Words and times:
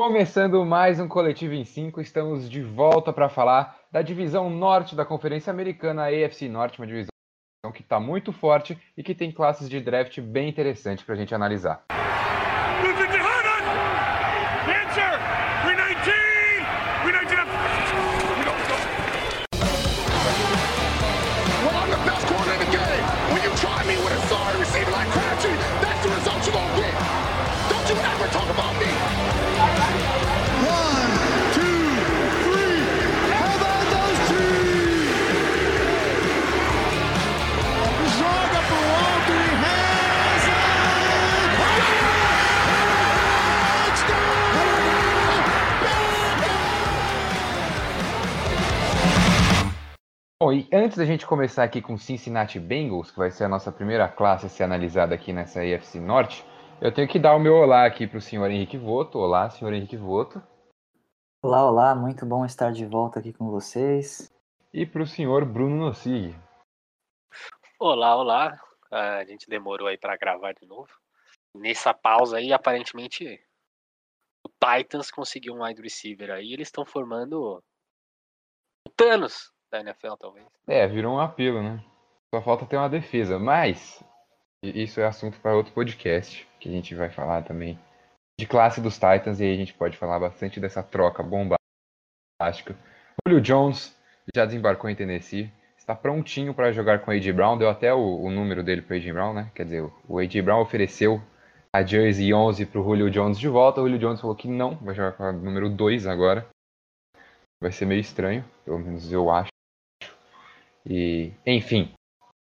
Começando 0.00 0.64
mais 0.64 1.00
um 1.00 1.08
Coletivo 1.08 1.54
em 1.54 1.64
5, 1.64 2.00
estamos 2.00 2.48
de 2.48 2.62
volta 2.62 3.12
para 3.12 3.28
falar 3.28 3.76
da 3.90 4.00
divisão 4.00 4.48
norte 4.48 4.94
da 4.94 5.04
Conferência 5.04 5.50
Americana, 5.50 6.04
a 6.04 6.06
AFC 6.06 6.48
Norte, 6.48 6.78
uma 6.78 6.86
divisão 6.86 7.08
que 7.74 7.82
está 7.82 7.98
muito 7.98 8.32
forte 8.32 8.78
e 8.96 9.02
que 9.02 9.12
tem 9.12 9.32
classes 9.32 9.68
de 9.68 9.80
draft 9.80 10.20
bem 10.20 10.48
interessantes 10.48 11.04
para 11.04 11.16
a 11.16 11.18
gente 11.18 11.34
analisar. 11.34 11.84
Bom, 50.48 50.54
e 50.54 50.66
antes 50.72 50.96
da 50.96 51.04
gente 51.04 51.26
começar 51.26 51.62
aqui 51.62 51.82
com 51.82 51.98
Cincinnati 51.98 52.58
Bengals, 52.58 53.10
que 53.10 53.18
vai 53.18 53.30
ser 53.30 53.44
a 53.44 53.48
nossa 53.50 53.70
primeira 53.70 54.08
classe 54.08 54.46
a 54.46 54.48
ser 54.48 54.62
analisada 54.62 55.14
aqui 55.14 55.30
nessa 55.30 55.60
AFC 55.60 56.00
Norte, 56.00 56.42
eu 56.80 56.90
tenho 56.90 57.06
que 57.06 57.18
dar 57.18 57.36
o 57.36 57.38
meu 57.38 57.54
olá 57.54 57.84
aqui 57.84 58.06
para 58.06 58.16
o 58.16 58.20
senhor 58.22 58.50
Henrique 58.50 58.78
Voto. 58.78 59.18
Olá, 59.18 59.50
senhor 59.50 59.74
Henrique 59.74 59.98
Voto. 59.98 60.42
Olá, 61.42 61.68
olá, 61.68 61.94
muito 61.94 62.24
bom 62.24 62.46
estar 62.46 62.72
de 62.72 62.86
volta 62.86 63.18
aqui 63.18 63.30
com 63.30 63.50
vocês. 63.50 64.32
E 64.72 64.86
para 64.86 65.02
o 65.02 65.06
senhor 65.06 65.44
Bruno 65.44 65.76
Nossig. 65.76 66.34
Olá, 67.78 68.16
olá. 68.16 68.58
A 68.90 69.26
gente 69.26 69.50
demorou 69.50 69.86
aí 69.86 69.98
para 69.98 70.16
gravar 70.16 70.54
de 70.54 70.64
novo. 70.64 70.88
Nessa 71.54 71.92
pausa 71.92 72.38
aí, 72.38 72.54
aparentemente, 72.54 73.38
o 74.42 74.48
Titans 74.48 75.10
conseguiu 75.10 75.52
um 75.52 75.62
wide 75.62 75.82
receiver 75.82 76.30
aí. 76.30 76.54
Eles 76.54 76.68
estão 76.68 76.86
formando 76.86 77.62
o 78.86 78.90
Thanos 78.96 79.52
da 79.70 79.80
NFL, 79.80 80.14
talvez. 80.18 80.46
É, 80.66 80.86
virou 80.86 81.16
um 81.16 81.20
apelo, 81.20 81.62
né? 81.62 81.82
Só 82.34 82.42
falta 82.42 82.66
ter 82.66 82.76
uma 82.76 82.88
defesa, 82.88 83.38
mas 83.38 84.02
isso 84.62 85.00
é 85.00 85.06
assunto 85.06 85.40
para 85.40 85.56
outro 85.56 85.72
podcast, 85.72 86.46
que 86.60 86.68
a 86.68 86.72
gente 86.72 86.94
vai 86.94 87.10
falar 87.10 87.42
também 87.42 87.78
de 88.38 88.46
classe 88.46 88.80
dos 88.80 88.94
Titans, 88.94 89.40
e 89.40 89.44
aí 89.44 89.54
a 89.54 89.56
gente 89.56 89.74
pode 89.74 89.96
falar 89.96 90.18
bastante 90.18 90.60
dessa 90.60 90.82
troca 90.82 91.22
bombástica. 91.22 92.76
Julio 93.26 93.40
Jones 93.40 93.96
já 94.34 94.44
desembarcou 94.44 94.88
em 94.88 94.94
Tennessee, 94.94 95.50
está 95.76 95.94
prontinho 95.94 96.54
para 96.54 96.72
jogar 96.72 97.00
com 97.00 97.10
o 97.10 97.14
A.J. 97.14 97.32
Brown, 97.32 97.58
deu 97.58 97.68
até 97.68 97.92
o, 97.92 98.22
o 98.22 98.30
número 98.30 98.62
dele 98.62 98.82
para 98.82 98.94
o 98.94 98.96
A.J. 98.96 99.12
Brown, 99.12 99.34
né? 99.34 99.50
Quer 99.54 99.64
dizer, 99.64 99.90
o 100.06 100.18
A.J. 100.18 100.42
Brown 100.42 100.60
ofereceu 100.60 101.20
a 101.72 101.82
Jersey 101.82 102.32
11 102.32 102.66
para 102.66 102.80
o 102.80 102.84
Julio 102.84 103.10
Jones 103.10 103.38
de 103.38 103.48
volta, 103.48 103.80
o 103.80 103.84
Julio 103.84 103.98
Jones 103.98 104.20
falou 104.20 104.36
que 104.36 104.48
não, 104.48 104.76
vai 104.76 104.94
jogar 104.94 105.12
com 105.12 105.24
a 105.24 105.32
número 105.32 105.68
2 105.68 106.06
agora. 106.06 106.46
Vai 107.60 107.72
ser 107.72 107.86
meio 107.86 108.00
estranho, 108.00 108.44
pelo 108.64 108.78
menos 108.78 109.10
eu 109.10 109.30
acho. 109.30 109.50
E, 110.86 111.32
enfim. 111.46 111.90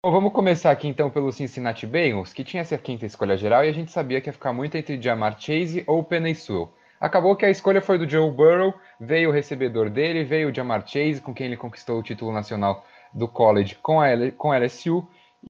Bom, 0.04 0.12
vamos 0.12 0.34
começar 0.34 0.72
aqui 0.72 0.88
então 0.88 1.10
pelo 1.10 1.32
Cincinnati 1.32 1.86
Bengals, 1.86 2.34
que 2.34 2.44
tinha 2.44 2.62
essa 2.62 2.78
quinta 2.78 3.06
escolha 3.06 3.38
geral 3.38 3.64
e 3.64 3.70
a 3.70 3.74
gente 3.74 3.92
sabia 3.92 4.20
que 4.20 4.30
ia 4.30 4.34
ficar 4.34 4.52
muito 4.52 4.76
entre 4.76 5.00
Jamar 5.00 5.40
Chase 5.40 5.84
ou 5.86 6.04
Penny 6.04 6.34
Sewell. 6.34 6.74
Acabou 7.00 7.36
que 7.36 7.46
a 7.46 7.50
escolha 7.50 7.82
foi 7.82 7.98
do 7.98 8.10
Joe 8.10 8.32
Burrow, 8.32 8.74
veio 9.00 9.30
o 9.30 9.34
recebedor 9.34 9.90
dele, 9.90 10.24
veio 10.24 10.50
o 10.50 10.56
Jamar 10.56 10.88
Chase, 10.88 11.22
com 11.22 11.34
quem 11.34 11.48
ele 11.48 11.58
conquistou 11.58 12.00
o 12.00 12.04
título 12.04 12.32
nacional 12.32 12.86
do 13.14 13.28
college 13.28 13.76
com 13.76 14.00
a, 14.00 14.10
com 14.38 14.52
a 14.52 14.58
LSU. 14.58 15.08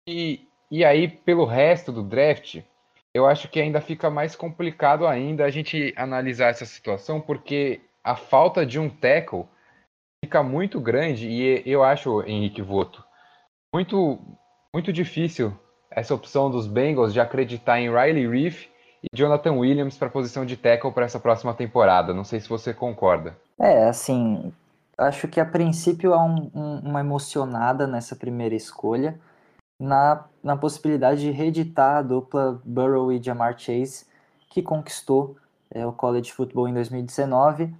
E, 0.08 0.48
e 0.69 0.84
aí, 0.86 1.08
pelo 1.08 1.46
resto 1.46 1.92
do 1.92 2.03
draft, 2.03 2.62
eu 3.13 3.25
acho 3.25 3.50
que 3.50 3.59
ainda 3.59 3.81
fica 3.81 4.09
mais 4.09 4.36
complicado 4.36 5.06
ainda 5.06 5.44
a 5.46 5.50
gente 5.50 5.94
analisar 5.98 6.50
essa 6.50 6.66
situação, 6.66 7.19
porque 7.19 7.81
a 8.03 8.16
falta 8.16 8.66
de 8.66 8.80
um 8.80 8.90
tackle 8.90 9.46
fica 10.24 10.44
muito 10.44 10.80
grande 10.80 11.28
e 11.28 11.64
eu 11.66 11.84
acho, 11.84 12.22
Henrique 12.24 12.62
Voto, 12.62 13.04
muito, 13.74 14.20
muito 14.74 14.94
difícil 14.94 15.52
essa 15.90 16.14
opção 16.14 16.50
dos 16.50 16.68
Bengals 16.68 17.12
de 17.12 17.20
acreditar 17.20 17.80
em 17.80 17.90
Riley 17.90 18.28
Reef 18.28 18.68
e 19.04 19.08
Jonathan 19.18 19.54
Williams 19.54 19.98
para 19.98 20.08
a 20.08 20.12
posição 20.12 20.46
de 20.46 20.56
tackle 20.56 20.92
para 20.92 21.06
essa 21.06 21.20
próxima 21.20 21.54
temporada. 21.54 22.14
Não 22.14 22.24
sei 22.24 22.40
se 22.40 22.48
você 22.48 22.74
concorda. 22.74 23.36
É, 23.60 23.88
assim, 23.88 24.54
acho 24.98 25.28
que 25.28 25.40
a 25.40 25.46
princípio 25.46 26.14
há 26.14 26.24
um, 26.24 26.52
um, 26.54 26.80
uma 26.80 27.00
emocionada 27.00 27.88
nessa 27.88 28.16
primeira 28.16 28.56
escolha, 28.56 29.20
na, 29.80 30.26
na 30.44 30.56
possibilidade 30.56 31.22
de 31.22 31.31
reeditar 31.31 31.98
a 31.98 32.02
dupla 32.04 32.62
Burrow 32.64 33.12
e 33.12 33.22
Jamar 33.22 33.58
Chase, 33.58 34.06
que 34.52 34.62
conquistou 34.62 35.36
é, 35.72 35.86
o 35.86 35.92
college 35.92 36.31
football 36.31 36.68
em 36.68 36.74
2019 36.74 37.74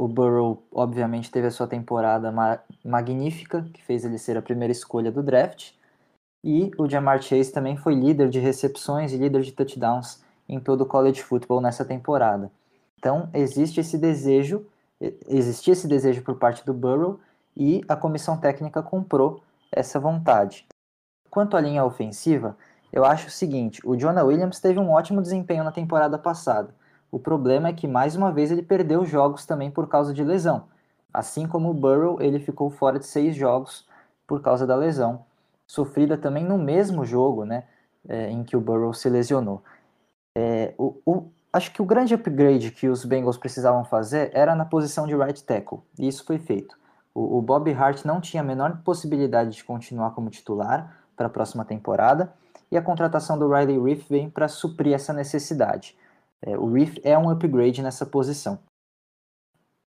o 0.00 0.08
Burrow, 0.08 0.62
obviamente, 0.72 1.30
teve 1.30 1.48
a 1.48 1.50
sua 1.50 1.66
temporada 1.66 2.32
ma 2.32 2.58
magnífica, 2.82 3.68
que 3.70 3.84
fez 3.84 4.02
ele 4.02 4.16
ser 4.16 4.34
a 4.38 4.40
primeira 4.40 4.72
escolha 4.72 5.12
do 5.12 5.22
draft. 5.22 5.72
E 6.42 6.70
o 6.78 6.88
Jamar 6.88 7.20
Chase 7.20 7.52
também 7.52 7.76
foi 7.76 7.94
líder 7.94 8.30
de 8.30 8.38
recepções 8.38 9.12
e 9.12 9.18
líder 9.18 9.42
de 9.42 9.52
touchdowns 9.52 10.24
em 10.48 10.58
todo 10.58 10.80
o 10.80 10.86
college 10.86 11.22
football 11.22 11.60
nessa 11.60 11.84
temporada. 11.84 12.50
Então, 12.98 13.28
existe 13.34 13.78
esse 13.78 13.98
desejo, 13.98 14.64
existia 15.28 15.74
esse 15.74 15.86
desejo 15.86 16.22
por 16.22 16.36
parte 16.36 16.64
do 16.64 16.72
Burrow 16.72 17.20
e 17.54 17.84
a 17.86 17.94
comissão 17.94 18.38
técnica 18.38 18.82
comprou 18.82 19.42
essa 19.70 20.00
vontade. 20.00 20.66
Quanto 21.28 21.58
à 21.58 21.60
linha 21.60 21.84
ofensiva, 21.84 22.56
eu 22.90 23.04
acho 23.04 23.28
o 23.28 23.30
seguinte: 23.30 23.82
o 23.84 23.94
Jonah 23.96 24.24
Williams 24.24 24.60
teve 24.60 24.80
um 24.80 24.92
ótimo 24.92 25.20
desempenho 25.20 25.62
na 25.62 25.72
temporada 25.72 26.16
passada. 26.16 26.74
O 27.10 27.18
problema 27.18 27.68
é 27.68 27.72
que 27.72 27.88
mais 27.88 28.14
uma 28.14 28.30
vez 28.30 28.50
ele 28.50 28.62
perdeu 28.62 29.04
jogos 29.04 29.44
também 29.44 29.70
por 29.70 29.88
causa 29.88 30.14
de 30.14 30.22
lesão. 30.22 30.64
Assim 31.12 31.46
como 31.46 31.70
o 31.70 31.74
Burrow, 31.74 32.20
ele 32.20 32.38
ficou 32.38 32.70
fora 32.70 32.98
de 32.98 33.06
seis 33.06 33.34
jogos 33.34 33.86
por 34.26 34.40
causa 34.40 34.64
da 34.64 34.76
lesão, 34.76 35.24
sofrida 35.66 36.16
também 36.16 36.44
no 36.44 36.56
mesmo 36.56 37.04
jogo, 37.04 37.44
né, 37.44 37.64
é, 38.08 38.30
em 38.30 38.44
que 38.44 38.56
o 38.56 38.60
Burrow 38.60 38.94
se 38.94 39.08
lesionou. 39.08 39.62
É, 40.36 40.72
o, 40.78 40.96
o, 41.04 41.24
acho 41.52 41.72
que 41.72 41.82
o 41.82 41.84
grande 41.84 42.14
upgrade 42.14 42.70
que 42.70 42.88
os 42.88 43.04
Bengals 43.04 43.36
precisavam 43.36 43.84
fazer 43.84 44.30
era 44.32 44.54
na 44.54 44.64
posição 44.64 45.04
de 45.06 45.16
right 45.16 45.42
tackle, 45.42 45.80
e 45.98 46.06
isso 46.06 46.24
foi 46.24 46.38
feito. 46.38 46.78
O, 47.12 47.38
o 47.38 47.42
Bob 47.42 47.72
Hart 47.72 48.04
não 48.04 48.20
tinha 48.20 48.40
a 48.40 48.46
menor 48.46 48.82
possibilidade 48.84 49.50
de 49.50 49.64
continuar 49.64 50.12
como 50.12 50.30
titular 50.30 50.96
para 51.16 51.26
a 51.26 51.30
próxima 51.30 51.64
temporada, 51.64 52.32
e 52.70 52.76
a 52.76 52.82
contratação 52.82 53.36
do 53.36 53.52
Riley 53.52 53.82
Reef 53.82 54.08
vem 54.08 54.30
para 54.30 54.46
suprir 54.46 54.94
essa 54.94 55.12
necessidade. 55.12 55.96
É, 56.42 56.56
o 56.56 56.72
Reef 56.72 56.98
é 57.02 57.16
um 57.18 57.30
upgrade 57.30 57.82
nessa 57.82 58.06
posição. 58.06 58.58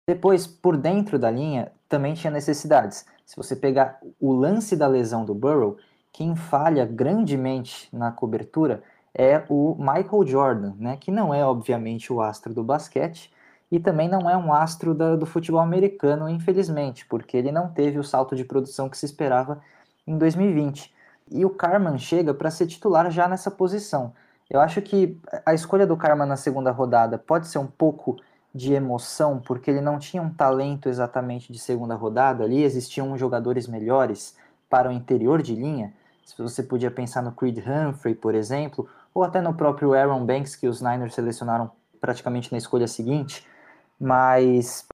Depois, 0.07 0.47
por 0.47 0.77
dentro 0.77 1.19
da 1.19 1.31
linha, 1.31 1.73
também 1.89 2.15
tinha 2.15 2.31
necessidades. 2.31 3.07
Se 3.25 3.37
você 3.37 3.57
pegar 3.57 3.99
o 4.21 4.33
lance 4.33 4.77
da 4.77 4.87
lesão 4.87 5.25
do 5.25 5.35
Burrow, 5.35 5.79
quem 6.13 6.37
falha 6.37 6.85
grandemente 6.85 7.89
na 7.93 8.13
cobertura 8.13 8.83
é 9.15 9.45
o 9.49 9.75
Michael 9.79 10.27
Jordan, 10.27 10.75
né, 10.79 10.97
que 10.97 11.11
não 11.11 11.33
é, 11.33 11.45
obviamente, 11.45 12.13
o 12.13 12.21
astro 12.21 12.53
do 12.53 12.63
basquete 12.63 13.33
e 13.71 13.81
também 13.81 14.09
não 14.09 14.29
é 14.29 14.37
um 14.37 14.53
astro 14.53 14.95
da, 14.95 15.17
do 15.17 15.27
futebol 15.27 15.61
americano, 15.61 16.29
infelizmente, 16.29 17.07
porque 17.07 17.37
ele 17.37 17.51
não 17.51 17.69
teve 17.69 17.99
o 17.99 18.05
salto 18.05 18.37
de 18.37 18.45
produção 18.45 18.89
que 18.89 18.99
se 18.99 19.07
esperava 19.07 19.61
em 20.07 20.19
2020. 20.19 20.93
E 21.31 21.45
o 21.45 21.51
Carman 21.51 21.99
chega 21.99 22.35
para 22.35 22.51
ser 22.51 22.67
titular 22.67 23.11
já 23.11 23.27
nessa 23.27 23.51
posição. 23.51 24.13
Eu 24.51 24.61
acho 24.61 24.83
que 24.83 25.21
a 25.45 25.55
escolha 25.55 25.87
do 25.87 25.97
Karma 25.97 26.27
na 26.27 26.37
segunda 26.37 26.71
rodada 26.71 27.19
pode 27.19 27.49
ser 27.49 27.59
um 27.59 27.67
pouco 27.67 28.17
de 28.55 28.73
emoção, 28.73 29.41
porque 29.41 29.71
ele 29.71 29.81
não 29.81 29.99
tinha 29.99 30.23
um 30.23 30.33
talento 30.33 30.89
exatamente 30.89 31.53
de 31.53 31.59
segunda 31.59 31.95
rodada 31.95 32.45
ali, 32.45 32.63
existiam 32.63 33.17
jogadores 33.19 33.67
melhores 33.67 34.37
para 34.71 34.89
o 34.89 34.93
interior 34.93 35.43
de 35.43 35.55
linha. 35.55 35.93
Se 36.25 36.41
você 36.41 36.63
podia 36.63 36.91
pensar 36.91 37.23
no 37.23 37.33
Creed 37.33 37.59
Humphrey, 37.59 38.15
por 38.15 38.35
exemplo, 38.35 38.89
ou 39.13 39.25
até 39.25 39.41
no 39.41 39.55
próprio 39.55 39.93
Aaron 39.93 40.25
Banks, 40.25 40.55
que 40.55 40.69
os 40.69 40.81
Niners 40.81 41.15
selecionaram 41.15 41.71
praticamente 42.01 42.53
na 42.53 42.59
escolha 42.59 42.87
seguinte, 42.87 43.47
mas 43.99 44.87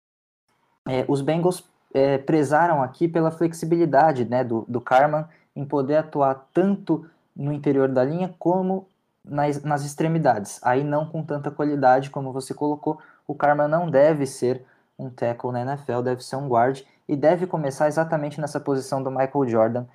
é, 0.89 1.05
os 1.07 1.21
Bengals 1.21 1.65
é, 1.93 2.19
prezaram 2.19 2.83
aqui 2.83 3.09
pela 3.09 3.31
flexibilidade 3.31 4.25
né, 4.25 4.43
do, 4.43 4.65
do 4.69 4.81
Carman 4.81 5.27
em 5.55 5.65
poder 5.65 5.97
atuar 5.97 6.49
tanto 6.53 7.07
no 7.35 7.53
interior 7.53 7.89
da 7.89 8.05
linha 8.05 8.35
como 8.39 8.87
nas, 9.25 9.63
nas 9.63 9.85
extremidades. 9.85 10.61
Aí 10.63 10.83
não 10.83 11.07
com 11.07 11.23
tanta 11.23 11.51
qualidade 11.51 12.11
como 12.11 12.33
você 12.33 12.55
colocou. 12.55 12.99
O 13.27 13.35
Karma 13.35 13.69
não 13.69 13.91
deve 13.91 14.27
ser 14.27 14.65
um 14.99 15.09
tackle 15.09 15.53
na 15.53 15.63
NFL, 15.63 16.03
deve 16.03 16.23
ser 16.23 16.37
um 16.37 16.49
guard 16.49 16.83
e 17.09 17.17
deve 17.17 17.47
começar 17.47 17.89
exatamente 17.89 18.41
nessa 18.41 18.61
posição 18.61 19.03
do 19.03 19.11
Michael 19.11 19.49
Jordan, 19.49 19.87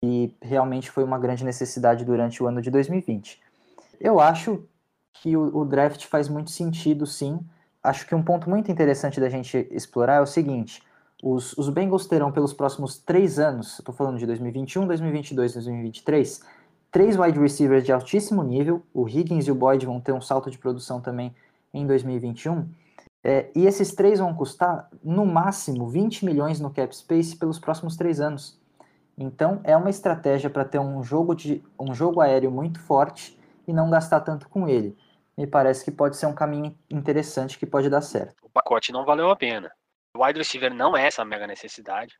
que 0.00 0.36
realmente 0.40 0.90
foi 0.90 1.04
uma 1.04 1.18
grande 1.18 1.44
necessidade 1.44 2.04
durante 2.04 2.42
o 2.42 2.46
ano 2.46 2.60
de 2.60 2.70
2020. 2.70 3.40
Eu 4.00 4.20
acho 4.20 4.64
que 5.14 5.36
o, 5.36 5.56
o 5.56 5.64
draft 5.64 6.06
faz 6.06 6.28
muito 6.28 6.50
sentido, 6.50 7.06
sim. 7.06 7.40
acho 7.82 8.06
que 8.06 8.14
um 8.14 8.22
ponto 8.22 8.48
muito 8.50 8.70
interessante 8.70 9.20
da 9.20 9.28
gente 9.28 9.68
explorar 9.70 10.16
é 10.16 10.20
o 10.20 10.26
seguinte: 10.26 10.82
os, 11.22 11.56
os 11.56 11.68
Bengals 11.68 12.06
terão 12.06 12.32
pelos 12.32 12.52
próximos 12.52 12.98
três 12.98 13.38
anos, 13.38 13.78
estou 13.78 13.94
falando 13.94 14.18
de 14.18 14.26
2021, 14.26 14.86
2022, 14.86 15.54
2023, 15.54 16.42
três 16.94 17.18
wide 17.18 17.40
receivers 17.40 17.84
de 17.84 17.90
altíssimo 17.90 18.40
nível. 18.44 18.86
O 18.94 19.08
Higgins 19.08 19.48
e 19.48 19.50
o 19.50 19.54
Boyd 19.54 19.84
vão 19.84 20.00
ter 20.00 20.12
um 20.12 20.20
salto 20.20 20.48
de 20.48 20.56
produção 20.56 21.00
também 21.00 21.34
em 21.72 21.84
2021. 21.84 22.68
É, 23.24 23.50
e 23.52 23.66
esses 23.66 23.92
três 23.92 24.20
vão 24.20 24.32
custar, 24.32 24.88
no 25.02 25.26
máximo, 25.26 25.88
20 25.88 26.24
milhões 26.24 26.60
no 26.60 26.70
cap 26.70 26.94
space 26.94 27.36
pelos 27.36 27.58
próximos 27.58 27.96
três 27.96 28.20
anos. 28.20 28.60
Então, 29.18 29.60
é 29.64 29.76
uma 29.76 29.90
estratégia 29.90 30.48
para 30.48 30.64
ter 30.64 30.78
um 30.78 31.02
jogo, 31.02 31.34
de, 31.34 31.64
um 31.80 31.92
jogo 31.92 32.20
aéreo 32.20 32.52
muito 32.52 32.78
forte 32.78 33.36
e 33.66 33.72
não 33.72 33.90
gastar 33.90 34.20
tanto 34.20 34.48
com 34.48 34.68
ele. 34.68 34.96
Me 35.36 35.48
parece 35.48 35.84
que 35.84 35.90
pode 35.90 36.16
ser 36.16 36.26
um 36.26 36.34
caminho 36.34 36.78
interessante 36.88 37.58
que 37.58 37.66
pode 37.66 37.90
dar 37.90 38.02
certo. 38.02 38.36
O 38.40 38.48
pacote 38.48 38.92
não 38.92 39.04
valeu 39.04 39.30
a 39.30 39.36
pena. 39.36 39.72
O 40.16 40.24
wide 40.24 40.38
receiver 40.38 40.72
não 40.72 40.96
é 40.96 41.08
essa 41.08 41.24
mega 41.24 41.44
necessidade. 41.44 42.14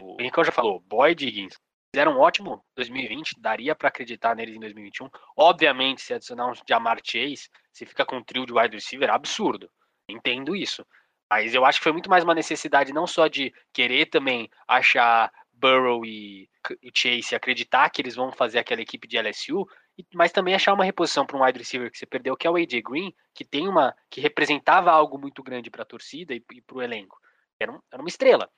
O 0.00 0.20
Henrique 0.20 0.42
já 0.42 0.50
falou, 0.50 0.82
Boyd 0.88 1.24
Higgins 1.24 1.54
fizeram 1.96 2.12
um 2.12 2.18
ótimo 2.18 2.62
2020, 2.76 3.40
daria 3.40 3.74
para 3.74 3.88
acreditar 3.88 4.36
neles 4.36 4.54
em 4.54 4.60
2021. 4.60 5.08
Obviamente, 5.34 6.02
se 6.02 6.12
adicionar 6.12 6.50
um 6.50 6.52
Jamar 6.68 6.98
Chase, 7.02 7.48
se 7.72 7.86
fica 7.86 8.04
com 8.04 8.18
um 8.18 8.22
trio 8.22 8.44
de 8.44 8.52
wide 8.52 8.76
receiver, 8.76 9.08
absurdo. 9.08 9.70
Entendo 10.06 10.54
isso. 10.54 10.86
Mas 11.30 11.54
eu 11.54 11.64
acho 11.64 11.78
que 11.78 11.84
foi 11.84 11.92
muito 11.92 12.10
mais 12.10 12.22
uma 12.22 12.34
necessidade 12.34 12.92
não 12.92 13.06
só 13.06 13.28
de 13.28 13.50
querer 13.72 14.10
também 14.10 14.50
achar 14.68 15.32
Burrow 15.50 16.04
e, 16.04 16.50
Chase, 16.94 17.34
acreditar 17.34 17.88
que 17.88 18.02
eles 18.02 18.14
vão 18.14 18.30
fazer 18.30 18.58
aquela 18.58 18.82
equipe 18.82 19.08
de 19.08 19.18
LSU, 19.18 19.66
mas 20.12 20.32
também 20.32 20.54
achar 20.54 20.74
uma 20.74 20.84
reposição 20.84 21.24
para 21.24 21.38
um 21.38 21.42
wide 21.42 21.58
receiver 21.58 21.90
que 21.90 21.96
você 21.96 22.04
perdeu, 22.04 22.36
que 22.36 22.46
é 22.46 22.50
o 22.50 22.56
AJ 22.56 22.82
Green, 22.84 23.14
que 23.34 23.42
tem 23.42 23.66
uma 23.66 23.96
que 24.10 24.20
representava 24.20 24.90
algo 24.90 25.16
muito 25.18 25.42
grande 25.42 25.70
para 25.70 25.80
a 25.80 25.86
torcida 25.86 26.34
e, 26.34 26.44
e 26.52 26.60
para 26.60 26.76
o 26.76 26.82
elenco. 26.82 27.18
Era, 27.58 27.72
um, 27.72 27.80
era 27.90 28.02
uma 28.02 28.08
estrela. 28.08 28.50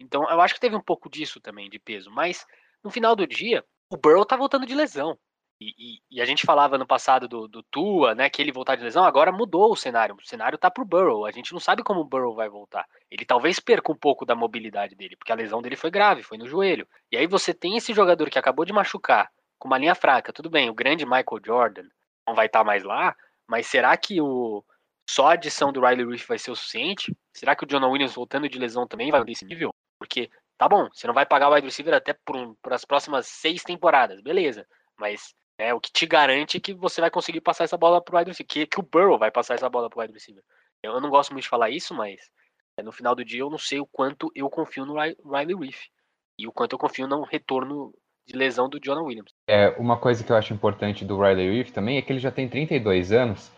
Então 0.00 0.28
eu 0.30 0.40
acho 0.40 0.54
que 0.54 0.60
teve 0.60 0.74
um 0.74 0.80
pouco 0.80 1.10
disso 1.10 1.40
também 1.40 1.68
de 1.68 1.78
peso, 1.78 2.10
mas 2.10 2.46
no 2.86 2.92
final 2.92 3.16
do 3.16 3.26
dia 3.26 3.64
o 3.90 3.96
Burrow 3.96 4.24
tá 4.24 4.36
voltando 4.36 4.64
de 4.64 4.74
lesão. 4.74 5.18
E, 5.60 5.72
e, 5.78 6.00
e, 6.10 6.20
a 6.20 6.24
gente 6.26 6.44
falava 6.44 6.76
no 6.76 6.86
passado 6.86 7.26
do, 7.26 7.48
do 7.48 7.62
Tua, 7.62 8.14
né, 8.14 8.28
que 8.28 8.42
ele 8.42 8.52
voltar 8.52 8.76
de 8.76 8.84
lesão, 8.84 9.04
agora 9.04 9.32
mudou 9.32 9.72
o 9.72 9.76
cenário. 9.76 10.14
O 10.14 10.26
cenário 10.26 10.58
tá 10.58 10.70
pro 10.70 10.84
Burrow. 10.84 11.24
A 11.24 11.30
gente 11.30 11.52
não 11.52 11.58
sabe 11.58 11.82
como 11.82 12.00
o 12.00 12.04
Burrow 12.04 12.34
vai 12.34 12.48
voltar. 12.48 12.86
Ele 13.10 13.24
talvez 13.24 13.58
perca 13.58 13.90
um 13.90 13.96
pouco 13.96 14.26
da 14.26 14.34
mobilidade 14.34 14.94
dele, 14.94 15.16
porque 15.16 15.32
a 15.32 15.36
lesão 15.36 15.62
dele 15.62 15.76
foi 15.76 15.90
grave, 15.90 16.22
foi 16.22 16.36
no 16.36 16.46
joelho. 16.46 16.86
E 17.10 17.16
aí 17.16 17.26
você 17.26 17.54
tem 17.54 17.76
esse 17.76 17.94
jogador 17.94 18.28
que 18.28 18.38
acabou 18.38 18.66
de 18.66 18.72
machucar, 18.72 19.30
com 19.58 19.66
uma 19.66 19.78
linha 19.78 19.94
fraca. 19.94 20.32
Tudo 20.32 20.50
bem, 20.50 20.68
o 20.68 20.74
grande 20.74 21.06
Michael 21.06 21.40
Jordan 21.44 21.88
não 22.28 22.34
vai 22.34 22.46
estar 22.46 22.60
tá 22.60 22.64
mais 22.64 22.82
lá, 22.84 23.16
mas 23.48 23.66
será 23.66 23.96
que 23.96 24.20
o 24.20 24.62
só 25.08 25.28
a 25.28 25.32
adição 25.32 25.72
do 25.72 25.80
Riley 25.80 26.04
Reef 26.04 26.26
vai 26.26 26.38
ser 26.38 26.50
o 26.50 26.56
suficiente? 26.56 27.16
Será 27.32 27.54
que 27.56 27.64
o 27.64 27.66
Jonah 27.66 27.86
Williams 27.86 28.14
voltando 28.14 28.48
de 28.48 28.58
lesão 28.58 28.86
também 28.86 29.10
vai 29.10 29.24
desse 29.24 29.44
nível? 29.44 29.70
Porque, 29.98 30.28
tá 30.58 30.68
bom, 30.68 30.88
você 30.92 31.06
não 31.06 31.14
vai 31.14 31.26
pagar 31.26 31.48
o 31.48 31.54
wide 31.54 31.66
receiver 31.66 31.94
até 31.94 32.12
por, 32.24 32.36
um, 32.36 32.54
por 32.62 32.72
as 32.72 32.84
próximas 32.84 33.26
seis 33.26 33.62
temporadas, 33.62 34.20
beleza. 34.20 34.66
Mas 34.98 35.34
é 35.58 35.74
o 35.74 35.80
que 35.80 35.92
te 35.92 36.06
garante 36.06 36.60
que 36.60 36.74
você 36.74 37.00
vai 37.00 37.10
conseguir 37.10 37.40
passar 37.40 37.64
essa 37.64 37.76
bola 37.76 38.02
pro 38.02 38.16
wide 38.16 38.30
receiver, 38.30 38.48
que, 38.48 38.66
que 38.66 38.80
o 38.80 38.82
Burrow 38.82 39.18
vai 39.18 39.30
passar 39.30 39.54
essa 39.54 39.68
bola 39.68 39.88
pro 39.88 40.00
wide 40.00 40.12
receiver. 40.12 40.42
Eu 40.82 41.00
não 41.00 41.10
gosto 41.10 41.32
muito 41.32 41.44
de 41.44 41.48
falar 41.48 41.70
isso, 41.70 41.94
mas 41.94 42.20
é, 42.78 42.82
no 42.82 42.92
final 42.92 43.14
do 43.14 43.24
dia 43.24 43.40
eu 43.40 43.50
não 43.50 43.58
sei 43.58 43.80
o 43.80 43.86
quanto 43.86 44.30
eu 44.34 44.48
confio 44.50 44.84
no 44.84 44.94
Riley 44.94 45.56
Reef 45.58 45.86
e 46.38 46.46
o 46.46 46.52
quanto 46.52 46.74
eu 46.74 46.78
confio 46.78 47.06
no 47.06 47.22
retorno 47.22 47.92
de 48.26 48.36
lesão 48.36 48.68
do 48.68 48.80
Jonah 48.80 49.02
Williams. 49.02 49.32
É, 49.48 49.68
uma 49.78 49.98
coisa 49.98 50.22
que 50.24 50.30
eu 50.30 50.36
acho 50.36 50.52
importante 50.52 51.04
do 51.04 51.18
Riley 51.18 51.56
Reef 51.56 51.70
também 51.70 51.96
é 51.96 52.02
que 52.02 52.12
ele 52.12 52.18
já 52.18 52.30
tem 52.30 52.48
32 52.48 53.12
anos, 53.12 53.50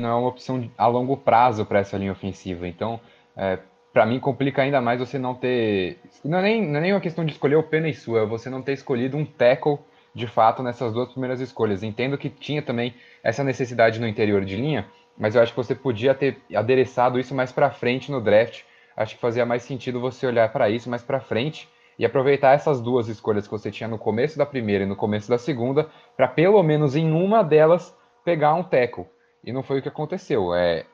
não 0.00 0.08
é 0.08 0.14
uma 0.14 0.28
opção 0.28 0.70
a 0.76 0.86
longo 0.86 1.16
prazo 1.16 1.64
para 1.64 1.80
essa 1.80 1.96
linha 1.96 2.12
ofensiva. 2.12 2.66
Então, 2.66 3.00
é, 3.36 3.58
para 3.96 4.04
mim 4.04 4.20
complica 4.20 4.60
ainda 4.60 4.78
mais 4.78 5.00
você 5.00 5.18
não 5.18 5.34
ter, 5.34 5.96
não 6.22 6.40
é 6.40 6.42
nem, 6.42 6.68
não 6.68 6.76
é 6.76 6.82
nem 6.82 6.92
uma 6.92 7.00
questão 7.00 7.24
de 7.24 7.32
escolher 7.32 7.56
o 7.56 7.62
pena 7.62 7.88
e 7.88 7.94
sua, 7.94 8.20
é 8.20 8.26
você 8.26 8.50
não 8.50 8.60
ter 8.60 8.74
escolhido 8.74 9.16
um 9.16 9.24
tackle 9.24 9.78
de 10.14 10.26
fato 10.26 10.62
nessas 10.62 10.92
duas 10.92 11.08
primeiras 11.08 11.40
escolhas. 11.40 11.82
Entendo 11.82 12.18
que 12.18 12.28
tinha 12.28 12.60
também 12.60 12.94
essa 13.24 13.42
necessidade 13.42 13.98
no 13.98 14.06
interior 14.06 14.44
de 14.44 14.54
linha, 14.54 14.86
mas 15.16 15.34
eu 15.34 15.40
acho 15.40 15.52
que 15.52 15.56
você 15.56 15.74
podia 15.74 16.14
ter 16.14 16.36
adereçado 16.54 17.18
isso 17.18 17.34
mais 17.34 17.52
para 17.52 17.70
frente 17.70 18.12
no 18.12 18.20
draft. 18.20 18.64
Acho 18.94 19.14
que 19.14 19.20
fazia 19.22 19.46
mais 19.46 19.62
sentido 19.62 19.98
você 19.98 20.26
olhar 20.26 20.52
para 20.52 20.68
isso 20.68 20.90
mais 20.90 21.02
para 21.02 21.18
frente 21.18 21.66
e 21.98 22.04
aproveitar 22.04 22.52
essas 22.52 22.82
duas 22.82 23.08
escolhas 23.08 23.46
que 23.46 23.50
você 23.50 23.70
tinha 23.70 23.88
no 23.88 23.96
começo 23.96 24.36
da 24.36 24.44
primeira 24.44 24.84
e 24.84 24.86
no 24.86 24.94
começo 24.94 25.30
da 25.30 25.38
segunda, 25.38 25.88
para 26.14 26.28
pelo 26.28 26.62
menos 26.62 26.96
em 26.96 27.10
uma 27.10 27.42
delas 27.42 27.96
pegar 28.22 28.52
um 28.52 28.62
tackle. 28.62 29.06
E 29.42 29.52
não 29.52 29.62
foi 29.62 29.78
o 29.78 29.82
que 29.82 29.88
aconteceu. 29.88 30.54
É... 30.54 30.84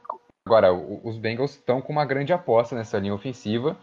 Agora, 0.46 0.72
os 0.72 1.18
Bengals 1.18 1.52
estão 1.52 1.80
com 1.80 1.92
uma 1.92 2.04
grande 2.04 2.32
aposta 2.32 2.74
nessa 2.74 2.98
linha 2.98 3.14
ofensiva 3.14 3.78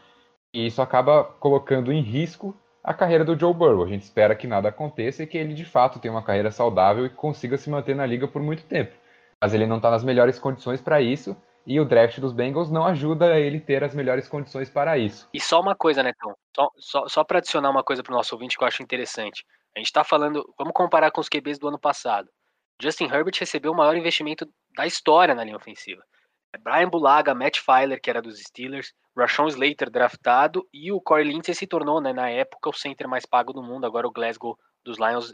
e 0.53 0.65
isso 0.65 0.81
acaba 0.81 1.23
colocando 1.23 1.91
em 1.91 2.01
risco 2.01 2.55
a 2.83 2.93
carreira 2.93 3.23
do 3.23 3.37
Joe 3.37 3.53
Burrow. 3.53 3.83
A 3.83 3.87
gente 3.87 4.03
espera 4.03 4.35
que 4.35 4.47
nada 4.47 4.69
aconteça 4.69 5.23
e 5.23 5.27
que 5.27 5.37
ele 5.37 5.53
de 5.53 5.65
fato 5.65 5.99
tenha 5.99 6.13
uma 6.13 6.23
carreira 6.23 6.51
saudável 6.51 7.05
e 7.05 7.09
consiga 7.09 7.57
se 7.57 7.69
manter 7.69 7.95
na 7.95 8.05
liga 8.05 8.27
por 8.27 8.41
muito 8.41 8.63
tempo. 8.63 8.93
Mas 9.41 9.53
ele 9.53 9.65
não 9.65 9.77
está 9.77 9.89
nas 9.89 10.03
melhores 10.03 10.37
condições 10.37 10.81
para 10.81 11.01
isso 11.01 11.35
e 11.65 11.79
o 11.79 11.85
draft 11.85 12.19
dos 12.19 12.33
Bengals 12.33 12.69
não 12.69 12.85
ajuda 12.85 13.39
ele 13.39 13.59
ter 13.59 13.83
as 13.83 13.93
melhores 13.93 14.27
condições 14.27 14.69
para 14.69 14.97
isso. 14.97 15.29
E 15.33 15.39
só 15.39 15.61
uma 15.61 15.75
coisa, 15.75 16.03
Netão, 16.03 16.35
só, 16.55 16.71
só, 16.77 17.07
só 17.07 17.23
para 17.23 17.37
adicionar 17.37 17.69
uma 17.69 17.83
coisa 17.83 18.03
para 18.03 18.11
o 18.11 18.17
nosso 18.17 18.35
ouvinte 18.35 18.57
que 18.57 18.63
eu 18.63 18.67
acho 18.67 18.83
interessante. 18.83 19.45
A 19.75 19.79
gente 19.79 19.87
está 19.87 20.03
falando, 20.03 20.43
vamos 20.57 20.73
comparar 20.73 21.11
com 21.11 21.21
os 21.21 21.29
QBs 21.29 21.59
do 21.59 21.67
ano 21.67 21.79
passado. 21.79 22.29
Justin 22.81 23.05
Herbert 23.05 23.35
recebeu 23.39 23.71
o 23.71 23.75
maior 23.75 23.95
investimento 23.95 24.47
da 24.75 24.87
história 24.87 25.35
na 25.35 25.43
linha 25.43 25.57
ofensiva. 25.57 26.01
Brian 26.57 26.89
Bulaga, 26.89 27.35
Matt 27.35 27.59
Filer, 27.59 28.01
que 28.01 28.09
era 28.09 28.21
dos 28.21 28.39
Steelers, 28.39 28.93
Rashawn 29.15 29.47
Slater 29.47 29.89
draftado 29.89 30.67
e 30.73 30.91
o 30.91 30.99
Corey 30.99 31.25
Lindsey 31.25 31.53
se 31.53 31.67
tornou, 31.67 32.01
né, 32.01 32.11
na 32.11 32.29
época, 32.29 32.69
o 32.69 32.73
center 32.73 33.07
mais 33.07 33.25
pago 33.25 33.53
do 33.53 33.61
mundo. 33.61 33.85
Agora 33.85 34.07
o 34.07 34.11
Glasgow 34.11 34.57
dos 34.83 34.97
Lions 34.97 35.33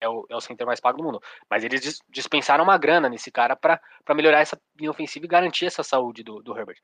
é 0.00 0.08
o, 0.08 0.26
é 0.28 0.34
o 0.34 0.40
center 0.40 0.66
mais 0.66 0.80
pago 0.80 0.98
do 0.98 1.04
mundo. 1.04 1.20
Mas 1.48 1.62
eles 1.62 1.98
dispensaram 2.08 2.64
uma 2.64 2.78
grana 2.78 3.08
nesse 3.08 3.30
cara 3.30 3.54
para 3.54 3.80
melhorar 4.14 4.40
essa 4.40 4.60
linha 4.78 4.90
ofensiva 4.90 5.26
e 5.26 5.28
garantir 5.28 5.66
essa 5.66 5.82
saúde 5.82 6.22
do, 6.22 6.42
do 6.42 6.56
Herbert. 6.58 6.78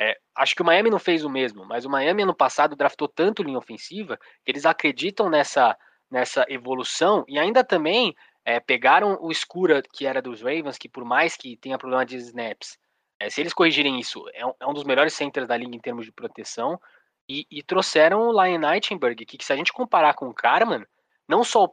É, 0.00 0.16
acho 0.36 0.54
que 0.54 0.62
o 0.62 0.64
Miami 0.64 0.90
não 0.90 0.98
fez 0.98 1.24
o 1.24 1.30
mesmo, 1.30 1.64
mas 1.64 1.84
o 1.84 1.90
Miami 1.90 2.22
ano 2.22 2.34
passado 2.34 2.76
draftou 2.76 3.08
tanto 3.08 3.42
linha 3.42 3.58
ofensiva 3.58 4.16
que 4.44 4.52
eles 4.52 4.64
acreditam 4.64 5.28
nessa, 5.28 5.76
nessa 6.08 6.46
evolução 6.48 7.24
e 7.26 7.36
ainda 7.36 7.64
também 7.64 8.14
é, 8.44 8.60
pegaram 8.60 9.18
o 9.20 9.32
Escura, 9.32 9.82
que 9.92 10.06
era 10.06 10.22
dos 10.22 10.40
Ravens, 10.40 10.78
que 10.78 10.88
por 10.88 11.04
mais 11.04 11.36
que 11.36 11.56
tenha 11.56 11.76
problema 11.76 12.06
de 12.06 12.16
snaps, 12.16 12.78
é, 13.20 13.30
se 13.30 13.40
eles 13.40 13.52
corrigirem 13.52 13.98
isso, 13.98 14.24
é 14.32 14.46
um, 14.46 14.52
é 14.60 14.66
um, 14.66 14.72
dos 14.72 14.84
melhores 14.84 15.12
centers 15.12 15.48
da 15.48 15.56
liga 15.56 15.74
em 15.74 15.80
termos 15.80 16.04
de 16.04 16.12
proteção. 16.12 16.80
E, 17.28 17.46
e 17.50 17.62
trouxeram 17.62 18.28
o 18.28 18.32
Lion 18.32 18.58
Nightingale, 18.58 19.14
que, 19.14 19.36
que, 19.36 19.44
se 19.44 19.52
a 19.52 19.56
gente 19.56 19.72
comparar 19.72 20.14
com 20.14 20.28
o 20.28 20.34
Carman, 20.34 20.86
não 21.28 21.44
só 21.44 21.70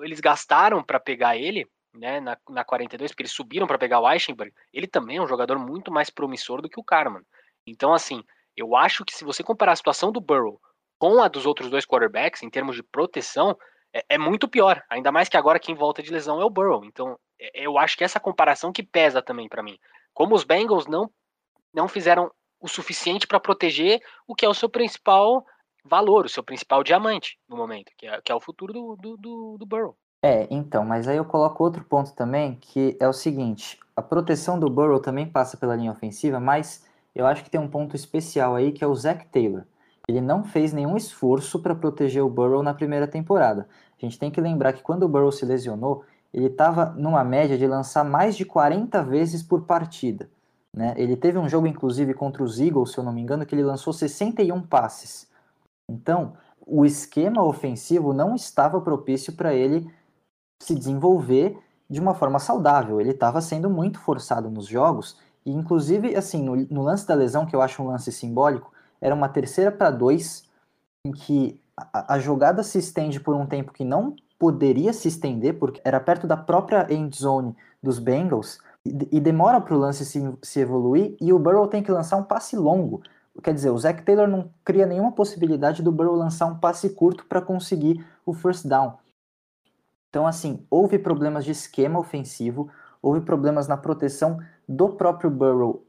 eles 0.00 0.20
gastaram 0.20 0.82
para 0.82 0.98
pegar 0.98 1.36
ele, 1.36 1.68
né, 1.92 2.18
na, 2.20 2.36
na 2.48 2.64
42, 2.64 3.10
porque 3.10 3.22
eles 3.22 3.32
subiram 3.32 3.66
para 3.66 3.78
pegar 3.78 4.00
o 4.00 4.10
Eichenberg, 4.10 4.52
ele 4.72 4.86
também 4.86 5.18
é 5.18 5.22
um 5.22 5.26
jogador 5.26 5.58
muito 5.58 5.92
mais 5.92 6.08
promissor 6.08 6.62
do 6.62 6.68
que 6.68 6.80
o 6.80 6.84
Carman. 6.84 7.22
Então, 7.66 7.92
assim, 7.92 8.22
eu 8.56 8.74
acho 8.74 9.04
que 9.04 9.14
se 9.14 9.24
você 9.24 9.42
comparar 9.42 9.72
a 9.72 9.76
situação 9.76 10.10
do 10.10 10.20
Burrow 10.20 10.60
com 10.98 11.22
a 11.22 11.28
dos 11.28 11.44
outros 11.44 11.68
dois 11.68 11.84
quarterbacks, 11.84 12.42
em 12.42 12.48
termos 12.48 12.76
de 12.76 12.82
proteção, 12.82 13.56
é, 13.92 14.04
é 14.10 14.18
muito 14.18 14.48
pior. 14.48 14.82
Ainda 14.88 15.12
mais 15.12 15.28
que 15.28 15.36
agora 15.36 15.58
quem 15.58 15.74
volta 15.74 16.02
de 16.02 16.10
lesão 16.10 16.40
é 16.40 16.44
o 16.44 16.50
Burrow. 16.50 16.84
Então, 16.84 17.18
é, 17.38 17.50
eu 17.66 17.78
acho 17.78 17.96
que 17.96 18.04
essa 18.04 18.20
comparação 18.20 18.72
que 18.72 18.82
pesa 18.82 19.20
também 19.20 19.48
para 19.48 19.62
mim. 19.62 19.78
Como 20.16 20.34
os 20.34 20.44
Bengals 20.44 20.86
não, 20.86 21.10
não 21.74 21.86
fizeram 21.86 22.32
o 22.58 22.66
suficiente 22.66 23.26
para 23.26 23.38
proteger 23.38 24.00
o 24.26 24.34
que 24.34 24.46
é 24.46 24.48
o 24.48 24.54
seu 24.54 24.66
principal 24.66 25.44
valor, 25.84 26.24
o 26.24 26.28
seu 26.28 26.42
principal 26.42 26.82
diamante 26.82 27.38
no 27.46 27.54
momento, 27.54 27.92
que 27.98 28.06
é, 28.06 28.18
que 28.22 28.32
é 28.32 28.34
o 28.34 28.40
futuro 28.40 28.72
do, 28.72 28.96
do, 28.96 29.16
do, 29.18 29.56
do 29.58 29.66
Burrow. 29.66 29.94
É, 30.22 30.48
então, 30.50 30.86
mas 30.86 31.06
aí 31.06 31.18
eu 31.18 31.24
coloco 31.26 31.62
outro 31.62 31.84
ponto 31.84 32.14
também, 32.14 32.54
que 32.54 32.96
é 32.98 33.06
o 33.06 33.12
seguinte: 33.12 33.78
a 33.94 34.00
proteção 34.00 34.58
do 34.58 34.70
Burrow 34.70 34.98
também 34.98 35.28
passa 35.28 35.58
pela 35.58 35.76
linha 35.76 35.92
ofensiva, 35.92 36.40
mas 36.40 36.86
eu 37.14 37.26
acho 37.26 37.44
que 37.44 37.50
tem 37.50 37.60
um 37.60 37.68
ponto 37.68 37.94
especial 37.94 38.54
aí 38.54 38.72
que 38.72 38.82
é 38.82 38.86
o 38.86 38.94
Zach 38.94 39.26
Taylor. 39.26 39.64
Ele 40.08 40.22
não 40.22 40.42
fez 40.42 40.72
nenhum 40.72 40.96
esforço 40.96 41.60
para 41.60 41.74
proteger 41.74 42.22
o 42.22 42.30
Burrow 42.30 42.62
na 42.62 42.72
primeira 42.72 43.06
temporada. 43.06 43.68
A 44.00 44.02
gente 44.02 44.18
tem 44.18 44.30
que 44.30 44.40
lembrar 44.40 44.72
que 44.72 44.82
quando 44.82 45.02
o 45.02 45.08
Burrow 45.08 45.30
se 45.30 45.44
lesionou, 45.44 46.04
ele 46.36 46.48
estava 46.48 46.90
numa 46.90 47.24
média 47.24 47.56
de 47.56 47.66
lançar 47.66 48.04
mais 48.04 48.36
de 48.36 48.44
40 48.44 49.02
vezes 49.04 49.42
por 49.42 49.62
partida. 49.62 50.28
Né? 50.70 50.92
Ele 50.98 51.16
teve 51.16 51.38
um 51.38 51.48
jogo, 51.48 51.66
inclusive, 51.66 52.12
contra 52.12 52.42
os 52.42 52.60
Eagles, 52.60 52.92
se 52.92 52.98
eu 52.98 53.04
não 53.04 53.10
me 53.10 53.22
engano, 53.22 53.46
que 53.46 53.54
ele 53.54 53.64
lançou 53.64 53.90
61 53.90 54.60
passes. 54.60 55.26
Então, 55.90 56.34
o 56.66 56.84
esquema 56.84 57.42
ofensivo 57.42 58.12
não 58.12 58.34
estava 58.34 58.82
propício 58.82 59.32
para 59.32 59.54
ele 59.54 59.90
se 60.62 60.74
desenvolver 60.74 61.58
de 61.88 61.98
uma 61.98 62.12
forma 62.12 62.38
saudável. 62.38 63.00
Ele 63.00 63.12
estava 63.12 63.40
sendo 63.40 63.70
muito 63.70 63.98
forçado 63.98 64.50
nos 64.50 64.66
jogos, 64.66 65.18
e 65.46 65.50
inclusive, 65.50 66.14
assim, 66.14 66.42
no, 66.42 66.54
no, 66.54 66.82
lance 66.82 67.06
da 67.06 67.14
lesão, 67.14 67.46
que 67.46 67.56
eu 67.56 67.62
acho 67.62 67.82
um 67.82 67.86
lance 67.86 68.12
simbólico, 68.12 68.70
era 69.00 69.14
uma 69.14 69.30
terceira 69.30 69.72
para 69.72 69.90
dois, 69.90 70.44
em 71.06 71.12
que 71.12 71.58
a, 71.74 72.14
a 72.14 72.18
jogada 72.18 72.62
se 72.62 72.78
estende 72.78 73.18
por 73.18 73.34
um 73.34 73.46
tempo 73.46 73.72
que 73.72 73.86
não 73.86 74.14
poderia 74.38 74.92
se 74.92 75.08
estender, 75.08 75.58
porque 75.58 75.80
era 75.84 76.00
perto 76.00 76.26
da 76.26 76.36
própria 76.36 76.86
end 76.92 77.16
zone 77.16 77.54
dos 77.82 77.98
Bengals, 77.98 78.58
e, 78.84 79.16
e 79.16 79.20
demora 79.20 79.60
para 79.60 79.74
o 79.74 79.78
lance 79.78 80.04
se, 80.04 80.20
se 80.42 80.60
evoluir, 80.60 81.16
e 81.20 81.32
o 81.32 81.38
Burrow 81.38 81.66
tem 81.66 81.82
que 81.82 81.90
lançar 81.90 82.16
um 82.16 82.22
passe 82.22 82.56
longo. 82.56 83.02
Quer 83.42 83.52
dizer, 83.52 83.70
o 83.70 83.78
Zach 83.78 84.02
Taylor 84.02 84.26
não 84.26 84.50
cria 84.64 84.86
nenhuma 84.86 85.12
possibilidade 85.12 85.82
do 85.82 85.92
Burrow 85.92 86.14
lançar 86.14 86.46
um 86.46 86.58
passe 86.58 86.90
curto 86.90 87.26
para 87.26 87.42
conseguir 87.42 88.04
o 88.24 88.32
first 88.32 88.66
down. 88.66 88.94
Então, 90.08 90.26
assim, 90.26 90.64
houve 90.70 90.98
problemas 90.98 91.44
de 91.44 91.50
esquema 91.50 91.98
ofensivo, 91.98 92.70
houve 93.02 93.20
problemas 93.20 93.68
na 93.68 93.76
proteção 93.76 94.38
do 94.66 94.90
próprio 94.90 95.30
Burrow 95.30 95.84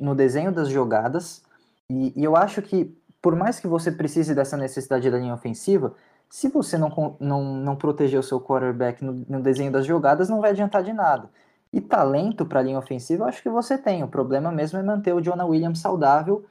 no 0.00 0.14
desenho 0.14 0.50
das 0.50 0.68
jogadas, 0.68 1.42
e, 1.88 2.12
e 2.20 2.24
eu 2.24 2.36
acho 2.36 2.60
que, 2.60 2.94
por 3.22 3.36
mais 3.36 3.60
que 3.60 3.66
você 3.66 3.90
precise 3.90 4.34
dessa 4.34 4.56
necessidade 4.56 5.10
da 5.10 5.18
linha 5.18 5.34
ofensiva, 5.34 5.94
se 6.30 6.48
você 6.48 6.76
não, 6.76 7.16
não, 7.18 7.42
não 7.42 7.76
proteger 7.76 8.20
o 8.20 8.22
seu 8.22 8.40
quarterback 8.40 9.04
no, 9.04 9.24
no 9.28 9.42
desenho 9.42 9.72
das 9.72 9.86
jogadas, 9.86 10.28
não 10.28 10.40
vai 10.40 10.50
adiantar 10.50 10.82
de 10.82 10.92
nada. 10.92 11.30
E 11.72 11.80
talento 11.80 12.46
para 12.46 12.60
a 12.60 12.62
linha 12.62 12.78
ofensiva, 12.78 13.26
acho 13.26 13.42
que 13.42 13.48
você 13.48 13.76
tem. 13.76 14.02
O 14.02 14.08
problema 14.08 14.50
mesmo 14.50 14.78
é 14.78 14.82
manter 14.82 15.12
o 15.12 15.20
Jonah 15.20 15.46
Williams 15.46 15.80
saudável 15.80 16.46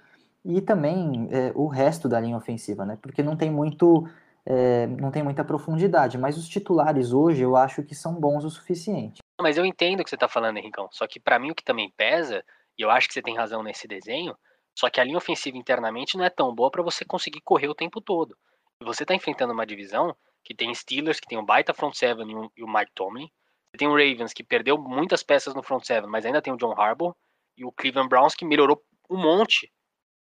e 0.45 0.61
também 0.61 1.27
é, 1.31 1.51
o 1.55 1.67
resto 1.67 2.07
da 2.07 2.19
linha 2.19 2.37
ofensiva, 2.37 2.85
né? 2.85 2.97
Porque 3.01 3.21
não 3.23 3.35
tem 3.35 3.51
muito. 3.51 4.07
É, 4.49 4.87
não 4.87 5.11
tem 5.11 5.21
muita 5.21 5.43
profundidade, 5.43 6.17
mas 6.17 6.37
os 6.37 6.47
titulares 6.47 7.11
hoje 7.11 7.41
eu 7.41 7.57
acho 7.57 7.83
que 7.83 7.93
são 7.93 8.13
bons 8.13 8.45
o 8.45 8.49
suficiente. 8.49 9.19
Mas 9.41 9.57
eu 9.57 9.65
entendo 9.65 9.99
o 9.99 10.03
que 10.05 10.09
você 10.09 10.15
está 10.15 10.29
falando, 10.29 10.57
Henricão. 10.57 10.87
Só 10.89 11.05
que 11.05 11.19
para 11.19 11.37
mim 11.37 11.51
o 11.51 11.55
que 11.55 11.65
também 11.65 11.91
pesa, 11.97 12.41
e 12.77 12.81
eu 12.81 12.89
acho 12.89 13.09
que 13.09 13.13
você 13.13 13.21
tem 13.21 13.35
razão 13.35 13.61
nesse 13.61 13.89
desenho, 13.89 14.33
só 14.73 14.89
que 14.89 15.01
a 15.01 15.03
linha 15.03 15.17
ofensiva 15.17 15.57
internamente 15.57 16.15
não 16.15 16.23
é 16.23 16.29
tão 16.29 16.55
boa 16.55 16.71
para 16.71 16.81
você 16.81 17.03
conseguir 17.03 17.41
correr 17.41 17.67
o 17.67 17.75
tempo 17.75 17.99
todo. 17.99 18.37
Você 18.83 19.03
está 19.03 19.15
enfrentando 19.15 19.53
uma 19.53 19.65
divisão 19.65 20.15
que 20.43 20.53
tem 20.53 20.73
Steelers, 20.73 21.19
que 21.19 21.27
tem 21.27 21.37
um 21.37 21.45
baita 21.45 21.73
front 21.73 21.93
seven 21.93 22.49
e, 22.55 22.63
o 22.63 22.67
Mike 22.67 22.91
Tomlin. 22.93 23.29
Você 23.69 23.77
tem 23.77 23.87
o 23.87 23.91
Ravens, 23.91 24.33
que 24.33 24.43
perdeu 24.43 24.77
muitas 24.77 25.23
peças 25.23 25.53
no 25.53 25.63
front 25.63 25.83
seven, 25.83 26.09
mas 26.09 26.25
ainda 26.25 26.41
tem 26.41 26.53
o 26.53 26.57
John 26.57 26.73
Harbaugh. 26.79 27.15
E 27.57 27.65
o 27.65 27.71
Cleveland 27.71 28.07
Browns, 28.07 28.35
que 28.35 28.45
melhorou 28.45 28.83
um 29.09 29.17
monte 29.17 29.71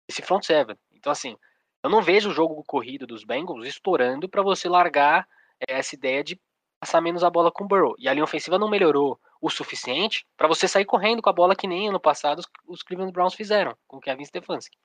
esse 0.08 0.22
front 0.22 0.44
seven. 0.44 0.78
Então, 0.92 1.12
assim, 1.12 1.38
eu 1.82 1.90
não 1.90 2.02
vejo 2.02 2.30
o 2.30 2.34
jogo 2.34 2.64
corrido 2.66 3.08
dos 3.08 3.24
Bengals 3.24 3.66
estourando 3.66 4.28
para 4.28 4.42
você 4.42 4.68
largar 4.68 5.28
eh, 5.62 5.78
essa 5.80 5.96
ideia 5.96 6.24
de 6.24 6.40
passar 6.80 7.00
menos 7.02 7.24
a 7.24 7.30
bola 7.30 7.52
com 7.52 7.64
o 7.64 7.68
Burrow. 7.68 7.96
E 7.98 8.10
a 8.10 8.14
linha 8.14 8.26
ofensiva 8.26 8.60
não 8.60 8.70
melhorou 8.70 9.20
o 9.42 9.50
suficiente 9.50 10.26
para 10.38 10.48
você 10.48 10.68
sair 10.68 10.86
correndo 10.86 11.22
com 11.22 11.30
a 11.30 11.34
bola 11.34 11.56
que 11.56 11.68
nem 11.68 11.88
ano 11.88 12.00
passado 12.00 12.40
os, 12.40 12.48
os 12.68 12.84
Cleveland 12.84 13.14
Browns 13.14 13.34
fizeram 13.34 13.76
com 13.88 13.98
o 13.98 14.00
Kevin 14.02 14.26
Stefanski. 14.26 14.78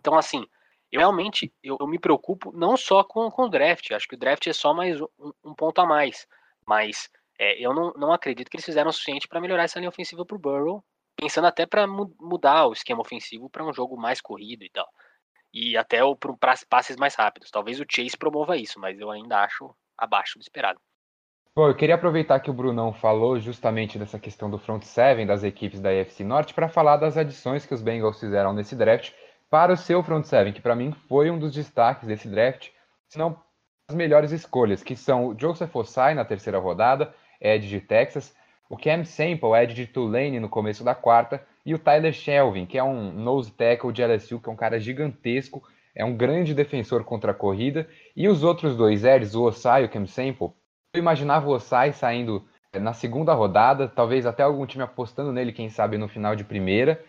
Então, 0.00 0.14
assim, 0.14 0.46
eu 0.92 1.00
realmente 1.00 1.52
eu, 1.62 1.78
eu, 1.80 1.86
me 1.86 1.98
preocupo 1.98 2.52
não 2.52 2.76
só 2.76 3.02
com, 3.02 3.30
com 3.30 3.44
o 3.44 3.48
draft, 3.48 3.90
acho 3.90 4.06
que 4.06 4.14
o 4.14 4.18
draft 4.18 4.46
é 4.46 4.52
só 4.52 4.74
mais 4.74 5.00
um, 5.00 5.32
um 5.42 5.54
ponto 5.54 5.80
a 5.80 5.86
mais, 5.86 6.26
mas 6.66 7.10
é, 7.38 7.58
eu 7.58 7.72
não, 7.72 7.92
não 7.94 8.12
acredito 8.12 8.50
que 8.50 8.56
eles 8.56 8.64
fizeram 8.64 8.90
o 8.90 8.92
suficiente 8.92 9.26
para 9.26 9.40
melhorar 9.40 9.64
essa 9.64 9.78
linha 9.78 9.88
ofensiva 9.88 10.24
para 10.24 10.36
o 10.36 10.38
Burrow, 10.38 10.84
pensando 11.16 11.46
até 11.46 11.64
para 11.64 11.86
mu 11.86 12.14
mudar 12.20 12.66
o 12.66 12.72
esquema 12.72 13.00
ofensivo 13.00 13.48
para 13.48 13.64
um 13.64 13.72
jogo 13.72 13.96
mais 13.96 14.20
corrido 14.20 14.64
e 14.64 14.70
tal. 14.70 14.88
E 15.52 15.76
até 15.76 16.00
para 16.18 16.54
passes 16.68 16.96
mais 16.96 17.14
rápidos. 17.14 17.50
Talvez 17.50 17.80
o 17.80 17.84
Chase 17.88 18.16
promova 18.16 18.56
isso, 18.56 18.78
mas 18.78 18.98
eu 18.98 19.10
ainda 19.10 19.42
acho 19.42 19.74
abaixo 19.98 20.38
do 20.38 20.42
esperado. 20.42 20.80
Bom, 21.54 21.68
eu 21.68 21.76
queria 21.76 21.96
aproveitar 21.96 22.40
que 22.40 22.50
o 22.50 22.54
Brunão 22.54 22.94
falou 22.94 23.38
justamente 23.38 23.98
dessa 23.98 24.18
questão 24.18 24.50
do 24.50 24.58
front 24.58 24.82
seven 24.84 25.26
das 25.26 25.44
equipes 25.44 25.80
da 25.80 25.90
AFC 25.90 26.24
Norte 26.24 26.54
para 26.54 26.68
falar 26.68 26.96
das 26.96 27.18
adições 27.18 27.66
que 27.66 27.74
os 27.74 27.82
Bengals 27.82 28.18
fizeram 28.18 28.54
nesse 28.54 28.74
draft 28.74 29.12
para 29.52 29.74
o 29.74 29.76
seu 29.76 30.02
front 30.02 30.24
seven, 30.24 30.50
que 30.50 30.62
para 30.62 30.74
mim 30.74 30.92
foi 31.10 31.30
um 31.30 31.38
dos 31.38 31.52
destaques 31.52 32.08
desse 32.08 32.26
draft, 32.26 32.70
se 33.06 33.18
não 33.18 33.38
as 33.86 33.94
melhores 33.94 34.32
escolhas, 34.32 34.82
que 34.82 34.96
são 34.96 35.26
o 35.26 35.38
Joseph 35.38 35.76
Osai 35.76 36.14
na 36.14 36.24
terceira 36.24 36.58
rodada, 36.58 37.14
Ed 37.38 37.68
de 37.68 37.78
Texas, 37.78 38.34
o 38.70 38.78
Cam 38.78 39.04
Sample, 39.04 39.52
Ed 39.54 39.74
de 39.74 39.86
Tulane 39.86 40.40
no 40.40 40.48
começo 40.48 40.82
da 40.82 40.94
quarta, 40.94 41.46
e 41.66 41.74
o 41.74 41.78
Tyler 41.78 42.14
Shelvin, 42.14 42.64
que 42.64 42.78
é 42.78 42.82
um 42.82 43.12
nose 43.12 43.52
tackle 43.52 43.92
de 43.92 44.02
LSU, 44.02 44.40
que 44.40 44.48
é 44.48 44.52
um 44.52 44.56
cara 44.56 44.80
gigantesco, 44.80 45.62
é 45.94 46.02
um 46.02 46.16
grande 46.16 46.54
defensor 46.54 47.04
contra 47.04 47.32
a 47.32 47.34
corrida, 47.34 47.86
e 48.16 48.28
os 48.28 48.42
outros 48.42 48.74
dois 48.74 49.04
Eds, 49.04 49.34
o 49.34 49.42
Osai 49.42 49.82
e 49.82 49.84
o 49.84 49.90
Cam 49.90 50.06
Sample, 50.06 50.48
eu 50.94 50.98
imaginava 50.98 51.46
o 51.46 51.52
Osai 51.52 51.92
saindo 51.92 52.42
na 52.80 52.94
segunda 52.94 53.34
rodada, 53.34 53.86
talvez 53.86 54.24
até 54.24 54.42
algum 54.42 54.64
time 54.64 54.82
apostando 54.82 55.30
nele, 55.30 55.52
quem 55.52 55.68
sabe 55.68 55.98
no 55.98 56.08
final 56.08 56.34
de 56.34 56.42
primeira, 56.42 57.04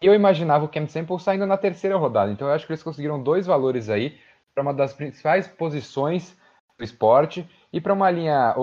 eu 0.00 0.14
imaginava 0.14 0.64
o 0.64 0.68
Cam 0.68 0.86
Sample 0.86 1.18
saindo 1.18 1.46
na 1.46 1.56
terceira 1.56 1.96
rodada. 1.96 2.30
Então 2.30 2.48
eu 2.48 2.54
acho 2.54 2.66
que 2.66 2.72
eles 2.72 2.82
conseguiram 2.82 3.22
dois 3.22 3.46
valores 3.46 3.88
aí 3.88 4.18
para 4.54 4.62
uma 4.62 4.74
das 4.74 4.92
principais 4.92 5.46
posições 5.46 6.36
do 6.78 6.84
esporte 6.84 7.48
e 7.72 7.80
para 7.80 7.92
uma 7.92 8.10
linha 8.10 8.54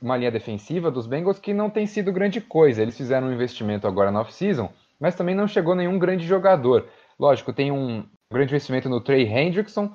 uma 0.00 0.16
linha 0.16 0.30
defensiva 0.30 0.90
dos 0.90 1.06
Bengals 1.06 1.38
que 1.38 1.54
não 1.54 1.70
tem 1.70 1.86
sido 1.86 2.12
grande 2.12 2.40
coisa. 2.40 2.82
Eles 2.82 2.96
fizeram 2.96 3.28
um 3.28 3.32
investimento 3.32 3.86
agora 3.86 4.10
na 4.10 4.20
off-season, 4.20 4.70
mas 4.98 5.14
também 5.14 5.34
não 5.34 5.46
chegou 5.46 5.74
nenhum 5.74 5.98
grande 5.98 6.26
jogador. 6.26 6.88
Lógico, 7.18 7.52
tem 7.52 7.70
um 7.70 8.04
grande 8.32 8.52
investimento 8.52 8.88
no 8.88 9.00
Trey 9.00 9.26
Hendrickson, 9.26 9.94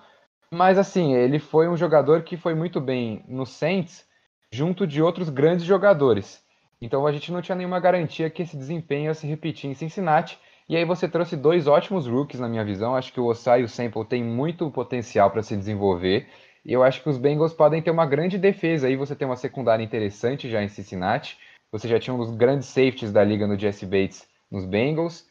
mas 0.52 0.78
assim, 0.78 1.14
ele 1.14 1.40
foi 1.40 1.68
um 1.68 1.78
jogador 1.78 2.24
que 2.24 2.38
foi 2.38 2.54
muito 2.54 2.80
bem 2.80 3.24
no 3.28 3.46
Saints 3.46 4.06
junto 4.52 4.88
de 4.88 5.02
outros 5.02 5.30
grandes 5.30 5.66
jogadores. 5.66 6.44
Então 6.82 7.06
a 7.08 7.12
gente 7.12 7.32
não 7.32 7.42
tinha 7.42 7.56
nenhuma 7.56 7.80
garantia 7.80 8.30
que 8.30 8.44
esse 8.44 8.56
desempenho 8.56 9.06
ia 9.06 9.14
se 9.14 9.28
repetir 9.28 9.70
em 9.70 9.74
Cincinnati. 9.74 10.40
E 10.68 10.76
aí 10.76 10.84
você 10.84 11.08
trouxe 11.08 11.38
dois 11.38 11.68
ótimos 11.68 12.08
rookies 12.08 12.40
na 12.40 12.50
minha 12.50 12.66
visão. 12.66 12.96
Acho 12.96 13.14
que 13.14 13.20
o 13.20 13.26
Osai 13.26 13.62
e 13.62 13.64
o 13.64 13.70
Sample 13.70 14.06
têm 14.06 14.24
muito 14.24 14.70
potencial 14.72 15.30
para 15.30 15.44
se 15.44 15.56
desenvolver. 15.56 16.28
E 16.66 16.74
eu 16.74 16.84
acho 16.84 17.04
que 17.04 17.10
os 17.10 17.20
Bengals 17.20 17.54
podem 17.54 17.82
ter 17.82 17.92
uma 17.92 18.06
grande 18.06 18.40
defesa. 18.40 18.88
Aí 18.88 18.96
você 18.96 19.16
tem 19.16 19.28
uma 19.28 19.36
secundária 19.36 19.84
interessante 19.84 20.50
já 20.50 20.64
em 20.64 20.68
Cincinnati. 20.68 21.38
Você 21.72 21.88
já 21.88 22.00
tinha 22.00 22.14
um 22.14 22.18
dos 22.18 22.32
grandes 22.32 22.68
safeties 22.68 23.12
da 23.12 23.24
liga 23.24 23.46
no 23.46 23.58
Jesse 23.60 23.86
Bates 23.86 24.28
nos 24.50 24.66
Bengals. 24.66 25.28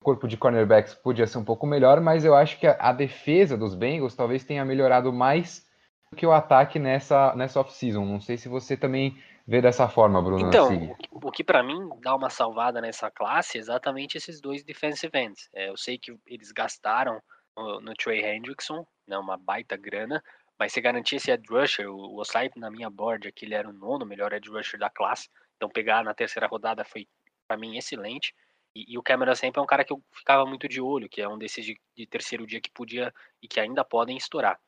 O 0.00 0.04
corpo 0.04 0.28
de 0.28 0.36
cornerbacks 0.36 0.94
podia 0.94 1.26
ser 1.26 1.38
um 1.38 1.44
pouco 1.44 1.66
melhor, 1.66 2.00
mas 2.00 2.24
eu 2.24 2.34
acho 2.34 2.60
que 2.60 2.68
a, 2.68 2.76
a 2.78 2.92
defesa 2.92 3.56
dos 3.56 3.74
Bengals 3.74 4.14
talvez 4.14 4.44
tenha 4.44 4.64
melhorado 4.64 5.12
mais 5.12 5.66
do 6.08 6.16
que 6.16 6.24
o 6.24 6.30
ataque 6.30 6.78
nessa, 6.78 7.34
nessa 7.34 7.58
off-season. 7.58 8.04
Não 8.04 8.20
sei 8.20 8.36
se 8.36 8.48
você 8.48 8.76
também 8.76 9.16
vê 9.46 9.60
dessa 9.60 9.88
forma, 9.88 10.20
Bruno? 10.20 10.48
Então, 10.48 10.66
assim. 10.66 10.94
o 11.10 11.30
que 11.30 11.44
para 11.44 11.62
mim 11.62 11.88
dá 12.00 12.14
uma 12.14 12.28
salvada 12.30 12.80
nessa 12.80 13.10
classe 13.10 13.58
é 13.58 13.60
exatamente 13.60 14.16
esses 14.16 14.40
dois 14.40 14.64
defensive 14.64 15.16
ends. 15.16 15.48
É, 15.54 15.68
eu 15.68 15.76
sei 15.76 15.98
que 15.98 16.18
eles 16.26 16.50
gastaram 16.52 17.20
no, 17.56 17.80
no 17.80 17.94
Trey 17.94 18.24
Hendrickson, 18.24 18.86
né, 19.06 19.16
uma 19.16 19.36
baita 19.36 19.76
grana, 19.76 20.22
mas 20.58 20.72
se 20.72 20.80
garantir 20.80 21.16
esse 21.16 21.30
edge 21.30 21.48
rusher, 21.48 21.88
o, 21.88 21.96
o 21.96 22.20
Osai 22.20 22.50
na 22.56 22.70
minha 22.70 22.90
board 22.90 23.28
aqui 23.28 23.44
ele 23.44 23.54
era 23.54 23.68
o 23.68 23.72
nono 23.72 24.04
melhor 24.04 24.32
edge 24.32 24.50
rusher 24.50 24.78
da 24.78 24.90
classe, 24.90 25.28
então 25.56 25.68
pegar 25.68 26.02
na 26.02 26.14
terceira 26.14 26.46
rodada 26.46 26.84
foi 26.84 27.06
para 27.46 27.56
mim 27.56 27.76
excelente. 27.76 28.34
E, 28.74 28.92
e, 28.92 28.98
o 28.98 29.02
Cameron 29.02 29.34
sempre 29.34 29.58
é 29.58 29.62
um 29.62 29.66
cara 29.66 29.84
que 29.84 29.92
eu 29.92 30.02
ficava 30.12 30.44
muito 30.44 30.68
de 30.68 30.80
olho, 30.80 31.08
que 31.08 31.22
é 31.22 31.28
um 31.28 31.38
desses 31.38 31.64
de, 31.64 31.80
de 31.96 32.06
terceiro 32.06 32.46
dia 32.46 32.60
que 32.60 32.70
podia 32.70 33.12
e 33.40 33.48
que 33.48 33.58
ainda 33.58 33.82
podem 33.82 34.16
estourar. 34.16 34.60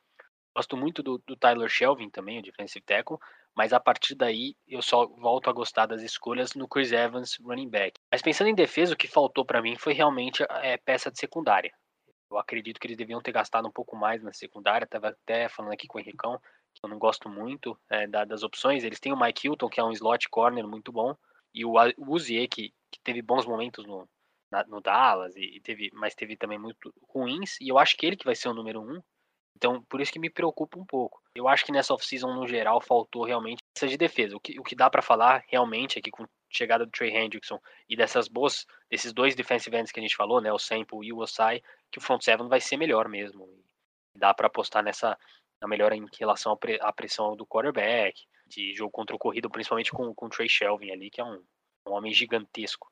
Gosto 0.57 0.77
muito 0.77 1.03
do, 1.03 1.19
do 1.27 1.37
Tyler 1.37 1.69
Shelvin 1.69 2.09
também, 2.09 2.39
o 2.39 2.43
defensive 2.43 2.83
tackle, 2.85 3.19
mas 3.59 3.73
a 3.73 3.81
partir 3.81 4.15
daí 4.15 4.55
eu 4.69 4.81
só 4.81 5.05
volto 5.05 5.51
a 5.51 5.53
gostar 5.53 5.87
das 5.87 6.01
escolhas 6.01 6.55
no 6.55 6.69
Chris 6.69 6.93
Evans, 6.93 7.37
running 7.43 7.69
back. 7.69 7.99
Mas 8.09 8.23
pensando 8.23 8.47
em 8.47 8.55
defesa, 8.55 8.95
o 8.95 8.97
que 8.97 9.09
faltou 9.09 9.45
para 9.45 9.61
mim 9.61 9.75
foi 9.77 9.93
realmente 9.93 10.45
é, 10.63 10.77
peça 10.77 11.11
de 11.11 11.19
secundária. 11.19 11.73
Eu 12.31 12.39
acredito 12.39 12.79
que 12.79 12.87
eles 12.87 12.97
deviam 12.97 13.21
ter 13.21 13.33
gastado 13.33 13.67
um 13.67 13.73
pouco 13.73 13.97
mais 13.97 14.23
na 14.23 14.33
secundária. 14.33 14.87
Tava 14.87 15.09
até 15.09 15.49
falando 15.49 15.73
aqui 15.73 15.89
com 15.89 15.99
o 15.99 16.01
Henricão, 16.01 16.39
que 16.73 16.85
eu 16.85 16.89
não 16.89 17.01
gosto 17.01 17.29
muito 17.29 17.77
é, 17.91 18.07
das 18.07 18.45
opções. 18.45 18.85
Eles 18.85 19.01
têm 19.01 19.13
o 19.13 19.19
Mike 19.19 19.49
Hilton, 19.49 19.69
que 19.69 19.81
é 19.81 19.85
um 19.85 19.91
slot 19.91 20.29
corner 20.29 20.65
muito 20.65 20.93
bom, 20.93 21.17
e 21.53 21.65
o 21.65 21.75
Uzier, 22.07 22.49
que, 22.49 22.73
que 22.93 23.01
teve 23.03 23.21
bons 23.21 23.45
momentos 23.45 23.85
no, 23.85 24.09
na, 24.53 24.63
no 24.67 24.81
Dallas, 24.81 25.35
e, 25.35 25.57
e, 25.57 25.61
teve, 25.61 25.91
mas 25.95 26.15
teve 26.15 26.37
também 26.37 26.61
muito 26.61 26.95
ruins. 27.09 27.61
E 27.61 27.69
eu 27.69 27.77
acho 27.77 27.97
que 27.97 28.07
ele 28.07 28.17
que 28.17 28.25
vai 28.25 28.37
ser 28.37 28.49
o 28.51 28.55
número 28.55 28.81
um. 28.81 29.03
Então, 29.59 29.83
por 29.89 30.01
isso 30.01 30.13
que 30.13 30.21
me 30.21 30.31
preocupa 30.31 30.79
um 30.79 30.85
pouco. 30.85 31.21
Eu 31.35 31.49
acho 31.49 31.65
que 31.65 31.73
nessa 31.73 31.93
off-season, 31.93 32.33
no 32.33 32.47
geral, 32.47 32.81
faltou 32.81 33.25
realmente 33.25 33.61
essa 33.77 33.89
de 33.89 33.97
defesa. 33.97 34.37
O 34.37 34.41
que, 34.41 34.59
o 34.59 34.63
que 34.63 34.77
dá 34.77 34.89
para 34.89 35.03
falar 35.03 35.43
realmente 35.49 35.99
é 35.99 36.01
que 36.01 36.13
com 36.13 36.23
a 36.23 36.29
chegada 36.49 36.87
do 36.87 36.93
Trey 36.93 37.11
Hendrickson 37.11 37.59
e 37.89 37.97
dessas 37.97 38.29
boas, 38.29 38.65
desses 38.89 39.13
dois 39.13 39.35
defensive 39.35 39.77
ends 39.77 39.91
que 39.91 39.99
a 39.99 40.03
gente 40.03 40.15
falou, 40.15 40.41
né, 40.41 40.53
o 40.53 40.61
Sample 40.61 41.05
e 41.05 41.13
o 41.13 41.19
Osai, 41.19 41.61
que 41.91 41.99
o 41.99 42.01
front 42.01 42.23
seven 42.23 42.47
vai 42.47 42.61
ser 42.61 42.77
melhor 42.77 43.09
mesmo. 43.09 43.49
E 44.15 44.19
dá 44.19 44.33
para 44.33 44.47
apostar 44.47 44.81
nessa 44.81 45.19
na 45.61 45.67
melhora 45.67 45.97
em 45.97 46.07
relação 46.21 46.57
à 46.81 46.93
pressão 46.93 47.35
do 47.35 47.45
quarterback, 47.45 48.15
de 48.47 48.77
jogo 48.77 48.93
contra 48.93 49.17
o 49.17 49.19
corrido, 49.19 49.51
principalmente 49.51 49.91
com, 49.91 50.15
com 50.15 50.27
o 50.27 50.29
Trey 50.29 50.49
Shelvin 50.49 50.93
ali, 50.93 51.11
que 51.11 51.21
é 51.21 51.25
um, 51.25 51.43
um 51.85 51.93
homem 51.95 52.13
gigantesco. 52.13 52.87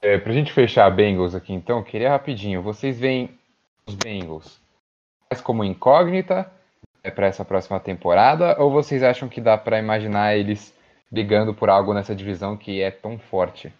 É, 0.00 0.18
pra 0.18 0.32
gente 0.32 0.52
fechar 0.52 0.86
a 0.86 0.90
Bengals 0.90 1.32
aqui, 1.32 1.52
então, 1.52 1.80
queria 1.84 2.10
rapidinho. 2.10 2.60
Vocês 2.60 2.98
veem 2.98 3.38
os 3.86 3.94
Bengals 3.94 4.60
como 5.40 5.64
incógnita 5.64 6.50
é, 7.02 7.10
para 7.10 7.26
essa 7.26 7.44
próxima 7.44 7.80
temporada? 7.80 8.56
Ou 8.60 8.70
vocês 8.70 9.02
acham 9.02 9.28
que 9.28 9.40
dá 9.40 9.56
para 9.56 9.78
imaginar 9.78 10.36
eles 10.36 10.74
brigando 11.10 11.52
por 11.52 11.68
algo 11.68 11.92
nessa 11.92 12.14
divisão 12.14 12.56
que 12.56 12.80
é 12.80 12.90
tão 12.90 13.18
forte? 13.18 13.72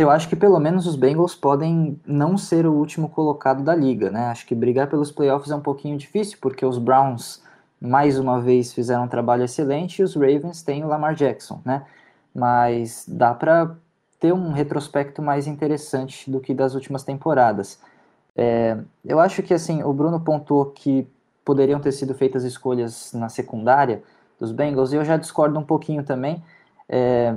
Eu 0.00 0.10
acho 0.10 0.28
que 0.28 0.36
pelo 0.36 0.58
menos 0.58 0.86
os 0.86 0.96
Bengals 0.96 1.34
podem 1.34 2.00
não 2.06 2.38
ser 2.38 2.66
o 2.66 2.72
último 2.72 3.08
colocado 3.08 3.62
da 3.62 3.74
liga, 3.74 4.10
né? 4.10 4.26
Acho 4.26 4.46
que 4.46 4.54
brigar 4.54 4.88
pelos 4.88 5.10
playoffs 5.10 5.50
é 5.50 5.54
um 5.54 5.60
pouquinho 5.60 5.98
difícil, 5.98 6.38
porque 6.40 6.64
os 6.64 6.78
Browns 6.78 7.42
mais 7.80 8.18
uma 8.18 8.40
vez 8.40 8.72
fizeram 8.72 9.04
um 9.04 9.08
trabalho 9.08 9.44
excelente 9.44 9.98
e 9.98 10.02
os 10.02 10.14
Ravens 10.14 10.62
têm 10.62 10.84
o 10.84 10.88
Lamar 10.88 11.14
Jackson, 11.14 11.60
né? 11.64 11.84
Mas 12.34 13.04
dá 13.06 13.34
para 13.34 13.74
ter 14.18 14.32
um 14.32 14.52
retrospecto 14.52 15.22
mais 15.22 15.46
interessante 15.46 16.30
do 16.30 16.40
que 16.40 16.54
das 16.54 16.74
últimas 16.74 17.02
temporadas. 17.02 17.78
É, 18.40 18.78
eu 19.04 19.20
acho 19.20 19.42
que 19.42 19.52
assim 19.52 19.82
o 19.82 19.92
Bruno 19.92 20.18
pontuou 20.18 20.64
que 20.64 21.06
poderiam 21.44 21.78
ter 21.78 21.92
sido 21.92 22.14
feitas 22.14 22.42
escolhas 22.42 23.12
na 23.12 23.28
secundária 23.28 24.02
dos 24.38 24.50
Bengals 24.50 24.94
e 24.94 24.96
eu 24.96 25.04
já 25.04 25.18
discordo 25.18 25.58
um 25.58 25.62
pouquinho 25.62 26.02
também. 26.02 26.42
É, 26.88 27.36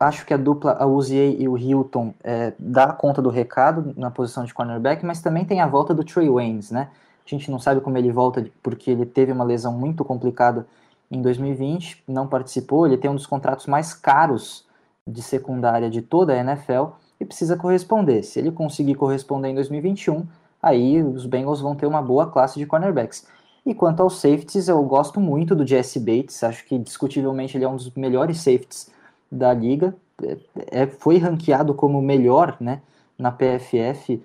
acho 0.00 0.24
que 0.24 0.32
a 0.32 0.38
dupla, 0.38 0.72
a 0.72 0.86
Uzier 0.86 1.38
e 1.38 1.46
o 1.46 1.58
Hilton, 1.58 2.14
é, 2.24 2.54
dá 2.58 2.94
conta 2.94 3.20
do 3.20 3.28
recado 3.28 3.92
na 3.94 4.10
posição 4.10 4.44
de 4.44 4.54
cornerback, 4.54 5.04
mas 5.04 5.20
também 5.20 5.44
tem 5.44 5.60
a 5.60 5.66
volta 5.66 5.92
do 5.92 6.02
Trey 6.02 6.30
Waynes, 6.30 6.70
né? 6.70 6.88
A 7.26 7.28
gente 7.28 7.50
não 7.50 7.58
sabe 7.58 7.82
como 7.82 7.98
ele 7.98 8.10
volta 8.10 8.46
porque 8.62 8.90
ele 8.90 9.04
teve 9.04 9.32
uma 9.32 9.44
lesão 9.44 9.72
muito 9.72 10.02
complicada 10.02 10.66
em 11.10 11.20
2020, 11.20 12.04
não 12.08 12.26
participou. 12.26 12.86
Ele 12.86 12.96
tem 12.96 13.10
um 13.10 13.14
dos 13.14 13.26
contratos 13.26 13.66
mais 13.66 13.92
caros 13.92 14.66
de 15.06 15.20
secundária 15.20 15.90
de 15.90 16.00
toda 16.00 16.32
a 16.32 16.38
NFL 16.38 16.92
e 17.20 17.24
precisa 17.24 17.56
corresponder. 17.56 18.22
Se 18.22 18.38
ele 18.38 18.50
conseguir 18.50 18.94
corresponder 18.94 19.48
em 19.48 19.54
2021, 19.54 20.26
aí 20.62 21.02
os 21.02 21.26
Bengals 21.26 21.60
vão 21.60 21.74
ter 21.74 21.86
uma 21.86 22.02
boa 22.02 22.30
classe 22.30 22.58
de 22.58 22.66
cornerbacks. 22.66 23.26
E 23.66 23.74
quanto 23.74 24.02
aos 24.02 24.20
safeties, 24.20 24.68
eu 24.68 24.82
gosto 24.84 25.18
muito 25.20 25.54
do 25.54 25.66
Jesse 25.66 25.98
Bates, 25.98 26.42
acho 26.44 26.64
que 26.66 26.78
discutivelmente 26.78 27.56
ele 27.56 27.64
é 27.64 27.68
um 27.68 27.76
dos 27.76 27.90
melhores 27.94 28.38
safeties 28.38 28.90
da 29.30 29.54
liga. 29.54 29.96
É, 30.22 30.82
é 30.82 30.86
foi 30.86 31.18
ranqueado 31.18 31.74
como 31.74 32.00
melhor 32.02 32.56
né, 32.60 32.82
na 33.18 33.32
PFF 33.32 34.22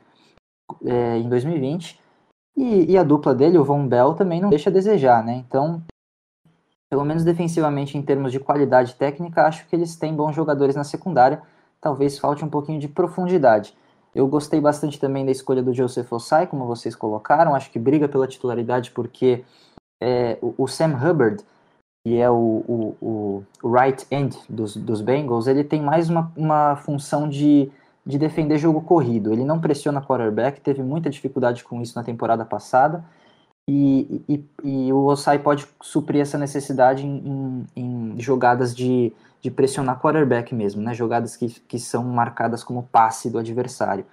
é, 0.86 1.17
em 1.17 1.29
2020. 1.29 2.00
E, 2.58 2.91
e, 2.91 2.98
a 2.98 3.03
dupla 3.03 3.34
dele, 3.34 3.58
o 3.58 3.63
Von 3.63 3.88
Bell, 3.88 4.13
também 4.13 4.41
não 4.41 4.50
deixa 4.50 4.69
a 4.69 4.74
desejar, 4.74 5.24
né? 5.24 5.43
Então, 5.48 5.81
pelo 6.89 7.05
menos 7.05 7.24
defensivamente, 7.24 7.98
em 7.98 8.01
termos 8.01 8.34
de 8.34 8.39
qualidade 8.39 8.96
técnica, 8.96 9.46
acho 9.46 9.65
que 9.67 9.75
eles 9.75 9.96
têm 9.96 10.13
bons 10.13 10.36
jogadores 10.36 10.75
na 10.75 10.84
secundária. 10.84 11.41
Talvez 11.82 12.18
falte 12.18 12.44
um 12.44 12.50
pouquinho 12.50 12.80
de 12.80 12.88
profundidade. 12.88 13.76
Eu 14.14 14.28
gostei 14.28 14.60
bastante 14.60 15.00
também 15.00 15.26
da 15.26 15.32
escolha 15.32 15.62
do 15.62 15.74
Joseph 15.74 16.12
Osai, 16.12 16.48
como 16.48 16.66
vocês 16.66 16.96
colocaram. 16.96 17.56
Acho 17.56 17.72
que 17.72 17.80
briga 17.80 18.08
pela 18.08 18.28
titularidade 18.28 18.92
porque 18.92 19.44
é, 20.02 20.38
o, 20.42 20.68
Sam 20.68 20.96
Hubbard, 20.96 21.44
que 22.06 22.18
é 22.18 22.30
o, 22.30 22.64
o, 22.68 22.96
o 23.64 23.72
right 23.72 24.06
end 24.10 24.38
dos, 24.50 24.76
dos, 24.76 25.02
Bengals, 25.02 25.48
ele 25.48 25.64
tem 25.64 25.82
mais 25.82 26.10
uma, 26.10 26.32
uma 26.36 26.76
função 26.78 27.30
de 27.30 27.72
de 28.10 28.18
defender 28.18 28.58
jogo 28.58 28.82
corrido. 28.82 29.32
Ele 29.32 29.46
não 29.46 29.60
pressiona 29.60 30.02
quarterback, 30.02 30.60
teve 30.62 30.82
muita 30.82 31.12
dificuldade 31.12 31.64
com 31.64 31.80
isso 31.80 31.96
na 31.96 32.04
temporada 32.04 32.44
passada. 32.44 33.06
E, 33.70 34.24
e, 34.28 34.44
e 34.64 34.92
o 34.94 35.06
Osai 35.06 35.38
pode 35.38 35.68
suprir 35.80 36.22
essa 36.22 36.36
necessidade 36.36 37.06
em, 37.06 37.68
em, 37.76 38.14
em, 38.16 38.20
jogadas 38.20 38.76
de, 38.76 39.14
de 39.41 39.50
pressionar 39.50 40.00
quarterback 40.00 40.53
mesmo, 40.53 40.81
né? 40.81 40.93
jogadas 40.93 41.36
que, 41.36 41.48
que 41.62 41.79
são 41.79 42.03
marcadas 42.03 42.63
como 42.63 42.84
passe 42.84 43.29
do 43.29 43.39
adversário. 43.39 44.05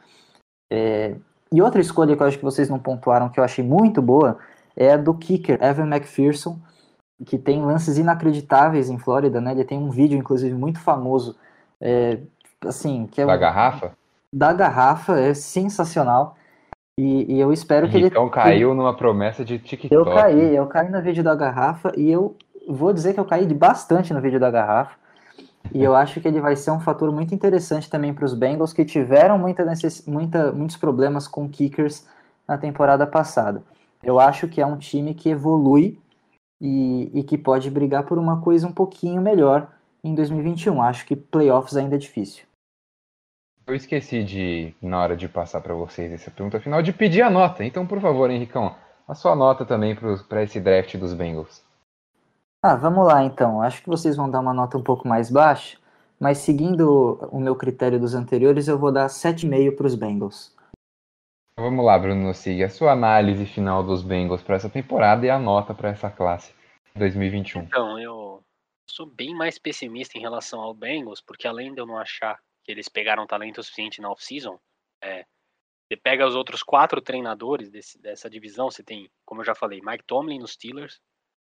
É, 0.71 1.17
e 1.53 1.63
outra 1.63 1.81
escolha 1.81 2.17
que 2.17 2.23
eu 2.23 2.27
acho 2.27 2.39
que 2.39 2.45
vocês 2.45 2.69
não 2.69 2.79
pontuaram, 2.79 3.29
que 3.29 3.39
eu 3.39 3.45
achei 3.45 3.65
muito 3.65 4.03
boa, 4.03 4.39
é 4.77 4.93
a 4.93 4.97
do 4.97 5.15
kicker, 5.15 5.63
Evan 5.63 5.87
McPherson, 5.87 6.59
que 7.25 7.39
tem 7.39 7.65
lances 7.65 7.97
inacreditáveis 7.99 8.91
em 8.91 8.99
Flórida, 8.99 9.41
né? 9.41 9.53
Ele 9.53 9.65
tem 9.65 9.79
um 9.79 9.91
vídeo, 9.91 10.19
inclusive, 10.19 10.55
muito 10.55 10.79
famoso, 10.81 11.37
é, 11.81 12.19
assim, 12.65 13.07
que 13.07 13.21
é 13.21 13.27
da 13.27 13.35
o, 13.35 13.39
garrafa? 13.39 13.93
Da 14.33 14.53
garrafa, 14.53 15.19
é 15.19 15.33
sensacional. 15.33 16.37
E, 16.99 17.35
e 17.35 17.41
eu 17.41 17.53
espero 17.53 17.89
que 17.89 17.97
ele. 17.97 18.07
Então 18.07 18.29
caiu 18.29 18.75
numa 18.75 18.97
promessa 18.97 19.45
de 19.45 19.59
TikTok. 19.59 19.95
Eu 19.95 20.05
caí, 20.05 20.57
eu 20.57 20.67
caí 20.67 20.91
no 20.91 21.01
vídeo 21.03 21.23
da 21.23 21.35
garrafa 21.35 21.93
e 21.97 22.11
eu 22.11 22.37
vou 22.69 22.93
dizer 22.93 23.15
que 23.15 23.21
eu 23.21 23.25
caí 23.25 23.47
bastante 23.53 24.13
no 24.13 24.21
vídeo 24.21 24.41
da 24.41 24.51
garrafa. 24.51 24.97
E 25.75 25.83
eu 25.83 25.95
acho 25.95 26.21
que 26.21 26.29
ele 26.29 26.41
vai 26.41 26.57
ser 26.57 26.71
um 26.71 26.81
fator 26.81 27.11
muito 27.13 27.35
interessante 27.35 27.89
também 27.89 28.13
para 28.13 28.25
os 28.25 28.35
Bengals, 28.35 28.73
que 28.73 28.85
tiveram 28.85 29.39
muita 29.39 29.65
necess... 29.65 30.07
muita, 30.07 30.53
muitos 30.53 30.77
problemas 30.77 31.27
com 31.29 31.49
kickers 31.49 32.07
na 32.47 32.57
temporada 32.57 33.07
passada. 33.07 33.63
Eu 34.03 34.21
acho 34.21 34.49
que 34.49 34.61
é 34.61 34.67
um 34.67 34.77
time 34.77 35.15
que 35.15 35.31
evolui 35.31 35.99
e, 36.61 37.11
e 37.15 37.23
que 37.23 37.37
pode 37.37 37.71
brigar 37.71 38.05
por 38.05 38.19
uma 38.19 38.41
coisa 38.41 38.67
um 38.67 38.73
pouquinho 38.73 39.21
melhor 39.21 39.69
em 40.03 40.15
2021. 40.15 40.81
Acho 40.83 41.07
que 41.07 41.17
playoffs 41.17 41.77
ainda 41.77 41.97
é 41.97 41.99
difícil. 41.99 42.45
Eu 43.67 43.75
esqueci 43.75 44.23
de, 44.23 44.75
na 44.81 45.01
hora 45.01 45.17
de 45.17 45.29
passar 45.29 45.61
para 45.61 45.75
vocês 45.75 46.13
essa 46.13 46.31
pergunta 46.31 46.61
final, 46.61 46.81
de 46.83 46.93
pedir 46.93 47.23
a 47.23 47.31
nota. 47.31 47.65
Então, 47.65 47.85
por 47.85 48.01
favor, 48.01 48.31
Henricão, 48.31 48.77
a 49.09 49.15
sua 49.15 49.35
nota 49.35 49.65
também 49.65 49.97
para 50.29 50.45
esse 50.45 50.61
draft 50.61 50.97
dos 50.97 51.13
Bengals. 51.13 51.66
Ah, 52.67 52.75
vamos 52.75 53.07
lá 53.07 53.23
então. 53.23 53.63
Acho 53.63 53.81
que 53.81 53.89
vocês 53.89 54.17
vão 54.17 54.29
dar 54.29 54.41
uma 54.41 54.53
nota 54.53 54.77
um 54.77 54.83
pouco 54.83 55.07
mais 55.07 55.31
baixa, 55.31 55.79
mas 56.19 56.39
seguindo 56.39 57.17
o 57.31 57.39
meu 57.39 57.55
critério 57.55 58.01
dos 58.01 58.13
anteriores, 58.13 58.67
eu 58.67 58.77
vou 58.77 58.91
dar 58.91 59.07
7,5 59.07 59.77
para 59.77 59.87
os 59.87 59.95
Bengals. 59.95 60.53
Vamos 61.57 61.85
lá, 61.85 61.97
Bruno 61.97 62.35
Sig, 62.35 62.65
a 62.65 62.69
sua 62.69 62.91
análise 62.91 63.47
final 63.47 63.85
dos 63.85 64.03
Bengals 64.03 64.43
para 64.43 64.57
essa 64.57 64.69
temporada 64.69 65.25
e 65.25 65.31
a 65.31 65.39
nota 65.39 65.73
para 65.73 65.91
essa 65.91 66.11
classe 66.11 66.53
2021. 66.97 67.63
Então, 67.63 68.01
eu 68.01 68.43
sou 68.91 69.07
bem 69.07 69.33
mais 69.33 69.61
pessimista 69.61 70.19
em 70.19 70.21
relação 70.21 70.61
ao 70.61 70.75
Bengals, 70.75 71.21
porque 71.21 71.47
além 71.47 71.73
de 71.73 71.81
eu 71.81 71.87
não 71.87 71.97
achar 71.97 72.37
que 72.65 72.73
eles 72.73 72.89
pegaram 72.89 73.29
talento 73.29 73.63
suficiente 73.63 74.01
na 74.01 74.11
off-season, 74.11 74.59
é, 75.01 75.25
você 75.89 75.97
pega 75.97 76.27
os 76.27 76.35
outros 76.35 76.65
quatro 76.65 77.01
treinadores 77.01 77.71
desse, 77.71 77.97
dessa 78.03 78.29
divisão, 78.29 78.73
você 78.73 78.83
tem, 78.83 79.09
como 79.25 79.43
eu 79.43 79.45
já 79.45 79.55
falei, 79.55 79.81
Mike 79.85 80.05
Tomlin 80.05 80.41
nos 80.41 80.55
Steelers, 80.55 81.01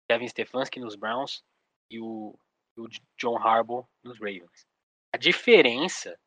Kevin 0.10 0.28
Stefanski 0.28 0.80
nos 0.80 0.96
Browns 0.96 1.44
e 1.90 2.00
o, 2.00 2.38
o 2.78 2.88
John 3.18 3.38
Harbaugh 3.38 3.88
nos 4.04 4.20
Ravens. 4.20 4.66
A 5.14 5.18
diferença 5.18 6.18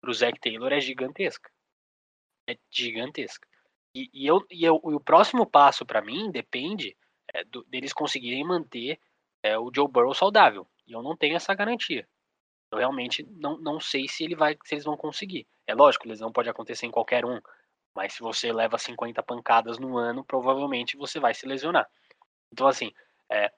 para 0.00 0.10
o 0.10 0.14
Zach 0.14 0.38
Taylor 0.40 0.72
é 0.72 0.80
gigantesca. 0.80 1.50
É 2.48 2.56
gigantesca. 2.70 3.46
E, 3.94 4.08
e, 4.12 4.26
eu, 4.26 4.44
e, 4.50 4.64
eu, 4.64 4.80
e 4.84 4.94
o 4.94 5.00
próximo 5.00 5.46
passo 5.46 5.84
para 5.84 6.02
mim 6.02 6.30
depende 6.30 6.96
é, 7.34 7.44
do, 7.44 7.64
deles 7.64 7.92
conseguirem 7.92 8.44
manter 8.44 9.00
é 9.42 9.58
o 9.58 9.70
Joe 9.74 9.88
Burrow 9.88 10.14
saudável. 10.14 10.66
E 10.86 10.92
eu 10.92 11.02
não 11.02 11.16
tenho 11.16 11.36
essa 11.36 11.54
garantia. 11.54 12.06
Eu 12.70 12.78
realmente 12.78 13.24
não, 13.24 13.58
não 13.58 13.80
sei 13.80 14.06
se 14.06 14.24
ele 14.24 14.36
vai, 14.36 14.56
se 14.64 14.74
eles 14.74 14.84
vão 14.84 14.96
conseguir. 14.96 15.46
É 15.66 15.74
lógico, 15.74 16.06
lesão 16.06 16.32
pode 16.32 16.48
acontecer 16.48 16.86
em 16.86 16.90
qualquer 16.90 17.24
um, 17.24 17.40
mas 17.94 18.14
se 18.14 18.20
você 18.20 18.52
leva 18.52 18.78
50 18.78 19.22
pancadas 19.22 19.78
no 19.78 19.96
ano, 19.96 20.24
provavelmente 20.24 20.96
você 20.96 21.18
vai 21.18 21.34
se 21.34 21.46
lesionar. 21.46 21.88
Então, 22.52 22.66
assim, 22.66 22.92
é, 23.30 23.52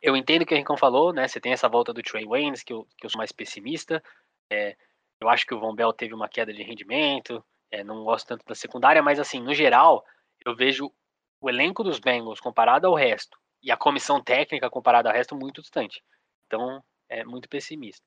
eu 0.00 0.16
entendo 0.16 0.42
o 0.42 0.46
que 0.46 0.54
o 0.54 0.56
Rincon 0.56 0.76
falou, 0.76 1.12
né? 1.12 1.26
Você 1.26 1.40
tem 1.40 1.52
essa 1.52 1.68
volta 1.68 1.92
do 1.92 2.02
Trey 2.02 2.26
Waynes, 2.26 2.62
que 2.62 2.72
eu, 2.72 2.86
que 2.98 3.06
eu 3.06 3.10
sou 3.10 3.18
mais 3.18 3.32
pessimista. 3.32 4.02
É, 4.50 4.76
eu 5.20 5.28
acho 5.28 5.46
que 5.46 5.54
o 5.54 5.60
Von 5.60 5.74
Bell 5.74 5.92
teve 5.92 6.14
uma 6.14 6.28
queda 6.28 6.52
de 6.52 6.62
rendimento, 6.62 7.44
é, 7.70 7.82
não 7.82 8.04
gosto 8.04 8.26
tanto 8.28 8.44
da 8.44 8.54
secundária, 8.54 9.02
mas 9.02 9.18
assim, 9.18 9.40
no 9.40 9.54
geral, 9.54 10.04
eu 10.44 10.54
vejo 10.54 10.92
o 11.40 11.48
elenco 11.48 11.82
dos 11.82 11.98
Bengals 11.98 12.40
comparado 12.40 12.86
ao 12.86 12.94
resto 12.94 13.38
e 13.62 13.70
a 13.70 13.76
comissão 13.76 14.22
técnica 14.22 14.68
comparada 14.68 15.08
ao 15.08 15.14
resto 15.14 15.34
muito 15.34 15.62
distante. 15.62 16.02
Então, 16.46 16.82
é 17.08 17.24
muito 17.24 17.48
pessimista 17.48 18.04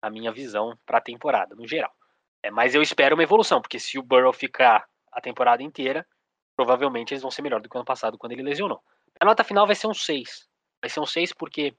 a 0.00 0.10
minha 0.10 0.32
visão 0.32 0.76
para 0.84 0.98
a 0.98 1.00
temporada, 1.00 1.54
no 1.54 1.66
geral. 1.66 1.92
É, 2.42 2.50
mas 2.50 2.74
eu 2.74 2.82
espero 2.82 3.14
uma 3.14 3.22
evolução, 3.22 3.60
porque 3.60 3.78
se 3.78 3.98
o 3.98 4.02
Burrow 4.02 4.32
ficar 4.32 4.84
a 5.12 5.20
temporada 5.20 5.62
inteira, 5.62 6.06
provavelmente 6.56 7.12
eles 7.12 7.22
vão 7.22 7.30
ser 7.30 7.42
melhor 7.42 7.60
do 7.60 7.68
que 7.68 7.76
o 7.76 7.78
ano 7.78 7.84
passado, 7.84 8.18
quando 8.18 8.32
ele 8.32 8.42
lesionou. 8.42 8.82
A 9.22 9.24
nota 9.24 9.44
final 9.44 9.64
vai 9.68 9.76
ser 9.76 9.86
um 9.86 9.94
6. 9.94 10.48
Vai 10.80 10.90
ser 10.90 10.98
um 10.98 11.06
6 11.06 11.32
porque, 11.32 11.72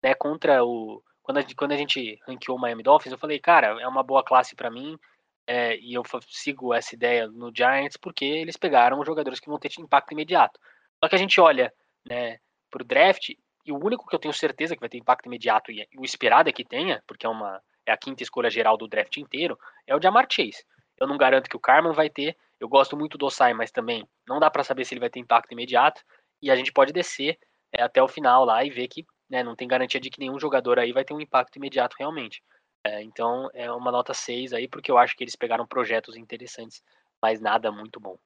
né, 0.00 0.14
contra 0.14 0.64
o. 0.64 1.02
Quando 1.24 1.38
a, 1.38 1.44
quando 1.56 1.72
a 1.72 1.76
gente 1.76 2.20
ranqueou 2.24 2.56
o 2.56 2.60
Miami 2.60 2.84
Dolphins, 2.84 3.10
eu 3.10 3.18
falei, 3.18 3.40
cara, 3.40 3.82
é 3.82 3.88
uma 3.88 4.04
boa 4.04 4.22
classe 4.22 4.54
para 4.54 4.70
mim, 4.70 4.96
é, 5.44 5.76
e 5.76 5.92
eu 5.92 6.04
sigo 6.28 6.72
essa 6.72 6.94
ideia 6.94 7.26
no 7.26 7.50
Giants 7.52 7.96
porque 7.96 8.24
eles 8.24 8.56
pegaram 8.56 9.04
jogadores 9.04 9.40
que 9.40 9.48
vão 9.48 9.58
ter 9.58 9.72
impacto 9.80 10.12
imediato. 10.12 10.60
Só 11.02 11.08
que 11.08 11.16
a 11.16 11.18
gente 11.18 11.40
olha 11.40 11.74
né, 12.08 12.38
para 12.70 12.82
o 12.82 12.86
draft, 12.86 13.30
e 13.66 13.72
o 13.72 13.84
único 13.84 14.06
que 14.06 14.14
eu 14.14 14.20
tenho 14.20 14.32
certeza 14.32 14.76
que 14.76 14.80
vai 14.80 14.88
ter 14.88 14.98
impacto 14.98 15.26
imediato, 15.26 15.72
e 15.72 15.84
o 15.98 16.04
esperado 16.04 16.48
é 16.48 16.52
que 16.52 16.64
tenha, 16.64 17.02
porque 17.08 17.26
é, 17.26 17.28
uma, 17.28 17.60
é 17.84 17.90
a 17.90 17.96
quinta 17.96 18.22
escolha 18.22 18.48
geral 18.48 18.76
do 18.76 18.86
draft 18.86 19.16
inteiro, 19.16 19.58
é 19.84 19.96
o 19.96 20.00
Jamar 20.00 20.28
Chase. 20.30 20.64
Eu 20.96 21.08
não 21.08 21.18
garanto 21.18 21.50
que 21.50 21.56
o 21.56 21.60
Carman 21.60 21.92
vai 21.92 22.08
ter, 22.08 22.36
eu 22.60 22.68
gosto 22.68 22.96
muito 22.96 23.18
do 23.18 23.26
Osai, 23.26 23.52
mas 23.52 23.72
também 23.72 24.06
não 24.28 24.38
dá 24.38 24.48
para 24.48 24.62
saber 24.62 24.84
se 24.84 24.94
ele 24.94 25.00
vai 25.00 25.10
ter 25.10 25.18
impacto 25.18 25.50
imediato, 25.50 26.00
e 26.44 26.50
a 26.50 26.56
gente 26.56 26.72
pode 26.72 26.92
descer 26.92 27.38
é, 27.72 27.82
até 27.82 28.02
o 28.02 28.08
final 28.08 28.44
lá 28.44 28.62
e 28.62 28.68
ver 28.68 28.86
que 28.86 29.06
né, 29.30 29.42
não 29.42 29.56
tem 29.56 29.66
garantia 29.66 29.98
de 29.98 30.10
que 30.10 30.20
nenhum 30.20 30.38
jogador 30.38 30.78
aí 30.78 30.92
vai 30.92 31.02
ter 31.02 31.14
um 31.14 31.20
impacto 31.20 31.56
imediato 31.56 31.96
realmente. 31.98 32.42
É, 32.86 33.02
então 33.02 33.48
é 33.54 33.72
uma 33.72 33.90
nota 33.90 34.12
6 34.12 34.52
aí, 34.52 34.68
porque 34.68 34.90
eu 34.90 34.98
acho 34.98 35.16
que 35.16 35.24
eles 35.24 35.34
pegaram 35.34 35.66
projetos 35.66 36.16
interessantes, 36.16 36.82
mas 37.20 37.40
nada 37.40 37.72
muito 37.72 37.98
bom. 37.98 38.18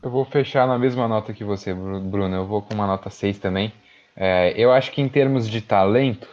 Eu 0.00 0.08
vou 0.08 0.24
fechar 0.24 0.68
na 0.68 0.78
mesma 0.78 1.08
nota 1.08 1.32
que 1.32 1.42
você, 1.42 1.74
Bruno. 1.74 2.36
Eu 2.36 2.46
vou 2.46 2.62
com 2.62 2.74
uma 2.74 2.86
nota 2.86 3.10
6 3.10 3.40
também. 3.40 3.72
É, 4.14 4.52
eu 4.56 4.70
acho 4.70 4.92
que 4.92 5.02
em 5.02 5.08
termos 5.08 5.48
de 5.48 5.60
talento, 5.60 6.28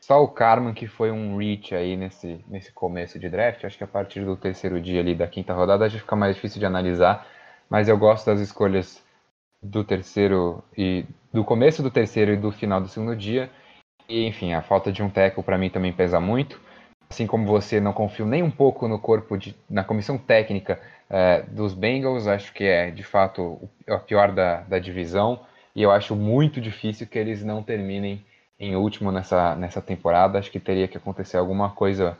só 0.00 0.22
o 0.22 0.28
Carman 0.28 0.74
que 0.74 0.86
foi 0.86 1.10
um 1.10 1.38
reach 1.38 1.74
aí 1.74 1.96
nesse, 1.96 2.44
nesse 2.46 2.72
começo 2.72 3.18
de 3.18 3.30
draft. 3.30 3.64
Acho 3.64 3.78
que 3.78 3.84
a 3.84 3.88
partir 3.88 4.22
do 4.24 4.36
terceiro 4.36 4.78
dia 4.80 5.00
ali 5.00 5.14
da 5.14 5.26
quinta 5.26 5.54
rodada 5.54 5.88
já 5.88 5.98
fica 5.98 6.14
mais 6.14 6.34
difícil 6.34 6.60
de 6.60 6.66
analisar. 6.66 7.26
Mas 7.70 7.88
eu 7.88 7.96
gosto 7.96 8.26
das 8.26 8.40
escolhas 8.40 9.05
do 9.66 9.84
terceiro 9.84 10.62
e 10.76 11.04
do 11.32 11.44
começo 11.44 11.82
do 11.82 11.90
terceiro 11.90 12.32
e 12.32 12.36
do 12.36 12.50
final 12.50 12.80
do 12.80 12.88
segundo 12.88 13.14
dia. 13.16 13.50
E 14.08 14.26
enfim, 14.26 14.52
a 14.52 14.62
falta 14.62 14.92
de 14.92 15.02
um 15.02 15.10
tackle 15.10 15.42
para 15.42 15.58
mim 15.58 15.70
também 15.70 15.92
pesa 15.92 16.20
muito. 16.20 16.60
assim 17.10 17.26
como 17.26 17.46
você, 17.46 17.80
não 17.80 17.92
confio 17.92 18.26
nem 18.26 18.42
um 18.42 18.50
pouco 18.50 18.88
no 18.88 18.98
corpo, 18.98 19.36
de, 19.36 19.54
na 19.68 19.84
comissão 19.84 20.18
técnica 20.18 20.80
é, 21.10 21.42
dos 21.42 21.74
Bengals. 21.74 22.26
Acho 22.26 22.52
que 22.52 22.64
é, 22.64 22.90
de 22.90 23.02
fato, 23.02 23.68
a 23.88 23.98
pior 23.98 24.32
da, 24.32 24.62
da 24.62 24.78
divisão. 24.78 25.40
E 25.74 25.82
eu 25.82 25.90
acho 25.90 26.16
muito 26.16 26.60
difícil 26.60 27.06
que 27.06 27.18
eles 27.18 27.44
não 27.44 27.62
terminem 27.62 28.24
em 28.58 28.74
último 28.76 29.12
nessa, 29.12 29.54
nessa 29.56 29.82
temporada. 29.82 30.38
Acho 30.38 30.50
que 30.50 30.60
teria 30.60 30.88
que 30.88 30.96
acontecer 30.96 31.36
alguma 31.36 31.70
coisa 31.70 32.16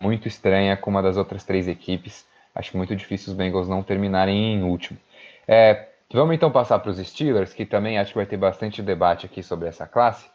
muito 0.00 0.26
estranha 0.28 0.76
com 0.76 0.90
uma 0.90 1.02
das 1.02 1.16
outras 1.16 1.44
três 1.44 1.68
equipes. 1.68 2.26
Acho 2.54 2.76
muito 2.76 2.94
difícil 2.94 3.32
os 3.32 3.36
Bengals 3.36 3.68
não 3.68 3.82
terminarem 3.82 4.54
em 4.54 4.62
último. 4.62 4.98
É, 5.46 5.88
vamos 6.14 6.34
então 6.34 6.50
passar 6.50 6.78
para 6.78 6.90
os 6.90 6.98
Steelers, 6.98 7.52
que 7.52 7.66
também 7.66 7.98
acho 7.98 8.12
que 8.12 8.18
vai 8.18 8.26
ter 8.26 8.36
bastante 8.36 8.80
debate 8.82 9.26
aqui 9.26 9.42
sobre 9.42 9.68
essa 9.68 9.86
classe, 9.86 10.28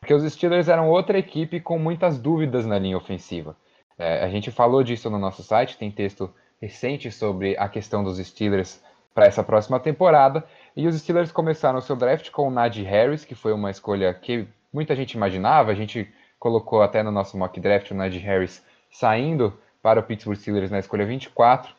porque 0.00 0.14
os 0.14 0.22
Steelers 0.32 0.68
eram 0.68 0.88
outra 0.88 1.18
equipe 1.18 1.60
com 1.60 1.78
muitas 1.78 2.18
dúvidas 2.18 2.66
na 2.66 2.78
linha 2.78 2.96
ofensiva. 2.96 3.56
É, 3.98 4.24
a 4.24 4.28
gente 4.28 4.50
falou 4.50 4.82
disso 4.82 5.08
no 5.10 5.18
nosso 5.18 5.42
site, 5.42 5.78
tem 5.78 5.90
texto 5.90 6.32
recente 6.60 7.10
sobre 7.10 7.56
a 7.58 7.68
questão 7.68 8.02
dos 8.02 8.18
Steelers 8.18 8.82
para 9.14 9.26
essa 9.26 9.42
próxima 9.42 9.80
temporada. 9.80 10.44
E 10.76 10.86
os 10.86 10.94
Steelers 11.00 11.32
começaram 11.32 11.78
o 11.78 11.82
seu 11.82 11.96
draft 11.96 12.30
com 12.30 12.48
o 12.48 12.50
Najee 12.50 12.84
Harris, 12.84 13.24
que 13.24 13.34
foi 13.34 13.52
uma 13.52 13.70
escolha 13.70 14.12
que 14.12 14.46
muita 14.72 14.94
gente 14.94 15.12
imaginava. 15.12 15.70
A 15.70 15.74
gente 15.74 16.12
colocou 16.38 16.82
até 16.82 17.02
no 17.02 17.10
nosso 17.10 17.36
mock 17.38 17.58
draft 17.58 17.90
o 17.90 17.94
Najee 17.94 18.20
Harris 18.20 18.64
saindo 18.90 19.58
para 19.82 20.00
o 20.00 20.02
Pittsburgh 20.02 20.36
Steelers 20.36 20.70
na 20.70 20.78
escolha 20.78 21.06
24. 21.06 21.74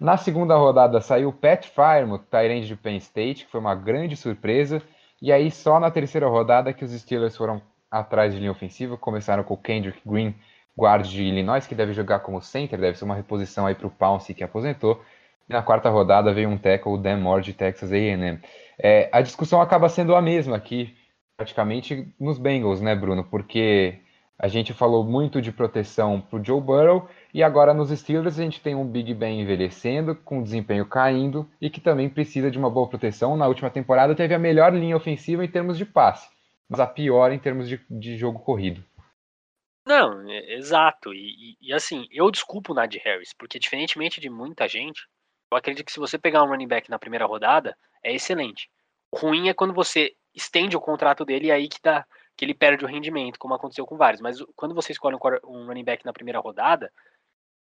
Na 0.00 0.16
segunda 0.16 0.56
rodada 0.56 0.98
saiu 1.02 1.30
Pat 1.30 1.66
Firemouth, 1.66 2.24
Tyrande 2.30 2.66
de 2.66 2.74
Penn 2.74 2.96
State, 2.96 3.44
que 3.44 3.50
foi 3.50 3.60
uma 3.60 3.74
grande 3.74 4.16
surpresa. 4.16 4.82
E 5.20 5.30
aí 5.30 5.50
só 5.50 5.78
na 5.78 5.90
terceira 5.90 6.26
rodada 6.26 6.72
que 6.72 6.82
os 6.82 6.90
Steelers 6.90 7.36
foram 7.36 7.60
atrás 7.90 8.32
de 8.32 8.38
linha 8.38 8.50
ofensiva, 8.50 8.96
começaram 8.96 9.44
com 9.44 9.52
o 9.52 9.58
Kendrick 9.58 10.00
Green, 10.06 10.34
guard 10.78 11.06
de 11.06 11.22
Illinois, 11.22 11.66
que 11.66 11.74
deve 11.74 11.92
jogar 11.92 12.20
como 12.20 12.40
center, 12.40 12.80
deve 12.80 12.96
ser 12.96 13.04
uma 13.04 13.14
reposição 13.14 13.66
aí 13.66 13.74
para 13.74 13.86
o 13.86 13.90
Pounce, 13.90 14.32
que 14.32 14.42
aposentou. 14.42 15.04
E 15.46 15.52
na 15.52 15.60
quarta 15.62 15.90
rodada 15.90 16.32
veio 16.32 16.48
um 16.48 16.56
tackle, 16.56 16.94
o 16.94 16.96
Dan 16.96 17.18
Moore, 17.18 17.42
de 17.42 17.52
Texas 17.52 17.92
A&M. 17.92 18.40
É, 18.78 19.10
a 19.12 19.20
discussão 19.20 19.60
acaba 19.60 19.90
sendo 19.90 20.16
a 20.16 20.22
mesma 20.22 20.56
aqui, 20.56 20.96
praticamente 21.36 22.08
nos 22.18 22.38
Bengals, 22.38 22.80
né, 22.80 22.94
Bruno? 22.94 23.22
Porque 23.22 23.98
a 24.38 24.48
gente 24.48 24.72
falou 24.72 25.04
muito 25.04 25.42
de 25.42 25.52
proteção 25.52 26.22
para 26.22 26.40
o 26.40 26.42
Joe 26.44 26.58
Burrow 26.58 27.06
e 27.32 27.42
agora 27.42 27.72
nos 27.72 27.90
Steelers 27.90 28.38
a 28.38 28.42
gente 28.42 28.60
tem 28.60 28.74
um 28.74 28.86
Big 28.86 29.14
Ben 29.14 29.40
envelhecendo, 29.40 30.14
com 30.14 30.42
desempenho 30.42 30.86
caindo 30.86 31.48
e 31.60 31.70
que 31.70 31.80
também 31.80 32.08
precisa 32.08 32.50
de 32.50 32.58
uma 32.58 32.70
boa 32.70 32.88
proteção. 32.88 33.36
Na 33.36 33.46
última 33.46 33.70
temporada 33.70 34.14
teve 34.14 34.34
a 34.34 34.38
melhor 34.38 34.72
linha 34.74 34.96
ofensiva 34.96 35.44
em 35.44 35.48
termos 35.48 35.78
de 35.78 35.84
passe, 35.84 36.28
mas 36.68 36.80
a 36.80 36.86
pior 36.86 37.32
em 37.32 37.38
termos 37.38 37.68
de, 37.68 37.80
de 37.88 38.16
jogo 38.16 38.40
corrido. 38.40 38.84
Não, 39.86 40.28
é, 40.28 40.54
exato. 40.54 41.12
E, 41.14 41.56
e, 41.60 41.68
e, 41.68 41.72
assim, 41.72 42.06
eu 42.10 42.30
desculpo 42.30 42.72
o 42.72 42.74
Nadir 42.74 43.02
Harris, 43.04 43.32
porque 43.32 43.58
diferentemente 43.58 44.20
de 44.20 44.28
muita 44.28 44.68
gente, 44.68 45.06
eu 45.50 45.58
acredito 45.58 45.86
que 45.86 45.92
se 45.92 45.98
você 45.98 46.18
pegar 46.18 46.42
um 46.42 46.48
running 46.48 46.68
back 46.68 46.90
na 46.90 46.98
primeira 46.98 47.26
rodada, 47.26 47.76
é 48.02 48.14
excelente. 48.14 48.68
O 49.10 49.16
ruim 49.16 49.48
é 49.48 49.54
quando 49.54 49.74
você 49.74 50.14
estende 50.34 50.76
o 50.76 50.80
contrato 50.80 51.24
dele 51.24 51.48
e 51.48 51.52
aí 51.52 51.68
que, 51.68 51.80
dá, 51.82 52.06
que 52.36 52.44
ele 52.44 52.54
perde 52.54 52.84
o 52.84 52.88
rendimento, 52.88 53.38
como 53.38 53.54
aconteceu 53.54 53.84
com 53.84 53.96
vários. 53.96 54.20
Mas 54.20 54.38
quando 54.54 54.74
você 54.74 54.92
escolhe 54.92 55.16
um 55.44 55.66
running 55.66 55.84
back 55.84 56.04
na 56.04 56.12
primeira 56.12 56.38
rodada, 56.38 56.92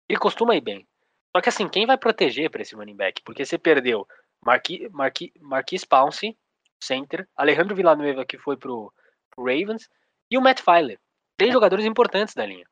ele 0.08 0.18
costuma 0.18 0.56
ir 0.56 0.60
bem. 0.60 0.86
Só 1.34 1.40
que 1.40 1.48
assim, 1.48 1.68
quem 1.68 1.86
vai 1.86 1.96
proteger 1.96 2.50
para 2.50 2.62
esse 2.62 2.74
running 2.74 2.96
back? 2.96 3.22
Porque 3.22 3.44
você 3.44 3.56
perdeu 3.56 4.06
Marqui, 4.44 4.88
Marqui, 4.90 5.32
Marquis 5.40 5.84
Pounce, 5.84 6.36
center, 6.82 7.26
Alejandro 7.36 7.74
Villanueva, 7.74 8.24
que 8.24 8.36
foi 8.36 8.56
pro, 8.56 8.92
pro 9.30 9.44
Ravens, 9.44 9.88
e 10.30 10.36
o 10.36 10.40
Matt 10.40 10.60
Filer. 10.60 10.98
Três 11.36 11.52
jogadores 11.52 11.84
importantes 11.84 12.34
da 12.34 12.44
linha. 12.44 12.66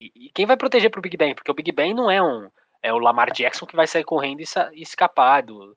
E, 0.00 0.10
e 0.14 0.30
quem 0.34 0.46
vai 0.46 0.56
proteger 0.56 0.90
pro 0.90 1.02
Big 1.02 1.16
Ben? 1.16 1.34
Porque 1.34 1.50
o 1.50 1.54
Big 1.54 1.70
Ben 1.72 1.94
não 1.94 2.10
é 2.10 2.22
um 2.22 2.50
é 2.82 2.92
o 2.92 2.98
Lamar 2.98 3.32
Jackson 3.32 3.64
que 3.64 3.76
vai 3.76 3.86
sair 3.86 4.02
correndo 4.02 4.40
e, 4.40 4.44
e 4.72 4.82
escapar 4.82 5.42
do, 5.42 5.76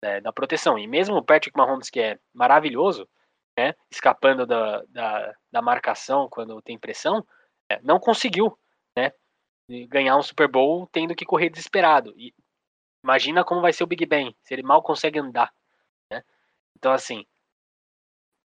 né, 0.00 0.20
da 0.20 0.32
proteção. 0.32 0.78
E 0.78 0.86
mesmo 0.86 1.16
o 1.16 1.24
Patrick 1.24 1.56
Mahomes, 1.56 1.90
que 1.90 1.98
é 1.98 2.18
maravilhoso, 2.32 3.08
né, 3.58 3.74
escapando 3.90 4.46
da, 4.46 4.82
da, 4.88 5.34
da 5.50 5.62
marcação 5.62 6.28
quando 6.30 6.62
tem 6.62 6.78
pressão, 6.78 7.26
é, 7.68 7.80
não 7.82 7.98
conseguiu 7.98 8.56
ganhar 9.88 10.16
um 10.16 10.22
Super 10.22 10.48
Bowl 10.48 10.88
tendo 10.92 11.14
que 11.14 11.24
correr 11.24 11.50
desesperado. 11.50 12.14
E 12.16 12.34
imagina 13.02 13.44
como 13.44 13.60
vai 13.60 13.72
ser 13.72 13.84
o 13.84 13.86
Big 13.86 14.04
Ben, 14.06 14.34
se 14.42 14.54
ele 14.54 14.62
mal 14.62 14.82
consegue 14.82 15.18
andar. 15.18 15.52
Né? 16.10 16.22
Então, 16.76 16.92
assim, 16.92 17.24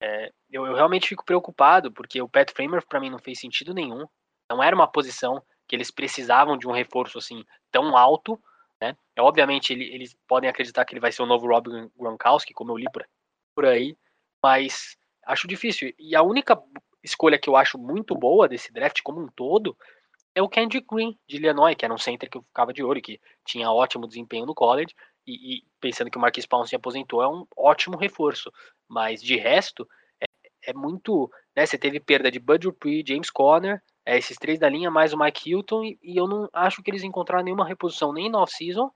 é, 0.02 0.32
eu, 0.52 0.66
eu, 0.66 0.76
realmente 0.76 1.08
fico 1.08 1.24
preocupado, 1.24 1.92
porque 1.92 2.22
o 2.22 2.28
Pat 2.28 2.52
Framer 2.52 2.86
para 2.86 3.00
mim 3.00 3.10
não 3.10 3.20
fez 3.20 3.40
sentido 3.40 3.74
nenhum. 3.74 4.06
Não 4.50 4.62
era 4.62 4.76
uma 4.76 4.88
posição 4.88 5.42
que 5.68 5.76
eles 5.76 5.90
precisavam 5.90 6.58
de 6.58 6.68
um 6.68 6.72
reforço 6.72 7.18
assim 7.18 7.46
tão 7.72 7.96
alto, 7.96 8.42
né? 8.82 8.98
É, 9.16 9.22
obviamente 9.22 9.72
ele, 9.72 9.86
eles 9.86 10.18
podem 10.28 10.50
acreditar 10.50 10.84
que 10.84 10.94
ele 10.94 11.00
vai 11.00 11.12
ser 11.12 11.24
o 11.24 11.26
novo 11.26 11.48
Rob 11.48 11.70
Gronkowski, 11.98 12.54
como 12.54 12.72
eu 12.72 12.78
li 12.78 12.86
por, 12.92 13.08
por 13.56 13.66
aí, 13.66 13.96
mas 14.44 14.98
acho 15.26 15.48
difícil. 15.48 15.94
E 15.98 16.16
a 16.16 16.22
única 16.22 16.62
escolha 17.02 17.40
que 17.40 17.50
eu 17.50 17.56
acho 17.56 17.78
muito 17.78 18.14
boa 18.14 18.48
desse 18.48 18.74
draft 18.74 19.02
como 19.04 19.22
um 19.22 19.28
todo 19.28 19.78
é 20.36 20.42
o 20.42 20.50
Kendrick 20.50 20.88
Green 20.88 21.18
de 21.28 21.38
Illinois, 21.38 21.76
que 21.76 21.86
era 21.86 21.94
um 21.94 21.98
center 21.98 22.30
que 22.30 22.38
eu 22.38 22.44
ficava 22.44 22.74
de 22.74 22.84
olho, 22.84 23.02
que 23.02 23.20
tinha 23.46 23.72
ótimo 23.72 24.08
desempenho 24.08 24.46
no 24.46 24.56
college 24.56 24.94
e, 25.26 25.58
e 25.58 25.64
pensando 25.80 26.10
que 26.10 26.18
o 26.18 26.22
Marquis 26.22 26.46
Pounce 26.46 26.70
se 26.70 26.76
aposentou 26.76 27.22
é 27.22 27.28
um 27.28 27.46
ótimo 27.56 27.98
reforço, 27.98 28.52
mas 28.88 29.22
de 29.22 29.38
resto 29.38 29.88
é, 30.20 30.72
é 30.72 30.74
muito, 30.74 31.30
né? 31.56 31.66
Você 31.66 31.78
teve 31.78 32.00
perda 32.00 32.32
de 32.32 32.40
Bud 32.40 32.60
Dupree, 32.60 33.04
James 33.08 33.30
Conner, 33.30 33.82
é, 34.06 34.18
esses 34.18 34.38
três 34.38 34.60
da 34.60 34.70
linha, 34.70 34.92
mais 34.92 35.14
o 35.14 35.18
Mike 35.18 35.50
Hilton, 35.50 35.84
e, 35.84 36.00
e, 36.02 36.18
eu 36.18 36.28
não 36.28 36.50
acho 36.52 36.82
que 36.84 36.92
eles 36.92 37.04
encontraram 37.04 37.44
nenhuma 37.44 37.66
reposição 37.66 38.12
nem 38.12 38.30
no 38.30 38.40
off-season, 38.40 38.92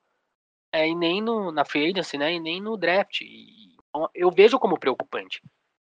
é, 0.72 0.88
e 0.88 0.96
nem 0.96 1.22
no, 1.22 1.52
na 1.52 1.64
free 1.64 1.90
agency, 1.90 2.18
né, 2.18 2.34
e 2.34 2.40
nem 2.40 2.62
no 2.62 2.78
draft. 2.78 3.22
E, 3.22 3.76
então, 3.90 4.10
eu 4.14 4.30
vejo 4.32 4.60
como 4.60 4.80
preocupante. 4.80 5.42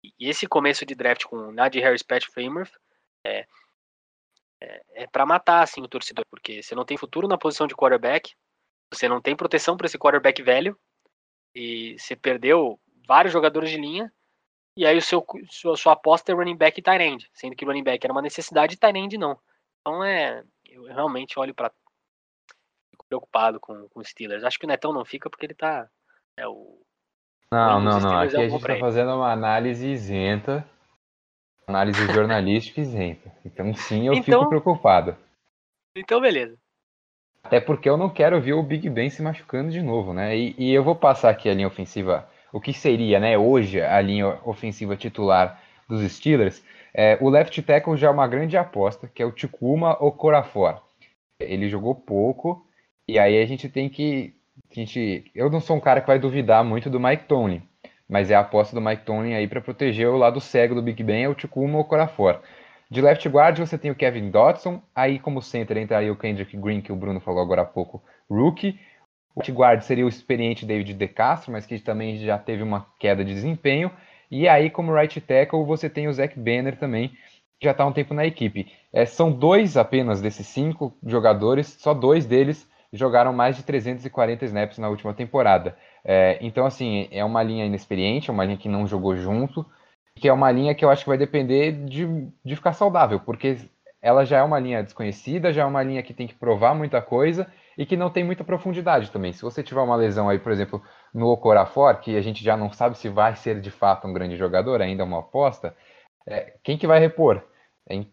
E, 0.02 0.28
esse 0.28 0.46
começo 0.46 0.86
de 0.86 0.94
draft 0.94 1.24
com 1.24 1.50
Nadir 1.50 1.82
Harris, 1.82 2.02
Pat 2.02 2.24
Framer, 2.26 2.70
é, 3.26 3.46
é, 4.60 4.82
é 4.94 5.06
para 5.06 5.26
matar 5.26 5.62
assim 5.62 5.82
o 5.82 5.88
torcedor, 5.88 6.24
porque 6.30 6.62
você 6.62 6.74
não 6.74 6.84
tem 6.84 6.96
futuro 6.96 7.26
na 7.26 7.38
posição 7.38 7.66
de 7.66 7.74
quarterback, 7.74 8.34
você 8.92 9.08
não 9.08 9.20
tem 9.20 9.36
proteção 9.36 9.76
para 9.76 9.86
esse 9.86 9.98
quarterback 9.98 10.42
velho, 10.42 10.78
e 11.54 11.96
você 11.98 12.14
perdeu 12.14 12.78
vários 13.06 13.32
jogadores 13.32 13.70
de 13.70 13.76
linha, 13.76 14.12
e 14.76 14.86
aí 14.86 14.96
o 14.96 15.02
seu, 15.02 15.24
sua, 15.48 15.76
sua 15.76 15.92
aposta 15.94 16.30
é 16.30 16.34
running 16.34 16.56
back 16.56 16.78
e 16.78 16.82
tight 16.82 17.02
end, 17.02 17.28
sendo 17.32 17.56
que 17.56 17.64
running 17.64 17.82
back 17.82 18.04
era 18.04 18.12
uma 18.12 18.22
necessidade 18.22 18.74
e 18.74 18.78
tight 18.78 18.96
end 18.96 19.18
não. 19.18 19.38
Então 19.80 20.04
é, 20.04 20.44
eu 20.64 20.84
realmente 20.84 21.38
olho 21.38 21.54
para 21.54 21.72
fico 22.90 23.04
preocupado 23.08 23.58
com, 23.58 23.88
com 23.88 24.00
o 24.00 24.04
Steelers. 24.04 24.44
Acho 24.44 24.58
que 24.58 24.64
o 24.64 24.68
Netão 24.68 24.92
não 24.92 25.04
fica 25.04 25.28
porque 25.28 25.46
ele 25.46 25.54
tá 25.54 25.88
é 26.36 26.46
o 26.46 26.80
Não, 27.52 27.80
não, 27.80 28.00
não, 28.00 28.18
aqui 28.18 28.36
é 28.36 28.44
a 28.44 28.48
gente 28.48 28.62
tá 28.64 28.78
fazendo 28.78 29.14
uma 29.14 29.32
análise 29.32 29.86
isenta, 29.86 30.66
análise 31.70 32.12
jornalística 32.12 32.80
isenta. 32.80 33.32
Então 33.44 33.72
sim, 33.74 34.06
eu 34.06 34.14
então, 34.14 34.40
fico 34.40 34.48
preocupado. 34.48 35.16
Então 35.96 36.20
beleza. 36.20 36.56
Até 37.42 37.58
porque 37.58 37.88
eu 37.88 37.96
não 37.96 38.10
quero 38.10 38.40
ver 38.40 38.52
o 38.52 38.62
Big 38.62 38.88
Ben 38.90 39.08
se 39.08 39.22
machucando 39.22 39.70
de 39.70 39.80
novo, 39.80 40.12
né? 40.12 40.36
E, 40.36 40.54
e 40.58 40.74
eu 40.74 40.84
vou 40.84 40.94
passar 40.94 41.30
aqui 41.30 41.48
a 41.48 41.54
linha 41.54 41.66
ofensiva 41.66 42.28
o 42.52 42.60
que 42.60 42.72
seria, 42.72 43.20
né, 43.20 43.38
hoje 43.38 43.80
a 43.80 44.00
linha 44.00 44.38
ofensiva 44.44 44.96
titular 44.96 45.60
dos 45.88 46.00
Steelers, 46.12 46.62
é, 46.92 47.16
o 47.20 47.28
left 47.28 47.60
tackle 47.62 47.96
já 47.96 48.08
é 48.08 48.10
uma 48.10 48.26
grande 48.26 48.56
aposta, 48.56 49.08
que 49.08 49.22
é 49.22 49.26
o 49.26 49.32
Tikuma 49.32 49.92
Okorafor. 50.02 50.80
Ele 51.38 51.68
jogou 51.68 51.94
pouco, 51.94 52.66
e 53.08 53.18
aí 53.18 53.40
a 53.40 53.46
gente 53.46 53.68
tem 53.68 53.88
que. 53.88 54.34
A 54.70 54.74
gente, 54.74 55.30
eu 55.34 55.50
não 55.50 55.60
sou 55.60 55.76
um 55.76 55.80
cara 55.80 56.00
que 56.00 56.06
vai 56.06 56.18
duvidar 56.18 56.64
muito 56.64 56.90
do 56.90 57.00
Mike 57.00 57.24
Tomlin, 57.24 57.62
mas 58.10 58.28
é 58.28 58.34
a 58.34 58.40
aposta 58.40 58.74
do 58.74 58.82
Mike 58.82 59.04
Tomlin 59.04 59.34
aí 59.34 59.46
para 59.46 59.60
proteger 59.60 60.08
o 60.08 60.18
lado 60.18 60.40
cego 60.40 60.74
do 60.74 60.82
Big 60.82 61.00
Ben, 61.04 61.22
é 61.22 61.28
o 61.28 61.34
Tikuma 61.34 61.78
Okorafor. 61.78 62.40
De 62.90 63.00
left 63.00 63.26
guard 63.28 63.56
você 63.56 63.78
tem 63.78 63.88
o 63.88 63.94
Kevin 63.94 64.30
Dodson, 64.30 64.82
aí 64.92 65.20
como 65.20 65.40
center 65.40 65.76
entraria 65.76 66.12
o 66.12 66.16
Kendrick 66.16 66.56
Green, 66.56 66.80
que 66.80 66.90
o 66.90 66.96
Bruno 66.96 67.20
falou 67.20 67.40
agora 67.40 67.62
há 67.62 67.64
pouco, 67.64 68.02
rookie. 68.28 68.80
O 69.32 69.40
right 69.40 69.52
guard 69.52 69.82
seria 69.82 70.04
o 70.04 70.08
experiente 70.08 70.66
David 70.66 70.92
De 70.94 71.06
Castro, 71.06 71.52
mas 71.52 71.64
que 71.64 71.78
também 71.78 72.18
já 72.18 72.36
teve 72.36 72.64
uma 72.64 72.84
queda 72.98 73.24
de 73.24 73.32
desempenho. 73.32 73.92
E 74.28 74.48
aí, 74.48 74.70
como 74.70 74.92
right 74.92 75.20
tackle, 75.20 75.64
você 75.64 75.88
tem 75.88 76.08
o 76.08 76.12
Zach 76.12 76.36
Banner 76.36 76.76
também, 76.76 77.10
que 77.60 77.66
já 77.66 77.70
está 77.70 77.84
há 77.84 77.86
um 77.86 77.92
tempo 77.92 78.12
na 78.12 78.26
equipe. 78.26 78.72
É, 78.92 79.06
são 79.06 79.30
dois 79.30 79.76
apenas 79.76 80.20
desses 80.20 80.48
cinco 80.48 80.92
jogadores, 81.06 81.76
só 81.78 81.94
dois 81.94 82.26
deles 82.26 82.68
jogaram 82.92 83.32
mais 83.32 83.56
de 83.56 83.62
340 83.62 84.44
snaps 84.46 84.78
na 84.78 84.88
última 84.88 85.14
temporada. 85.14 85.76
É, 86.04 86.38
então, 86.40 86.66
assim, 86.66 87.08
é 87.10 87.24
uma 87.24 87.42
linha 87.42 87.66
inexperiente, 87.66 88.30
é 88.30 88.32
uma 88.32 88.44
linha 88.44 88.56
que 88.56 88.68
não 88.68 88.86
jogou 88.86 89.16
junto, 89.16 89.64
que 90.16 90.28
é 90.28 90.32
uma 90.32 90.50
linha 90.50 90.74
que 90.74 90.84
eu 90.84 90.90
acho 90.90 91.04
que 91.04 91.08
vai 91.08 91.18
depender 91.18 91.72
de, 91.72 92.06
de 92.44 92.56
ficar 92.56 92.72
saudável, 92.72 93.20
porque 93.20 93.58
ela 94.02 94.24
já 94.24 94.38
é 94.38 94.42
uma 94.42 94.58
linha 94.58 94.82
desconhecida, 94.82 95.52
já 95.52 95.62
é 95.62 95.64
uma 95.64 95.82
linha 95.82 96.02
que 96.02 96.14
tem 96.14 96.26
que 96.26 96.34
provar 96.34 96.74
muita 96.74 97.02
coisa 97.02 97.46
e 97.76 97.86
que 97.86 97.96
não 97.96 98.10
tem 98.10 98.24
muita 98.24 98.44
profundidade 98.44 99.10
também. 99.10 99.32
Se 99.32 99.42
você 99.42 99.62
tiver 99.62 99.80
uma 99.80 99.96
lesão 99.96 100.28
aí, 100.28 100.38
por 100.38 100.52
exemplo, 100.52 100.82
no 101.12 101.28
Okorafor, 101.28 102.00
que 102.00 102.16
a 102.16 102.20
gente 102.20 102.42
já 102.42 102.56
não 102.56 102.72
sabe 102.72 102.96
se 102.98 103.08
vai 103.08 103.36
ser 103.36 103.60
de 103.60 103.70
fato 103.70 104.06
um 104.06 104.12
grande 104.12 104.36
jogador, 104.36 104.80
ainda 104.80 105.02
é 105.02 105.06
uma 105.06 105.20
aposta, 105.20 105.74
é, 106.26 106.54
quem 106.62 106.78
que 106.78 106.86
vai 106.86 106.98
repor? 106.98 107.42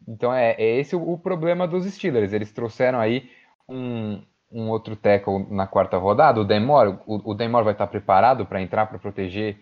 Então 0.08 0.34
é, 0.34 0.54
é 0.54 0.80
esse 0.80 0.96
o, 0.96 1.12
o, 1.12 1.18
problema 1.18 1.68
dos 1.68 1.86
Steelers. 1.86 2.34
Eles 2.34 2.52
trouxeram 2.52 3.00
aí 3.00 3.30
um, 3.70 4.24
um 4.52 4.70
outro 4.70 4.96
tackle 4.96 5.46
na 5.50 5.68
quarta 5.68 5.98
rodada, 5.98 6.40
o 6.40 6.46
Demore. 6.46 6.98
O, 7.06 7.32
o 7.32 7.34
Demore 7.34 7.66
vai 7.66 7.74
estar 7.74 7.88
preparado 7.88 8.46
para 8.46 8.62
entrar 8.62 8.86
para 8.88 9.00
proteger 9.00 9.60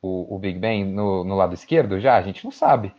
o, 0.00 0.36
o, 0.36 0.38
Big 0.38 0.58
Ben 0.58 0.84
no, 0.84 1.24
no, 1.24 1.36
lado 1.36 1.54
esquerdo 1.54 1.98
já? 1.98 2.16
A 2.16 2.22
gente 2.22 2.44
não 2.44 2.52
sabe. 2.52 2.94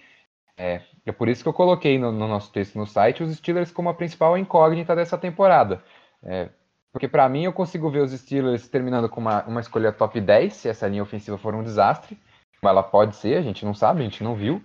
É, 0.57 0.81
é 1.05 1.11
por 1.11 1.29
isso 1.29 1.41
que 1.43 1.49
eu 1.49 1.53
coloquei 1.53 1.97
no, 1.97 2.11
no, 2.11 2.27
nosso 2.27 2.51
texto 2.51 2.77
no 2.77 2.85
site 2.85 3.23
os 3.23 3.35
Steelers 3.37 3.71
como 3.71 3.89
a 3.89 3.93
principal 3.93 4.37
incógnita 4.37 4.95
dessa 4.95 5.17
temporada. 5.17 5.81
É, 6.21 6.49
porque 6.91 7.07
para 7.07 7.29
mim 7.29 7.43
eu 7.43 7.53
consigo 7.53 7.89
ver 7.89 8.01
os 8.01 8.11
Steelers 8.11 8.67
terminando 8.67 9.07
com 9.07 9.21
uma, 9.21 9.43
uma 9.45 9.61
escolha 9.61 9.91
top 9.91 10.19
10, 10.19 10.53
se 10.53 10.69
essa 10.69 10.87
linha 10.87 11.03
ofensiva 11.03 11.37
for 11.37 11.55
um 11.55 11.63
desastre. 11.63 12.17
Como 12.59 12.69
ela 12.69 12.83
pode 12.83 13.15
ser, 13.15 13.37
a 13.37 13.41
gente 13.41 13.63
não 13.63 13.73
sabe, 13.73 14.01
a 14.01 14.03
gente 14.03 14.23
não 14.23 14.35
viu. 14.35 14.61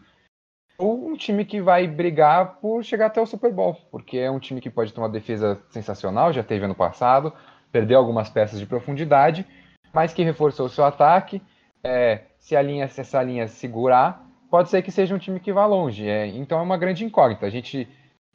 Ou 0.77 1.09
um 1.09 1.17
time 1.17 1.45
que 1.45 1.61
vai 1.61 1.87
brigar 1.87 2.57
por 2.57 2.83
chegar 2.83 3.07
até 3.07 3.21
o 3.21 3.27
Super 3.27 3.53
Bowl, 3.53 3.77
porque 3.91 4.19
é 4.19 4.31
um 4.31 4.41
time 4.41 4.61
que 4.61 4.71
pode 4.71 4.93
ter 4.93 5.01
uma 5.01 5.09
defesa 5.09 5.61
sensacional, 5.71 6.33
já 6.33 6.43
teve 6.43 6.65
ano 6.65 6.75
passado, 6.75 7.33
perdeu 7.71 7.99
algumas 7.99 8.29
peças 8.29 8.59
de 8.59 8.67
profundidade, 8.67 9.47
mas 9.93 10.13
que 10.13 10.23
reforçou 10.23 10.67
o 10.67 10.71
seu 10.71 10.85
ataque. 10.85 11.41
É, 11.83 12.23
se 12.39 12.57
a 12.57 12.63
linha, 12.63 12.89
se 12.89 13.01
essa 13.01 13.23
linha 13.23 13.47
segurar, 13.47 14.27
pode 14.51 14.69
ser 14.69 14.83
que 14.83 14.91
seja 14.91 15.15
um 15.15 15.19
time 15.19 15.39
que 15.39 15.53
vá 15.53 15.67
longe. 15.67 16.09
É, 16.09 16.27
então 16.27 16.59
é 16.59 16.63
uma 16.63 16.77
grande 16.77 17.05
incógnita. 17.05 17.47
A 17.47 17.51
gente 17.51 17.89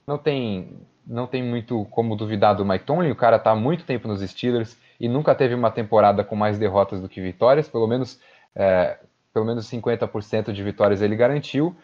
não 0.08 0.18
tem 0.18 0.80
não 1.10 1.26
tem 1.26 1.42
muito 1.42 1.86
como 1.86 2.16
duvidar 2.16 2.56
do 2.56 2.64
Mike 2.64 2.86
Tomlin, 2.86 3.10
o 3.10 3.16
cara 3.16 3.38
está 3.38 3.50
há 3.52 3.56
muito 3.56 3.84
tempo 3.84 4.08
nos 4.08 4.22
Steelers 4.22 4.78
e 5.00 5.10
nunca 5.10 5.34
teve 5.34 5.56
uma 5.56 5.72
temporada 5.72 6.24
com 6.24 6.36
mais 6.36 6.60
derrotas 6.60 7.02
do 7.02 7.10
que 7.10 7.20
vitórias, 7.20 7.68
pelo 7.68 7.88
menos, 7.88 8.20
é, 8.56 9.00
pelo 9.34 9.44
menos 9.44 9.68
50% 9.68 10.52
de 10.52 10.64
vitórias 10.64 11.02
ele 11.02 11.16
garantiu. 11.16 11.76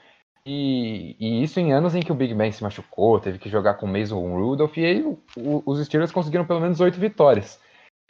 E, 0.46 1.16
e, 1.20 1.44
isso 1.44 1.60
em 1.60 1.74
anos 1.74 1.96
em 1.96 2.02
que 2.02 2.12
o 2.12 2.16
Big 2.16 2.34
Ben 2.36 2.52
se 2.52 2.62
machucou, 2.62 3.20
teve 3.20 3.40
que 3.40 3.50
jogar 3.50 3.76
com 3.76 3.88
Mason 3.88 4.22
Rudolph, 4.36 4.78
e 4.78 4.86
aí 4.86 5.02
o, 5.02 5.20
o, 5.36 5.64
os 5.66 5.84
Steelers 5.84 6.12
conseguiram 6.12 6.46
pelo 6.46 6.62
menos 6.62 6.80
oito 6.80 7.00
vitórias. 7.00 7.60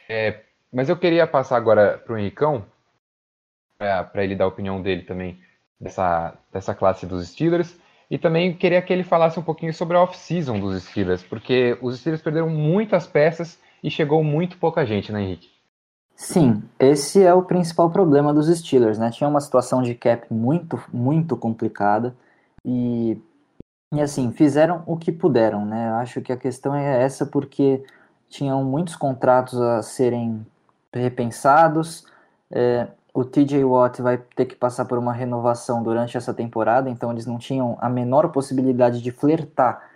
É, 0.06 0.42
mas 0.72 0.90
eu 0.90 0.96
queria 0.96 1.26
passar 1.26 1.56
agora 1.56 1.96
para 1.96 2.14
o 2.14 2.18
Henricão, 2.18 2.64
para 3.78 4.22
ele 4.22 4.36
dar 4.36 4.44
a 4.44 4.48
opinião 4.48 4.82
dele 4.82 5.02
também 5.02 5.38
dessa, 5.80 6.34
dessa 6.52 6.74
classe 6.74 7.06
dos 7.06 7.26
Steelers. 7.28 7.78
E 8.10 8.18
também 8.18 8.54
queria 8.54 8.80
que 8.82 8.92
ele 8.92 9.02
falasse 9.02 9.38
um 9.38 9.42
pouquinho 9.42 9.74
sobre 9.74 9.96
a 9.96 10.02
off-season 10.02 10.60
dos 10.60 10.84
Steelers, 10.84 11.22
porque 11.24 11.76
os 11.80 11.98
Steelers 11.98 12.22
perderam 12.22 12.48
muitas 12.48 13.06
peças 13.06 13.58
e 13.82 13.90
chegou 13.90 14.22
muito 14.22 14.58
pouca 14.58 14.86
gente, 14.86 15.10
né, 15.10 15.22
Henrique? 15.22 15.50
Sim, 16.14 16.62
esse 16.78 17.22
é 17.22 17.34
o 17.34 17.42
principal 17.42 17.90
problema 17.90 18.32
dos 18.32 18.46
Steelers, 18.46 18.96
né? 18.96 19.10
Tinha 19.10 19.28
uma 19.28 19.40
situação 19.40 19.82
de 19.82 19.94
cap 19.94 20.32
muito, 20.32 20.80
muito 20.92 21.36
complicada 21.36 22.14
e, 22.66 23.16
e 23.92 24.00
assim, 24.00 24.32
fizeram 24.32 24.82
o 24.86 24.96
que 24.96 25.12
puderam, 25.12 25.64
né? 25.64 25.90
Acho 25.92 26.20
que 26.20 26.32
a 26.32 26.36
questão 26.36 26.74
é 26.74 27.02
essa 27.02 27.24
porque 27.24 27.84
tinham 28.28 28.64
muitos 28.64 28.96
contratos 28.96 29.60
a 29.60 29.82
serem 29.82 30.44
repensados, 30.92 32.04
é, 32.50 32.88
o 33.14 33.24
TJ 33.24 33.64
Watt 33.64 34.02
vai 34.02 34.18
ter 34.18 34.44
que 34.46 34.56
passar 34.56 34.84
por 34.84 34.98
uma 34.98 35.12
renovação 35.12 35.82
durante 35.82 36.16
essa 36.16 36.34
temporada, 36.34 36.90
então 36.90 37.10
eles 37.10 37.24
não 37.24 37.38
tinham 37.38 37.78
a 37.80 37.88
menor 37.88 38.28
possibilidade 38.30 39.00
de 39.00 39.10
flertar 39.10 39.90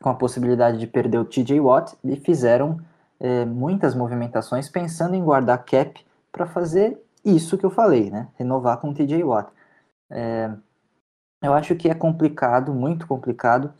com 0.00 0.08
a 0.08 0.14
possibilidade 0.14 0.78
de 0.78 0.86
perder 0.86 1.18
o 1.18 1.24
TJ 1.24 1.60
Watt 1.60 1.94
e 2.04 2.16
fizeram 2.16 2.80
é, 3.20 3.44
muitas 3.44 3.94
movimentações 3.94 4.68
pensando 4.68 5.14
em 5.14 5.22
guardar 5.22 5.64
cap 5.64 6.04
para 6.30 6.46
fazer 6.46 6.98
isso 7.24 7.58
que 7.58 7.64
eu 7.64 7.70
falei, 7.70 8.10
né? 8.10 8.28
Renovar 8.38 8.78
com 8.78 8.90
o 8.90 8.94
TJ 8.94 9.22
Watt. 9.22 9.50
É, 10.10 10.50
eu 11.42 11.52
acho 11.54 11.74
que 11.74 11.88
é 11.88 11.94
complicado, 11.94 12.72
muito 12.72 13.06
complicado, 13.06 13.72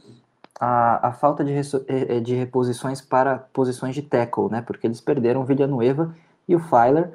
a, 0.61 1.09
a 1.09 1.13
falta 1.13 1.45
de, 1.45 1.53
é, 1.53 2.17
é, 2.17 2.21
de 2.21 2.35
reposições 2.35 3.01
para 3.01 3.39
posições 3.39 3.95
de 3.95 4.03
tackle, 4.03 4.51
né? 4.51 4.63
Porque 4.63 4.87
eles 4.87 5.01
perderam 5.01 5.43
o 5.43 5.45
Villanueva 5.45 6.15
e 6.49 6.55
o 6.55 6.61
Filer 6.61 7.13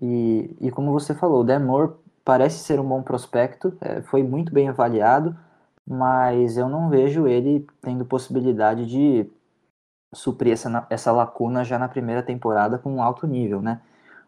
e, 0.00 0.56
e 0.60 0.70
como 0.70 0.92
você 0.92 1.14
falou, 1.14 1.40
o 1.40 1.44
Demore 1.44 1.92
parece 2.24 2.58
ser 2.58 2.80
um 2.80 2.88
bom 2.88 3.02
prospecto, 3.02 3.76
é, 3.80 4.02
foi 4.02 4.22
muito 4.22 4.52
bem 4.52 4.68
avaliado, 4.68 5.36
mas 5.86 6.56
eu 6.56 6.68
não 6.68 6.88
vejo 6.88 7.26
ele 7.26 7.66
tendo 7.82 8.04
possibilidade 8.04 8.86
de 8.86 9.30
suprir 10.14 10.52
essa, 10.52 10.86
essa 10.90 11.12
lacuna 11.12 11.64
já 11.64 11.78
na 11.78 11.88
primeira 11.88 12.22
temporada 12.22 12.78
com 12.78 12.92
um 12.94 13.02
alto 13.02 13.26
nível, 13.26 13.60
né? 13.60 13.80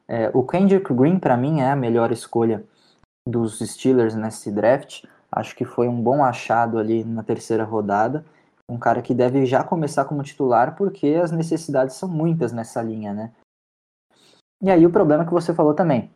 É, 0.08 0.30
o 0.34 0.42
Kendrick 0.44 0.92
Green, 0.92 1.18
para 1.18 1.36
mim, 1.36 1.60
é 1.60 1.70
a 1.70 1.76
melhor 1.76 2.12
escolha 2.12 2.64
dos 3.26 3.60
Steelers 3.60 4.14
nesse 4.14 4.50
draft. 4.50 5.04
Acho 5.32 5.56
que 5.56 5.64
foi 5.64 5.88
um 5.88 6.00
bom 6.00 6.22
achado 6.22 6.78
ali 6.78 7.02
na 7.02 7.22
terceira 7.22 7.64
rodada. 7.64 8.22
Um 8.68 8.78
cara 8.78 9.00
que 9.00 9.14
deve 9.14 9.46
já 9.46 9.64
começar 9.64 10.04
como 10.04 10.22
titular, 10.22 10.76
porque 10.76 11.18
as 11.22 11.32
necessidades 11.32 11.96
são 11.96 12.08
muitas 12.08 12.52
nessa 12.52 12.82
linha, 12.82 13.14
né? 13.14 13.32
E 14.62 14.70
aí 14.70 14.86
o 14.86 14.92
problema 14.92 15.24
que 15.24 15.32
você 15.32 15.54
falou 15.54 15.74
também. 15.74 16.10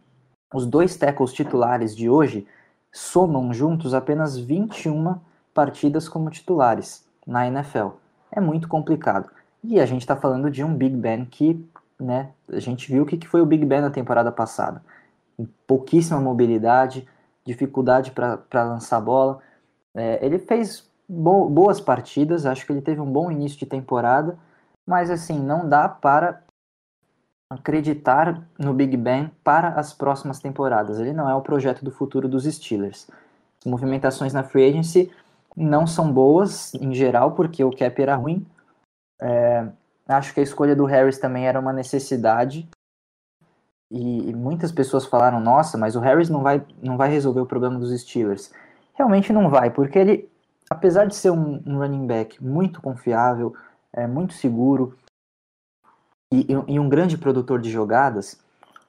Os 0.55 0.67
dois 0.67 0.97
tackles 0.97 1.33
titulares 1.33 1.97
de 1.97 2.09
hoje 2.09 2.47
somam 2.93 3.53
juntos 3.53 3.95
apenas 3.95 4.39
21 4.39 5.17
partidas 5.53 6.09
como 6.09 6.31
titulares 6.31 7.05
na 7.27 7.47
NFL. 7.47 7.89
É 8.31 8.41
muito 8.41 8.69
complicado. 8.69 9.31
E 9.65 9.81
a 9.81 9.87
gente 9.87 10.03
está 10.03 10.15
falando 10.15 10.51
de 10.51 10.63
um 10.63 10.75
Big 10.75 10.95
Ben 10.95 11.25
que, 11.25 11.67
né, 11.99 12.31
a 12.49 12.61
gente 12.61 12.93
viu 12.93 13.03
o 13.03 13.07
que 13.07 13.27
foi 13.27 13.41
o 13.41 13.47
Big 13.47 13.65
Ben 13.65 13.81
na 13.81 13.91
temporada 13.91 14.31
passada. 14.31 14.81
Pouquíssima 15.67 16.21
mobilidade, 16.21 17.09
dificuldade 17.47 18.11
para 18.11 18.65
lançar 18.65 19.01
bola. 19.01 19.41
É, 19.95 20.25
ele 20.25 20.39
fez 20.39 20.91
bo 21.09 21.49
boas 21.49 21.81
partidas, 21.81 22.45
acho 22.45 22.67
que 22.67 22.73
ele 22.73 22.83
teve 22.83 23.01
um 23.01 23.11
bom 23.11 23.31
início 23.31 23.59
de 23.59 23.67
temporada, 23.67 24.37
mas 24.87 25.11
assim, 25.11 25.39
não 25.39 25.69
dá 25.69 25.89
para 25.89 26.43
acreditar 27.51 28.43
no 28.59 28.75
Big 28.75 28.97
Ben 28.97 29.31
para 29.45 29.69
as 29.69 29.93
próximas 29.93 30.41
temporadas. 30.41 30.99
Ele 30.99 31.13
não 31.13 31.31
é 31.31 31.35
o 31.35 31.41
projeto 31.41 31.85
do 31.85 31.93
futuro 31.93 32.29
dos 32.29 32.45
Steelers. 32.45 33.09
As 33.61 33.71
movimentações 33.71 34.33
na 34.33 34.43
free 34.43 34.69
agency 34.69 35.13
não 35.57 35.87
são 35.87 36.13
boas 36.13 36.75
em 36.75 36.93
geral, 36.93 37.33
porque 37.33 37.63
o 37.63 37.71
cap 37.71 38.03
era 38.03 38.17
ruim. 38.17 38.45
É, 39.21 39.67
acho 40.09 40.35
que 40.35 40.41
a 40.41 40.43
escolha 40.43 40.77
do 40.77 40.85
Harris 40.85 41.19
também 41.19 41.47
era 41.47 41.59
uma 41.59 41.73
necessidade. 41.73 42.69
E, 43.91 44.35
muitas 44.35 44.73
pessoas 44.73 45.07
falaram: 45.07 45.41
nossa, 45.41 45.79
mas 45.79 45.95
o 45.95 46.01
Harris 46.01 46.29
não 46.29 46.43
vai, 46.43 46.65
não 46.83 46.97
vai 46.97 47.09
resolver 47.09 47.41
o 47.41 47.47
problema 47.47 47.79
dos 47.79 47.99
Steelers. 48.01 48.53
Realmente 48.95 49.33
não 49.33 49.49
vai, 49.49 49.71
porque 49.71 49.99
ele, 49.99 50.29
apesar 50.69 51.07
de 51.07 51.15
ser 51.15 51.31
um, 51.31 51.63
um 51.67 51.79
running 51.79 52.07
back 52.07 52.43
muito 52.43 52.81
confiável, 52.81 53.55
é 53.93 54.07
muito 54.07 54.35
seguro, 54.35 54.97
e, 56.33 56.47
e, 56.67 56.81
um 56.81 56.89
grande 56.89 57.17
produtor 57.17 57.61
de 57.61 57.71
jogadas, 57.71 58.39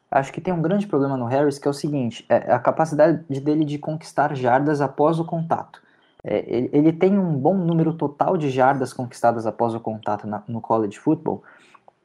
acho 0.09 0.33
que 0.33 0.41
tem 0.41 0.53
um 0.53 0.61
grande 0.61 0.87
problema 0.87 1.15
no 1.15 1.25
Harris 1.25 1.59
que 1.59 1.67
é 1.67 1.71
o 1.71 1.73
seguinte: 1.73 2.25
é 2.27 2.51
a 2.51 2.59
capacidade 2.59 3.23
dele 3.39 3.63
de 3.63 3.77
conquistar 3.77 4.35
jardas 4.35 4.81
após 4.81 5.19
o 5.19 5.25
contato. 5.25 5.81
É, 6.23 6.43
ele, 6.47 6.69
ele, 6.73 6.93
tem 6.93 7.17
um 7.17 7.37
bom 7.37 7.55
número 7.55 7.93
total 7.93 8.37
de 8.37 8.49
jardas 8.49 8.91
conquistadas 8.91 9.45
após 9.45 9.75
o 9.75 9.79
contato 9.79 10.25
na, 10.25 10.41
no 10.47 10.59
college 10.59 10.97
football, 10.97 11.43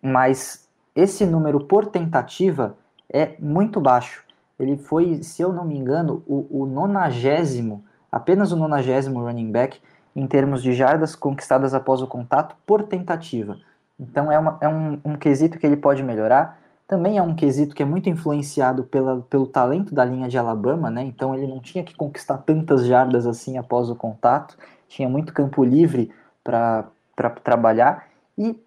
mas 0.02 0.68
esse 0.94 1.24
número 1.24 1.64
por 1.64 1.86
tentativa 1.86 2.76
é 3.12 3.34
muito 3.38 3.80
baixo. 3.80 4.24
Ele 4.58 4.76
foi, 4.76 5.22
se 5.22 5.42
eu 5.42 5.52
não 5.52 5.64
me 5.64 5.76
engano, 5.76 6.22
o, 6.26 6.62
o 6.62 6.66
nonagésimo, 6.66 7.84
apenas 8.10 8.52
o 8.52 8.56
nonagésimo 8.56 9.20
running 9.20 9.50
back 9.50 9.80
em 10.14 10.26
termos 10.26 10.62
de 10.62 10.72
jardas 10.72 11.14
conquistadas 11.14 11.74
após 11.74 12.02
o 12.02 12.06
contato 12.06 12.54
por 12.66 12.82
tentativa. 12.82 13.58
Então 13.98 14.30
é, 14.30 14.38
uma, 14.38 14.58
é 14.60 14.68
um, 14.68 14.98
um 15.04 15.16
quesito 15.16 15.58
que 15.58 15.66
ele 15.66 15.76
pode 15.76 16.02
melhorar. 16.02 16.58
Também 16.86 17.16
é 17.16 17.22
um 17.22 17.34
quesito 17.34 17.74
que 17.74 17.82
é 17.82 17.86
muito 17.86 18.08
influenciado 18.08 18.84
pela, 18.84 19.22
pelo 19.22 19.46
talento 19.46 19.94
da 19.94 20.04
linha 20.04 20.28
de 20.28 20.36
Alabama, 20.36 20.90
né? 20.90 21.02
Então 21.02 21.34
ele 21.34 21.46
não 21.46 21.60
tinha 21.60 21.82
que 21.82 21.94
conquistar 21.94 22.38
tantas 22.38 22.84
jardas 22.84 23.26
assim 23.26 23.56
após 23.56 23.88
o 23.88 23.96
contato, 23.96 24.58
tinha 24.88 25.08
muito 25.08 25.32
campo 25.32 25.64
livre 25.64 26.10
para 26.44 26.90
trabalhar. 27.42 28.06
E 28.36 28.60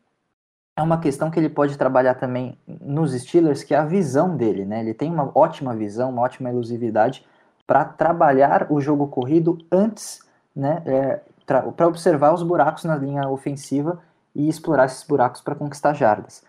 é 0.77 0.81
uma 0.81 0.99
questão 0.99 1.31
que 1.31 1.39
ele 1.39 1.49
pode 1.49 1.77
trabalhar 1.77 2.15
também 2.15 2.57
nos 2.67 3.13
Steelers, 3.13 3.63
que 3.63 3.73
é 3.73 3.77
a 3.77 3.85
visão 3.85 4.35
dele, 4.35 4.65
né? 4.65 4.81
Ele 4.81 4.93
tem 4.93 5.11
uma 5.11 5.31
ótima 5.33 5.73
visão, 5.73 6.09
uma 6.09 6.21
ótima 6.21 6.49
elusividade 6.49 7.25
para 7.65 7.85
trabalhar 7.85 8.67
o 8.69 8.81
jogo 8.81 9.07
corrido 9.07 9.57
antes, 9.71 10.19
né? 10.55 10.83
É, 10.85 11.21
para 11.45 11.87
observar 11.87 12.33
os 12.33 12.43
buracos 12.43 12.83
na 12.83 12.95
linha 12.95 13.29
ofensiva 13.29 14.01
e 14.33 14.49
explorar 14.49 14.85
esses 14.85 15.03
buracos 15.03 15.41
para 15.41 15.55
conquistar 15.55 15.93
jardas. 15.93 16.43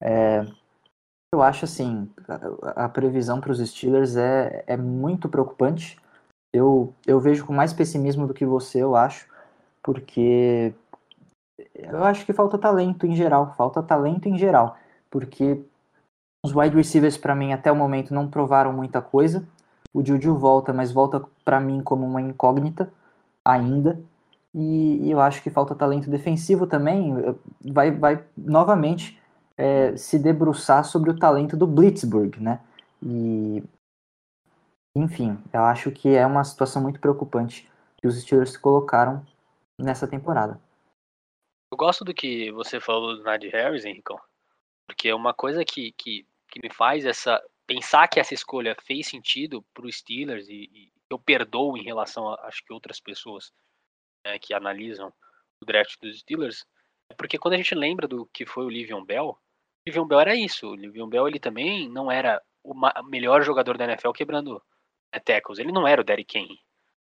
É, 0.00 0.44
eu 1.32 1.42
acho 1.42 1.64
assim, 1.64 2.10
a, 2.26 2.84
a 2.84 2.88
previsão 2.88 3.40
para 3.40 3.52
os 3.52 3.58
Steelers 3.58 4.16
é, 4.16 4.64
é 4.66 4.76
muito 4.76 5.28
preocupante. 5.28 5.98
Eu, 6.52 6.94
eu 7.06 7.20
vejo 7.20 7.46
com 7.46 7.52
mais 7.52 7.72
pessimismo 7.72 8.26
do 8.26 8.34
que 8.34 8.44
você, 8.44 8.82
eu 8.82 8.96
acho, 8.96 9.28
porque 9.82 10.74
eu 11.74 12.04
acho 12.04 12.24
que 12.24 12.32
falta 12.32 12.58
talento 12.58 13.06
em 13.06 13.16
geral, 13.16 13.54
falta 13.56 13.82
talento 13.82 14.28
em 14.28 14.38
geral, 14.38 14.76
porque 15.10 15.60
os 16.44 16.54
wide 16.54 16.76
receivers 16.76 17.16
para 17.16 17.34
mim 17.34 17.52
até 17.52 17.70
o 17.70 17.76
momento 17.76 18.14
não 18.14 18.28
provaram 18.28 18.72
muita 18.72 19.02
coisa. 19.02 19.46
O 19.92 20.04
Juju 20.04 20.36
volta, 20.36 20.72
mas 20.72 20.92
volta 20.92 21.24
para 21.44 21.58
mim 21.58 21.82
como 21.82 22.06
uma 22.06 22.20
incógnita 22.20 22.92
ainda. 23.44 24.00
E, 24.54 25.06
e 25.06 25.10
eu 25.10 25.20
acho 25.20 25.42
que 25.42 25.50
falta 25.50 25.74
talento 25.74 26.10
defensivo 26.10 26.66
também. 26.66 27.14
Vai, 27.72 27.90
vai 27.90 28.24
novamente 28.36 29.20
é, 29.56 29.96
se 29.96 30.18
debruçar 30.18 30.84
sobre 30.84 31.10
o 31.10 31.18
talento 31.18 31.56
do 31.56 31.66
Blitzburg, 31.66 32.40
né? 32.40 32.60
E, 33.02 33.62
enfim, 34.96 35.38
eu 35.52 35.62
acho 35.62 35.90
que 35.90 36.14
é 36.14 36.26
uma 36.26 36.44
situação 36.44 36.82
muito 36.82 37.00
preocupante 37.00 37.68
que 37.96 38.06
os 38.06 38.20
Steelers 38.20 38.56
colocaram 38.56 39.24
nessa 39.78 40.06
temporada. 40.06 40.60
Eu 41.70 41.76
gosto 41.76 42.04
do 42.04 42.14
que 42.14 42.50
você 42.52 42.80
falou 42.80 43.16
do 43.16 43.22
Nadir 43.22 43.52
Harris, 43.52 43.84
Henricão, 43.84 44.18
porque 44.86 45.12
uma 45.12 45.34
coisa 45.34 45.64
que, 45.64 45.92
que, 45.92 46.26
que 46.50 46.60
me 46.62 46.72
faz 46.72 47.04
essa 47.04 47.42
pensar 47.66 48.08
que 48.08 48.18
essa 48.18 48.32
escolha 48.32 48.74
fez 48.82 49.06
sentido 49.06 49.62
para 49.74 49.86
os 49.86 49.98
Steelers 49.98 50.48
e, 50.48 50.70
e, 50.72 50.92
eu 51.10 51.18
perdoo 51.18 51.76
em 51.76 51.82
relação 51.82 52.28
a 52.28 52.46
acho 52.46 52.64
que 52.64 52.72
outras 52.72 52.98
pessoas 52.98 53.52
né, 54.24 54.38
que 54.38 54.54
analisam 54.54 55.12
o 55.60 55.66
draft 55.66 55.98
dos 56.00 56.20
Steelers, 56.20 56.66
é 57.10 57.14
porque 57.14 57.38
quando 57.38 57.54
a 57.54 57.56
gente 57.56 57.74
lembra 57.74 58.06
do 58.06 58.26
que 58.26 58.46
foi 58.46 58.64
o 58.64 58.70
Livion 58.70 59.04
Bell, 59.04 59.28
o 59.28 59.38
Livion 59.86 60.06
Bell 60.06 60.20
era 60.20 60.34
isso. 60.34 60.68
O 60.68 60.74
Livion 60.74 61.08
Bell 61.08 61.28
ele 61.28 61.38
também 61.38 61.88
não 61.88 62.10
era 62.10 62.42
o 62.62 62.74
melhor 63.04 63.42
jogador 63.42 63.78
da 63.78 63.84
NFL 63.84 64.12
quebrando 64.12 64.62
né, 65.12 65.20
tackles. 65.20 65.58
Ele 65.58 65.72
não 65.72 65.86
era 65.86 66.00
o 66.00 66.04
Derrick 66.04 66.38
Henry. 66.38 66.60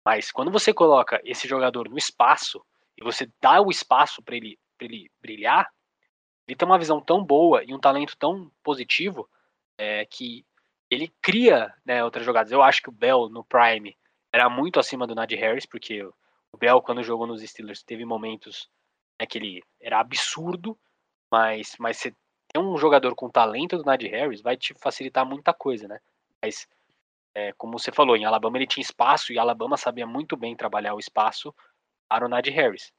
Mas 0.05 0.31
quando 0.31 0.51
você 0.51 0.73
coloca 0.73 1.21
esse 1.25 1.49
jogador 1.49 1.89
no 1.89 1.99
espaço 1.99 2.65
e 2.99 3.05
você 3.05 3.31
dá 3.41 3.61
o 3.61 3.71
espaço 3.71 4.21
para 4.23 4.37
ele, 4.37 4.59
ele 4.81 5.11
brilhar, 5.21 5.71
ele 6.47 6.57
tem 6.57 6.67
uma 6.67 6.79
visão 6.79 7.01
tão 7.01 7.25
boa 7.25 7.63
e 7.65 7.73
um 7.73 7.79
talento 7.79 8.17
tão 8.19 8.51
positivo 8.63 9.29
é, 9.79 10.05
que 10.05 10.45
ele 10.91 11.13
cria 11.23 11.73
né, 11.85 12.03
outras 12.03 12.25
jogadas. 12.25 12.51
Eu 12.51 12.63
acho 12.63 12.83
que 12.83 12.89
o 12.89 12.93
Bell 12.93 13.29
no 13.29 13.45
Prime 13.45 13.97
era 14.33 14.51
muito 14.51 14.81
acima 14.81 15.07
do 15.07 15.15
Nadir 15.15 15.39
Harris, 15.39 15.67
porque 15.67 16.03
o 16.03 16.57
Bell, 16.59 16.83
quando 16.83 17.03
jogou 17.03 17.27
nos 17.27 17.43
Steelers, 17.43 17.83
teve 17.83 18.05
momentos 18.05 18.69
né, 19.21 19.27
que 19.27 19.39
ele 19.39 19.63
era 19.81 20.01
absurdo, 20.01 20.77
mas, 21.31 21.77
mas 21.79 21.99
você 21.99 22.11
ter 22.49 22.59
um 22.59 22.77
jogador 22.77 23.15
com 23.15 23.31
talento 23.31 23.77
do 23.77 23.85
Nadir 23.85 24.11
Harris 24.11 24.41
vai 24.41 24.57
te 24.57 24.75
facilitar 24.75 25.25
muita 25.25 25.53
coisa, 25.53 25.87
né? 25.87 26.01
Mas, 26.43 26.67
é, 27.35 27.53
como 27.53 27.79
você 27.79 27.93
falou, 27.93 28.17
em 28.17 28.25
Alabama 28.25 28.57
ele 28.57 28.67
tinha 28.67 28.83
espaço 28.83 29.33
e 29.33 29.39
Alabama 29.39 29.77
sabia 29.77 30.07
muito 30.07 30.37
bem 30.37 30.57
trabalhar 30.57 30.95
o 30.95 30.99
espaço 30.99 31.55
para 32.09 32.25
o 32.25 32.29
Nadir 32.29 32.55
Harris. 32.55 32.93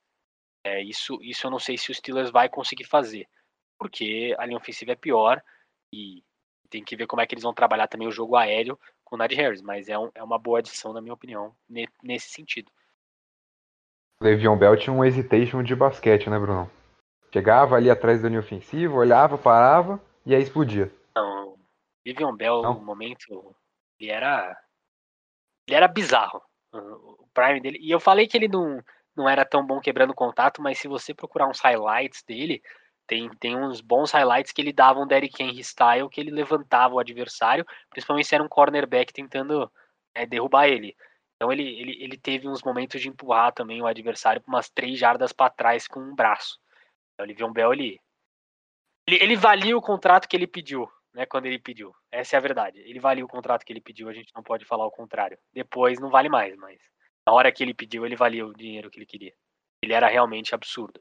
É, 0.63 0.81
isso, 0.81 1.17
isso 1.21 1.47
eu 1.47 1.51
não 1.51 1.59
sei 1.59 1.77
se 1.77 1.91
o 1.91 1.95
Steelers 1.95 2.31
vai 2.31 2.49
conseguir 2.49 2.83
fazer, 2.83 3.27
porque 3.77 4.35
a 4.37 4.45
linha 4.45 4.57
ofensiva 4.57 4.91
é 4.91 4.95
pior 4.95 5.41
e 5.93 6.23
tem 6.69 6.83
que 6.83 6.95
ver 6.95 7.07
como 7.07 7.21
é 7.21 7.25
que 7.25 7.33
eles 7.33 7.43
vão 7.43 7.53
trabalhar 7.53 7.87
também 7.87 8.07
o 8.07 8.11
jogo 8.11 8.35
aéreo 8.35 8.79
com 9.03 9.15
o 9.15 9.17
Nadir 9.17 9.39
Harris, 9.39 9.61
mas 9.61 9.89
é, 9.89 9.97
um, 9.97 10.11
é 10.13 10.23
uma 10.23 10.37
boa 10.37 10.59
adição, 10.59 10.93
na 10.93 11.01
minha 11.01 11.13
opinião, 11.13 11.55
nesse 12.03 12.29
sentido. 12.29 12.71
Le'Veon 14.21 14.57
Bell 14.57 14.77
tinha 14.77 14.93
um 14.93 15.03
hesitation 15.03 15.63
de 15.63 15.75
basquete, 15.75 16.29
né, 16.29 16.37
Bruno? 16.37 16.69
Chegava 17.33 17.75
ali 17.75 17.89
atrás 17.89 18.21
da 18.21 18.27
linha 18.27 18.41
ofensiva, 18.41 18.93
olhava, 18.93 19.37
parava 19.37 19.99
e 20.25 20.35
aí 20.35 20.41
explodia. 20.41 20.93
Não, 21.15 21.57
Le'Veon 22.05 22.35
Bell, 22.35 22.61
Não. 22.61 22.73
no 22.75 22.81
momento, 22.81 23.55
ele 23.99 24.11
era 24.11 24.55
ele 25.67 25.75
era 25.75 25.87
bizarro, 25.87 26.41
o 26.73 27.27
prime 27.33 27.61
dele. 27.61 27.77
E 27.79 27.91
eu 27.91 27.99
falei 27.99 28.27
que 28.27 28.35
ele 28.35 28.47
não, 28.47 28.83
não 29.19 29.29
era 29.29 29.45
tão 29.45 29.65
bom 29.65 29.79
quebrando 29.79 30.13
contato, 30.13 30.61
mas 30.61 30.79
se 30.79 30.87
você 30.87 31.13
procurar 31.13 31.47
uns 31.47 31.59
highlights 31.59 32.23
dele, 32.23 32.61
tem, 33.05 33.29
tem 33.39 33.57
uns 33.57 33.81
bons 33.81 34.11
highlights 34.11 34.51
que 34.51 34.61
ele 34.61 34.71
dava 34.71 34.99
um 34.99 35.07
Derrick 35.07 35.41
Henry 35.41 35.63
style, 35.63 36.09
que 36.09 36.21
ele 36.21 36.31
levantava 36.31 36.95
o 36.95 36.99
adversário, 36.99 37.65
principalmente 37.89 38.27
se 38.27 38.35
era 38.35 38.43
um 38.43 38.47
cornerback 38.47 39.11
tentando 39.11 39.69
é, 40.15 40.25
derrubar 40.25 40.67
ele. 40.67 40.95
Então 41.35 41.51
ele, 41.51 41.63
ele, 41.63 42.03
ele 42.03 42.17
teve 42.17 42.47
uns 42.47 42.63
momentos 42.63 43.01
de 43.01 43.09
empurrar 43.09 43.51
também 43.51 43.81
o 43.81 43.87
adversário 43.87 44.41
para 44.41 44.51
umas 44.51 44.69
três 44.69 44.97
jardas 44.97 45.33
para 45.33 45.49
trás 45.49 45.87
com 45.87 45.99
um 45.99 46.15
braço. 46.15 46.57
Então, 47.13 47.25
Livion 47.25 47.51
Bell, 47.51 47.73
ele, 47.73 47.99
ele, 49.07 49.23
ele 49.23 49.35
valia 49.35 49.77
o 49.77 49.81
contrato 49.81 50.27
que 50.27 50.35
ele 50.37 50.47
pediu, 50.47 50.89
né, 51.13 51.25
quando 51.25 51.47
ele 51.47 51.59
pediu. 51.59 51.93
Essa 52.11 52.35
é 52.35 52.37
a 52.37 52.41
verdade. 52.41 52.79
Ele 52.79 52.99
valia 52.99 53.25
o 53.25 53.27
contrato 53.27 53.65
que 53.65 53.73
ele 53.73 53.81
pediu, 53.81 54.07
a 54.07 54.13
gente 54.13 54.31
não 54.35 54.43
pode 54.43 54.65
falar 54.65 54.85
o 54.85 54.91
contrário. 54.91 55.37
Depois 55.51 55.99
não 55.99 56.09
vale 56.09 56.29
mais, 56.29 56.55
mas 56.57 56.79
na 57.29 57.33
hora 57.35 57.51
que 57.51 57.61
ele 57.61 57.75
pediu, 57.75 58.07
ele 58.07 58.15
valia 58.15 58.43
o 58.43 58.55
dinheiro 58.55 58.89
que 58.89 58.97
ele 58.97 59.05
queria. 59.05 59.33
Ele 59.83 59.93
era 59.93 60.07
realmente 60.07 60.55
absurdo. 60.55 60.99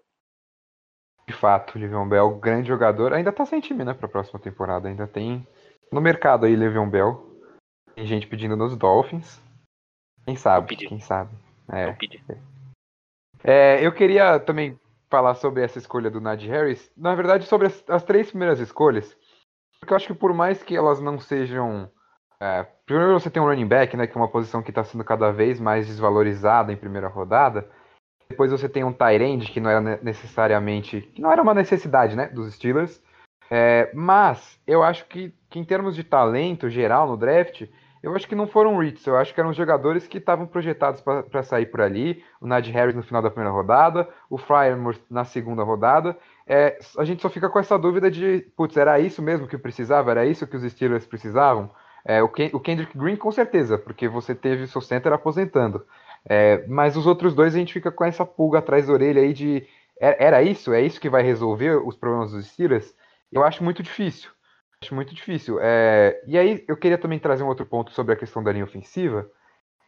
De 1.27 1.33
fato, 1.33 1.75
o 1.75 1.79
Livion 1.79 2.07
Bell, 2.07 2.39
grande 2.39 2.69
jogador, 2.69 3.15
ainda 3.15 3.33
tá 3.33 3.47
sem 3.47 3.61
time, 3.61 3.83
né, 3.83 3.95
pra 3.95 4.09
próxima 4.09 4.39
temporada. 4.39 4.89
Ainda 4.89 5.07
tem 5.07 5.47
no 5.91 6.03
mercado 6.03 6.45
aí, 6.45 6.55
Livion 6.55 6.89
Bell. 6.89 7.43
Tem 7.95 8.07
gente 8.07 8.27
pedindo 8.27 8.57
nos 8.57 8.77
Dolphins. 8.77 9.41
Quem 10.27 10.37
sabe? 10.37 10.77
Quem 10.77 11.01
sabe? 11.01 11.35
É. 11.73 11.97
é. 13.43 13.87
eu 13.87 13.93
queria 13.93 14.39
também 14.39 14.79
falar 15.09 15.35
sobre 15.35 15.63
essa 15.63 15.79
escolha 15.79 16.11
do 16.11 16.21
Najee 16.21 16.51
Harris. 16.51 16.93
Na 16.95 17.15
verdade, 17.15 17.47
sobre 17.47 17.69
as, 17.69 17.85
as, 17.89 18.05
três 18.05 18.29
primeiras 18.29 18.61
escolhas. 18.61 19.17
Porque 19.81 19.95
eu 19.95 19.97
acho 19.97 20.07
que 20.09 20.15
por 20.15 20.35
mais 20.35 20.63
que 20.63 20.77
elas 20.77 21.01
não 21.01 21.19
sejam. 21.19 21.91
É, 22.41 22.65
primeiro 22.87 23.19
você 23.19 23.29
tem 23.29 23.43
um 23.43 23.47
running 23.47 23.67
back, 23.67 23.97
né? 23.97 24.07
Que 24.07 24.17
é 24.17 24.21
uma 24.21 24.31
posição 24.31 24.63
que 24.63 24.71
está 24.71 24.85
sendo 24.85 25.05
cada 25.05 25.31
vez 25.33 25.59
mais 25.59 25.87
desvalorizada 25.87 26.73
em 26.73 26.77
primeira 26.77 27.09
rodada. 27.09 27.69
Depois 28.29 28.51
você 28.51 28.69
tem 28.69 28.85
um 28.85 28.93
tight 28.93 29.23
end, 29.23 29.51
que 29.51 29.61
não 29.61 29.71
era 29.71 29.81
necessariamente. 30.03 31.01
que 31.01 31.21
não 31.21 31.33
era 31.33 31.43
uma 31.43 31.55
necessidade, 31.55 32.15
né? 32.15 32.29
Dos 32.29 32.55
Steelers. 32.55 33.03
É, 33.51 33.91
mas 33.95 34.61
eu 34.67 34.83
acho 34.83 35.07
que, 35.07 35.33
que 35.49 35.59
em 35.59 35.65
termos 35.65 35.97
de 35.97 36.05
talento 36.05 36.69
geral 36.69 37.09
no 37.09 37.17
draft, 37.17 37.67
eu 38.03 38.15
acho 38.15 38.29
que 38.29 38.35
não 38.35 38.47
foram 38.47 38.79
Ritz, 38.79 39.07
eu 39.07 39.17
acho 39.17 39.35
que 39.35 39.41
eram 39.41 39.53
jogadores 39.53 40.07
que 40.07 40.19
estavam 40.19 40.47
projetados 40.47 41.01
para 41.01 41.43
sair 41.43 41.67
por 41.67 41.81
ali. 41.81 42.23
O 42.41 42.47
Nad 42.47 42.67
Harris 42.69 42.95
no 42.95 43.03
final 43.03 43.23
da 43.23 43.31
primeira 43.31 43.51
rodada, 43.51 44.09
o 44.31 44.39
Fryermore 44.39 45.03
na 45.11 45.25
segunda 45.25 45.63
rodada. 45.65 46.17
É, 46.47 46.79
a 46.97 47.05
gente 47.05 47.23
só 47.23 47.29
fica 47.29 47.49
com 47.49 47.59
essa 47.59 47.79
dúvida 47.79 48.11
de, 48.11 48.47
putz, 48.57 48.77
era 48.77 49.01
isso 49.01 49.21
mesmo 49.21 49.49
que 49.49 49.59
precisava? 49.59 50.11
Era 50.11 50.27
isso 50.27 50.47
que 50.47 50.57
os 50.57 50.63
Steelers 50.71 51.07
precisavam? 51.07 51.71
É, 52.09 52.23
o, 52.23 52.29
Ken, 52.31 52.49
o, 52.55 52.59
Kendrick 52.59 52.97
Green 52.97 53.17
com 53.17 53.31
certeza, 53.31 53.77
porque 53.77 54.09
você 54.09 54.35
teve 54.35 54.63
o 54.63 54.67
seu 54.67 54.81
center 54.81 55.13
aposentando. 55.13 55.85
É, 56.25 56.67
mas 56.67 56.97
os 56.97 57.07
outros 57.07 57.35
dois 57.35 57.55
a 57.55 57.59
gente 57.59 57.75
fica 57.75 57.93
com 57.93 58.03
essa 58.03 58.25
pulga 58.25 58.61
atrás 58.61 58.87
da 58.87 58.95
orelha 58.95 59.21
aí 59.21 59.35
de, 59.35 59.67
é, 60.01 60.25
era 60.25 60.43
isso? 60.43 60.73
É 60.73 60.81
isso 60.81 60.99
que 60.99 61.11
vai 61.11 61.23
resolver 61.23 61.77
os 61.87 61.97
problemas 61.97 62.33
dos 62.33 62.47
Steelers? 62.47 62.95
Eu 63.31 63.45
acho 63.45 63.63
muito 63.63 63.83
difícil. 63.83 64.31
Acho 64.83 64.95
muito 64.95 65.15
difícil. 65.15 65.59
É... 65.61 66.23
E 66.27 66.39
aí 66.39 66.65
eu 66.67 66.77
queria 66.79 66.97
também 66.97 67.19
trazer 67.19 67.43
um 67.43 67.49
outro 67.49 67.67
ponto 67.67 67.93
sobre 67.93 68.15
a 68.15 68.17
questão 68.17 68.43
da 68.43 68.53
linha 68.53 68.65
ofensiva. 68.65 69.31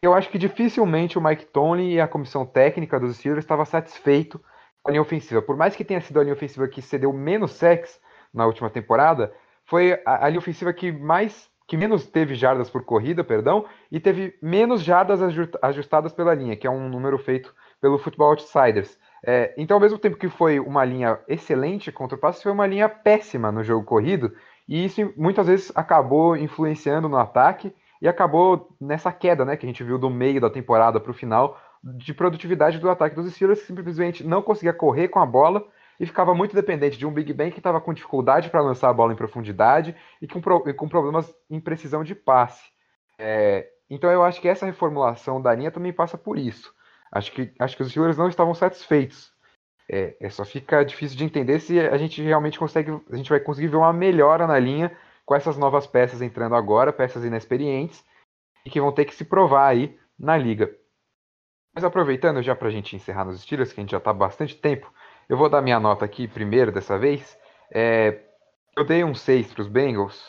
Eu 0.01 0.13
acho 0.13 0.29
que 0.29 0.37
dificilmente 0.37 1.17
o 1.17 1.21
Mike 1.21 1.45
Tomlin 1.47 1.91
e 1.91 1.99
a 1.99 2.07
comissão 2.07 2.45
técnica 2.45 2.99
dos 2.99 3.17
Steelers 3.17 3.43
estava 3.43 3.65
satisfeito 3.65 4.39
com 4.83 4.89
a 4.89 4.91
linha 4.91 5.01
ofensiva. 5.01 5.41
Por 5.41 5.57
mais 5.57 5.75
que 5.75 5.85
tenha 5.85 6.01
sido 6.01 6.19
a 6.19 6.23
linha 6.23 6.35
ofensiva 6.35 6.67
que 6.67 6.83
cedeu 6.83 7.11
menos 7.13 7.53
sacks 7.53 7.99
na 8.33 8.45
última 8.45 8.69
temporada, 8.69 9.33
foi 9.65 9.93
a, 10.05 10.25
a 10.25 10.29
linha 10.29 10.39
ofensiva 10.39 10.73
que 10.73 10.91
mais 10.91 11.50
que 11.71 11.77
menos 11.77 12.05
teve 12.05 12.35
jardas 12.35 12.69
por 12.69 12.83
corrida, 12.83 13.23
perdão, 13.23 13.63
e 13.89 13.97
teve 13.97 14.37
menos 14.41 14.83
jardas 14.83 15.21
ajustadas 15.61 16.11
pela 16.11 16.33
linha, 16.33 16.57
que 16.57 16.67
é 16.67 16.69
um 16.69 16.89
número 16.89 17.17
feito 17.17 17.55
pelo 17.79 17.97
Football 17.97 18.31
Outsiders. 18.31 18.99
É, 19.25 19.53
então, 19.57 19.77
ao 19.77 19.81
mesmo 19.81 19.97
tempo 19.97 20.17
que 20.17 20.27
foi 20.27 20.59
uma 20.59 20.83
linha 20.83 21.17
excelente 21.29 21.89
contra 21.89 22.17
o 22.17 22.19
passe, 22.19 22.43
foi 22.43 22.51
uma 22.51 22.67
linha 22.67 22.89
péssima 22.89 23.53
no 23.53 23.63
jogo 23.63 23.85
corrido, 23.85 24.33
e 24.67 24.83
isso 24.83 25.13
muitas 25.15 25.47
vezes 25.47 25.71
acabou 25.73 26.35
influenciando 26.35 27.07
no 27.07 27.15
ataque 27.15 27.73
e 28.01 28.07
acabou 28.09 28.75
nessa 28.77 29.09
queda, 29.13 29.45
né, 29.45 29.55
que 29.55 29.65
a 29.65 29.69
gente 29.69 29.81
viu 29.81 29.97
do 29.97 30.09
meio 30.09 30.41
da 30.41 30.49
temporada 30.49 30.99
para 30.99 31.11
o 31.11 31.13
final 31.13 31.57
de 31.81 32.13
produtividade 32.13 32.79
do 32.79 32.89
ataque 32.89 33.15
dos 33.15 33.31
Steelers, 33.31 33.61
que 33.61 33.67
simplesmente 33.67 34.27
não 34.27 34.41
conseguia 34.41 34.73
correr 34.73 35.07
com 35.07 35.19
a 35.19 35.25
bola 35.25 35.65
e 36.01 36.05
ficava 36.05 36.33
muito 36.33 36.53
dependente 36.53 36.97
de 36.97 37.05
um 37.05 37.13
Big 37.13 37.31
Ben 37.31 37.51
que 37.51 37.59
estava 37.59 37.79
com 37.79 37.93
dificuldade 37.93 38.49
para 38.49 38.61
lançar 38.61 38.89
a 38.89 38.93
bola 38.93 39.13
em 39.13 39.15
profundidade 39.15 39.95
e 40.21 40.27
com, 40.27 40.41
e 40.67 40.73
com 40.73 40.89
problemas 40.89 41.33
em 41.49 41.61
precisão 41.61 42.03
de 42.03 42.13
passe. 42.13 42.69
É, 43.17 43.69
então 43.89 44.11
eu 44.11 44.23
acho 44.23 44.41
que 44.41 44.49
essa 44.49 44.65
reformulação 44.65 45.41
da 45.41 45.53
linha 45.53 45.71
também 45.71 45.93
passa 45.93 46.17
por 46.17 46.37
isso. 46.37 46.73
Acho 47.11 47.31
que, 47.31 47.53
acho 47.59 47.77
que 47.77 47.83
os 47.83 47.89
Steelers 47.89 48.17
não 48.17 48.27
estavam 48.27 48.53
satisfeitos 48.53 49.31
é, 49.93 50.15
é, 50.21 50.29
só 50.29 50.45
fica 50.45 50.85
difícil 50.85 51.17
de 51.17 51.25
entender 51.25 51.59
se 51.59 51.77
a 51.77 51.97
gente 51.97 52.21
realmente 52.21 52.57
consegue, 52.57 52.91
a 53.11 53.15
gente 53.17 53.29
vai 53.29 53.41
conseguir 53.41 53.67
ver 53.67 53.75
uma 53.75 53.91
melhora 53.91 54.47
na 54.47 54.57
linha 54.57 54.97
com 55.25 55.35
essas 55.35 55.57
novas 55.57 55.85
peças 55.85 56.21
entrando 56.21 56.55
agora, 56.55 56.93
peças 56.93 57.25
inexperientes 57.25 58.01
e 58.65 58.69
que 58.69 58.79
vão 58.79 58.93
ter 58.93 59.03
que 59.03 59.13
se 59.13 59.25
provar 59.25 59.67
aí 59.67 59.99
na 60.17 60.37
liga. 60.37 60.73
Mas 61.75 61.83
aproveitando 61.83 62.41
já 62.41 62.55
para 62.55 62.69
a 62.69 62.71
gente 62.71 62.95
encerrar 62.95 63.25
nos 63.25 63.37
estilos, 63.37 63.73
que 63.73 63.81
a 63.81 63.83
gente 63.83 63.91
já 63.91 63.97
está 63.97 64.13
bastante 64.13 64.55
tempo, 64.55 64.89
eu 65.31 65.37
vou 65.37 65.47
dar 65.47 65.61
minha 65.61 65.79
nota 65.79 66.03
aqui 66.03 66.27
primeiro 66.27 66.73
dessa 66.73 66.99
vez. 66.99 67.37
É, 67.73 68.19
eu 68.75 68.83
dei 68.85 69.01
um 69.01 69.15
6 69.15 69.53
para 69.53 69.61
os 69.61 69.67
Bengals 69.69 70.21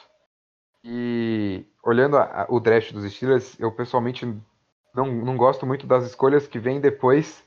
e 0.85 1.67
olhando 1.83 2.17
a, 2.17 2.23
a, 2.23 2.47
o 2.49 2.61
draft 2.61 2.93
dos 2.93 3.13
Steelers, 3.13 3.59
eu 3.59 3.73
pessoalmente 3.73 4.25
não, 4.95 5.07
não 5.07 5.37
gosto 5.37 5.67
muito 5.67 5.89
das 5.89 6.05
escolhas 6.05 6.47
que 6.47 6.61
vêm 6.61 6.81
depois 6.81 7.43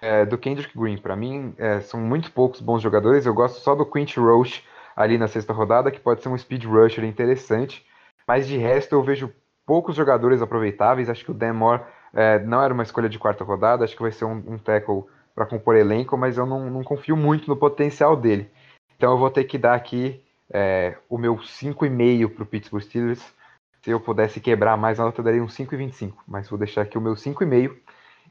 é, 0.00 0.24
do 0.24 0.38
Kendrick 0.38 0.74
Green. 0.74 0.96
Para 0.96 1.14
mim, 1.14 1.54
é, 1.58 1.80
são 1.80 2.00
muito 2.00 2.32
poucos 2.32 2.62
bons 2.62 2.80
jogadores. 2.80 3.26
Eu 3.26 3.34
gosto 3.34 3.60
só 3.60 3.74
do 3.74 3.84
Quint 3.84 4.16
Roche 4.16 4.64
ali 4.96 5.18
na 5.18 5.28
sexta 5.28 5.52
rodada, 5.52 5.90
que 5.90 6.00
pode 6.00 6.22
ser 6.22 6.30
um 6.30 6.38
speed 6.38 6.64
rusher 6.64 7.04
interessante. 7.04 7.84
Mas 8.26 8.46
de 8.46 8.56
resto, 8.56 8.94
eu 8.94 9.02
vejo 9.02 9.30
poucos 9.66 9.94
jogadores 9.94 10.40
aproveitáveis. 10.40 11.10
Acho 11.10 11.22
que 11.22 11.32
o 11.32 11.34
Dan 11.34 11.52
Moore 11.52 11.82
É, 12.14 12.38
não 12.38 12.62
era 12.62 12.72
uma 12.72 12.82
escolha 12.82 13.10
de 13.10 13.18
quarta 13.18 13.44
rodada, 13.44 13.84
acho 13.84 13.94
que 13.94 14.00
vai 14.00 14.12
ser 14.12 14.24
um, 14.24 14.42
um 14.46 14.56
tackle 14.56 15.04
para 15.34 15.46
compor 15.46 15.76
elenco, 15.76 16.16
mas 16.16 16.36
eu 16.36 16.46
não, 16.46 16.70
não, 16.70 16.84
confio 16.84 17.16
muito 17.16 17.48
no 17.48 17.56
potencial 17.56 18.16
dele. 18.16 18.50
Então 18.96 19.12
eu 19.12 19.18
vou 19.18 19.30
ter 19.30 19.44
que 19.44 19.58
dar 19.58 19.74
aqui 19.74 20.22
é, 20.50 20.96
o 21.08 21.18
meu 21.18 21.36
5,5 21.36 22.28
para 22.28 22.42
o 22.42 22.46
Pittsburgh 22.46 22.82
Steelers. 22.82 23.34
Se 23.82 23.90
eu 23.90 24.00
pudesse 24.00 24.40
quebrar 24.40 24.76
mais 24.76 24.98
a 25.00 25.04
nota, 25.04 25.20
eu 25.20 25.24
daria 25.24 25.42
um 25.42 25.46
5,25, 25.46 26.14
mas 26.26 26.48
vou 26.48 26.58
deixar 26.58 26.82
aqui 26.82 26.96
o 26.96 27.00
meu 27.00 27.14
5,5. 27.14 27.76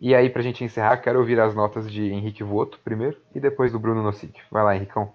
E 0.02 0.16
aí, 0.16 0.30
para 0.30 0.42
a 0.42 0.44
gente 0.44 0.64
encerrar, 0.64 0.98
quero 0.98 1.20
ouvir 1.20 1.40
as 1.40 1.54
notas 1.54 1.92
de 1.92 2.12
Henrique 2.12 2.44
Voto 2.44 2.80
primeiro 2.84 3.18
e 3.36 3.40
depois 3.40 3.72
do 3.72 3.80
Bruno 3.80 4.02
Nossic. 4.02 4.42
Vai 4.50 4.64
lá, 4.64 4.76
Henricão. 4.76 5.14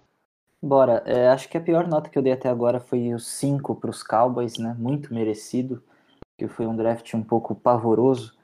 Bora, 0.62 1.02
é, 1.06 1.28
acho 1.28 1.48
que 1.48 1.56
a 1.56 1.60
pior 1.60 1.86
nota 1.86 2.08
que 2.10 2.18
eu 2.18 2.22
dei 2.22 2.32
até 2.32 2.48
agora 2.48 2.80
foi 2.80 3.14
o 3.14 3.18
5 3.18 3.76
para 3.76 3.90
os 3.90 4.02
Cowboys, 4.02 4.58
né? 4.58 4.74
Muito 4.78 5.12
merecido, 5.14 5.82
que 6.36 6.48
foi 6.48 6.66
um 6.66 6.76
draft 6.76 7.12
um 7.14 7.22
pouco 7.22 7.54
pavoroso. 7.54 8.37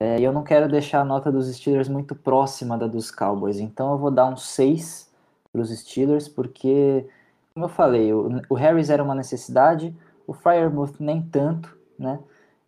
É, 0.00 0.18
eu 0.18 0.32
não 0.32 0.42
quero 0.42 0.66
deixar 0.66 1.02
a 1.02 1.04
nota 1.04 1.30
dos 1.30 1.54
Steelers 1.54 1.88
muito 1.88 2.14
próxima 2.14 2.78
da 2.78 2.86
dos 2.86 3.10
Cowboys, 3.10 3.60
então 3.60 3.92
eu 3.92 3.98
vou 3.98 4.10
dar 4.10 4.26
um 4.26 4.36
6 4.36 5.10
para 5.52 5.60
os 5.60 5.68
Steelers, 5.68 6.26
porque, 6.26 7.06
como 7.52 7.66
eu 7.66 7.68
falei, 7.68 8.10
o, 8.12 8.40
o 8.48 8.54
Harris 8.54 8.88
era 8.88 9.02
uma 9.04 9.14
necessidade, 9.14 9.94
o 10.26 10.32
Firemouth 10.32 10.94
nem 10.98 11.20
tanto, 11.20 11.76
né? 11.98 12.18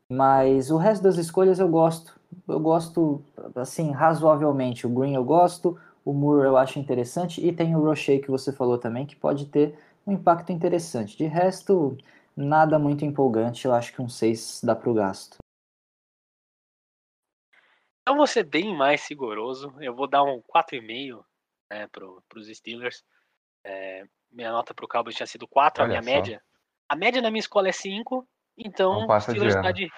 Mas 0.09 0.71
o 0.71 0.77
resto 0.77 1.03
das 1.03 1.17
escolhas 1.17 1.59
eu 1.59 1.69
gosto. 1.69 2.21
Eu 2.47 2.61
gosto, 2.61 3.23
assim, 3.57 3.91
razoavelmente. 3.93 4.87
O 4.87 4.91
Green 4.91 5.15
eu 5.15 5.25
gosto, 5.25 5.79
o 6.05 6.13
Moore 6.13 6.47
eu 6.47 6.57
acho 6.57 6.79
interessante 6.79 7.47
e 7.47 7.53
tem 7.53 7.75
o 7.75 7.83
Rocher 7.83 8.21
que 8.21 8.31
você 8.31 8.53
falou 8.53 8.77
também, 8.77 9.07
que 9.07 9.17
pode 9.17 9.47
ter 9.47 9.75
um 10.07 10.13
impacto 10.13 10.53
interessante. 10.53 11.17
De 11.17 11.25
resto, 11.25 11.97
nada 12.37 12.79
muito 12.79 13.05
empolgante, 13.07 13.65
eu 13.67 13.73
acho 13.73 13.95
que 13.95 14.03
um 14.03 14.09
6 14.09 14.61
dá 14.63 14.75
para 14.75 14.91
o 14.91 14.95
gasto. 14.95 15.42
Então 18.03 18.17
vou 18.17 18.27
ser 18.27 18.45
bem 18.45 18.75
mais 18.75 19.09
rigoroso, 19.09 19.73
eu 19.81 19.95
vou 19.95 20.09
dar 20.09 20.25
um 20.25 20.43
4,5 20.43 21.25
né, 21.71 21.87
para 21.89 22.39
os 22.39 22.49
Steelers. 22.49 23.05
É, 23.65 24.05
minha 24.31 24.51
nota 24.51 24.75
para 24.75 24.85
o 24.85 24.89
Cowboys 24.89 25.15
tinha 25.15 25.27
sido 25.27 25.47
4, 25.47 25.85
Olha 25.85 25.99
a 25.99 26.01
minha 26.01 26.03
só. 26.03 26.19
média. 26.19 26.43
A 26.89 26.97
média 26.97 27.23
na 27.23 27.31
minha 27.31 27.41
escola 27.41 27.69
é 27.69 27.73
5, 27.73 28.29
então 28.59 29.07
o 29.07 29.21
Steelers 29.21 29.55
está 29.55 29.71
de, 29.71 29.89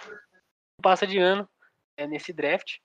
passa 0.83 1.07
de 1.07 1.19
ano 1.19 1.49
é, 1.97 2.07
nesse 2.07 2.33
draft. 2.33 2.79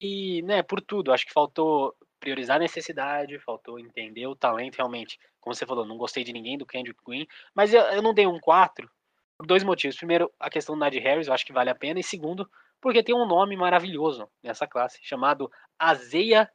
E, 0.00 0.42
né, 0.42 0.62
por 0.62 0.80
tudo, 0.80 1.12
acho 1.12 1.26
que 1.26 1.32
faltou 1.32 1.94
priorizar 2.18 2.56
a 2.56 2.60
necessidade, 2.60 3.38
faltou 3.40 3.78
entender 3.78 4.26
o 4.26 4.34
talento 4.34 4.76
realmente. 4.76 5.18
Como 5.40 5.54
você 5.54 5.66
falou, 5.66 5.84
não 5.84 5.98
gostei 5.98 6.24
de 6.24 6.32
ninguém 6.32 6.56
do 6.56 6.66
Kendrick 6.66 6.98
Green, 7.06 7.26
mas 7.54 7.72
eu, 7.72 7.82
eu 7.82 8.02
não 8.02 8.14
dei 8.14 8.26
um 8.26 8.40
4 8.40 8.90
por 9.36 9.46
dois 9.46 9.62
motivos. 9.62 9.96
Primeiro, 9.96 10.32
a 10.40 10.48
questão 10.48 10.74
do 10.74 10.78
Nadir 10.78 11.02
Harris, 11.02 11.26
eu 11.26 11.34
acho 11.34 11.44
que 11.44 11.52
vale 11.52 11.70
a 11.70 11.74
pena. 11.74 12.00
E 12.00 12.02
segundo, 12.02 12.48
porque 12.84 13.02
tem 13.02 13.14
um 13.14 13.24
nome 13.24 13.56
maravilhoso 13.56 14.28
nessa 14.42 14.66
classe, 14.66 14.98
chamado 15.02 15.50
Azeia 15.78 16.50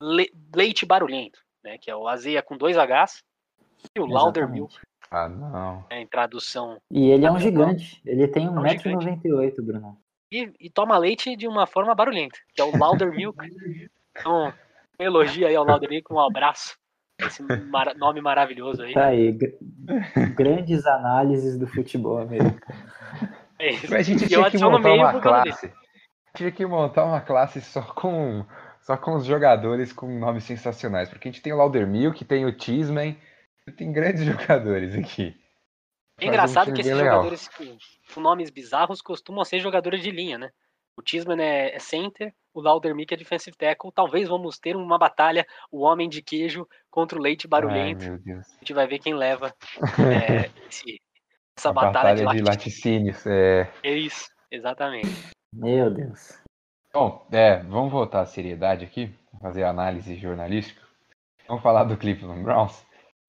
Le 0.00 0.32
Leite 0.54 0.86
Barulhento, 0.86 1.40
né, 1.64 1.76
que 1.76 1.90
é 1.90 1.96
o 1.96 2.06
Azeia 2.06 2.40
com 2.40 2.56
dois 2.56 2.76
Hs 2.76 3.24
e 3.92 3.98
o 3.98 4.06
Lauder 4.06 4.48
Milk. 4.48 4.78
Ah, 5.10 5.28
não. 5.28 5.84
É, 5.90 6.00
em 6.00 6.06
tradução. 6.06 6.80
E 6.88 7.10
ele 7.10 7.26
é 7.26 7.32
um 7.32 7.38
gigante. 7.38 8.00
Ele 8.06 8.28
tem 8.28 8.46
1,98m, 8.46 9.58
é 9.58 9.60
Bruno. 9.60 9.98
E, 10.30 10.52
e, 10.60 10.70
toma 10.70 10.96
leite 10.96 11.36
de 11.36 11.48
uma 11.48 11.66
forma 11.66 11.92
barulhenta, 11.96 12.38
que 12.54 12.62
é 12.62 12.64
o 12.64 12.78
Lauder 12.78 13.10
Milk. 13.12 13.44
Então, 14.16 14.54
elogia 15.00 15.48
aí 15.48 15.56
ao 15.56 15.64
Lauderico, 15.64 16.14
um 16.14 16.20
abraço. 16.20 16.78
Esse 17.18 17.42
mar 17.42 17.92
nome 17.96 18.20
maravilhoso 18.20 18.82
aí. 18.82 18.94
Tá 18.94 19.06
aí, 19.06 19.36
grandes 20.36 20.86
análises 20.86 21.58
do 21.58 21.66
futebol 21.66 22.18
americano. 22.18 22.60
É 23.62 23.70
isso. 23.70 23.94
A 23.94 24.02
gente 24.02 24.26
tinha 24.26 24.50
que 24.50 24.58
montar 24.58 24.92
uma 24.92 25.20
classe. 25.20 25.72
Tinha 26.34 26.50
que 26.50 26.66
montar 26.66 27.04
uma 27.04 27.20
classe 27.20 27.60
só 27.60 27.80
com 27.82 28.44
só 28.80 28.96
com 28.96 29.14
os 29.14 29.24
jogadores 29.24 29.92
com 29.92 30.18
nomes 30.18 30.42
sensacionais, 30.42 31.08
porque 31.08 31.28
a 31.28 31.30
gente 31.30 31.40
tem 31.40 31.52
o 31.52 31.56
Laudermilk, 31.56 32.24
tem 32.24 32.44
o 32.44 32.52
Tisman, 32.52 33.16
tem 33.76 33.92
grandes 33.92 34.24
jogadores 34.26 34.96
aqui. 34.96 35.36
É 36.20 36.26
engraçado 36.26 36.70
um 36.70 36.74
que 36.74 36.80
esses 36.80 36.92
legal. 36.92 37.22
jogadores 37.22 37.48
com, 37.48 38.20
nomes 38.20 38.50
bizarros 38.50 39.00
costumam 39.00 39.44
ser 39.44 39.60
jogadores 39.60 40.02
de 40.02 40.10
linha, 40.10 40.36
né? 40.36 40.50
O 40.96 41.02
Tisman 41.02 41.40
é, 41.40 41.76
é 41.76 41.78
center, 41.78 42.34
o 42.52 42.60
Laudermick 42.60 43.14
é 43.14 43.16
defensive 43.16 43.56
tackle. 43.56 43.92
Talvez 43.94 44.28
vamos 44.28 44.58
ter 44.58 44.74
uma 44.74 44.98
batalha, 44.98 45.46
o 45.70 45.82
homem 45.82 46.08
de 46.08 46.20
queijo 46.20 46.66
contra 46.90 47.16
o 47.16 47.22
leite 47.22 47.46
barulhento. 47.46 48.04
Ai, 48.04 48.34
a 48.34 48.58
gente 48.58 48.72
vai 48.74 48.88
ver 48.88 48.98
quem 48.98 49.14
leva 49.14 49.54
é, 49.98 50.50
esse, 50.68 51.00
essa 51.56 51.70
a 51.70 51.72
batalha, 51.72 52.24
batalha 52.24 52.42
de, 52.42 52.48
laticínios. 52.48 53.26
É... 53.26 53.68
é 53.82 53.92
isso, 53.92 54.26
exatamente. 54.50 55.30
Meu 55.52 55.90
Deus. 55.90 56.38
Bom, 56.92 57.26
é, 57.32 57.58
vamos 57.62 57.90
voltar 57.90 58.20
à 58.20 58.26
seriedade 58.26 58.84
aqui, 58.84 59.14
fazer 59.40 59.64
análise 59.64 60.16
jornalística. 60.16 60.80
Vamos 61.48 61.62
falar 61.62 61.84
do 61.84 61.96
Cleveland 61.96 62.42
Browns. 62.42 62.84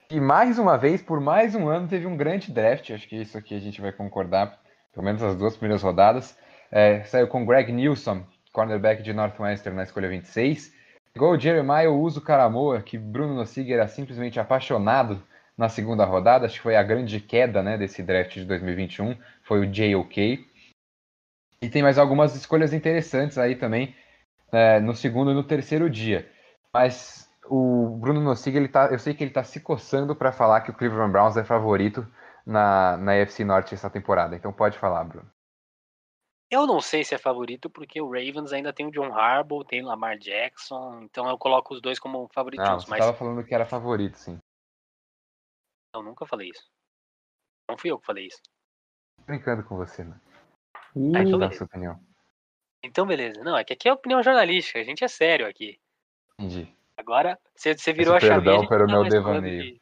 E 0.09 0.19
mais 0.19 0.59
uma 0.59 0.77
vez, 0.77 1.01
por 1.01 1.19
mais 1.19 1.55
um 1.55 1.67
ano, 1.67 1.87
teve 1.87 2.05
um 2.05 2.15
grande 2.15 2.51
draft. 2.51 2.91
Acho 2.91 3.07
que 3.07 3.15
isso 3.15 3.37
aqui 3.37 3.55
a 3.55 3.59
gente 3.59 3.81
vai 3.81 3.91
concordar, 3.91 4.59
pelo 4.93 5.05
menos 5.05 5.23
as 5.23 5.35
duas 5.35 5.57
primeiras 5.57 5.81
rodadas. 5.81 6.37
É, 6.71 7.03
saiu 7.03 7.27
com 7.27 7.45
Greg 7.45 7.71
Nilsson, 7.71 8.23
cornerback 8.51 9.01
de 9.01 9.13
Northwestern 9.13 9.75
na 9.75 9.83
escolha 9.83 10.09
26. 10.09 10.71
Igual 11.15 11.31
o 11.31 11.39
Jeremiah, 11.39 11.85
eu 11.85 11.99
uso 11.99 12.19
o 12.19 12.23
Caramoa, 12.23 12.81
que 12.81 12.97
Bruno 12.97 13.35
Nossig 13.35 13.71
era 13.71 13.87
simplesmente 13.87 14.39
apaixonado 14.39 15.21
na 15.57 15.69
segunda 15.69 16.05
rodada. 16.05 16.45
Acho 16.45 16.55
que 16.55 16.63
foi 16.63 16.75
a 16.75 16.83
grande 16.83 17.19
queda 17.19 17.61
né, 17.61 17.77
desse 17.77 18.03
draft 18.03 18.33
de 18.33 18.45
2021. 18.45 19.17
Foi 19.43 19.59
o 19.59 19.71
JOK. 19.71 20.47
E 21.61 21.69
tem 21.69 21.81
mais 21.81 21.97
algumas 21.97 22.35
escolhas 22.35 22.73
interessantes 22.73 23.37
aí 23.37 23.55
também 23.55 23.95
é, 24.51 24.79
no 24.79 24.95
segundo 24.95 25.31
e 25.31 25.33
no 25.33 25.43
terceiro 25.43 25.89
dia. 25.89 26.29
Mas 26.73 27.29
o 27.49 27.97
Bruno 27.99 28.21
Nossig, 28.21 28.55
ele 28.55 28.67
tá, 28.67 28.87
eu 28.91 28.99
sei 28.99 29.13
que 29.13 29.23
ele 29.23 29.31
está 29.31 29.43
se 29.43 29.59
coçando 29.59 30.15
para 30.15 30.31
falar 30.31 30.61
que 30.61 30.71
o 30.71 30.73
Cleveland 30.73 31.11
Browns 31.11 31.37
é 31.37 31.43
favorito 31.43 32.05
na, 32.45 32.97
na 32.97 33.13
AFC 33.13 33.43
Norte 33.43 33.73
essa 33.73 33.89
temporada. 33.89 34.35
Então 34.35 34.51
pode 34.51 34.77
falar, 34.77 35.03
Bruno. 35.03 35.29
Eu 36.51 36.67
não 36.67 36.79
sei 36.79 37.03
se 37.03 37.15
é 37.15 37.17
favorito, 37.17 37.67
porque 37.67 37.99
o 37.99 38.11
Ravens 38.11 38.53
ainda 38.53 38.71
tem 38.71 38.85
o 38.85 38.91
John 38.91 39.11
Harbaugh, 39.11 39.63
tem 39.63 39.81
o 39.81 39.87
Lamar 39.87 40.19
Jackson, 40.19 41.01
então 41.01 41.27
eu 41.27 41.35
coloco 41.35 41.73
os 41.73 41.81
dois 41.81 41.97
como 41.97 42.29
favoritos. 42.31 42.67
Não, 42.67 42.79
você 42.79 42.89
mas... 42.91 42.99
tava 42.99 43.17
falando 43.17 43.43
que 43.43 43.55
era 43.55 43.65
favorito, 43.65 44.17
sim. 44.17 44.37
Eu 45.93 46.03
nunca 46.03 46.25
falei 46.25 46.49
isso. 46.49 46.69
Não 47.69 47.77
fui 47.77 47.91
eu 47.91 47.99
que 47.99 48.05
falei 48.05 48.27
isso. 48.27 48.41
Brincando 49.25 49.63
com 49.63 49.77
você, 49.77 50.03
né? 50.03 50.19
Ih, 50.95 51.15
ah, 51.15 51.23
então 51.23 51.51
sua 51.51 51.65
opinião. 51.65 51.99
Então, 52.83 53.05
beleza. 53.05 53.43
Não, 53.43 53.57
é 53.57 53.63
que 53.63 53.73
aqui 53.73 53.87
é 53.87 53.93
opinião 53.93 54.21
jornalística, 54.21 54.79
a 54.79 54.83
gente 54.83 55.03
é 55.03 55.07
sério 55.07 55.47
aqui. 55.47 55.79
Entendi. 56.39 56.75
Agora, 56.97 57.39
você, 57.55 57.77
você 57.77 57.93
virou 57.93 58.17
Esse 58.17 58.25
a 58.25 58.29
chave. 58.29 58.45
Perdão 58.45 58.67
pelo 58.67 58.87
tá 58.87 58.93
meu 58.93 59.03
devaneio. 59.03 59.63
De, 59.63 59.81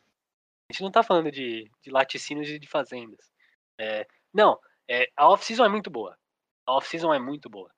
a 0.69 0.73
gente 0.73 0.83
não 0.83 0.91
tá 0.91 1.01
falando 1.01 1.31
de, 1.31 1.69
de 1.81 1.89
laticínios 1.89 2.49
e 2.49 2.59
de 2.59 2.67
fazendas. 2.67 3.31
É, 3.79 4.05
não, 4.33 4.59
é, 4.87 5.09
a 5.17 5.27
off-season 5.27 5.65
é 5.65 5.69
muito 5.69 5.89
boa 5.89 6.17
a 6.65 6.77
off-season 6.77 7.13
é 7.13 7.19
muito 7.19 7.49
boa. 7.49 7.69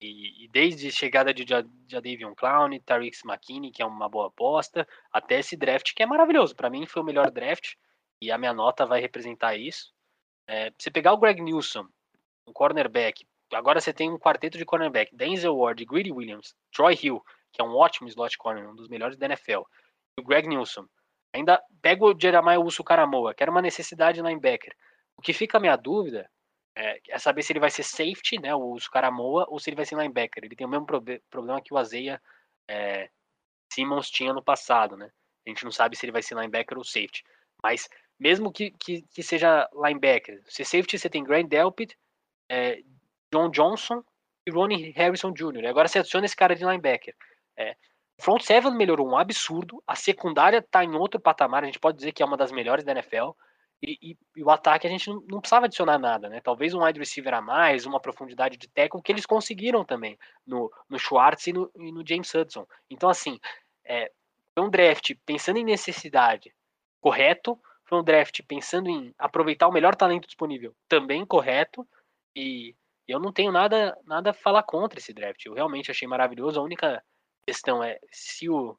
E, 0.00 0.44
e, 0.44 0.48
desde 0.48 0.88
a 0.88 0.90
chegada 0.90 1.32
de 1.34 1.44
Jadavion 1.86 2.34
Clown, 2.34 2.78
Tariq 2.80 3.18
McKinney, 3.24 3.70
que 3.70 3.82
é 3.82 3.86
uma 3.86 4.08
boa 4.08 4.28
aposta, 4.28 4.88
até 5.12 5.40
esse 5.40 5.56
draft 5.56 5.92
que 5.94 6.02
é 6.02 6.06
maravilhoso. 6.06 6.56
Para 6.56 6.70
mim 6.70 6.86
foi 6.86 7.02
o 7.02 7.04
melhor 7.04 7.30
draft 7.30 7.74
e 8.20 8.32
a 8.32 8.38
minha 8.38 8.54
nota 8.54 8.86
vai 8.86 9.00
representar 9.00 9.56
isso. 9.56 9.92
É, 10.46 10.72
você 10.76 10.90
pegar 10.90 11.12
o 11.12 11.18
Greg 11.18 11.42
Newsom, 11.42 11.86
um 12.46 12.52
cornerback, 12.52 13.26
agora 13.52 13.80
você 13.80 13.92
tem 13.92 14.10
um 14.10 14.18
quarteto 14.18 14.56
de 14.56 14.64
cornerback, 14.64 15.14
Denzel 15.14 15.56
Ward, 15.56 15.84
Greedy 15.84 16.12
Williams, 16.12 16.54
Troy 16.72 16.98
Hill, 17.00 17.22
que 17.52 17.60
é 17.60 17.64
um 17.64 17.74
ótimo 17.76 18.08
slot 18.08 18.38
corner, 18.38 18.68
um 18.68 18.74
dos 18.74 18.88
melhores 18.88 19.18
da 19.18 19.26
NFL, 19.26 19.62
e 20.16 20.20
o 20.20 20.24
Greg 20.24 20.48
Newsom. 20.48 20.86
Ainda 21.32 21.62
pega 21.82 22.04
o 22.04 22.18
Jeremiah 22.18 22.58
Uso 22.58 22.82
Caramoa, 22.82 23.34
que 23.34 23.42
era 23.42 23.50
uma 23.50 23.62
necessidade 23.62 24.20
linebacker. 24.20 24.74
O 25.16 25.22
que 25.22 25.32
fica 25.32 25.58
a 25.58 25.60
minha 25.60 25.76
dúvida 25.76 26.28
é, 26.76 27.00
é, 27.08 27.18
saber 27.18 27.42
se 27.42 27.52
ele 27.52 27.60
vai 27.60 27.70
ser 27.70 27.82
safety, 27.82 28.38
né, 28.40 28.54
o 28.54 28.78
Scaramoa, 28.78 29.46
ou 29.48 29.58
se 29.58 29.70
ele 29.70 29.76
vai 29.76 29.84
ser 29.84 29.96
linebacker. 29.96 30.44
Ele 30.44 30.56
tem 30.56 30.66
o 30.66 30.70
mesmo 30.70 30.86
prob 30.86 31.20
problema 31.30 31.60
que 31.60 31.74
o 31.74 31.78
Azeia 31.78 32.20
é, 32.68 33.10
Simmons 33.72 34.10
tinha 34.10 34.32
no 34.32 34.42
passado, 34.42 34.96
né? 34.96 35.10
A 35.46 35.50
gente 35.50 35.64
não 35.64 35.72
sabe 35.72 35.96
se 35.96 36.04
ele 36.04 36.12
vai 36.12 36.22
ser 36.22 36.34
linebacker 36.34 36.78
ou 36.78 36.84
safety. 36.84 37.24
Mas 37.62 37.88
mesmo 38.18 38.52
que, 38.52 38.70
que, 38.72 39.02
que 39.02 39.22
seja 39.22 39.68
linebacker, 39.72 40.42
se 40.46 40.64
safety 40.64 40.98
você 40.98 41.08
tem 41.08 41.24
Grant 41.24 41.48
Delpit, 41.48 41.96
é, 42.50 42.82
John 43.32 43.50
Johnson 43.50 44.02
e 44.46 44.50
Ronnie 44.50 44.90
Harrison 44.92 45.32
Jr. 45.32 45.66
Agora 45.66 45.88
você 45.88 46.00
adiciona 46.00 46.26
esse 46.26 46.36
cara 46.36 46.54
de 46.54 46.64
linebacker. 46.64 47.14
É, 47.56 47.76
front 48.20 48.42
seven 48.42 48.74
melhorou 48.74 49.08
um 49.08 49.16
absurdo, 49.16 49.82
a 49.86 49.96
secundária 49.96 50.58
está 50.58 50.84
em 50.84 50.94
outro 50.94 51.20
patamar, 51.20 51.62
a 51.62 51.66
gente 51.66 51.78
pode 51.78 51.96
dizer 51.96 52.12
que 52.12 52.22
é 52.22 52.26
uma 52.26 52.36
das 52.36 52.52
melhores 52.52 52.84
da 52.84 52.92
NFL. 52.92 53.30
E, 53.82 53.98
e, 54.02 54.18
e, 54.36 54.44
o 54.44 54.50
ataque 54.50 54.86
a 54.86 54.90
gente 54.90 55.08
não, 55.08 55.22
não, 55.28 55.40
precisava 55.40 55.66
adicionar 55.66 55.98
nada, 55.98 56.28
né? 56.28 56.40
Talvez 56.40 56.74
um 56.74 56.84
wide 56.84 56.98
receiver 56.98 57.32
a 57.32 57.40
mais, 57.40 57.86
uma 57.86 58.00
profundidade 58.00 58.56
de 58.56 58.68
tackle, 58.68 59.02
que 59.02 59.10
eles 59.10 59.24
conseguiram 59.24 59.84
também 59.84 60.18
no, 60.46 60.70
no 60.88 60.98
Schwartz 60.98 61.46
e 61.46 61.52
no, 61.52 61.70
e 61.76 61.90
no 61.90 62.06
James 62.06 62.32
Hudson. 62.34 62.66
Então, 62.90 63.08
assim, 63.08 63.40
é, 63.84 64.12
foi 64.54 64.64
um 64.64 64.70
draft 64.70 65.14
pensando 65.24 65.58
em 65.58 65.64
necessidade 65.64 66.54
correto, 67.00 67.58
foi 67.86 67.98
um 67.98 68.04
draft 68.04 68.40
pensando 68.46 68.90
em 68.90 69.14
aproveitar 69.18 69.66
o 69.66 69.72
melhor 69.72 69.96
talento 69.96 70.26
disponível 70.26 70.74
também 70.86 71.24
correto, 71.24 71.88
e, 72.36 72.74
eu 73.10 73.18
não 73.18 73.32
tenho 73.32 73.50
nada, 73.50 73.98
nada 74.04 74.30
a 74.30 74.34
falar 74.34 74.62
contra 74.62 74.98
esse 74.98 75.12
draft. 75.12 75.44
Eu 75.44 75.54
realmente 75.54 75.90
achei 75.90 76.06
maravilhoso. 76.06 76.60
A 76.60 76.62
única 76.62 77.02
questão 77.44 77.82
é 77.82 77.98
se 78.12 78.48
o, 78.48 78.78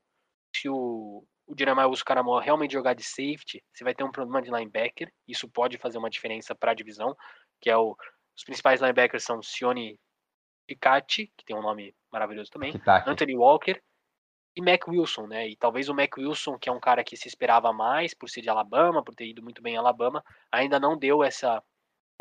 se 0.56 0.70
o, 0.70 1.26
o 1.48 1.56
Jeremiah 1.58 1.88
Usucaramor 1.88 2.42
realmente 2.42 2.74
jogar 2.74 2.94
de 2.94 3.04
safety, 3.04 3.64
você 3.74 3.84
vai 3.84 3.94
ter 3.94 4.04
um 4.04 4.12
problema 4.12 4.42
de 4.42 4.52
linebacker. 4.52 5.12
Isso 5.28 5.50
pode 5.50 5.78
fazer 5.78 5.98
uma 5.98 6.10
diferença 6.10 6.56
para 6.56 6.72
a 6.72 6.76
divisão, 6.76 7.16
que 7.60 7.70
é 7.70 7.78
o, 7.78 7.96
os 8.38 8.44
principais 8.44 8.80
linebackers 8.80 9.24
são 9.24 9.42
Sione 9.42 10.00
Picatti, 10.68 11.32
que 11.38 11.46
tem 11.46 11.56
um 11.56 11.62
nome 11.62 11.96
maravilhoso 12.12 12.50
também, 12.52 12.72
Kitaki. 12.72 13.10
Anthony 13.10 13.36
Walker 13.36 13.82
e 14.56 14.62
Mac 14.62 14.88
Wilson, 14.88 15.28
né? 15.28 15.50
E 15.50 15.56
talvez 15.56 15.90
o 15.90 15.94
Mac 15.94 16.18
Wilson, 16.18 16.58
que 16.58 16.70
é 16.70 16.72
um 16.72 16.80
cara 16.80 17.04
que 17.04 17.18
se 17.18 17.28
esperava 17.28 17.72
mais 17.72 18.14
por 18.14 18.30
ser 18.30 18.42
de 18.42 18.50
Alabama, 18.50 19.04
por 19.04 19.16
ter 19.16 19.26
ido 19.26 19.42
muito 19.42 19.62
bem 19.62 19.76
em 19.76 19.78
Alabama, 19.78 20.24
ainda 20.52 20.80
não 20.80 20.98
deu 20.98 21.24
essa 21.24 21.62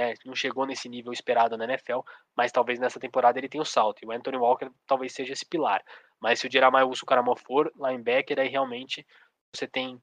né, 0.01 0.15
não 0.25 0.35
chegou 0.35 0.65
nesse 0.65 0.89
nível 0.89 1.13
esperado 1.13 1.59
na 1.59 1.65
NFL, 1.65 2.01
mas 2.35 2.51
talvez 2.51 2.79
nessa 2.79 2.99
temporada 2.99 3.39
ele 3.39 3.51
tenha 3.51 3.61
o 3.61 3.67
salto. 3.67 4.03
E 4.03 4.07
o 4.07 4.13
Anthony 4.13 4.39
Walker 4.39 4.71
talvez 4.87 5.13
seja 5.13 5.35
esse 5.35 5.45
pilar. 5.45 5.85
Mas 6.21 6.39
se 6.39 6.47
o 6.47 6.53
Jeremiah 6.53 6.85
Wilson 6.85 7.07
Caramó 7.07 7.35
for 7.35 7.73
linebacker, 7.77 8.39
aí 8.39 8.49
realmente 8.49 9.07
você 9.55 9.67
tem 9.67 10.01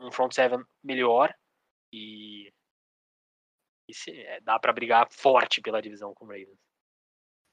um 0.00 0.10
front 0.10 0.32
seven 0.32 0.62
melhor 0.82 1.34
e, 1.92 2.52
e 3.88 3.94
se, 3.94 4.10
é, 4.10 4.40
dá 4.40 4.58
para 4.58 4.72
brigar 4.72 5.08
forte 5.10 5.60
pela 5.60 5.82
divisão 5.82 6.14
com 6.14 6.24
o 6.24 6.28
Ravens. 6.28 6.58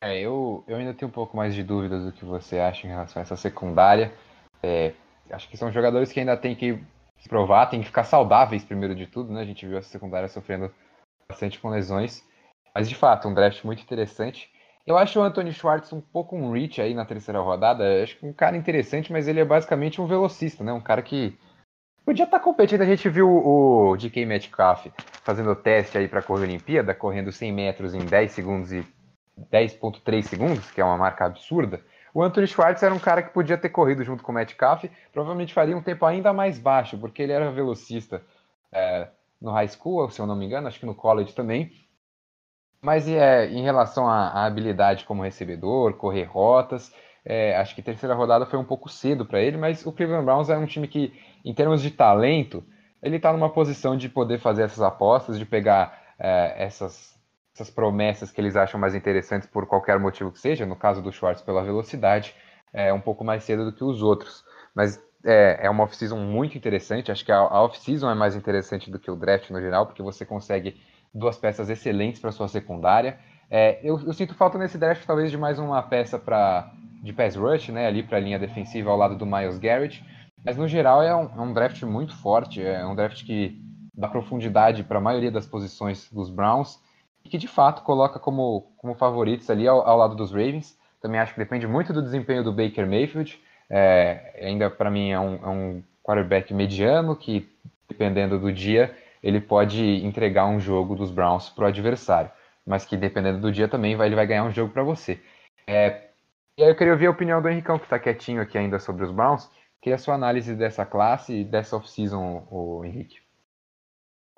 É, 0.02 0.18
eu, 0.20 0.64
eu 0.68 0.78
ainda 0.78 0.94
tenho 0.94 1.10
um 1.10 1.14
pouco 1.14 1.36
mais 1.36 1.54
de 1.54 1.64
dúvidas 1.64 2.06
do 2.06 2.14
que 2.14 2.24
você 2.24 2.60
acha 2.60 2.88
em 2.88 2.90
relação 2.90 3.20
a 3.20 3.24
essa 3.24 3.36
secundária. 3.36 4.14
É, 4.64 4.94
acho 5.32 5.50
que 5.50 5.58
são 5.58 5.72
jogadores 5.72 6.12
que 6.12 6.20
ainda 6.20 6.38
tem 6.38 6.56
que 6.56 6.82
se 7.18 7.28
provar, 7.28 7.68
tem 7.68 7.82
que 7.82 7.88
ficar 7.88 8.06
saudáveis 8.06 8.64
primeiro 8.64 8.96
de 8.96 9.06
tudo, 9.08 9.34
né? 9.34 9.42
A 9.42 9.46
gente 9.46 9.68
viu 9.68 9.78
essa 9.78 9.90
secundária 9.90 10.30
sofrendo 10.30 10.74
bastante 11.28 11.60
com 11.60 11.70
lesões. 11.70 12.26
Mas 12.74 12.88
de 12.88 12.96
fato, 12.96 13.28
um 13.28 13.34
draft 13.34 13.64
muito 13.66 13.84
interessante. 13.84 14.50
Eu 14.90 14.98
acho 14.98 15.20
o 15.20 15.22
Anthony 15.22 15.54
Schwartz 15.54 15.94
um 15.94 16.02
pouco 16.02 16.36
um 16.36 16.52
reach 16.52 16.82
aí 16.82 16.96
na 16.96 17.06
terceira 17.06 17.40
rodada. 17.40 18.02
Acho 18.02 18.18
que 18.18 18.26
um 18.26 18.34
cara 18.34 18.58
interessante, 18.58 19.12
mas 19.12 19.28
ele 19.28 19.40
é 19.40 19.46
basicamente 19.46 20.02
um 20.02 20.08
velocista, 20.08 20.64
né? 20.64 20.74
Um 20.74 20.82
cara 20.82 21.04
que 21.04 21.38
podia 22.04 22.26
estar 22.26 22.40
tá 22.40 22.44
competindo. 22.44 22.82
A 22.82 22.86
gente 22.86 23.08
viu 23.08 23.30
o 23.30 23.96
DK 23.96 24.26
Metcalf 24.26 24.88
fazendo 25.24 25.52
o 25.52 25.56
teste 25.56 25.96
aí 25.96 26.08
para 26.08 26.24
a 26.28 26.34
Olimpíada, 26.34 26.96
correndo 26.96 27.32
100 27.32 27.54
metros 27.54 27.94
em 27.94 28.00
10 28.00 28.32
segundos 28.32 28.72
e 28.72 28.84
10.3 29.52 30.24
segundos, 30.24 30.72
que 30.72 30.82
é 30.82 30.84
uma 30.84 30.98
marca 30.98 31.26
absurda. 31.26 31.80
O 32.12 32.24
Anthony 32.24 32.48
Schwartz 32.48 32.82
era 32.82 32.92
um 32.94 33.00
cara 33.00 33.22
que 33.22 33.32
podia 33.32 33.60
ter 33.60 33.70
corrido 33.70 34.04
junto 34.04 34.24
com 34.24 34.32
o 34.32 34.36
Metcalf, 34.36 34.86
provavelmente 35.14 35.54
faria 35.54 35.78
um 35.78 35.84
tempo 35.84 36.04
ainda 36.04 36.34
mais 36.34 36.58
baixo, 36.58 36.98
porque 36.98 37.22
ele 37.22 37.32
era 37.32 37.52
velocista. 37.52 38.24
É, 38.72 39.08
no 39.40 39.52
high 39.52 39.68
school, 39.68 40.10
se 40.10 40.20
eu 40.20 40.26
não 40.26 40.36
me 40.36 40.48
engano, 40.48 40.68
acho 40.68 40.80
que 40.80 40.86
no 40.88 40.96
college 40.96 41.36
também. 41.36 41.72
Mas 42.82 43.08
é, 43.08 43.48
em 43.48 43.62
relação 43.62 44.08
à, 44.08 44.46
habilidade 44.46 45.06
como 45.06 45.24
recebedor, 45.24 45.94
correr 45.96 46.24
rotas, 46.24 46.94
é, 47.26 47.56
acho 47.58 47.76
que 47.76 47.82
terceira 47.82 48.16
rodada 48.16 48.46
foi 48.46 48.58
um 48.58 48.64
pouco 48.64 48.88
cedo 48.88 49.26
para 49.26 49.42
ele, 49.42 49.58
mas 49.58 49.86
o 49.86 49.92
Cleveland 49.92 50.26
Browns 50.26 50.50
é 50.50 50.58
um 50.58 50.66
time 50.66 50.88
que, 50.88 51.14
em 51.44 51.54
termos 51.54 51.82
de 51.82 51.92
talento, 51.92 52.64
ele 53.04 53.18
está 53.18 53.34
numa 53.34 53.50
posição 53.50 53.98
de 53.98 54.08
poder 54.08 54.40
fazer 54.40 54.64
essas 54.64 54.82
apostas, 54.82 55.38
de 55.38 55.46
pegar 55.46 56.16
é, 56.18 56.64
essas, 56.64 57.18
essas 57.54 57.70
promessas 57.70 58.32
que 58.32 58.40
eles 58.40 58.56
acham 58.56 58.80
mais 58.80 58.96
interessantes 58.96 59.48
por 59.48 59.66
qualquer 59.66 60.00
motivo 60.00 60.32
que 60.32 60.40
seja, 60.40 60.66
no 60.66 60.76
caso 60.76 61.02
do 61.02 61.12
Schwartz 61.12 61.42
pela 61.42 61.64
velocidade, 61.64 62.34
é 62.72 62.94
um 62.94 63.02
pouco 63.02 63.24
mais 63.24 63.44
cedo 63.44 63.66
do 63.66 63.74
que 63.74 63.84
os 63.84 64.02
outros. 64.02 64.44
Mas 64.74 65.02
é, 65.26 65.60
é 65.64 65.70
uma 65.70 65.84
off-season 65.84 66.18
muito 66.18 66.58
interessante. 66.58 67.12
Acho 67.12 67.26
que 67.26 67.32
a, 67.32 67.38
a 67.38 67.64
off-season 67.64 68.10
é 68.10 68.16
mais 68.16 68.36
interessante 68.36 68.90
do 68.90 69.00
que 69.00 69.12
o 69.12 69.16
draft 69.16 69.50
no 69.50 69.60
geral, 69.60 69.86
porque 69.86 70.02
você 70.02 70.26
consegue 70.26 70.80
duas 71.14 71.38
peças 71.38 71.70
excelentes 71.70 72.22
para 72.22 72.32
sua 72.32 72.48
secundária. 72.48 73.18
É, 73.50 73.80
eu, 73.84 74.00
eu, 74.06 74.14
sinto 74.14 74.36
falta 74.36 74.58
nesse 74.58 74.78
draft 74.78 75.06
talvez 75.06 75.32
de 75.32 75.38
mais 75.38 75.58
uma 75.58 75.82
peça 75.82 76.20
para 76.20 76.72
de 77.02 77.14
pass 77.14 77.36
rush, 77.36 77.70
né, 77.70 77.88
ali 77.88 78.04
para 78.04 78.18
a 78.18 78.20
linha 78.20 78.38
defensiva 78.38 78.92
ao 78.92 78.98
lado 78.98 79.16
do 79.16 79.26
Miles 79.26 79.58
Garrett. 79.58 80.04
Mas 80.46 80.58
no 80.58 80.68
geral 80.68 81.02
é 81.02 81.16
um, 81.16 81.24
é 81.24 81.42
um 81.42 81.54
draft 81.54 81.82
muito 81.84 82.16
forte, 82.16 82.62
é 82.62 82.86
um 82.86 82.96
draft 82.96 83.26
que 83.26 83.60
dá 83.94 84.08
profundidade 84.08 84.84
para 84.84 84.98
a 84.98 85.02
maioria 85.02 85.32
das 85.32 85.46
posições 85.46 86.10
dos 86.12 86.30
Browns 86.30 86.80
e 87.24 87.30
que 87.30 87.38
de 87.38 87.48
fato 87.48 87.84
coloca 87.84 88.20
como, 88.20 88.72
como 88.78 88.96
favoritos 88.96 89.50
ali 89.50 89.68
ao, 89.68 89.86
ao 89.86 89.98
lado 89.98 90.16
dos 90.16 90.32
Ravens. 90.32 90.78
Também 91.02 91.20
acho 91.20 91.34
que 91.34 91.40
depende 91.40 91.68
muito 91.68 91.92
do 91.92 92.02
desempenho 92.02 92.44
do 92.44 92.54
Baker 92.54 92.88
Mayfield. 92.88 93.40
É, 93.70 94.40
ainda 94.42 94.70
para 94.70 94.90
mim 94.90 95.12
é 95.12 95.20
um, 95.20 95.36
é 95.36 95.48
um 95.48 95.84
quarterback 96.04 96.54
mediano 96.54 97.16
que, 97.16 97.48
dependendo 97.88 98.40
do 98.40 98.52
dia, 98.52 98.96
ele 99.22 99.42
pode 99.42 100.06
entregar 100.06 100.46
um 100.46 100.60
jogo 100.60 100.96
dos 100.96 101.12
Browns 101.12 101.50
para 101.50 101.66
o 101.66 101.68
adversário, 101.68 102.32
mas 102.66 102.86
que 102.86 102.98
dependendo 102.98 103.40
do 103.40 103.52
dia 103.52 103.68
também 103.68 103.96
vai, 103.96 104.08
ele 104.08 104.16
vai 104.16 104.28
ganhar 104.28 104.44
um 104.44 104.52
jogo 104.52 104.72
para 104.72 104.84
você. 104.84 105.20
É, 105.68 106.10
e 106.58 106.64
aí 106.64 106.70
eu 106.70 106.76
queria 106.76 106.94
ouvir 106.94 107.08
a 107.08 107.12
opinião 107.12 107.42
do 107.42 107.50
Henricão, 107.50 107.78
que 107.78 107.86
está 107.86 107.98
quietinho 107.98 108.42
aqui 108.42 108.58
ainda 108.58 108.80
sobre 108.80 109.04
os 109.04 109.12
Browns. 109.12 109.50
Queria 109.82 109.96
a 109.96 110.00
sua 110.00 110.16
análise 110.16 110.54
dessa 110.56 110.86
classe 110.86 111.34
e 111.34 111.44
dessa 111.46 111.78
off-season, 111.78 112.46
o 112.52 112.84
Henrique. 112.84 113.18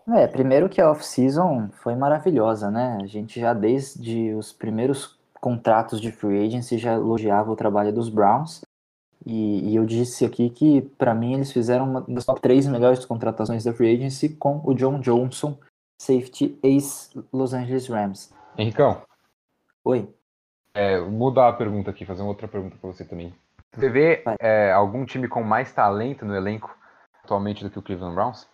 É, 0.08 0.28
primeiro 0.28 0.70
que 0.70 0.82
a 0.82 0.92
off-season 0.92 1.70
foi 1.82 1.96
maravilhosa, 1.96 2.70
né? 2.70 3.00
A 3.02 3.08
gente 3.08 3.40
já 3.40 3.54
desde 3.54 4.34
os 4.34 4.52
primeiros 4.52 5.20
contratos 5.40 6.00
de 6.00 6.12
free 6.12 6.46
agency 6.46 6.78
já 6.78 6.94
elogiava 6.94 7.52
o 7.52 7.56
trabalho 7.56 7.92
dos 7.92 8.10
Browns. 8.10 8.62
E, 9.26 9.70
e, 9.70 9.76
eu 9.76 9.86
disse 9.86 10.26
aqui 10.26 10.50
que, 10.50 10.82
para 10.98 11.14
mim, 11.14 11.36
eles 11.36 11.52
fizeram 11.52 11.90
uma 11.90 12.02
das 12.02 12.26
top 12.26 12.42
3 12.42 12.68
melhores 12.68 13.06
contratações 13.06 13.64
da 13.64 13.72
Free 13.72 13.96
Agency 13.96 14.30
com 14.30 14.62
o 14.64 14.74
John 14.74 15.00
Johnson, 15.00 15.58
safety 16.02 16.58
ex-Los 16.64 17.54
Angeles 17.54 17.88
Rams. 17.88 18.34
Henricão. 18.58 19.04
Oi. 19.84 20.10
É, 20.74 21.00
mudar 21.02 21.50
a 21.50 21.54
pergunta 21.54 21.92
aqui, 21.92 22.06
fazer 22.06 22.22
uma 22.22 22.30
outra 22.30 22.48
pergunta 22.48 22.78
para 22.78 22.92
você 22.92 23.06
também. 23.06 23.34
Você 23.74 23.90
vê 23.90 24.24
é, 24.40 24.72
algum 24.72 25.06
time 25.06 25.28
com 25.28 25.44
mais 25.44 25.72
talento 25.72 26.26
no 26.26 26.36
elenco 26.36 26.76
atualmente 27.24 27.64
do 27.64 27.70
que 27.70 27.80
o 27.80 27.82
Cleveland 27.82 28.16
Browns? 28.16 28.48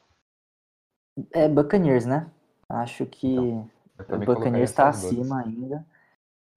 É 1.33 1.47
Buccaneers, 1.47 2.05
né? 2.05 2.29
Acho 2.69 3.05
que 3.05 3.33
então, 3.33 3.69
o 4.09 4.17
Buccaneers 4.17 4.69
está 4.69 4.89
acima 4.89 5.41
ainda. 5.41 5.85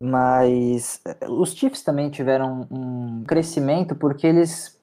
Mas 0.02 1.00
eh, 1.04 1.28
os 1.28 1.52
Chiefs 1.52 1.82
também 1.82 2.08
tiveram 2.10 2.66
um 2.70 3.22
crescimento 3.24 3.94
porque 3.94 4.26
eles 4.26 4.80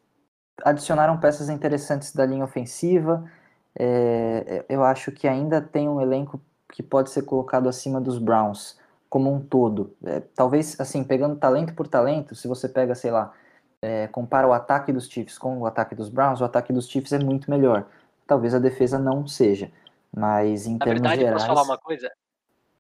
adicionaram 0.64 1.20
peças 1.20 1.50
interessantes 1.50 2.14
da 2.14 2.26
linha 2.26 2.44
ofensiva. 2.44 3.30
É, 3.78 4.66
eu 4.70 4.84
acho 4.84 5.12
que 5.12 5.28
ainda 5.28 5.62
tem 5.62 5.90
um 5.90 6.00
elenco 6.00 6.40
que 6.72 6.84
pode 6.84 7.10
ser 7.10 7.24
colocado 7.24 7.68
acima 7.68 8.00
dos 8.00 8.20
Browns 8.20 8.78
como 9.10 9.34
um 9.34 9.40
todo. 9.40 9.96
É, 10.04 10.20
talvez, 10.36 10.80
assim, 10.80 11.04
pegando 11.04 11.36
talento 11.38 11.74
por 11.74 11.88
talento, 11.88 12.36
se 12.36 12.48
você 12.48 12.68
pega, 12.70 12.94
sei 12.94 13.12
lá, 13.12 13.34
é, 13.82 14.08
compara 14.08 14.48
o 14.48 14.54
ataque 14.54 14.92
dos 14.92 15.08
Chiefs 15.08 15.38
com 15.38 15.60
o 15.60 15.66
ataque 15.66 15.96
dos 15.96 16.10
Browns, 16.10 16.42
o 16.42 16.46
ataque 16.46 16.74
dos 16.74 16.88
Chiefs 16.88 17.14
é 17.14 17.20
muito 17.20 17.50
melhor. 17.50 17.88
Talvez 18.26 18.54
a 18.54 18.60
defesa 18.60 19.00
não 19.00 19.26
seja, 19.26 19.72
mas 20.16 20.68
em 20.68 20.74
Na 20.74 20.86
termos 20.86 21.02
verdade, 21.02 21.22
gerais... 21.22 21.44
posso 21.44 21.48
falar 21.48 21.64
uma 21.64 21.78
coisa? 21.78 22.12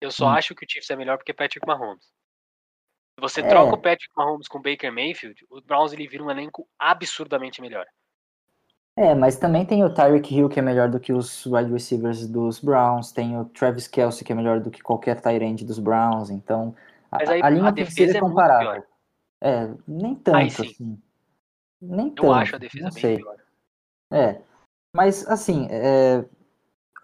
Eu 0.01 0.11
só 0.11 0.27
hum. 0.27 0.29
acho 0.29 0.53
que 0.53 0.65
o 0.65 0.69
Chiefs 0.69 0.89
é 0.89 0.95
melhor 0.95 1.17
porque 1.17 1.31
é 1.31 1.35
Patrick 1.35 1.65
Mahomes. 1.65 2.16
Você 3.19 3.41
é. 3.41 3.47
troca 3.47 3.73
o 3.73 3.81
Patrick 3.81 4.11
Mahomes 4.15 4.47
com 4.47 4.59
o 4.59 4.61
Baker 4.61 4.91
Mayfield, 4.93 5.45
o 5.49 5.61
Browns 5.61 5.91
ele 5.91 6.07
vira 6.07 6.23
um 6.23 6.29
elenco 6.29 6.67
absurdamente 6.77 7.61
melhor. 7.61 7.85
É, 8.95 9.13
mas 9.13 9.37
também 9.37 9.63
tem 9.63 9.83
o 9.83 9.93
Tyreek 9.93 10.33
Hill, 10.33 10.49
que 10.49 10.59
é 10.59 10.61
melhor 10.61 10.89
do 10.89 10.99
que 10.99 11.13
os 11.13 11.45
wide 11.45 11.71
receivers 11.71 12.27
dos 12.27 12.59
Browns, 12.59 13.11
tem 13.11 13.37
o 13.37 13.45
Travis 13.45 13.87
Kelsey, 13.87 14.25
que 14.25 14.31
é 14.31 14.35
melhor 14.35 14.59
do 14.59 14.71
que 14.71 14.81
qualquer 14.81 15.21
tight 15.21 15.63
dos 15.63 15.77
Browns, 15.77 16.31
então 16.31 16.75
a, 17.11 17.17
aí, 17.29 17.41
a 17.41 17.49
linha 17.49 17.67
a 17.67 17.71
defesa 17.71 18.17
é 18.17 18.19
comparável. 18.19 18.83
É, 19.41 19.69
nem 19.87 20.15
tanto, 20.15 20.61
assim. 20.63 21.01
Nem 21.81 22.09
tanto. 22.09 22.25
Eu 22.25 22.33
acho 22.33 22.55
a 22.55 22.59
defesa 22.59 22.89
bem 22.89 23.01
sei. 23.01 23.17
pior. 23.17 23.35
É, 24.11 24.41
mas 24.95 25.27
assim, 25.27 25.67
é, 25.69 26.25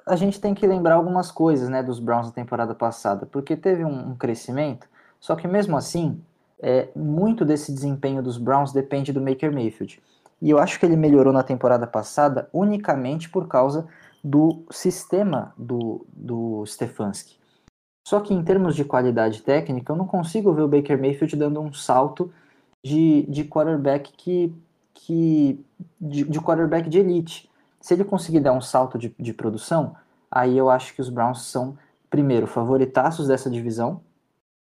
a 0.07 0.15
gente 0.15 0.41
tem 0.41 0.53
que 0.53 0.65
lembrar 0.65 0.95
algumas 0.95 1.31
coisas, 1.31 1.69
né, 1.69 1.83
dos 1.83 1.99
Browns 1.99 2.27
na 2.27 2.33
temporada 2.33 2.73
passada, 2.73 3.25
porque 3.25 3.55
teve 3.55 3.85
um, 3.85 4.09
um 4.09 4.15
crescimento, 4.15 4.87
só 5.23 5.37
que 5.37 5.47
mesmo 5.47 5.77
assim, 5.77 6.21
é, 6.59 6.89
muito 6.93 7.45
desse 7.45 7.71
desempenho 7.71 8.21
dos 8.21 8.37
Browns 8.37 8.73
depende 8.73 9.13
do 9.13 9.21
Maker 9.21 9.53
Mayfield. 9.53 10.03
E 10.41 10.49
eu 10.49 10.59
acho 10.59 10.77
que 10.77 10.85
ele 10.85 10.97
melhorou 10.97 11.31
na 11.31 11.41
temporada 11.41 11.87
passada 11.87 12.49
unicamente 12.51 13.29
por 13.29 13.47
causa 13.47 13.87
do 14.21 14.65
sistema 14.69 15.53
do, 15.57 16.05
do 16.11 16.65
Stefanski. 16.65 17.37
Só 18.05 18.19
que 18.19 18.33
em 18.33 18.43
termos 18.43 18.75
de 18.75 18.83
qualidade 18.83 19.41
técnica, 19.43 19.93
eu 19.93 19.95
não 19.95 20.05
consigo 20.05 20.51
ver 20.51 20.63
o 20.63 20.67
Baker 20.67 20.99
Mayfield 20.99 21.37
dando 21.37 21.61
um 21.61 21.71
salto 21.71 22.29
de, 22.83 23.25
de 23.29 23.45
quarterback 23.45 24.11
que, 24.17 24.53
que 24.93 25.65
de, 26.01 26.25
de 26.25 26.41
quarterback 26.41 26.89
de 26.89 26.99
elite. 26.99 27.49
Se 27.79 27.93
ele 27.93 28.03
conseguir 28.03 28.41
dar 28.41 28.51
um 28.51 28.59
salto 28.59 28.97
de, 28.97 29.15
de 29.17 29.33
produção, 29.33 29.95
aí 30.29 30.57
eu 30.57 30.69
acho 30.69 30.93
que 30.93 30.99
os 30.99 31.07
Browns 31.07 31.43
são, 31.43 31.77
primeiro, 32.09 32.45
favoritaços 32.45 33.29
dessa 33.29 33.49
divisão, 33.49 34.01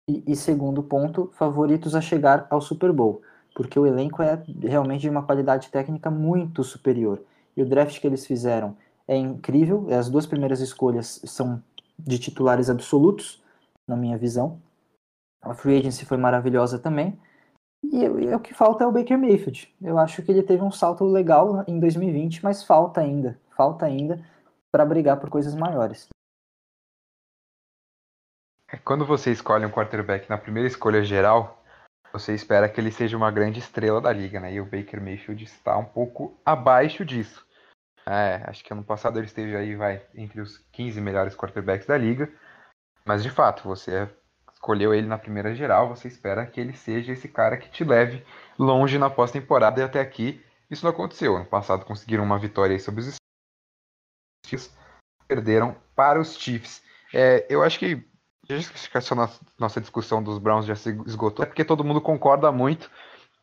e, 0.07 0.23
e, 0.27 0.35
segundo 0.35 0.83
ponto, 0.83 1.31
favoritos 1.33 1.95
a 1.95 2.01
chegar 2.01 2.47
ao 2.49 2.61
Super 2.61 2.91
Bowl, 2.91 3.21
porque 3.55 3.79
o 3.79 3.85
elenco 3.85 4.21
é 4.21 4.41
realmente 4.61 5.01
de 5.01 5.09
uma 5.09 5.23
qualidade 5.23 5.69
técnica 5.69 6.11
muito 6.11 6.63
superior. 6.63 7.21
E 7.57 7.61
o 7.61 7.65
draft 7.65 7.99
que 7.99 8.07
eles 8.07 8.25
fizeram 8.25 8.75
é 9.07 9.15
incrível, 9.15 9.87
as 9.91 10.09
duas 10.09 10.25
primeiras 10.25 10.59
escolhas 10.59 11.21
são 11.25 11.61
de 11.97 12.19
titulares 12.19 12.69
absolutos, 12.69 13.43
na 13.87 13.95
minha 13.95 14.17
visão. 14.17 14.59
A 15.41 15.53
free 15.53 15.77
agency 15.77 16.05
foi 16.05 16.17
maravilhosa 16.17 16.79
também. 16.79 17.17
E, 17.83 18.03
e 18.03 18.33
o 18.33 18.39
que 18.39 18.53
falta 18.53 18.83
é 18.83 18.87
o 18.87 18.91
Baker 18.91 19.17
Mayfield. 19.17 19.73
Eu 19.81 19.97
acho 19.97 20.21
que 20.23 20.31
ele 20.31 20.41
teve 20.41 20.63
um 20.63 20.71
salto 20.71 21.05
legal 21.05 21.63
em 21.67 21.79
2020, 21.79 22.43
mas 22.43 22.63
falta 22.63 23.01
ainda, 23.01 23.39
falta 23.55 23.85
ainda 23.85 24.19
para 24.71 24.85
brigar 24.85 25.19
por 25.19 25.29
coisas 25.29 25.55
maiores. 25.55 26.07
É, 28.76 28.78
quando 28.84 29.05
você 29.05 29.32
escolhe 29.32 29.65
um 29.65 29.71
quarterback 29.71 30.30
na 30.30 30.38
primeira 30.38 30.67
escolha 30.67 31.03
geral, 31.03 31.63
você 32.11 32.34
espera 32.34 32.67
que 32.67 32.80
ele 32.80 32.91
seja 32.91 33.15
uma 33.15 33.32
grande 33.32 33.59
estrela 33.59 34.01
da 34.01 34.11
liga, 34.11 34.39
né? 34.39 34.53
E 34.53 34.59
o 34.59 34.65
Baker 34.65 35.01
Mayfield 35.01 35.43
está 35.43 35.78
um 35.78 35.86
pouco 35.86 36.38
abaixo 36.45 37.05
disso. 37.05 37.45
É, 38.05 38.43
acho 38.45 38.63
que 38.63 38.73
ano 38.73 38.84
passado 38.84 39.17
ele 39.17 39.28
esteve 39.28 39.55
aí, 39.55 39.76
vai, 39.76 40.05
entre 40.13 40.41
os 40.41 40.57
15 40.73 40.99
melhores 41.01 41.36
quarterbacks 41.36 41.88
da 41.88 41.97
liga. 41.97 42.32
Mas 43.05 43.23
de 43.23 43.30
fato, 43.30 43.63
você 43.63 44.09
escolheu 44.53 44.93
ele 44.93 45.07
na 45.07 45.17
primeira 45.17 45.55
geral, 45.55 45.88
você 45.88 46.07
espera 46.07 46.45
que 46.45 46.59
ele 46.59 46.73
seja 46.73 47.13
esse 47.13 47.28
cara 47.28 47.57
que 47.57 47.69
te 47.69 47.84
leve 47.84 48.26
longe 48.59 48.97
na 48.97 49.09
pós-temporada 49.09 49.80
e 49.80 49.84
até 49.84 49.99
aqui 50.01 50.43
isso 50.69 50.84
não 50.84 50.91
aconteceu. 50.91 51.36
Ano 51.36 51.45
passado 51.45 51.86
conseguiram 51.86 52.23
uma 52.23 52.39
vitória 52.39 52.78
sobre 52.80 53.01
os 53.01 53.15
Chiefs, 54.45 54.76
perderam 55.28 55.76
para 55.95 56.19
os 56.19 56.36
Chiefs. 56.38 56.84
É, 57.13 57.45
eu 57.49 57.63
acho 57.63 57.80
que 57.80 58.05
essa 58.49 59.15
nossa 59.59 59.81
discussão 59.81 60.21
dos 60.21 60.37
Browns 60.37 60.65
já 60.65 60.75
se 60.75 60.89
esgotou, 61.05 61.43
é 61.43 61.47
porque 61.47 61.65
todo 61.65 61.83
mundo 61.83 62.01
concorda 62.01 62.51
muito 62.51 62.89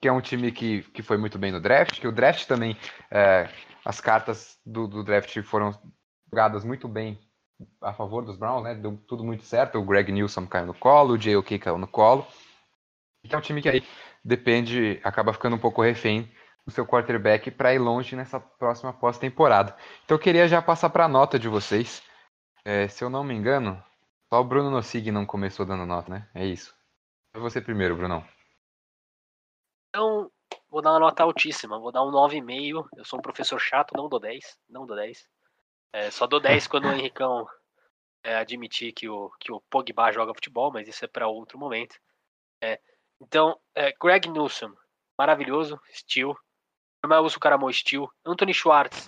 que 0.02 0.08
é 0.08 0.12
um 0.12 0.20
time 0.20 0.50
que, 0.50 0.82
que 0.82 1.00
foi 1.00 1.16
muito 1.16 1.38
bem 1.38 1.52
no 1.52 1.60
draft, 1.60 2.00
que 2.00 2.08
o 2.08 2.12
draft 2.12 2.44
também, 2.46 2.76
é, 3.08 3.48
as 3.84 4.00
cartas 4.00 4.58
do, 4.66 4.88
do, 4.88 5.04
draft 5.04 5.40
foram 5.42 5.72
jogadas 6.28 6.64
muito 6.64 6.88
bem 6.88 7.20
a 7.80 7.92
favor 7.92 8.24
dos 8.24 8.36
Browns, 8.36 8.64
né? 8.64 8.74
Deu 8.74 8.98
tudo 9.06 9.22
muito 9.22 9.44
certo. 9.44 9.78
O 9.78 9.84
Greg 9.84 10.10
Newsom 10.10 10.44
caiu 10.44 10.66
no 10.66 10.74
colo, 10.74 11.14
o 11.14 11.18
J.O.K. 11.18 11.56
caiu 11.60 11.78
no 11.78 11.86
colo. 11.86 12.26
Então 13.24 13.38
é 13.38 13.40
um 13.40 13.44
time 13.44 13.62
que 13.62 13.68
aí 13.68 13.86
depende, 14.24 15.00
acaba 15.04 15.32
ficando 15.32 15.54
um 15.54 15.60
pouco 15.60 15.80
refém 15.80 16.28
do 16.66 16.72
seu 16.72 16.84
quarterback 16.84 17.52
para 17.52 17.72
ir 17.72 17.78
longe 17.78 18.16
nessa 18.16 18.40
próxima 18.40 18.92
pós-temporada. 18.92 19.76
Então 20.04 20.16
eu 20.16 20.20
queria 20.20 20.48
já 20.48 20.60
passar 20.60 20.90
para 20.90 21.04
a 21.04 21.08
nota 21.08 21.38
de 21.38 21.46
vocês. 21.46 22.02
É, 22.64 22.88
se 22.88 23.04
eu 23.04 23.10
não 23.10 23.22
me 23.22 23.34
engano, 23.34 23.80
só 24.32 24.40
o 24.40 24.44
Bruno 24.44 24.70
Nossig 24.70 25.12
não 25.12 25.26
começou 25.26 25.66
dando 25.66 25.84
nota, 25.84 26.10
né? 26.10 26.26
É 26.34 26.46
isso. 26.46 26.74
Você 27.34 27.60
primeiro, 27.60 27.94
Brunão. 27.94 28.26
Então, 29.90 30.32
vou 30.70 30.80
dar 30.80 30.92
uma 30.92 31.00
nota 31.00 31.22
altíssima. 31.22 31.78
Vou 31.78 31.92
dar 31.92 32.02
um 32.02 32.10
9,5. 32.10 32.88
Eu 32.96 33.04
sou 33.04 33.18
um 33.18 33.22
professor 33.22 33.58
chato, 33.58 33.94
não 33.94 34.08
dou 34.08 34.18
10. 34.18 34.58
Não 34.70 34.86
dou 34.86 34.96
10. 34.96 35.28
É, 35.92 36.10
só 36.10 36.26
dou 36.26 36.40
10 36.40 36.64
quando 36.66 36.86
o 36.86 36.92
Henricão 36.92 37.46
é, 38.24 38.36
admitir 38.36 38.94
que 38.94 39.06
o, 39.06 39.28
que 39.38 39.52
o 39.52 39.60
Pogba 39.68 40.10
joga 40.10 40.32
futebol, 40.32 40.72
mas 40.72 40.88
isso 40.88 41.04
é 41.04 41.08
para 41.08 41.28
outro 41.28 41.58
momento. 41.58 41.94
É, 42.62 42.80
então, 43.20 43.60
é, 43.74 43.92
Greg 44.00 44.30
Newsom, 44.30 44.72
maravilhoso, 45.18 45.78
steel. 45.90 46.34
Normal 47.04 47.26
uso 47.26 47.38
Caramô, 47.38 47.70
steel. 47.70 48.10
Anthony 48.24 48.54
Schwartz, 48.54 49.06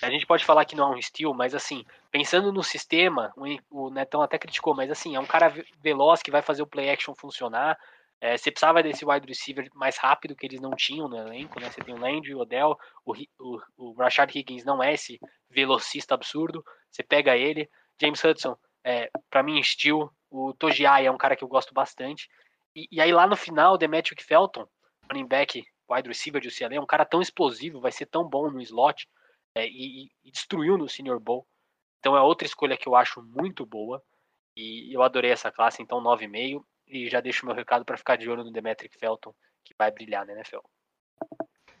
a 0.00 0.08
gente 0.10 0.26
pode 0.26 0.44
falar 0.44 0.64
que 0.64 0.76
não 0.76 0.92
é 0.92 0.96
um 0.96 1.02
steel, 1.02 1.34
mas 1.34 1.56
assim, 1.56 1.84
pensando 2.10 2.52
no 2.52 2.62
sistema, 2.62 3.32
o, 3.70 3.90
Netão 3.90 4.22
até 4.22 4.38
criticou, 4.38 4.74
mas 4.74 4.90
assim, 4.90 5.14
é 5.14 5.20
um 5.20 5.26
cara 5.26 5.52
veloz 5.82 6.22
que 6.22 6.30
vai 6.30 6.42
fazer 6.42 6.62
o 6.62 6.66
play 6.66 6.90
action 6.90 7.14
funcionar. 7.14 7.78
É, 8.20 8.36
você 8.36 8.50
precisava 8.50 8.82
desse 8.82 9.04
wide 9.04 9.26
receiver 9.26 9.68
mais 9.74 9.96
rápido 9.96 10.36
que 10.36 10.44
eles 10.44 10.60
não 10.60 10.72
tinham 10.72 11.08
no 11.08 11.16
elenco, 11.16 11.58
né? 11.58 11.70
Você 11.70 11.80
tem 11.80 11.94
o 11.94 11.98
Landry, 11.98 12.34
o 12.34 12.40
Odell, 12.40 12.76
o, 13.04 13.14
o, 13.38 13.60
o 13.78 13.92
Rashad 13.94 14.30
Higgins 14.34 14.64
não 14.64 14.82
é 14.82 14.92
esse 14.92 15.18
velocista 15.48 16.14
absurdo. 16.14 16.62
Você 16.90 17.02
pega 17.02 17.36
ele. 17.36 17.70
James 17.98 18.22
Hudson, 18.22 18.56
é, 18.84 19.10
para 19.30 19.42
mim, 19.42 19.58
estilo. 19.58 20.12
O 20.30 20.52
Tojiai 20.52 21.06
é 21.06 21.10
um 21.10 21.16
cara 21.16 21.34
que 21.34 21.42
eu 21.42 21.48
gosto 21.48 21.72
bastante. 21.72 22.28
E, 22.74 22.86
e 22.90 23.00
aí 23.00 23.12
lá 23.12 23.26
no 23.26 23.36
final, 23.36 23.78
Demetric 23.78 24.22
Felton, 24.22 24.66
running 25.10 25.26
back, 25.26 25.64
wide 25.90 26.08
receiver 26.08 26.40
de 26.40 26.48
UCLA, 26.48 26.74
é 26.74 26.80
um 26.80 26.86
cara 26.86 27.04
tão 27.04 27.20
explosivo, 27.20 27.80
vai 27.80 27.90
ser 27.90 28.06
tão 28.06 28.28
bom 28.28 28.50
no 28.50 28.60
slot 28.60 29.08
é, 29.54 29.66
e, 29.66 30.10
e, 30.24 30.30
destruiu 30.30 30.78
no 30.78 30.88
Senior 30.88 31.18
Bowl. 31.18 31.46
Então 32.00 32.16
é 32.16 32.20
outra 32.20 32.46
escolha 32.46 32.76
que 32.76 32.88
eu 32.88 32.96
acho 32.96 33.22
muito 33.22 33.64
boa. 33.64 34.02
E 34.56 34.92
eu 34.92 35.02
adorei 35.02 35.30
essa 35.30 35.52
classe, 35.52 35.82
então 35.82 36.02
9,5. 36.02 36.64
E 36.88 37.08
já 37.08 37.20
deixo 37.20 37.46
meu 37.46 37.54
recado 37.54 37.84
para 37.84 37.96
ficar 37.96 38.16
de 38.16 38.28
olho 38.28 38.42
no 38.42 38.50
Demetric 38.50 38.98
Felton, 38.98 39.32
que 39.64 39.74
vai 39.78 39.90
brilhar 39.92 40.26
na 40.26 40.32
NFL. 40.32 40.58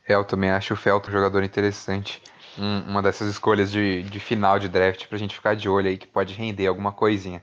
É, 0.06 0.14
eu 0.14 0.24
também 0.24 0.50
acho 0.50 0.74
o 0.74 0.76
Felton 0.76 1.08
um 1.08 1.12
jogador 1.12 1.42
interessante. 1.42 2.22
Um, 2.58 2.90
uma 2.90 3.02
dessas 3.02 3.28
escolhas 3.28 3.72
de, 3.72 4.02
de 4.04 4.20
final 4.20 4.58
de 4.58 4.68
draft 4.68 5.08
pra 5.08 5.18
gente 5.18 5.34
ficar 5.34 5.54
de 5.54 5.68
olho 5.68 5.88
aí, 5.88 5.96
que 5.96 6.06
pode 6.06 6.34
render 6.34 6.66
alguma 6.66 6.92
coisinha. 6.92 7.42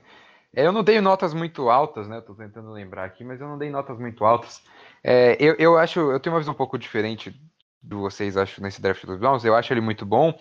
É, 0.54 0.66
eu 0.66 0.72
não 0.72 0.82
dei 0.82 1.00
notas 1.00 1.34
muito 1.34 1.68
altas, 1.68 2.08
né? 2.08 2.20
Tô 2.20 2.34
tentando 2.34 2.70
lembrar 2.70 3.04
aqui, 3.04 3.22
mas 3.22 3.40
eu 3.40 3.48
não 3.48 3.58
dei 3.58 3.70
notas 3.70 3.98
muito 3.98 4.24
altas. 4.24 4.62
É, 5.02 5.36
eu, 5.38 5.54
eu 5.58 5.78
acho, 5.78 6.00
eu 6.00 6.20
tenho 6.20 6.34
uma 6.34 6.40
visão 6.40 6.54
um 6.54 6.56
pouco 6.56 6.78
diferente 6.78 7.34
do 7.82 8.00
vocês, 8.00 8.36
acho, 8.36 8.62
nesse 8.62 8.80
draft 8.80 9.04
dos 9.04 9.18
Browns. 9.18 9.44
Eu 9.44 9.54
acho 9.54 9.72
ele 9.72 9.80
muito 9.80 10.04
bom, 10.04 10.38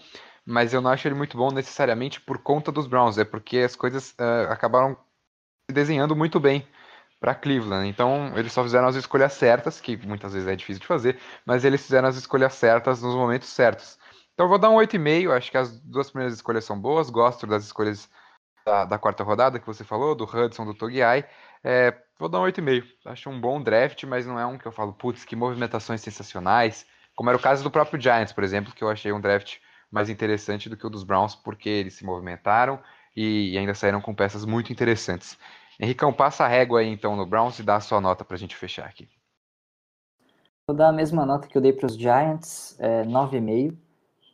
mas 0.48 0.74
eu 0.74 0.82
não 0.82 0.90
acho 0.90 1.06
ele 1.08 1.16
muito 1.16 1.36
bom 1.36 1.52
necessariamente 1.52 2.22
por 2.22 2.38
conta 2.38 2.72
dos 2.72 2.88
Browns, 2.88 3.18
é 3.18 3.26
porque 3.26 3.58
as 3.58 3.76
coisas 3.76 4.12
uh, 4.12 4.50
acabaram 4.50 4.96
se 5.70 5.74
desenhando 5.74 6.16
muito 6.16 6.40
bem 6.40 6.66
para 7.20 7.36
Cleveland. 7.36 7.90
Então, 7.90 8.32
eles 8.38 8.54
só 8.54 8.64
fizeram 8.64 8.88
as 8.88 8.96
escolhas 8.96 9.34
certas, 9.34 9.82
que 9.82 9.98
muitas 9.98 10.32
vezes 10.32 10.48
é 10.48 10.56
difícil 10.56 10.80
de 10.80 10.88
fazer, 10.88 11.20
mas 11.46 11.66
eles 11.66 11.82
fizeram 11.82 12.08
as 12.08 12.16
escolhas 12.16 12.54
certas 12.54 13.02
nos 13.02 13.14
momentos 13.14 13.50
certos. 13.50 14.00
Então, 14.34 14.46
eu 14.46 14.50
vou 14.50 14.58
dar 14.58 14.70
um 14.70 14.76
8,5. 14.76 15.36
Acho 15.36 15.52
que 15.52 15.58
as 15.58 15.78
duas 15.82 16.10
primeiras 16.10 16.36
escolhas 16.36 16.64
são 16.64 16.80
boas. 16.80 17.10
Gosto 17.10 17.46
das 17.46 17.66
escolhas 17.66 18.10
da, 18.66 18.86
da 18.86 18.98
quarta 18.98 19.24
rodada 19.24 19.60
que 19.60 19.66
você 19.66 19.84
falou, 19.84 20.16
do 20.16 20.24
Hudson, 20.24 20.64
do 20.64 20.74
Togiai. 20.74 21.26
É, 21.64 21.94
vou 22.18 22.30
dar 22.30 22.40
um 22.40 22.44
8,5. 22.44 22.86
Acho 23.06 23.30
um 23.30 23.42
bom 23.42 23.62
draft, 23.62 24.04
mas 24.06 24.26
não 24.26 24.40
é 24.40 24.46
um 24.46 24.58
que 24.58 24.66
eu 24.66 24.72
falo, 24.72 24.94
putz, 24.94 25.26
que 25.26 25.36
movimentações 25.36 26.02
sensacionais. 26.02 26.86
Como 27.16 27.30
era 27.30 27.38
o 27.38 27.42
caso 27.42 27.64
do 27.64 27.72
próprio 27.72 28.00
Giants, 28.00 28.32
por 28.32 28.44
exemplo, 28.44 28.74
que 28.74 28.84
eu 28.84 28.90
achei 28.90 29.12
um 29.12 29.20
draft 29.20 29.58
mais 29.92 30.10
interessante 30.10 30.70
do 30.70 30.78
que 30.78 30.86
o 30.86 30.90
dos 30.90 31.04
Browns, 31.04 31.36
porque 31.36 31.70
eles 31.70 31.94
se 31.94 32.06
movimentaram 32.06 32.80
e, 33.16 33.58
ainda 33.58 33.74
saíram 33.74 34.02
com 34.02 34.14
peças 34.14 34.46
muito 34.46 34.72
interessantes. 34.72 35.38
Henricão, 35.80 36.14
passa 36.14 36.46
a 36.46 36.48
régua 36.48 36.80
aí 36.80 36.88
então 36.88 37.16
no 37.16 37.26
Browns 37.26 37.60
e 37.60 37.64
dá 37.64 37.76
a 37.76 37.82
sua 37.82 38.02
nota 38.02 38.24
para 38.24 38.36
a 38.36 38.40
gente 38.40 38.56
fechar 38.56 38.86
aqui. 38.86 39.08
Vou 40.68 40.76
dar 40.76 40.90
a 40.90 40.94
mesma 40.94 41.26
nota 41.26 41.48
que 41.48 41.58
eu 41.58 41.62
dei 41.62 41.72
para 41.72 41.86
os 41.86 41.96
Giants, 41.98 42.76
é, 42.80 43.04
9,5. 43.04 43.76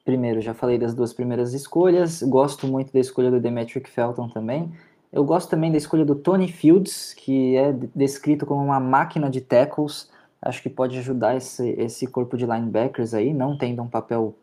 Primeiro, 0.03 0.41
já 0.41 0.53
falei 0.53 0.77
das 0.77 0.93
duas 0.93 1.13
primeiras 1.13 1.53
escolhas, 1.53 2.21
gosto 2.23 2.67
muito 2.67 2.91
da 2.91 2.99
escolha 2.99 3.31
do 3.31 3.39
Demetric 3.39 3.89
Felton 3.89 4.27
também. 4.27 4.73
Eu 5.11 5.23
gosto 5.23 5.49
também 5.49 5.71
da 5.71 5.77
escolha 5.77 6.03
do 6.03 6.15
Tony 6.15 6.51
Fields, 6.51 7.13
que 7.13 7.55
é 7.55 7.71
descrito 7.95 8.45
como 8.45 8.63
uma 8.63 8.79
máquina 8.79 9.29
de 9.29 9.39
tackles. 9.39 10.09
Acho 10.41 10.61
que 10.61 10.69
pode 10.69 10.97
ajudar 10.97 11.37
esse, 11.37 11.69
esse 11.77 12.07
corpo 12.07 12.35
de 12.35 12.45
linebackers 12.45 13.13
aí, 13.13 13.31
não 13.31 13.55
tendo 13.55 13.81
um 13.81 13.87
papel 13.87 14.35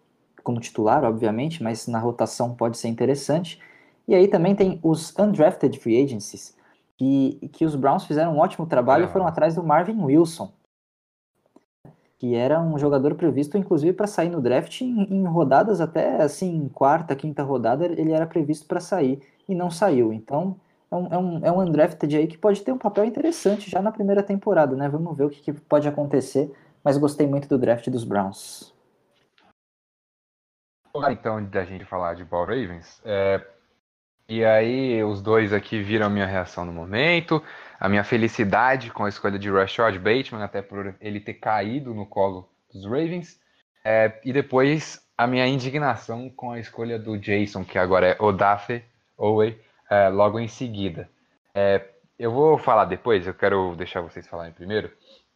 como 0.43 0.61
titular, 0.61 1.05
obviamente, 1.05 1.63
mas 1.63 1.87
na 1.87 1.99
rotação 1.99 2.55
pode 2.55 2.79
ser 2.79 2.89
interessante. 2.89 3.61
E 4.07 4.15
aí 4.15 4.27
também 4.29 4.55
tem 4.55 4.81
os 4.83 5.17
undrafted 5.19 5.79
free 5.79 6.03
agencies, 6.03 6.57
que, 6.97 7.49
que 7.53 7.65
os 7.65 7.75
Browns 7.75 8.05
fizeram 8.05 8.35
um 8.35 8.39
ótimo 8.39 8.67
trabalho 8.67 9.05
e 9.05 9.09
foram 9.09 9.27
atrás 9.27 9.55
do 9.55 9.63
Marvin 9.63 10.03
Wilson, 10.03 10.53
que 12.19 12.35
era 12.35 12.61
um 12.61 12.79
jogador 12.79 13.15
previsto, 13.15 13.57
inclusive, 13.57 13.95
para 13.95 14.07
sair 14.07 14.29
no 14.29 14.43
draft 14.43 14.83
em, 14.83 15.05
em, 15.05 15.25
rodadas 15.25 15.81
até 15.81 16.21
assim, 16.23 16.69
quarta, 16.69 17.17
quinta 17.17 17.43
rodada, 17.43 17.87
ele 17.87 18.13
era 18.13 18.27
previsto 18.27 18.67
para 18.67 18.81
sair 18.81 19.23
e 19.49 19.55
não 19.55 19.71
saiu. 19.71 20.13
Então, 20.13 20.57
é 20.91 20.97
um, 20.97 21.07
é, 21.07 21.19
um, 21.19 21.47
é 21.47 21.53
um 21.53 21.61
undrafted 21.61 22.17
aí 22.17 22.27
que 22.27 22.37
pode 22.37 22.63
ter 22.63 22.73
um 22.73 22.79
papel 22.79 23.05
interessante 23.05 23.71
já 23.71 23.81
na 23.81 23.93
primeira 23.93 24.23
temporada, 24.23 24.77
né? 24.77 24.89
Vamos 24.89 25.17
ver 25.17 25.25
o 25.25 25.31
que, 25.31 25.41
que 25.41 25.53
pode 25.53 25.89
acontecer, 25.89 26.53
mas 26.85 26.99
gostei 26.99 27.27
muito 27.27 27.49
do 27.49 27.57
draft 27.57 27.89
dos 27.89 28.05
Browns. 28.05 28.75
Então, 31.11 31.45
da 31.45 31.65
gente 31.65 31.85
falar 31.85 32.15
de 32.15 32.25
Ball 32.25 32.45
Ravens, 32.45 33.01
é, 33.05 33.41
e 34.29 34.45
aí 34.45 35.03
os 35.03 35.23
dois 35.23 35.53
aqui 35.53 35.83
viram 35.83 36.07
a 36.07 36.11
minha 36.11 36.27
reação 36.27 36.65
no 36.65 36.73
momento, 36.73 37.43
a 37.79 37.89
minha 37.89 38.05
felicidade 38.05 38.91
com 38.91 39.05
a 39.05 39.09
escolha 39.09 39.39
de 39.39 39.51
Rashad 39.51 39.97
Bateman, 39.99 40.43
até 40.43 40.63
por 40.63 40.95
ele 41.01 41.21
ter 41.21 41.35
caído 41.35 41.95
no 41.95 42.07
colo 42.07 42.49
dos 42.73 42.85
Ravens, 42.85 43.41
é, 43.85 44.21
e 44.25 44.33
depois 44.33 45.01
a 45.17 45.27
minha 45.27 45.47
indignação 45.47 46.31
com 46.31 46.53
a 46.53 46.59
escolha 46.59 46.99
do 46.99 47.19
Jason, 47.19 47.65
que 47.65 47.79
agora 47.79 48.09
é 48.09 48.23
Odafe 48.23 48.85
Owe, 49.17 49.61
é, 49.91 50.09
logo 50.09 50.39
em 50.39 50.49
seguida. 50.49 51.09
É, 51.55 51.85
eu 52.19 52.31
vou 52.31 52.59
falar 52.59 52.85
depois, 52.85 53.27
eu 53.27 53.35
quero 53.35 53.75
deixar 53.77 54.01
vocês 54.01 54.27
falarem 54.27 54.53
primeiro, 54.53 54.91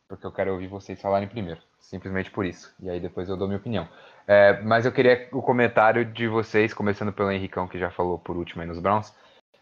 porque 0.09 0.27
eu 0.27 0.33
quero 0.33 0.53
ouvir 0.53 0.69
vocês 0.69 1.01
falarem 1.01 1.29
primeiro, 1.29 1.61
simplesmente 1.79 2.31
por 2.31 2.45
isso. 2.45 2.75
E 2.81 2.89
aí 2.89 3.01
depois 3.01 3.29
eu 3.29 3.37
dou 3.37 3.47
minha 3.47 3.59
opinião. 3.59 3.89
É, 4.27 4.61
mas 4.63 4.87
eu 4.87 4.93
queria 4.93 5.29
o 5.33 5.43
comentário 5.43 6.05
de 6.05 6.27
vocês, 6.27 6.73
começando 6.73 7.13
pelo 7.13 7.31
Henricão, 7.31 7.69
que 7.69 7.79
já 7.79 7.91
falou 7.91 8.19
por 8.19 8.37
último 8.37 8.63
aí 8.63 8.69
nos 8.69 8.79
Browns, 8.79 9.13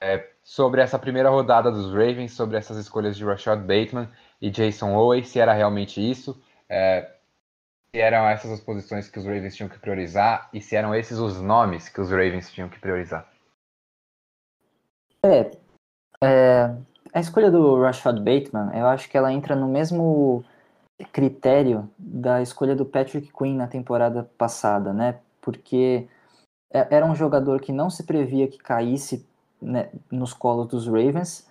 é, 0.00 0.28
sobre 0.42 0.80
essa 0.80 0.98
primeira 0.98 1.30
rodada 1.30 1.70
dos 1.70 1.92
Ravens, 1.92 2.32
sobre 2.32 2.56
essas 2.56 2.76
escolhas 2.76 3.16
de 3.16 3.24
Rashad 3.24 3.60
Bateman 3.60 4.08
e 4.40 4.50
Jason 4.50 4.94
Owe, 4.94 5.24
se 5.24 5.40
era 5.40 5.52
realmente 5.52 6.00
isso, 6.00 6.40
é, 6.68 7.10
se 7.90 8.00
eram 8.00 8.28
essas 8.28 8.50
as 8.52 8.60
posições 8.60 9.08
que 9.08 9.18
os 9.18 9.24
Ravens 9.24 9.54
tinham 9.54 9.68
que 9.68 9.78
priorizar 9.78 10.48
e 10.52 10.60
se 10.60 10.76
eram 10.76 10.94
esses 10.94 11.18
os 11.18 11.40
nomes 11.40 11.88
que 11.88 12.00
os 12.00 12.10
Ravens 12.10 12.50
tinham 12.50 12.68
que 12.68 12.78
priorizar. 12.78 13.30
É, 15.24 15.50
é 16.22 16.74
a 17.12 17.20
escolha 17.20 17.50
do 17.50 17.80
Rashad 17.80 18.18
Bateman, 18.18 18.70
eu 18.74 18.86
acho 18.86 19.08
que 19.08 19.16
ela 19.16 19.32
entra 19.32 19.54
no 19.54 19.68
mesmo 19.68 20.44
critério 21.04 21.88
da 21.98 22.42
escolha 22.42 22.76
do 22.76 22.84
Patrick 22.84 23.32
Quinn 23.32 23.56
na 23.56 23.66
temporada 23.66 24.28
passada, 24.36 24.92
né? 24.92 25.18
Porque 25.40 26.06
é, 26.72 26.96
era 26.96 27.06
um 27.06 27.14
jogador 27.14 27.60
que 27.60 27.72
não 27.72 27.90
se 27.90 28.04
previa 28.04 28.48
que 28.48 28.58
caísse 28.58 29.26
né, 29.60 29.90
nos 30.10 30.32
colos 30.32 30.66
dos 30.68 30.86
Ravens 30.86 31.46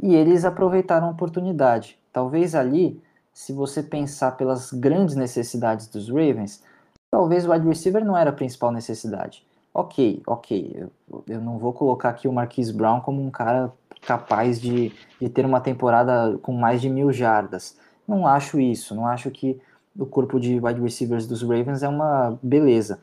e 0.00 0.14
eles 0.14 0.44
aproveitaram 0.44 1.08
a 1.08 1.10
oportunidade. 1.10 1.98
Talvez 2.12 2.54
ali, 2.54 3.02
se 3.32 3.52
você 3.52 3.82
pensar 3.82 4.32
pelas 4.32 4.72
grandes 4.72 5.14
necessidades 5.14 5.88
dos 5.88 6.08
Ravens, 6.08 6.62
talvez 7.10 7.46
o 7.46 7.52
wide 7.52 7.66
receiver 7.66 8.04
não 8.04 8.16
era 8.16 8.30
a 8.30 8.32
principal 8.32 8.70
necessidade. 8.70 9.46
Ok, 9.74 10.22
ok, 10.26 10.88
eu, 11.28 11.40
não 11.40 11.58
vou 11.58 11.72
colocar 11.72 12.08
aqui 12.08 12.26
o 12.26 12.32
Marquise 12.32 12.72
Brown 12.72 13.00
como 13.00 13.22
um 13.22 13.30
cara 13.30 13.72
capaz 14.02 14.60
de, 14.60 14.92
de 15.20 15.28
ter 15.28 15.44
uma 15.44 15.60
temporada 15.60 16.38
com 16.42 16.52
mais 16.52 16.80
de 16.80 16.88
mil 16.88 17.12
jardas. 17.12 17.76
Não 18.08 18.26
acho 18.26 18.58
isso, 18.58 18.94
não 18.94 19.06
acho 19.06 19.30
que 19.30 19.60
o 19.96 20.06
corpo 20.06 20.40
de 20.40 20.58
wide 20.58 20.80
receivers 20.80 21.26
dos 21.26 21.42
Ravens 21.42 21.82
é 21.82 21.88
uma 21.88 22.38
beleza. 22.42 22.98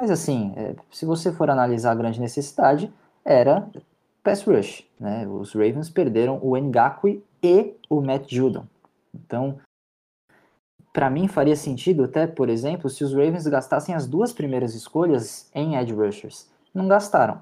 Mas 0.00 0.10
assim, 0.10 0.54
é, 0.56 0.74
se 0.90 1.04
você 1.04 1.30
for 1.30 1.50
analisar 1.50 1.92
a 1.92 1.94
grande 1.94 2.20
necessidade, 2.20 2.90
era 3.22 3.68
pass 4.22 4.42
rush. 4.42 4.84
Né? 4.98 5.26
Os 5.28 5.52
Ravens 5.52 5.90
perderam 5.90 6.38
o 6.42 6.56
Ngakwe 6.56 7.22
e 7.42 7.74
o 7.90 8.00
Matt 8.00 8.32
Judon. 8.32 8.64
Então, 9.14 9.58
para 10.92 11.10
mim 11.10 11.28
faria 11.28 11.56
sentido 11.56 12.04
até, 12.04 12.26
por 12.26 12.48
exemplo, 12.48 12.88
se 12.88 13.04
os 13.04 13.12
Ravens 13.12 13.46
gastassem 13.46 13.94
as 13.94 14.06
duas 14.06 14.32
primeiras 14.32 14.74
escolhas 14.74 15.50
em 15.54 15.76
edge 15.76 15.92
rushers. 15.92 16.48
Não 16.72 16.88
gastaram. 16.88 17.40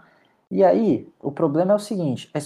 E 0.50 0.62
aí, 0.62 1.08
o 1.20 1.32
problema 1.32 1.72
é 1.72 1.74
o 1.76 1.78
seguinte: 1.78 2.30
é 2.34 2.38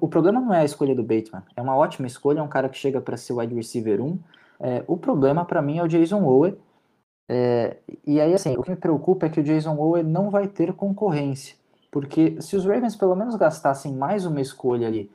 o 0.00 0.08
problema 0.08 0.40
não 0.40 0.52
é 0.52 0.60
a 0.60 0.64
escolha 0.64 0.94
do 0.94 1.02
Bateman. 1.02 1.42
É 1.56 1.62
uma 1.62 1.76
ótima 1.76 2.06
escolha, 2.06 2.40
é 2.40 2.42
um 2.42 2.48
cara 2.48 2.68
que 2.68 2.78
chega 2.78 3.00
para 3.00 3.16
ser 3.16 3.32
wide 3.32 3.54
receiver 3.54 4.00
1. 4.02 4.18
É, 4.60 4.84
o 4.86 4.96
problema 4.96 5.44
para 5.44 5.62
mim 5.62 5.78
é 5.78 5.82
o 5.82 5.88
Jason 5.88 6.22
Owe. 6.24 6.58
É, 7.28 7.78
e 8.06 8.20
aí, 8.20 8.34
assim, 8.34 8.56
o 8.56 8.62
que 8.62 8.70
me 8.70 8.76
preocupa 8.76 9.26
é 9.26 9.28
que 9.28 9.40
o 9.40 9.42
Jason 9.42 9.76
Owe 9.76 10.02
não 10.02 10.30
vai 10.30 10.46
ter 10.48 10.72
concorrência. 10.72 11.56
Porque 11.90 12.40
se 12.40 12.56
os 12.56 12.64
Ravens 12.64 12.94
pelo 12.94 13.16
menos 13.16 13.36
gastassem 13.36 13.94
mais 13.94 14.26
uma 14.26 14.40
escolha 14.40 14.86
ali, 14.86 15.10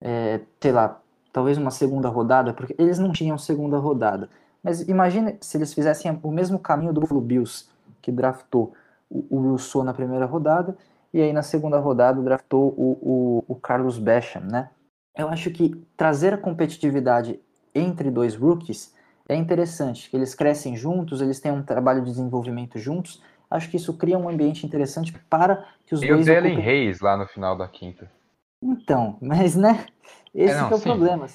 é, 0.00 0.40
sei 0.60 0.72
lá, 0.72 1.00
talvez 1.32 1.58
uma 1.58 1.70
segunda 1.70 2.08
rodada, 2.08 2.52
porque 2.52 2.74
eles 2.78 2.98
não 2.98 3.12
tinham 3.12 3.38
segunda 3.38 3.78
rodada. 3.78 4.28
Mas 4.62 4.80
imagine 4.88 5.36
se 5.40 5.56
eles 5.56 5.72
fizessem 5.72 6.18
o 6.22 6.30
mesmo 6.30 6.58
caminho 6.58 6.92
do 6.92 7.00
Buffalo 7.00 7.20
Bills, 7.20 7.68
que 8.02 8.10
draftou 8.10 8.72
o, 9.08 9.24
o 9.30 9.40
Rousseau 9.40 9.84
na 9.84 9.94
primeira 9.94 10.26
rodada, 10.26 10.76
e 11.12 11.20
aí 11.20 11.32
na 11.32 11.42
segunda 11.42 11.78
rodada 11.78 12.20
draftou 12.22 12.74
o, 12.76 12.98
o, 13.00 13.44
o 13.48 13.54
Carlos 13.56 13.98
Basham, 13.98 14.42
né? 14.42 14.70
Eu 15.16 15.28
acho 15.28 15.50
que 15.50 15.74
trazer 15.96 16.34
a 16.34 16.38
competitividade 16.38 17.40
entre 17.74 18.10
dois 18.10 18.34
rookies 18.36 18.94
é 19.28 19.34
interessante, 19.34 20.08
que 20.08 20.16
eles 20.16 20.34
crescem 20.34 20.76
juntos, 20.76 21.20
eles 21.20 21.40
têm 21.40 21.52
um 21.52 21.62
trabalho 21.62 22.00
de 22.02 22.10
desenvolvimento 22.10 22.78
juntos. 22.78 23.22
Acho 23.50 23.70
que 23.70 23.76
isso 23.76 23.94
cria 23.94 24.18
um 24.18 24.28
ambiente 24.28 24.64
interessante 24.64 25.12
para 25.28 25.66
que 25.86 25.94
os 25.94 26.02
e 26.02 26.08
dois. 26.08 26.20
E 26.20 26.22
o 26.22 26.24
Delen 26.24 26.52
ocupem... 26.52 26.64
Reis 26.64 27.00
lá 27.00 27.16
no 27.16 27.26
final 27.26 27.56
da 27.56 27.66
quinta. 27.66 28.10
Então, 28.62 29.16
mas 29.20 29.54
né? 29.54 29.86
Esse 30.34 30.54
é, 30.54 30.60
não, 30.60 30.70
é 30.70 30.74
o 30.74 30.78
sim. 30.78 30.82
problema. 30.82 31.26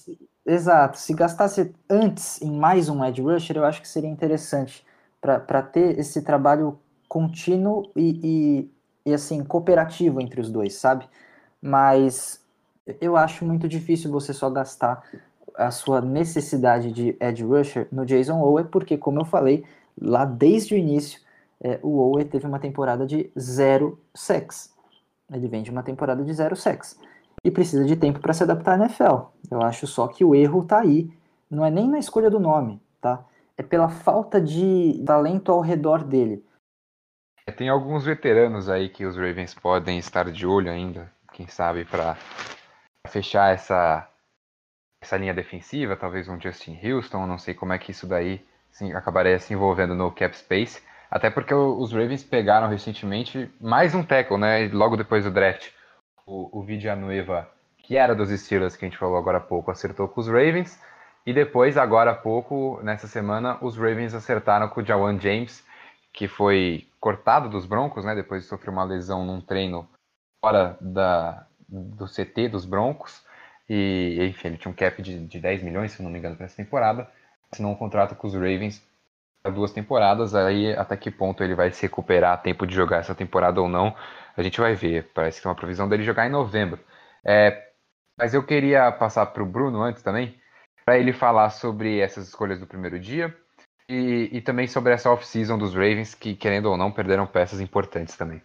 Exato. 0.45 0.97
Se 0.97 1.13
gastasse 1.13 1.73
antes 1.89 2.41
em 2.41 2.51
mais 2.51 2.89
um 2.89 3.03
edge 3.03 3.21
rusher, 3.21 3.57
eu 3.57 3.65
acho 3.65 3.81
que 3.81 3.87
seria 3.87 4.09
interessante 4.09 4.85
para 5.21 5.61
ter 5.61 5.97
esse 5.97 6.21
trabalho 6.21 6.79
contínuo 7.07 7.91
e, 7.95 8.19
e, 8.23 8.71
e, 9.05 9.13
assim 9.13 9.43
cooperativo 9.43 10.21
entre 10.21 10.39
os 10.39 10.49
dois, 10.49 10.75
sabe? 10.75 11.07
Mas 11.61 12.43
eu 12.99 13.15
acho 13.15 13.45
muito 13.45 13.67
difícil 13.67 14.11
você 14.11 14.33
só 14.33 14.49
gastar 14.49 15.03
a 15.55 15.71
sua 15.71 16.01
necessidade 16.01 16.91
de 16.91 17.15
edge 17.19 17.43
rusher 17.43 17.87
no 17.91 18.05
Jason 18.05 18.41
Owe, 18.41 18.63
porque 18.65 18.97
como 18.97 19.19
eu 19.19 19.25
falei 19.25 19.63
lá 19.99 20.25
desde 20.25 20.73
o 20.73 20.77
início, 20.77 21.21
é, 21.61 21.79
o 21.81 21.99
Owe 21.99 22.25
teve 22.25 22.45
uma 22.45 22.59
temporada 22.59 23.05
de 23.05 23.31
zero 23.39 23.99
sex. 24.13 24.73
Ele 25.31 25.47
vem 25.47 25.63
de 25.63 25.71
uma 25.71 25.83
temporada 25.83 26.23
de 26.23 26.33
zero 26.33 26.55
sex 26.55 26.99
e 27.43 27.51
precisa 27.51 27.85
de 27.85 27.95
tempo 27.95 28.19
para 28.19 28.33
se 28.33 28.43
adaptar 28.43 28.79
à 28.79 28.83
NFL. 28.83 29.27
Eu 29.49 29.61
acho 29.61 29.87
só 29.87 30.07
que 30.07 30.23
o 30.23 30.33
erro 30.35 30.61
está 30.61 30.79
aí, 30.79 31.09
não 31.49 31.65
é 31.65 31.71
nem 31.71 31.87
na 31.87 31.99
escolha 31.99 32.29
do 32.29 32.39
nome, 32.39 32.81
tá? 32.99 33.23
É 33.57 33.63
pela 33.63 33.89
falta 33.89 34.41
de 34.41 35.01
talento 35.05 35.51
ao 35.51 35.61
redor 35.61 36.03
dele. 36.03 36.43
É, 37.45 37.51
tem 37.51 37.67
alguns 37.67 38.05
veteranos 38.05 38.69
aí 38.69 38.87
que 38.89 39.05
os 39.05 39.17
Ravens 39.17 39.53
podem 39.53 39.97
estar 39.97 40.31
de 40.31 40.47
olho 40.47 40.71
ainda, 40.71 41.11
quem 41.33 41.47
sabe, 41.47 41.83
para 41.83 42.15
fechar 43.07 43.53
essa, 43.53 44.07
essa 45.01 45.17
linha 45.17 45.33
defensiva, 45.33 45.97
talvez 45.97 46.29
um 46.29 46.39
Justin 46.39 46.79
Houston, 46.81 47.27
não 47.27 47.37
sei 47.37 47.53
como 47.53 47.73
é 47.73 47.77
que 47.77 47.91
isso 47.91 48.07
daí 48.07 48.45
sim, 48.71 48.93
acabaria 48.93 49.37
se 49.39 49.53
envolvendo 49.53 49.93
no 49.93 50.11
cap 50.11 50.35
space. 50.37 50.81
Até 51.11 51.29
porque 51.29 51.53
os 51.53 51.91
Ravens 51.91 52.23
pegaram 52.23 52.67
recentemente 52.69 53.51
mais 53.61 53.93
um 53.93 54.03
tackle, 54.03 54.37
né? 54.37 54.67
Logo 54.69 54.97
depois 54.97 55.25
do 55.25 55.31
draft 55.31 55.69
o, 56.25 56.59
o 56.59 56.63
Villanueva, 56.63 57.47
que 57.77 57.97
era 57.97 58.15
dos 58.15 58.29
Steelers, 58.29 58.75
que 58.75 58.85
a 58.85 58.87
gente 58.87 58.97
falou 58.97 59.17
agora 59.17 59.37
há 59.37 59.41
pouco, 59.41 59.69
acertou 59.69 60.07
com 60.07 60.21
os 60.21 60.27
Ravens. 60.27 60.79
E 61.25 61.33
depois, 61.33 61.77
agora 61.77 62.11
há 62.11 62.15
pouco, 62.15 62.79
nessa 62.83 63.07
semana, 63.07 63.57
os 63.61 63.77
Ravens 63.77 64.13
acertaram 64.13 64.67
com 64.67 64.81
o 64.81 64.85
Jawan 64.85 65.19
James, 65.19 65.63
que 66.11 66.27
foi 66.27 66.87
cortado 67.03 67.49
dos 67.49 67.65
Broncos, 67.65 68.05
né? 68.05 68.15
Depois 68.15 68.43
de 68.43 68.47
sofrer 68.47 68.69
uma 68.69 68.85
lesão 68.85 69.25
num 69.25 69.41
treino 69.41 69.85
fora 70.39 70.77
da, 70.79 71.45
do 71.67 72.05
CT 72.05 72.47
dos 72.47 72.65
Broncos. 72.65 73.21
E, 73.69 74.17
enfim, 74.21 74.47
ele 74.47 74.57
tinha 74.57 74.71
um 74.71 74.75
cap 74.75 75.01
de, 75.01 75.19
de 75.27 75.37
10 75.37 75.63
milhões, 75.63 75.91
se 75.91 76.01
não 76.01 76.09
me 76.09 76.17
engano, 76.17 76.37
para 76.37 76.45
essa 76.45 76.55
temporada. 76.55 77.05
Assinou 77.51 77.73
um 77.73 77.75
contrato 77.75 78.15
com 78.15 78.25
os 78.25 78.33
Ravens 78.33 78.81
para 79.41 79.51
duas 79.51 79.73
temporadas. 79.73 80.33
Aí, 80.33 80.71
até 80.77 80.95
que 80.95 81.11
ponto 81.11 81.43
ele 81.43 81.55
vai 81.55 81.71
se 81.71 81.81
recuperar 81.81 82.35
a 82.35 82.37
tempo 82.37 82.65
de 82.65 82.73
jogar 82.73 82.99
essa 82.99 83.13
temporada 83.13 83.59
ou 83.61 83.67
não, 83.67 83.93
a 84.37 84.41
gente 84.41 84.61
vai 84.61 84.73
ver. 84.73 85.11
Parece 85.13 85.39
que 85.39 85.43
tem 85.43 85.49
uma 85.49 85.57
previsão 85.57 85.89
dele 85.89 86.03
jogar 86.03 86.25
em 86.25 86.31
novembro. 86.31 86.79
É, 87.25 87.69
mas 88.17 88.33
eu 88.33 88.45
queria 88.45 88.89
passar 88.93 89.25
para 89.25 89.43
o 89.43 89.45
Bruno 89.45 89.81
antes 89.81 90.01
também, 90.01 90.39
para 90.85 90.97
ele 90.97 91.11
falar 91.11 91.49
sobre 91.49 91.99
essas 91.99 92.29
escolhas 92.29 92.61
do 92.61 92.67
primeiro 92.67 92.97
dia 92.97 93.35
e, 93.87 94.29
e 94.31 94.41
também 94.41 94.67
sobre 94.67 94.93
essa 94.93 95.11
off-season 95.11 95.57
dos 95.57 95.73
Ravens, 95.73 96.15
que 96.15 96.35
querendo 96.35 96.67
ou 96.67 96.77
não 96.77 96.91
perderam 96.91 97.27
peças 97.27 97.59
importantes 97.59 98.15
também. 98.15 98.41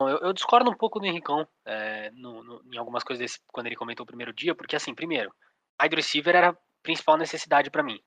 Eu, 0.00 0.18
eu 0.18 0.32
discordo 0.32 0.70
um 0.70 0.76
pouco 0.76 1.00
do 1.00 1.06
Henricão 1.06 1.46
é, 1.64 2.10
no, 2.10 2.42
no, 2.42 2.62
em 2.72 2.76
algumas 2.76 3.02
coisas 3.02 3.20
desse, 3.20 3.40
quando 3.48 3.66
ele 3.66 3.76
comentou 3.76 4.04
o 4.04 4.06
primeiro 4.06 4.32
dia, 4.32 4.54
porque 4.54 4.76
assim, 4.76 4.94
primeiro, 4.94 5.32
wide 5.80 5.96
receiver 5.96 6.36
era 6.36 6.50
a 6.50 6.56
principal 6.82 7.16
necessidade 7.16 7.70
para 7.70 7.82
mim. 7.82 7.98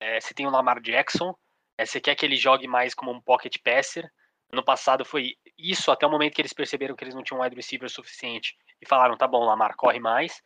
É, 0.00 0.20
você 0.20 0.34
tem 0.34 0.46
o 0.46 0.50
Lamar 0.50 0.80
Jackson, 0.80 1.34
é, 1.78 1.86
você 1.86 2.00
quer 2.00 2.14
que 2.14 2.26
ele 2.26 2.36
jogue 2.36 2.68
mais 2.68 2.94
como 2.94 3.10
um 3.10 3.20
pocket 3.20 3.56
passer, 3.64 4.10
no 4.52 4.64
passado 4.64 5.04
foi 5.04 5.36
isso 5.56 5.90
até 5.90 6.06
o 6.06 6.10
momento 6.10 6.34
que 6.34 6.40
eles 6.40 6.52
perceberam 6.52 6.96
que 6.96 7.04
eles 7.04 7.14
não 7.14 7.22
tinham 7.22 7.40
wide 7.40 7.54
receiver 7.54 7.88
suficiente 7.90 8.56
e 8.80 8.86
falaram, 8.86 9.16
tá 9.16 9.26
bom, 9.26 9.44
Lamar, 9.44 9.74
corre 9.76 10.00
mais. 10.00 10.42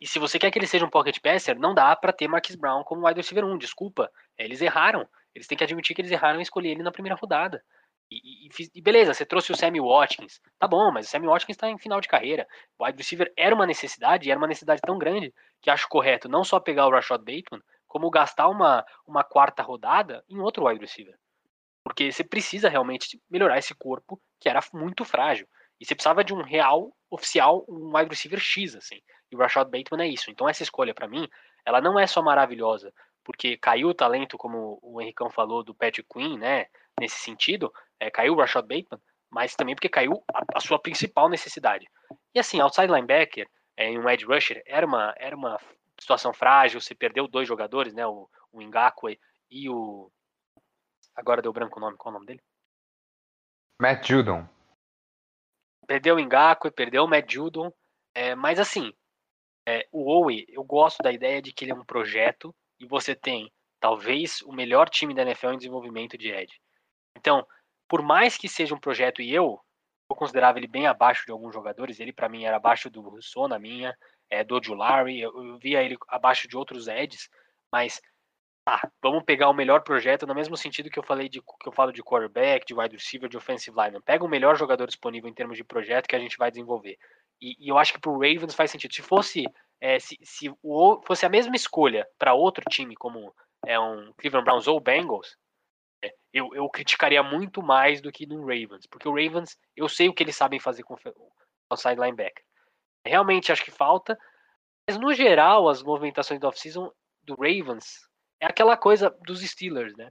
E, 0.00 0.06
se 0.06 0.18
você 0.18 0.38
quer 0.38 0.50
que 0.50 0.58
ele 0.58 0.66
seja 0.66 0.84
um 0.84 0.90
pocket 0.90 1.18
passer, 1.20 1.58
não 1.58 1.74
dá 1.74 1.96
para 1.96 2.12
ter 2.12 2.28
Marquis 2.28 2.56
Brown 2.56 2.84
como 2.84 3.06
wide 3.06 3.18
receiver 3.18 3.44
1, 3.44 3.56
desculpa. 3.56 4.10
Eles 4.36 4.60
erraram. 4.60 5.08
Eles 5.34 5.46
têm 5.46 5.56
que 5.56 5.64
admitir 5.64 5.94
que 5.94 6.02
eles 6.02 6.12
erraram 6.12 6.38
em 6.38 6.42
escolher 6.42 6.70
ele 6.70 6.82
na 6.82 6.92
primeira 6.92 7.16
rodada. 7.16 7.62
E, 8.10 8.46
e, 8.46 8.70
e, 8.74 8.80
beleza, 8.82 9.14
você 9.14 9.24
trouxe 9.24 9.52
o 9.52 9.56
Sammy 9.56 9.80
Watkins. 9.80 10.40
Tá 10.58 10.66
bom, 10.66 10.90
mas 10.92 11.06
o 11.06 11.10
Sammy 11.10 11.26
Watkins 11.26 11.56
está 11.56 11.70
em 11.70 11.78
final 11.78 12.00
de 12.00 12.08
carreira. 12.08 12.46
O 12.78 12.84
wide 12.84 12.98
receiver 12.98 13.32
era 13.36 13.54
uma 13.54 13.66
necessidade, 13.66 14.30
era 14.30 14.38
uma 14.38 14.46
necessidade 14.46 14.80
tão 14.82 14.98
grande 14.98 15.32
que 15.62 15.70
acho 15.70 15.88
correto 15.88 16.28
não 16.28 16.44
só 16.44 16.60
pegar 16.60 16.86
o 16.86 16.90
Rashad 16.90 17.20
Bateman, 17.20 17.62
como 17.86 18.10
gastar 18.10 18.48
uma, 18.48 18.84
uma 19.06 19.24
quarta 19.24 19.62
rodada 19.62 20.22
em 20.28 20.38
outro 20.38 20.66
wide 20.66 20.80
receiver. 20.80 21.14
Porque 21.82 22.12
você 22.12 22.22
precisa 22.22 22.68
realmente 22.68 23.20
melhorar 23.30 23.58
esse 23.58 23.74
corpo, 23.74 24.20
que 24.38 24.48
era 24.48 24.60
muito 24.72 25.04
frágil. 25.04 25.48
E 25.80 25.86
você 25.86 25.94
precisava 25.94 26.22
de 26.22 26.34
um 26.34 26.42
real 26.42 26.92
oficial, 27.10 27.64
um 27.68 27.96
wide 27.96 28.10
receiver 28.10 28.38
X, 28.38 28.74
assim. 28.74 29.00
E 29.30 29.36
o 29.36 29.38
Rashad 29.38 29.70
Bateman 29.70 30.04
é 30.04 30.08
isso. 30.08 30.30
Então 30.30 30.48
essa 30.48 30.62
escolha, 30.62 30.94
para 30.94 31.08
mim, 31.08 31.28
ela 31.64 31.80
não 31.80 31.98
é 31.98 32.06
só 32.06 32.22
maravilhosa, 32.22 32.92
porque 33.24 33.56
caiu 33.56 33.88
o 33.88 33.94
talento, 33.94 34.38
como 34.38 34.78
o 34.82 35.00
Henricão 35.00 35.30
falou, 35.30 35.62
do 35.62 35.74
Patrick 35.74 36.08
Queen, 36.12 36.38
né? 36.38 36.66
Nesse 36.98 37.18
sentido, 37.18 37.72
é, 38.00 38.10
caiu 38.10 38.34
o 38.34 38.36
Rashad 38.36 38.66
Bateman, 38.66 39.00
mas 39.30 39.54
também 39.54 39.74
porque 39.74 39.88
caiu 39.88 40.22
a, 40.34 40.42
a, 40.54 40.60
sua 40.60 40.78
principal 40.78 41.28
necessidade. 41.28 41.86
E 42.34 42.38
assim, 42.38 42.60
outside 42.60 42.92
linebacker, 42.92 43.48
é, 43.76 43.90
em 43.90 43.98
um 43.98 44.08
edge 44.08 44.24
rusher, 44.24 44.62
era 44.66 44.86
uma, 44.86 45.14
era 45.16 45.36
uma 45.36 45.58
situação 46.00 46.32
frágil, 46.32 46.80
você 46.80 46.94
perdeu 46.94 47.28
dois 47.28 47.46
jogadores, 47.46 47.92
né? 47.94 48.06
O, 48.06 48.28
o 48.52 48.62
Ngakwe 48.62 49.20
e 49.50 49.68
o, 49.68 50.10
Agora 51.18 51.42
deu 51.42 51.52
branco 51.52 51.78
o 51.78 51.80
nome, 51.80 51.96
qual 51.96 52.12
é 52.12 52.16
o 52.16 52.18
nome 52.20 52.26
dele? 52.26 52.40
Matt 53.82 54.06
Judon. 54.06 54.48
Perdeu 55.88 56.16
o 56.16 56.20
Ngaku, 56.20 56.70
perdeu 56.70 57.04
o 57.04 57.08
Matt 57.08 57.32
Judon. 57.32 57.72
É, 58.14 58.34
mas 58.34 58.60
assim, 58.60 58.92
é, 59.66 59.88
o 59.90 60.08
Owe, 60.10 60.44
eu 60.48 60.62
gosto 60.62 61.02
da 61.02 61.10
ideia 61.10 61.42
de 61.42 61.52
que 61.52 61.64
ele 61.64 61.72
é 61.72 61.74
um 61.74 61.84
projeto 61.84 62.54
e 62.78 62.86
você 62.86 63.14
tem 63.14 63.50
talvez 63.80 64.40
o 64.42 64.52
melhor 64.52 64.88
time 64.88 65.14
da 65.14 65.22
NFL 65.22 65.52
em 65.52 65.56
desenvolvimento 65.56 66.16
de 66.16 66.30
Edge. 66.30 66.60
Então, 67.16 67.46
por 67.88 68.02
mais 68.02 68.36
que 68.36 68.48
seja 68.48 68.74
um 68.74 68.80
projeto 68.80 69.22
e 69.22 69.32
eu 69.34 69.60
eu 70.10 70.16
considerava 70.16 70.58
ele 70.58 70.66
bem 70.66 70.86
abaixo 70.86 71.26
de 71.26 71.32
alguns 71.32 71.52
jogadores. 71.52 72.00
Ele, 72.00 72.12
para 72.12 72.28
mim, 72.28 72.44
era 72.44 72.56
abaixo 72.56 72.88
do 72.88 73.02
Rousseau, 73.02 73.46
na 73.46 73.58
minha, 73.58 73.94
é, 74.30 74.42
do 74.42 74.58
Larry. 74.74 75.20
Eu, 75.20 75.44
eu 75.44 75.58
via 75.58 75.82
ele 75.82 75.98
abaixo 76.08 76.48
de 76.48 76.56
outros 76.56 76.88
Eds, 76.88 77.28
mas 77.70 78.00
tá, 78.68 78.90
vamos 79.02 79.24
pegar 79.24 79.48
o 79.48 79.54
melhor 79.54 79.82
projeto 79.82 80.26
no 80.26 80.34
mesmo 80.34 80.56
sentido 80.56 80.90
que 80.90 80.98
eu 80.98 81.02
falei 81.02 81.28
de 81.28 81.40
que 81.40 81.68
eu 81.68 81.72
falo 81.72 81.90
de 81.90 82.02
quarterback, 82.02 82.66
de 82.66 82.74
wide 82.74 82.94
receiver, 82.94 83.28
de 83.28 83.36
offensive 83.36 83.74
lineman. 83.74 84.02
Pega 84.02 84.24
o 84.24 84.28
melhor 84.28 84.56
jogador 84.56 84.86
disponível 84.86 85.30
em 85.30 85.34
termos 85.34 85.56
de 85.56 85.64
projeto 85.64 86.06
que 86.06 86.14
a 86.14 86.18
gente 86.18 86.36
vai 86.36 86.50
desenvolver. 86.50 86.98
E, 87.40 87.56
e 87.58 87.68
eu 87.68 87.78
acho 87.78 87.94
que 87.94 88.00
pro 88.00 88.12
Ravens 88.12 88.54
faz 88.54 88.70
sentido. 88.70 88.92
Se 88.92 89.00
fosse 89.00 89.44
é, 89.80 89.98
se, 89.98 90.18
se 90.22 90.52
o, 90.62 91.00
fosse 91.06 91.24
a 91.24 91.30
mesma 91.30 91.56
escolha 91.56 92.06
para 92.18 92.34
outro 92.34 92.64
time, 92.68 92.94
como 92.94 93.34
é 93.64 93.78
um 93.78 94.12
Cleveland 94.18 94.44
Browns 94.44 94.66
ou 94.66 94.80
Bengals, 94.80 95.36
é, 96.04 96.12
eu, 96.32 96.54
eu 96.54 96.68
criticaria 96.68 97.22
muito 97.22 97.62
mais 97.62 98.00
do 98.02 98.12
que 98.12 98.26
no 98.26 98.40
Ravens, 98.40 98.86
porque 98.90 99.08
o 99.08 99.14
Ravens, 99.14 99.56
eu 99.74 99.88
sei 99.88 100.08
o 100.08 100.12
que 100.12 100.22
eles 100.22 100.36
sabem 100.36 100.60
fazer 100.60 100.82
com 100.82 100.94
o 100.94 101.76
side 101.76 102.00
linebacker. 102.00 102.44
Realmente 103.06 103.50
acho 103.50 103.64
que 103.64 103.70
falta, 103.70 104.18
mas 104.86 104.98
no 104.98 105.14
geral, 105.14 105.68
as 105.68 105.82
movimentações 105.82 106.40
do 106.40 106.46
off-season 106.46 106.92
do 107.22 107.34
Ravens 107.34 108.07
é 108.40 108.46
aquela 108.46 108.76
coisa 108.76 109.10
dos 109.24 109.40
Steelers, 109.40 109.96
né? 109.96 110.10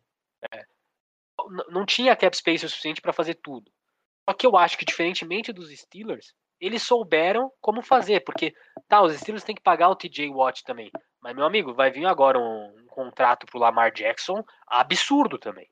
É, 0.53 0.63
não 1.69 1.85
tinha 1.85 2.15
cap 2.15 2.35
space 2.35 2.65
o 2.65 2.69
suficiente 2.69 3.01
para 3.01 3.13
fazer 3.13 3.35
tudo. 3.35 3.71
Só 4.27 4.33
que 4.33 4.45
eu 4.45 4.57
acho 4.57 4.77
que, 4.77 4.85
diferentemente 4.85 5.53
dos 5.53 5.69
Steelers, 5.69 6.33
eles 6.59 6.83
souberam 6.83 7.51
como 7.61 7.81
fazer, 7.81 8.21
porque 8.21 8.53
tá, 8.87 9.01
os 9.01 9.15
Steelers 9.15 9.43
têm 9.43 9.55
que 9.55 9.61
pagar 9.61 9.89
o 9.89 9.95
TJ 9.95 10.29
Watt 10.29 10.63
também. 10.63 10.91
Mas, 11.21 11.35
meu 11.35 11.45
amigo, 11.45 11.73
vai 11.73 11.91
vir 11.91 12.05
agora 12.05 12.37
um, 12.37 12.75
um 12.77 12.87
contrato 12.87 13.45
pro 13.45 13.59
Lamar 13.59 13.91
Jackson 13.91 14.43
absurdo 14.67 15.37
também. 15.37 15.69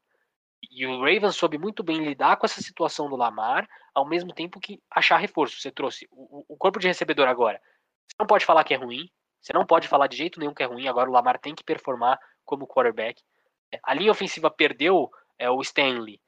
E 0.72 0.86
o 0.86 1.00
Ravens 1.00 1.36
soube 1.36 1.58
muito 1.58 1.84
bem 1.84 2.04
lidar 2.04 2.38
com 2.38 2.46
essa 2.46 2.62
situação 2.62 3.10
do 3.10 3.16
Lamar, 3.16 3.68
ao 3.94 4.08
mesmo 4.08 4.34
tempo 4.34 4.60
que 4.60 4.82
achar 4.90 5.18
reforço. 5.18 5.60
Você 5.60 5.72
trouxe 5.72 6.08
o, 6.12 6.46
o 6.48 6.58
corpo 6.58 6.80
de 6.80 6.88
recebedor 6.88 7.28
agora. 7.28 7.60
Você 8.08 8.16
não 8.20 8.28
pode 8.28 8.46
falar 8.46 8.64
que 8.64 8.74
é 8.74 8.78
ruim, 8.78 9.10
você 9.42 9.54
não 9.54 9.66
pode 9.66 9.88
falar 9.88 10.08
de 10.08 10.18
jeito 10.18 10.40
nenhum 10.40 10.54
que 10.54 10.64
é 10.64 10.66
ruim. 10.66 10.88
Agora 10.88 11.10
o 11.10 11.14
Lamar 11.14 11.40
tem 11.40 11.54
que 11.54 11.64
performar 11.64 12.20
como 12.46 12.68
quarterback. 12.68 13.22
A 13.84 13.94
linha 13.94 14.12
ofensiva 14.12 14.50
perdeu 14.50 15.10
é, 15.38 15.50
o 15.50 15.62
Stanley. 15.62 16.22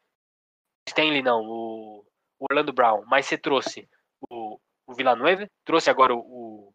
Stanley 0.87 1.21
não, 1.21 1.41
o 1.43 2.05
Orlando 2.39 2.73
Brown. 2.73 3.03
Mas 3.05 3.25
você 3.25 3.37
trouxe 3.37 3.89
o, 4.29 4.59
o 4.85 4.93
Villanueva, 4.93 5.49
trouxe 5.63 5.89
agora 5.89 6.13
o, 6.13 6.19
o, 6.19 6.73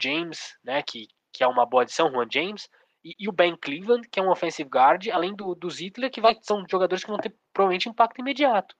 James, 0.00 0.56
né, 0.64 0.82
que, 0.82 1.06
que 1.32 1.44
é 1.44 1.46
uma 1.46 1.64
boa 1.64 1.82
adição, 1.82 2.10
Juan 2.10 2.26
James, 2.30 2.68
e, 3.04 3.14
e, 3.18 3.28
o 3.28 3.32
Ben 3.32 3.56
Cleveland, 3.56 4.08
que 4.08 4.18
é 4.18 4.22
um 4.22 4.30
offensive 4.30 4.68
guard, 4.68 5.08
além 5.08 5.34
do, 5.34 5.54
do 5.54 5.70
Zittler, 5.70 6.10
que 6.10 6.20
vai, 6.20 6.36
são 6.42 6.64
jogadores 6.68 7.04
que 7.04 7.10
vão 7.10 7.18
ter 7.18 7.34
provavelmente 7.52 7.88
impacto 7.88 8.20
imediato. 8.20 8.76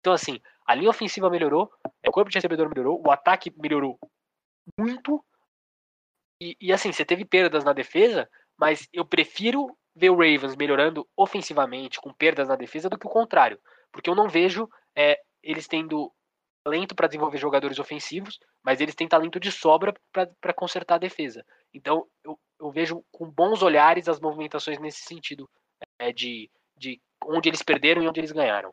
Então, 0.00 0.12
assim, 0.12 0.40
a 0.66 0.74
linha 0.74 0.90
ofensiva 0.90 1.28
melhorou, 1.28 1.70
o 2.06 2.10
corpo 2.10 2.30
de 2.30 2.36
recebedor 2.36 2.68
melhorou, 2.68 3.02
o 3.04 3.10
ataque 3.10 3.52
melhorou 3.56 3.98
muito, 4.78 5.24
e, 6.40 6.56
e 6.60 6.72
assim, 6.72 6.92
você 6.92 7.04
teve 7.04 7.24
perdas 7.24 7.64
na 7.64 7.72
defesa, 7.72 8.28
mas 8.58 8.88
eu 8.92 9.04
prefiro 9.04 9.76
ver 9.94 10.10
o 10.10 10.16
Ravens 10.16 10.56
melhorando 10.56 11.06
ofensivamente, 11.16 12.00
com 12.00 12.12
perdas 12.12 12.48
na 12.48 12.56
defesa, 12.56 12.88
do 12.88 12.98
que 12.98 13.06
o 13.06 13.10
contrário. 13.10 13.58
Porque 13.92 14.08
eu 14.10 14.14
não 14.14 14.28
vejo 14.28 14.68
é, 14.96 15.18
eles 15.42 15.66
tendo 15.66 16.12
talento 16.64 16.94
para 16.94 17.06
desenvolver 17.06 17.38
jogadores 17.38 17.78
ofensivos, 17.78 18.38
mas 18.62 18.80
eles 18.80 18.94
têm 18.94 19.08
talento 19.08 19.40
de 19.40 19.50
sobra 19.50 19.94
para 20.12 20.54
consertar 20.54 20.96
a 20.96 20.98
defesa. 20.98 21.44
Então, 21.72 22.06
eu, 22.24 22.38
eu, 22.60 22.70
vejo 22.70 23.02
com 23.10 23.30
bons 23.30 23.62
olhares 23.62 24.08
as 24.08 24.20
movimentações 24.20 24.78
nesse 24.78 25.02
sentido, 25.02 25.48
é, 25.98 26.12
de, 26.12 26.50
de 26.76 27.00
onde 27.24 27.48
eles 27.48 27.62
perderam 27.62 28.02
e 28.02 28.08
onde 28.08 28.20
eles 28.20 28.32
ganharam. 28.32 28.72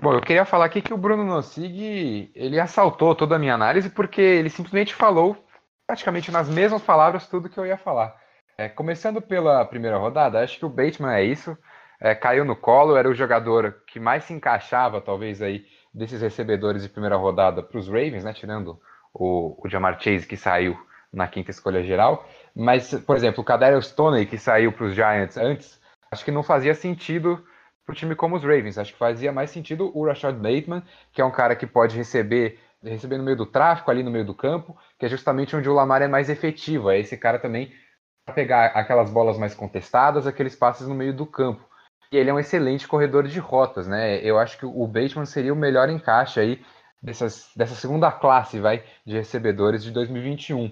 Bom, 0.00 0.12
eu 0.12 0.20
queria 0.20 0.44
falar 0.44 0.66
aqui 0.66 0.82
que 0.82 0.92
o 0.94 0.98
Bruno 0.98 1.24
Nossig, 1.24 2.30
ele 2.34 2.60
assaltou 2.60 3.14
toda 3.14 3.36
a 3.36 3.38
minha 3.38 3.54
análise 3.54 3.90
porque 3.90 4.20
ele 4.20 4.50
simplesmente 4.50 4.94
falou 4.94 5.47
praticamente 5.88 6.30
nas 6.30 6.50
mesmas 6.50 6.82
palavras 6.82 7.26
tudo 7.26 7.48
que 7.48 7.58
eu 7.58 7.64
ia 7.64 7.78
falar. 7.78 8.14
É, 8.58 8.68
começando 8.68 9.22
pela 9.22 9.64
primeira 9.64 9.96
rodada, 9.96 10.40
acho 10.40 10.58
que 10.58 10.66
o 10.66 10.68
Bateman 10.68 11.14
é 11.14 11.24
isso, 11.24 11.56
é, 11.98 12.14
caiu 12.14 12.44
no 12.44 12.54
colo, 12.54 12.94
era 12.94 13.08
o 13.08 13.14
jogador 13.14 13.82
que 13.86 13.98
mais 13.98 14.24
se 14.24 14.34
encaixava, 14.34 15.00
talvez, 15.00 15.40
aí 15.40 15.64
desses 15.94 16.20
recebedores 16.20 16.82
de 16.82 16.90
primeira 16.90 17.16
rodada 17.16 17.62
para 17.62 17.78
os 17.78 17.88
Ravens, 17.88 18.22
né, 18.22 18.34
tirando 18.34 18.78
o, 19.14 19.58
o 19.64 19.68
Jamar 19.68 19.98
Chase 19.98 20.26
que 20.26 20.36
saiu 20.36 20.78
na 21.10 21.26
quinta 21.26 21.50
escolha 21.50 21.82
geral. 21.82 22.28
Mas, 22.54 22.92
por 22.92 23.16
exemplo, 23.16 23.40
o 23.40 23.44
Kadarius 23.44 23.86
Stoney 23.86 24.26
que 24.26 24.36
saiu 24.36 24.70
para 24.72 24.84
os 24.84 24.94
Giants 24.94 25.38
antes, 25.38 25.80
acho 26.10 26.22
que 26.22 26.30
não 26.30 26.42
fazia 26.42 26.74
sentido 26.74 27.42
para 27.86 27.94
o 27.94 27.96
time 27.96 28.14
como 28.14 28.36
os 28.36 28.42
Ravens. 28.42 28.76
Acho 28.76 28.92
que 28.92 28.98
fazia 28.98 29.32
mais 29.32 29.50
sentido 29.50 29.90
o 29.94 30.04
Rashad 30.04 30.36
Bateman, 30.36 30.82
que 31.12 31.22
é 31.22 31.24
um 31.24 31.30
cara 31.30 31.56
que 31.56 31.66
pode 31.66 31.96
receber 31.96 32.60
receber 32.82 33.18
no 33.18 33.24
meio 33.24 33.36
do 33.36 33.46
tráfico, 33.46 33.90
ali 33.90 34.02
no 34.02 34.10
meio 34.10 34.24
do 34.24 34.34
campo, 34.34 34.76
que 34.98 35.06
é 35.06 35.08
justamente 35.08 35.56
onde 35.56 35.68
o 35.68 35.74
Lamar 35.74 36.02
é 36.02 36.08
mais 36.08 36.28
efetivo. 36.30 36.90
É 36.90 36.98
esse 36.98 37.16
cara 37.16 37.38
também 37.38 37.72
para 38.24 38.34
pegar 38.34 38.66
aquelas 38.66 39.10
bolas 39.10 39.38
mais 39.38 39.54
contestadas, 39.54 40.26
aqueles 40.26 40.54
passes 40.54 40.86
no 40.86 40.94
meio 40.94 41.14
do 41.14 41.26
campo. 41.26 41.66
E 42.12 42.16
ele 42.16 42.30
é 42.30 42.34
um 42.34 42.38
excelente 42.38 42.86
corredor 42.86 43.26
de 43.26 43.38
rotas, 43.38 43.86
né? 43.86 44.18
Eu 44.22 44.38
acho 44.38 44.58
que 44.58 44.66
o 44.66 44.86
Bateman 44.86 45.26
seria 45.26 45.52
o 45.52 45.56
melhor 45.56 45.88
encaixe 45.88 46.40
aí 46.40 46.62
dessas, 47.02 47.50
dessa 47.54 47.74
segunda 47.74 48.10
classe, 48.10 48.60
vai, 48.60 48.82
de 49.04 49.14
recebedores 49.14 49.82
de 49.82 49.90
2021. 49.90 50.70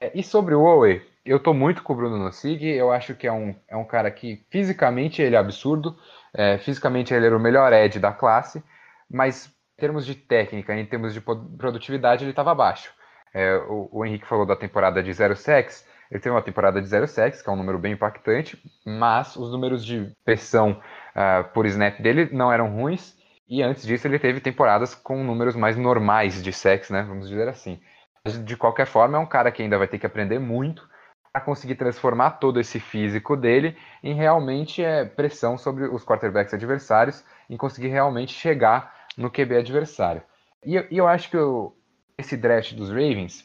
É, 0.00 0.12
e 0.14 0.22
sobre 0.22 0.54
o 0.54 0.62
Owe, 0.62 1.02
eu 1.24 1.40
tô 1.40 1.54
muito 1.54 1.82
com 1.82 1.92
o 1.92 1.96
Bruno 1.96 2.18
Nossig, 2.18 2.66
eu 2.66 2.92
acho 2.92 3.14
que 3.14 3.26
é 3.26 3.32
um, 3.32 3.54
é 3.68 3.76
um 3.76 3.84
cara 3.84 4.10
que 4.10 4.44
fisicamente 4.50 5.22
ele 5.22 5.36
é 5.36 5.38
absurdo, 5.38 5.96
é, 6.34 6.58
fisicamente 6.58 7.14
ele 7.14 7.26
era 7.26 7.36
o 7.36 7.40
melhor 7.40 7.72
edge 7.72 7.98
da 7.98 8.12
classe, 8.12 8.62
mas 9.10 9.50
termos 9.76 10.06
de 10.06 10.14
técnica, 10.14 10.74
em 10.74 10.86
termos 10.86 11.12
de 11.12 11.20
produtividade, 11.20 12.24
ele 12.24 12.30
estava 12.30 12.52
abaixo. 12.52 12.92
É, 13.32 13.56
o, 13.68 13.88
o 13.90 14.04
Henrique 14.04 14.26
falou 14.26 14.46
da 14.46 14.54
temporada 14.54 15.02
de 15.02 15.12
zero 15.12 15.34
sex, 15.34 15.86
ele 16.10 16.20
teve 16.20 16.34
uma 16.34 16.42
temporada 16.42 16.80
de 16.80 16.86
zero 16.86 17.08
sacks, 17.08 17.42
que 17.42 17.48
é 17.48 17.52
um 17.52 17.56
número 17.56 17.78
bem 17.78 17.92
impactante, 17.94 18.56
mas 18.86 19.34
os 19.36 19.50
números 19.50 19.84
de 19.84 20.12
pressão 20.24 20.80
uh, 21.10 21.44
por 21.52 21.66
snap 21.66 22.00
dele 22.00 22.28
não 22.32 22.52
eram 22.52 22.68
ruins. 22.68 23.16
E 23.48 23.62
antes 23.62 23.84
disso, 23.84 24.06
ele 24.06 24.18
teve 24.18 24.40
temporadas 24.40 24.94
com 24.94 25.24
números 25.24 25.56
mais 25.56 25.76
normais 25.76 26.42
de 26.42 26.52
sacks, 26.52 26.88
né? 26.88 27.02
Vamos 27.02 27.28
dizer 27.28 27.48
assim. 27.48 27.80
Mas, 28.24 28.42
de 28.42 28.56
qualquer 28.56 28.86
forma, 28.86 29.18
é 29.18 29.20
um 29.20 29.26
cara 29.26 29.50
que 29.50 29.62
ainda 29.62 29.76
vai 29.76 29.88
ter 29.88 29.98
que 29.98 30.06
aprender 30.06 30.38
muito 30.38 30.88
para 31.32 31.42
conseguir 31.42 31.74
transformar 31.74 32.32
todo 32.32 32.60
esse 32.60 32.78
físico 32.78 33.36
dele 33.36 33.76
em 34.02 34.14
realmente 34.14 34.84
é, 34.84 35.04
pressão 35.04 35.58
sobre 35.58 35.84
os 35.84 36.04
quarterbacks 36.04 36.54
adversários, 36.54 37.24
em 37.50 37.56
conseguir 37.56 37.88
realmente 37.88 38.32
chegar 38.32 38.93
no 39.16 39.30
QB 39.30 39.56
adversário. 39.56 40.22
E, 40.64 40.76
e 40.90 40.96
eu 40.96 41.06
acho 41.06 41.30
que 41.30 41.36
eu, 41.36 41.76
esse 42.16 42.36
draft 42.36 42.74
dos 42.74 42.88
Ravens, 42.88 43.44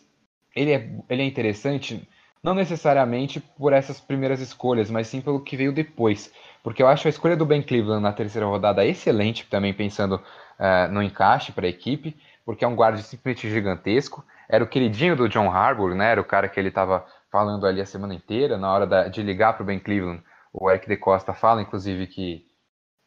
ele 0.55 0.71
é, 0.71 0.89
ele 1.09 1.21
é 1.21 1.25
interessante 1.25 2.07
não 2.43 2.53
necessariamente 2.53 3.39
por 3.39 3.73
essas 3.73 3.99
primeiras 3.99 4.39
escolhas, 4.39 4.89
mas 4.89 5.07
sim 5.07 5.21
pelo 5.21 5.41
que 5.41 5.57
veio 5.57 5.73
depois. 5.73 6.31
Porque 6.63 6.81
eu 6.81 6.87
acho 6.87 7.07
a 7.07 7.09
escolha 7.09 7.35
do 7.35 7.45
Ben 7.45 7.61
Cleveland 7.61 8.01
na 8.01 8.13
terceira 8.13 8.47
rodada 8.47 8.85
excelente, 8.85 9.45
também 9.47 9.73
pensando 9.73 10.15
uh, 10.15 10.91
no 10.91 11.03
encaixe 11.03 11.51
para 11.51 11.65
a 11.65 11.69
equipe, 11.69 12.15
porque 12.45 12.63
é 12.63 12.67
um 12.67 12.75
guarda 12.75 12.97
simplesmente 12.99 13.49
gigantesco. 13.49 14.25
Era 14.47 14.63
o 14.63 14.67
queridinho 14.67 15.15
do 15.15 15.29
John 15.29 15.51
Harbour, 15.51 15.95
né? 15.95 16.11
Era 16.11 16.21
o 16.21 16.25
cara 16.25 16.49
que 16.49 16.59
ele 16.59 16.69
estava 16.69 17.05
falando 17.31 17.65
ali 17.65 17.81
a 17.81 17.85
semana 17.85 18.13
inteira, 18.13 18.57
na 18.57 18.73
hora 18.73 18.87
da, 18.87 19.07
de 19.07 19.21
ligar 19.21 19.53
para 19.53 19.63
o 19.63 19.65
Ben 19.65 19.79
Cleveland. 19.79 20.23
O 20.51 20.69
Eric 20.69 20.87
De 20.87 20.97
Costa 20.97 21.33
fala, 21.33 21.61
inclusive, 21.61 22.07
que 22.07 22.45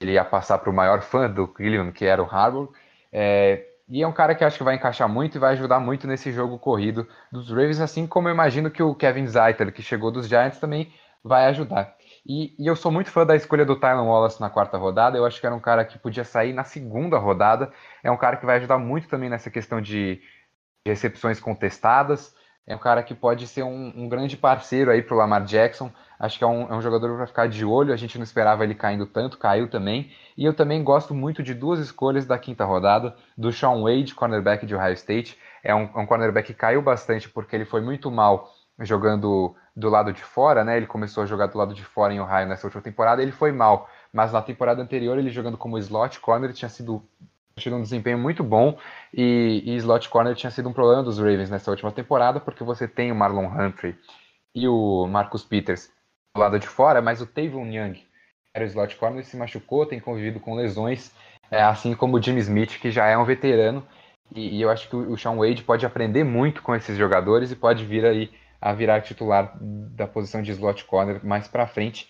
ele 0.04 0.12
ia 0.12 0.24
passar 0.24 0.58
para 0.58 0.70
o 0.70 0.72
maior 0.72 1.02
fã 1.02 1.30
do 1.30 1.46
Cleveland, 1.48 1.92
que 1.92 2.04
era 2.04 2.22
o 2.22 2.26
Harbour. 2.26 2.72
É, 3.12 3.66
e 3.88 4.02
é 4.02 4.06
um 4.06 4.12
cara 4.12 4.34
que 4.34 4.44
acho 4.44 4.56
que 4.56 4.64
vai 4.64 4.74
encaixar 4.74 5.08
muito 5.08 5.36
e 5.36 5.38
vai 5.38 5.52
ajudar 5.52 5.78
muito 5.78 6.06
nesse 6.06 6.32
jogo 6.32 6.58
corrido 6.58 7.06
dos 7.30 7.50
Ravens, 7.50 7.80
assim 7.80 8.06
como 8.06 8.28
eu 8.28 8.32
imagino 8.32 8.70
que 8.70 8.82
o 8.82 8.94
Kevin 8.94 9.26
Zeitler, 9.26 9.72
que 9.72 9.82
chegou 9.82 10.10
dos 10.10 10.26
Giants, 10.26 10.58
também 10.58 10.92
vai 11.22 11.46
ajudar. 11.46 11.94
E, 12.26 12.54
e, 12.58 12.66
eu 12.66 12.76
sou 12.76 12.90
muito 12.90 13.10
fã 13.10 13.26
da 13.26 13.36
escolha 13.36 13.64
do 13.64 13.76
Tylan 13.76 14.04
Wallace 14.04 14.40
na 14.40 14.50
quarta 14.50 14.78
rodada. 14.78 15.16
Eu 15.16 15.26
acho 15.26 15.40
que 15.40 15.46
era 15.46 15.54
um 15.54 15.60
cara 15.60 15.84
que 15.84 15.98
podia 15.98 16.24
sair 16.24 16.52
na 16.52 16.64
segunda 16.64 17.18
rodada. 17.18 17.72
É 18.02 18.10
um 18.10 18.16
cara 18.16 18.36
que 18.36 18.46
vai 18.46 18.56
ajudar 18.56 18.78
muito 18.78 19.08
também 19.08 19.28
nessa 19.28 19.50
questão 19.50 19.80
de 19.80 20.20
recepções 20.86 21.40
contestadas. 21.40 22.34
É 22.66 22.74
um 22.74 22.78
cara 22.78 23.02
que 23.02 23.14
pode 23.14 23.46
ser 23.46 23.64
um, 23.64 23.92
um 23.96 24.08
grande 24.08 24.36
parceiro 24.36 24.90
aí 24.90 25.02
para 25.02 25.14
o 25.14 25.18
Lamar 25.18 25.44
Jackson. 25.44 25.90
Acho 26.22 26.38
que 26.38 26.44
é 26.44 26.46
um, 26.46 26.72
é 26.72 26.76
um 26.76 26.80
jogador 26.80 27.16
para 27.16 27.26
ficar 27.26 27.48
de 27.48 27.64
olho. 27.64 27.92
A 27.92 27.96
gente 27.96 28.16
não 28.16 28.22
esperava 28.22 28.62
ele 28.62 28.76
caindo 28.76 29.04
tanto, 29.06 29.36
caiu 29.36 29.68
também. 29.68 30.12
E 30.38 30.44
eu 30.44 30.54
também 30.54 30.84
gosto 30.84 31.12
muito 31.12 31.42
de 31.42 31.52
duas 31.52 31.80
escolhas 31.80 32.24
da 32.24 32.38
quinta 32.38 32.64
rodada, 32.64 33.16
do 33.36 33.52
Sean 33.52 33.82
Wade, 33.82 34.14
cornerback 34.14 34.64
de 34.64 34.72
Ohio 34.72 34.92
State. 34.92 35.36
É 35.64 35.74
um, 35.74 35.82
um 35.82 36.06
cornerback 36.06 36.46
que 36.46 36.54
caiu 36.54 36.80
bastante 36.80 37.28
porque 37.28 37.56
ele 37.56 37.64
foi 37.64 37.80
muito 37.80 38.08
mal 38.08 38.54
jogando 38.78 39.56
do 39.74 39.90
lado 39.90 40.12
de 40.12 40.22
fora, 40.22 40.62
né? 40.62 40.76
Ele 40.76 40.86
começou 40.86 41.24
a 41.24 41.26
jogar 41.26 41.46
do 41.46 41.58
lado 41.58 41.74
de 41.74 41.82
fora 41.82 42.14
em 42.14 42.20
Ohio 42.20 42.46
nessa 42.46 42.68
última 42.68 42.82
temporada, 42.82 43.20
ele 43.20 43.32
foi 43.32 43.50
mal. 43.50 43.90
Mas 44.12 44.32
na 44.32 44.40
temporada 44.40 44.80
anterior, 44.80 45.18
ele 45.18 45.28
jogando 45.28 45.58
como 45.58 45.76
slot 45.76 46.20
corner 46.20 46.52
tinha 46.52 46.68
sido 46.68 47.02
um 47.66 47.82
desempenho 47.82 48.18
muito 48.18 48.44
bom 48.44 48.78
e, 49.12 49.60
e 49.66 49.74
slot 49.76 50.08
corner 50.08 50.36
tinha 50.36 50.52
sido 50.52 50.68
um 50.68 50.72
problema 50.72 51.02
dos 51.02 51.18
Ravens 51.18 51.50
nessa 51.50 51.70
última 51.70 51.90
temporada 51.90 52.38
porque 52.38 52.62
você 52.62 52.86
tem 52.86 53.10
o 53.10 53.14
Marlon 53.16 53.46
Humphrey 53.46 53.96
e 54.54 54.68
o 54.68 55.06
Marcus 55.06 55.44
Peters 55.44 55.90
lado 56.36 56.58
de 56.58 56.66
fora, 56.66 57.02
mas 57.02 57.20
o 57.20 57.26
Tavon 57.26 57.66
Young 57.66 58.02
era 58.54 58.64
o 58.64 58.68
slot 58.68 58.96
corner, 58.96 59.24
se 59.24 59.36
machucou, 59.36 59.86
tem 59.86 60.00
convivido 60.00 60.40
com 60.40 60.54
lesões 60.54 61.12
é, 61.50 61.62
assim 61.62 61.94
como 61.94 62.16
o 62.16 62.22
Jimmy 62.22 62.40
Smith, 62.40 62.78
que 62.80 62.90
já 62.90 63.06
é 63.06 63.16
um 63.16 63.24
veterano, 63.24 63.86
e, 64.34 64.56
e 64.56 64.62
eu 64.62 64.70
acho 64.70 64.88
que 64.88 64.96
o, 64.96 65.12
o 65.12 65.18
Sean 65.18 65.36
Wade 65.36 65.62
pode 65.62 65.84
aprender 65.84 66.24
muito 66.24 66.62
com 66.62 66.74
esses 66.74 66.96
jogadores 66.96 67.50
e 67.50 67.56
pode 67.56 67.84
vir 67.84 68.06
aí 68.06 68.30
a 68.58 68.72
virar 68.72 69.02
titular 69.02 69.54
da 69.60 70.06
posição 70.06 70.40
de 70.40 70.50
slot 70.52 70.84
corner 70.84 71.24
mais 71.24 71.46
para 71.46 71.66
frente. 71.66 72.08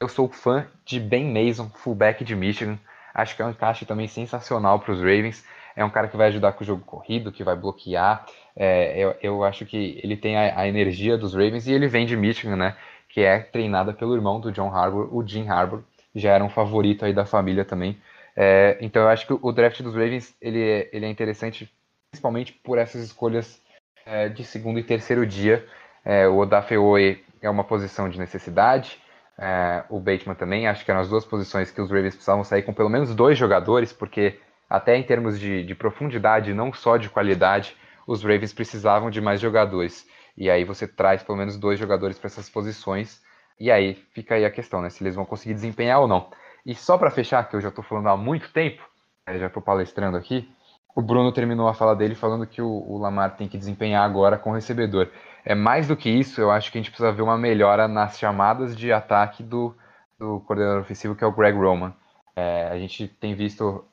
Eu 0.00 0.08
sou 0.08 0.28
fã 0.28 0.66
de 0.84 0.98
Ben 0.98 1.32
Mason, 1.32 1.68
fullback 1.68 2.24
de 2.24 2.34
Michigan. 2.34 2.78
Acho 3.14 3.36
que 3.36 3.42
é 3.42 3.44
um 3.44 3.50
encaixe 3.50 3.84
também 3.84 4.08
sensacional 4.08 4.80
para 4.80 4.92
os 4.92 4.98
Ravens. 4.98 5.44
É 5.76 5.84
um 5.84 5.90
cara 5.90 6.08
que 6.08 6.16
vai 6.16 6.28
ajudar 6.28 6.52
com 6.52 6.64
o 6.64 6.66
jogo 6.66 6.82
corrido, 6.84 7.30
que 7.30 7.44
vai 7.44 7.54
bloquear. 7.54 8.26
É, 8.56 8.98
eu, 8.98 9.14
eu, 9.22 9.44
acho 9.44 9.64
que 9.66 10.00
ele 10.02 10.16
tem 10.16 10.36
a, 10.36 10.60
a, 10.60 10.66
energia 10.66 11.16
dos 11.16 11.34
Ravens 11.34 11.66
e 11.66 11.72
ele 11.72 11.86
vem 11.86 12.06
de 12.06 12.16
Michigan, 12.16 12.56
né? 12.56 12.76
Que 13.10 13.22
é 13.22 13.38
treinada 13.40 13.92
pelo 13.92 14.14
irmão 14.14 14.40
do 14.40 14.52
John 14.52 14.74
Harbour, 14.74 15.14
o 15.14 15.26
Jim 15.26 15.48
Harbour. 15.48 15.82
Já 16.14 16.32
era 16.32 16.44
um 16.44 16.48
favorito 16.48 17.04
aí 17.04 17.12
da 17.12 17.26
família 17.26 17.64
também. 17.64 17.96
É, 18.36 18.78
então 18.80 19.02
eu 19.02 19.08
acho 19.08 19.26
que 19.26 19.32
o 19.32 19.52
draft 19.52 19.82
dos 19.82 19.94
Ravens 19.94 20.34
ele 20.40 20.62
é, 20.62 20.90
ele 20.92 21.04
é 21.04 21.08
interessante 21.08 21.70
principalmente 22.10 22.52
por 22.52 22.78
essas 22.78 23.02
escolhas 23.02 23.60
é, 24.06 24.28
de 24.28 24.44
segundo 24.44 24.78
e 24.78 24.82
terceiro 24.82 25.26
dia. 25.26 25.66
É, 26.04 26.26
o 26.26 26.38
Odafe 26.38 26.76
Oe 26.76 27.22
é 27.42 27.50
uma 27.50 27.64
posição 27.64 28.08
de 28.08 28.18
necessidade. 28.18 28.98
É, 29.38 29.84
o 29.88 29.98
Bateman 29.98 30.34
também, 30.34 30.66
acho 30.66 30.84
que 30.84 30.90
eram 30.90 31.00
as 31.00 31.08
duas 31.08 31.24
posições 31.24 31.70
que 31.70 31.80
os 31.80 31.90
Ravens 31.90 32.14
precisavam 32.14 32.44
sair 32.44 32.62
com 32.62 32.74
pelo 32.74 32.90
menos 32.90 33.14
dois 33.14 33.38
jogadores, 33.38 33.92
porque 33.92 34.38
até 34.68 34.96
em 34.96 35.02
termos 35.02 35.40
de, 35.40 35.64
de 35.64 35.74
profundidade, 35.74 36.52
não 36.52 36.72
só 36.72 36.96
de 36.96 37.08
qualidade, 37.08 37.74
os 38.06 38.22
Ravens 38.22 38.52
precisavam 38.52 39.10
de 39.10 39.20
mais 39.20 39.40
jogadores. 39.40 40.06
E 40.40 40.50
aí 40.50 40.64
você 40.64 40.88
traz 40.88 41.22
pelo 41.22 41.38
menos 41.38 41.56
dois 41.56 41.78
jogadores 41.78 42.18
para 42.18 42.26
essas 42.26 42.48
posições, 42.48 43.22
e 43.60 43.70
aí 43.70 43.94
fica 44.12 44.34
aí 44.34 44.44
a 44.44 44.50
questão, 44.50 44.80
né? 44.80 44.88
Se 44.88 45.04
eles 45.04 45.14
vão 45.14 45.26
conseguir 45.26 45.54
desempenhar 45.54 46.00
ou 46.00 46.08
não. 46.08 46.30
E 46.64 46.74
só 46.74 46.96
para 46.98 47.10
fechar, 47.10 47.48
que 47.48 47.54
eu 47.54 47.60
já 47.60 47.68
estou 47.68 47.84
falando 47.84 48.08
há 48.08 48.16
muito 48.16 48.50
tempo, 48.50 48.82
já 49.28 49.46
estou 49.46 49.62
palestrando 49.62 50.16
aqui, 50.16 50.50
o 50.96 51.02
Bruno 51.02 51.30
terminou 51.30 51.68
a 51.68 51.74
fala 51.74 51.94
dele 51.94 52.14
falando 52.14 52.46
que 52.46 52.60
o, 52.60 52.68
o 52.68 52.98
Lamar 52.98 53.36
tem 53.36 53.48
que 53.48 53.58
desempenhar 53.58 54.02
agora 54.02 54.38
com 54.38 54.50
o 54.50 54.54
recebedor. 54.54 55.08
É 55.44 55.54
mais 55.54 55.86
do 55.88 55.96
que 55.96 56.08
isso, 56.08 56.40
eu 56.40 56.50
acho 56.50 56.72
que 56.72 56.78
a 56.78 56.80
gente 56.80 56.90
precisa 56.90 57.12
ver 57.12 57.22
uma 57.22 57.38
melhora 57.38 57.86
nas 57.86 58.18
chamadas 58.18 58.76
de 58.76 58.90
ataque 58.92 59.42
do, 59.42 59.74
do 60.18 60.40
coordenador 60.40 60.80
ofensivo, 60.80 61.14
que 61.14 61.22
é 61.22 61.26
o 61.26 61.32
Greg 61.32 61.56
Roman. 61.56 61.94
É, 62.34 62.68
a 62.68 62.78
gente 62.78 63.06
tem 63.06 63.34
visto 63.34 63.84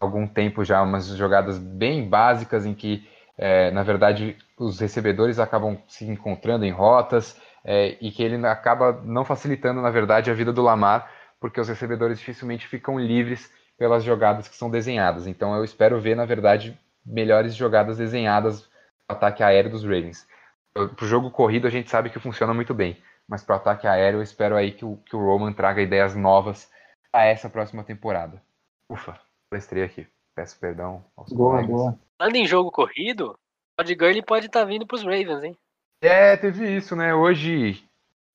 há 0.00 0.04
algum 0.04 0.26
tempo 0.26 0.64
já 0.64 0.82
umas 0.82 1.08
jogadas 1.08 1.58
bem 1.58 2.08
básicas 2.08 2.64
em 2.64 2.74
que, 2.74 3.06
é, 3.38 3.70
na 3.70 3.82
verdade, 3.82 4.36
os 4.58 4.80
recebedores 4.80 5.38
acabam 5.38 5.78
se 5.86 6.04
encontrando 6.06 6.64
em 6.64 6.70
rotas 6.70 7.40
é, 7.64 7.96
e 8.00 8.10
que 8.10 8.22
ele 8.22 8.44
acaba 8.46 9.00
não 9.04 9.24
facilitando, 9.24 9.82
na 9.82 9.90
verdade, 9.90 10.30
a 10.30 10.34
vida 10.34 10.52
do 10.52 10.62
Lamar, 10.62 11.10
porque 11.40 11.60
os 11.60 11.68
recebedores 11.68 12.18
dificilmente 12.18 12.66
ficam 12.66 12.98
livres 12.98 13.52
pelas 13.76 14.02
jogadas 14.02 14.48
que 14.48 14.56
são 14.56 14.70
desenhadas. 14.70 15.26
Então 15.26 15.54
eu 15.54 15.64
espero 15.64 16.00
ver, 16.00 16.16
na 16.16 16.24
verdade, 16.24 16.78
melhores 17.04 17.54
jogadas 17.54 17.98
desenhadas 17.98 18.62
no 19.08 19.14
ataque 19.14 19.42
aéreo 19.42 19.70
dos 19.70 19.84
Ravens. 19.84 20.26
Para 20.72 21.04
o 21.04 21.08
jogo 21.08 21.30
corrido 21.30 21.66
a 21.66 21.70
gente 21.70 21.90
sabe 21.90 22.10
que 22.10 22.18
funciona 22.18 22.54
muito 22.54 22.72
bem, 22.72 23.02
mas 23.28 23.42
para 23.42 23.56
o 23.56 23.58
ataque 23.58 23.86
aéreo 23.86 24.18
eu 24.18 24.22
espero 24.22 24.56
aí 24.56 24.72
que 24.72 24.84
o, 24.84 24.96
que 24.98 25.16
o 25.16 25.20
Roman 25.20 25.52
traga 25.52 25.82
ideias 25.82 26.14
novas 26.14 26.70
a 27.12 27.24
essa 27.24 27.50
próxima 27.50 27.84
temporada. 27.84 28.42
Ufa, 28.90 29.18
palestrei 29.50 29.82
aqui. 29.82 30.15
Peço 30.36 30.60
perdão 30.60 31.02
aos 31.16 31.32
boa, 31.32 31.52
colegas. 31.52 31.70
Boa. 31.70 31.98
Falando 32.18 32.36
em 32.36 32.46
jogo 32.46 32.70
corrido, 32.70 33.38
Todd 33.74 33.94
Gurley 33.94 34.22
pode 34.22 34.46
estar 34.46 34.60
tá 34.60 34.66
vindo 34.66 34.86
para 34.86 34.96
os 34.96 35.02
Ravens, 35.02 35.42
hein? 35.42 35.58
É, 36.02 36.36
teve 36.36 36.76
isso, 36.76 36.94
né? 36.94 37.14
Hoje, 37.14 37.82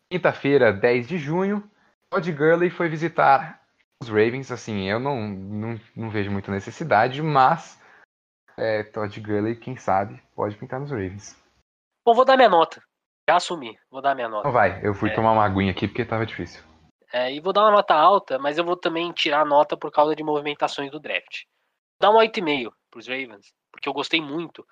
quinta-feira, 0.10 0.74
10 0.74 1.08
de 1.08 1.20
junho, 1.20 1.64
Todd 2.10 2.32
Gurley 2.32 2.72
foi 2.72 2.90
visitar 2.90 3.62
os 4.02 4.10
Ravens. 4.10 4.52
Assim, 4.52 4.90
eu 4.90 5.00
não, 5.00 5.28
não, 5.28 5.80
não 5.96 6.10
vejo 6.10 6.32
muita 6.32 6.52
necessidade, 6.52 7.22
mas 7.22 7.80
é, 8.58 8.82
Todd 8.84 9.20
Gurley, 9.22 9.56
quem 9.56 9.78
sabe, 9.78 10.20
pode 10.36 10.56
pintar 10.58 10.80
nos 10.80 10.90
Ravens. 10.90 11.40
Bom, 12.04 12.16
vou 12.16 12.26
dar 12.26 12.36
minha 12.36 12.50
nota. 12.50 12.82
Já 13.30 13.36
assumi, 13.36 13.78
vou 13.92 14.02
dar 14.02 14.16
minha 14.16 14.28
nota. 14.28 14.42
Então 14.42 14.52
vai, 14.52 14.80
eu 14.84 14.96
fui 14.96 15.12
é. 15.12 15.14
tomar 15.14 15.34
uma 15.34 15.46
aguinha 15.46 15.72
aqui 15.72 15.88
porque 15.88 16.04
tava 16.04 16.26
difícil. 16.26 16.64
É, 17.14 17.32
e 17.32 17.40
vou 17.40 17.54
dar 17.54 17.62
uma 17.62 17.72
nota 17.72 17.94
alta, 17.94 18.40
mas 18.40 18.58
eu 18.58 18.66
vou 18.66 18.76
também 18.76 19.12
tirar 19.12 19.42
a 19.42 19.46
nota 19.46 19.78
por 19.78 19.92
causa 19.92 20.16
de 20.16 20.24
movimentações 20.24 20.90
do 20.90 21.00
draft. 21.00 21.44
Dar 22.02 22.10
um 22.10 22.16
8,5 22.16 22.74
pros 22.90 23.08
Ravens, 23.08 23.54
porque 23.72 23.88
eu 23.88 23.94
gostei 23.94 24.20
muito. 24.20 24.66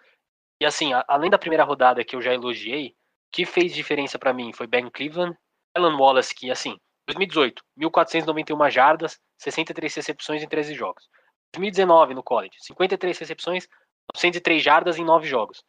E 0.60 0.66
assim, 0.66 0.94
a, 0.94 1.06
além 1.08 1.30
da 1.30 1.38
primeira 1.38 1.64
rodada 1.64 2.04
que 2.04 2.16
eu 2.16 2.22
já 2.24 2.34
elogiei, 2.34 2.96
que 3.32 3.46
fez 3.46 3.72
diferença 3.72 4.18
para 4.18 4.34
mim 4.34 4.52
foi 4.52 4.66
Ben 4.66 4.90
Cleveland, 4.90 5.38
Alan 5.76 5.96
Wallace, 5.96 6.34
que 6.34 6.50
assim, 6.50 6.76
2018, 7.08 7.64
1.491 7.78 8.72
jardas, 8.72 9.20
63 9.38 9.94
recepções 9.94 10.42
em 10.42 10.48
13 10.48 10.74
jogos. 10.74 11.08
2019 11.54 12.16
no 12.16 12.24
college, 12.24 12.56
53 12.62 13.20
recepções, 13.20 13.68
903 14.16 14.64
jardas 14.64 14.98
em 14.98 15.06
9 15.06 15.28
jogos. 15.28 15.64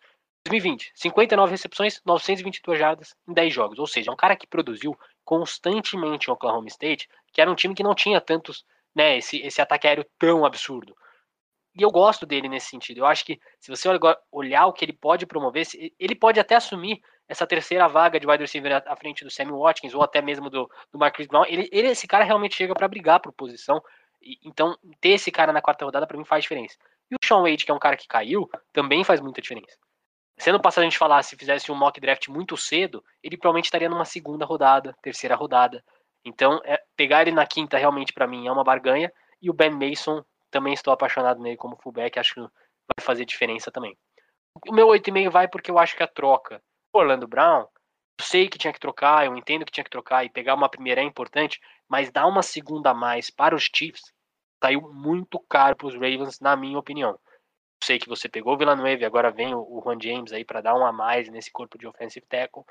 2020, 0.46 0.92
59 0.94 1.50
recepções, 1.50 2.00
922 2.06 2.78
jardas 2.78 3.14
em 3.28 3.34
10 3.34 3.52
jogos. 3.52 3.78
Ou 3.78 3.86
seja, 3.86 4.11
é 4.11 4.14
um 4.14 4.16
cara 4.16 4.34
que 4.34 4.46
produziu 4.46 4.98
constantemente 5.26 6.30
em 6.30 6.32
Oklahoma 6.32 6.68
State, 6.68 7.06
que 7.34 7.42
era 7.42 7.50
um 7.50 7.54
time 7.54 7.74
que 7.74 7.82
não 7.82 7.94
tinha 7.94 8.18
tantos, 8.18 8.64
né, 8.94 9.18
esse, 9.18 9.36
esse 9.42 9.61
ataque 9.61 9.86
aéreo 9.86 10.06
tão 10.18 10.46
absurdo. 10.46 10.96
E 11.75 11.83
eu 11.83 11.91
gosto 11.91 12.27
dele 12.27 12.49
nesse 12.49 12.66
sentido. 12.66 12.99
Eu 12.99 13.07
acho 13.07 13.25
que 13.25 13.41
se 13.61 13.71
você 13.71 13.89
olhar 14.31 14.66
o 14.66 14.73
que 14.73 14.85
ele 14.85 14.93
pode 14.93 15.27
promover, 15.27 15.66
ele 15.99 16.14
pode 16.14 16.41
até 16.41 16.57
assumir 16.57 17.01
essa 17.29 17.47
terceira 17.47 17.87
vaga 17.87 18.18
de 18.18 18.27
wide 18.27 18.43
receiver 18.43 18.83
à 18.85 18.97
frente 18.97 19.23
do 19.23 19.31
Sammy 19.31 19.53
Watkins 19.53 19.95
ou 19.95 20.03
até 20.03 20.21
mesmo 20.21 20.51
do, 20.51 20.68
do 20.93 20.99
Marcus 20.99 21.27
Brown. 21.27 21.45
Ele, 21.47 21.68
ele, 21.71 21.89
esse 21.89 22.09
cara 22.09 22.25
realmente 22.25 22.57
chega 22.57 22.75
para 22.75 22.89
brigar 22.89 23.21
por 23.21 23.33
posição. 23.33 23.81
E, 24.21 24.37
então, 24.45 24.77
ter 25.01 25.11
esse 25.11 25.31
cara 25.31 25.53
na 25.53 25.62
quarta 25.62 25.85
rodada 25.85 26.07
para 26.07 26.18
mim 26.18 26.25
faz 26.25 26.43
diferença. 26.43 26.77
E 27.09 27.14
o 27.14 27.18
Sean 27.25 27.43
Wade, 27.43 27.64
que 27.64 27.71
é 27.71 27.75
um 27.75 27.79
cara 27.79 27.97
que 27.97 28.09
caiu, 28.09 28.51
também 28.73 29.05
faz 29.05 29.21
muita 29.21 29.41
diferença. 29.41 29.77
Se 30.41 30.51
ano 30.51 30.61
passado 30.61 30.83
a 30.83 30.87
gente 30.87 30.99
falasse, 30.99 31.37
fizesse 31.37 31.71
um 31.71 31.75
mock 31.75 32.01
draft 32.01 32.27
muito 32.29 32.57
cedo, 32.57 33.05
ele 33.23 33.37
provavelmente 33.37 33.66
estaria 33.66 33.89
numa 33.89 34.05
segunda 34.05 34.45
rodada, 34.45 34.97
terceira 35.03 35.37
rodada. 35.37 35.85
Então, 36.25 36.61
é, 36.64 36.81
pegar 36.97 37.23
ele 37.23 37.33
na 37.33 37.47
quinta 37.47 37.79
realmente 37.79 38.12
para 38.12 38.27
mim 38.27 38.47
é 38.47 38.53
uma 38.53 38.64
barganha. 38.64 39.12
E 39.41 39.49
o 39.49 39.53
Ben 39.53 39.71
Mason, 39.71 40.25
também 40.51 40.72
estou 40.72 40.92
apaixonado 40.92 41.40
nele 41.40 41.57
como 41.57 41.76
fullback, 41.76 42.18
acho 42.18 42.34
que 42.34 42.40
vai 42.40 43.01
fazer 43.01 43.24
diferença 43.24 43.70
também. 43.70 43.96
O 44.68 44.74
meu 44.74 44.88
8,5 44.88 45.30
vai 45.30 45.48
porque 45.48 45.70
eu 45.70 45.78
acho 45.78 45.96
que 45.96 46.03
a 46.03 46.09
troca 46.09 46.62
Orlando 46.92 47.28
Brown, 47.28 47.61
eu 47.61 48.24
sei 48.24 48.48
que 48.48 48.59
tinha 48.59 48.72
que 48.72 48.80
trocar, 48.80 49.24
eu 49.24 49.36
entendo 49.36 49.64
que 49.64 49.72
tinha 49.72 49.84
que 49.84 49.90
trocar 49.90 50.24
e 50.24 50.30
pegar 50.30 50.55
uma 50.55 50.68
primeira 50.68 51.01
é 51.01 51.05
importante, 51.05 51.61
mas 51.88 52.11
dar 52.11 52.26
uma 52.26 52.42
segunda 52.42 52.90
a 52.90 52.94
mais 52.94 53.30
para 53.30 53.55
os 53.55 53.68
Chiefs 53.74 54.12
saiu 54.62 54.82
muito 54.92 55.38
caro 55.48 55.76
para 55.76 55.86
os 55.86 55.94
Ravens, 55.94 56.40
na 56.40 56.57
minha 56.57 56.78
opinião 56.78 57.18
sei 57.82 57.98
que 57.98 58.09
você 58.09 58.28
pegou 58.28 58.55
o 58.55 58.59
Villanueva 58.59 59.03
e 59.03 59.07
agora 59.07 59.30
vem 59.30 59.55
o, 59.55 59.80
Juan 59.82 59.98
James 60.01 60.32
aí 60.32 60.44
para 60.44 60.61
dar 60.61 60.74
um 60.74 60.84
a 60.84 60.92
mais 60.92 61.28
nesse 61.28 61.51
corpo 61.51 61.78
de 61.78 61.86
offensive 61.86 62.26
tackle, 62.26 62.64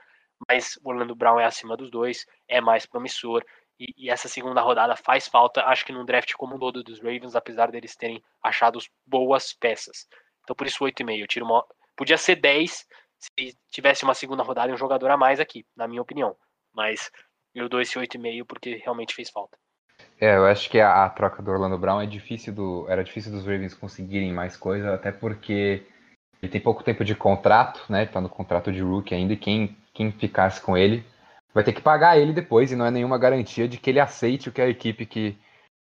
mas 0.48 0.80
Orlando 0.84 1.16
Brown 1.16 1.40
é 1.40 1.46
acima 1.46 1.76
dos 1.76 1.90
dois, 1.90 2.26
é 2.48 2.62
mais 2.62 2.86
promissor, 2.86 3.44
e, 3.80 3.94
e, 3.98 4.10
essa 4.10 4.28
segunda 4.28 4.62
rodada 4.62 4.96
faz 4.96 5.28
falta, 5.28 5.64
acho 5.66 5.86
que 5.86 5.94
num 5.94 6.06
draft 6.06 6.34
como 6.34 6.56
um 6.56 6.60
todo 6.60 6.84
dos 6.84 7.00
Ravens, 7.00 7.36
apesar 7.36 7.72
deles 7.72 7.96
terem 7.96 8.22
achado 8.44 8.80
boas 9.06 9.54
peças. 9.54 10.08
Então 10.44 10.56
por 10.56 10.68
isso 10.68 10.84
8,5, 10.84 11.20
eu 11.20 11.28
tiro 11.28 11.46
uma... 11.46 11.66
Podia 11.96 12.18
ser 12.18 12.36
10 12.36 12.86
se 13.18 13.58
tivesse 13.70 14.04
uma 14.04 14.14
segunda 14.14 14.44
rodada 14.44 14.72
e 14.72 14.74
um 14.74 14.78
jogador 14.78 15.10
a 15.12 15.18
mais 15.18 15.40
aqui, 15.40 15.66
na 15.76 15.88
minha 15.88 16.02
opinião, 16.02 16.36
mas 16.74 17.12
eu 17.56 17.70
dou 17.70 17.82
esse 17.82 17.98
8,5 17.98 18.46
porque 18.46 18.76
realmente 18.76 19.16
fez 19.16 19.30
falta. 19.30 19.58
É, 20.20 20.36
eu 20.36 20.46
acho 20.46 20.70
que 20.70 20.80
a, 20.80 21.06
a, 21.06 21.10
troca 21.10 21.42
do 21.42 21.52
Orlando 21.52 21.78
Brown 21.78 22.02
é 22.02 22.06
difícil 22.06 22.54
do, 22.54 22.86
era 22.90 23.04
difícil 23.04 23.32
dos 23.32 23.46
Ravens 23.46 23.74
conseguirem 23.74 24.34
mais 24.34 24.58
coisa, 24.58 24.94
até 24.94 25.12
porque 25.12 25.86
ele 26.42 26.52
tem 26.52 26.60
pouco 26.60 26.84
tempo 26.84 27.04
de 27.04 27.16
contrato, 27.16 27.86
né? 27.90 28.06
Tá 28.06 28.20
no 28.20 28.30
contrato 28.30 28.72
de 28.72 28.82
rookie 28.82 29.16
ainda, 29.16 29.34
e 29.34 29.38
quem, 29.38 29.78
quem 29.94 30.12
ficasse 30.12 30.62
com 30.62 30.78
ele 30.78 31.06
vai 31.54 31.64
ter 31.64 31.74
que 31.74 31.82
pagar 31.82 32.18
ele 32.18 32.34
depois, 32.34 32.72
e 32.72 32.76
não 32.76 32.86
é 32.86 32.92
nenhuma 32.92 33.18
garantia 33.18 33.68
de 33.68 33.78
que 33.78 33.90
ele 33.90 34.00
aceite 34.00 34.50
o 34.50 34.52
que 34.52 34.62
a 34.62 34.70
equipe 34.70 35.06
que, 35.06 35.38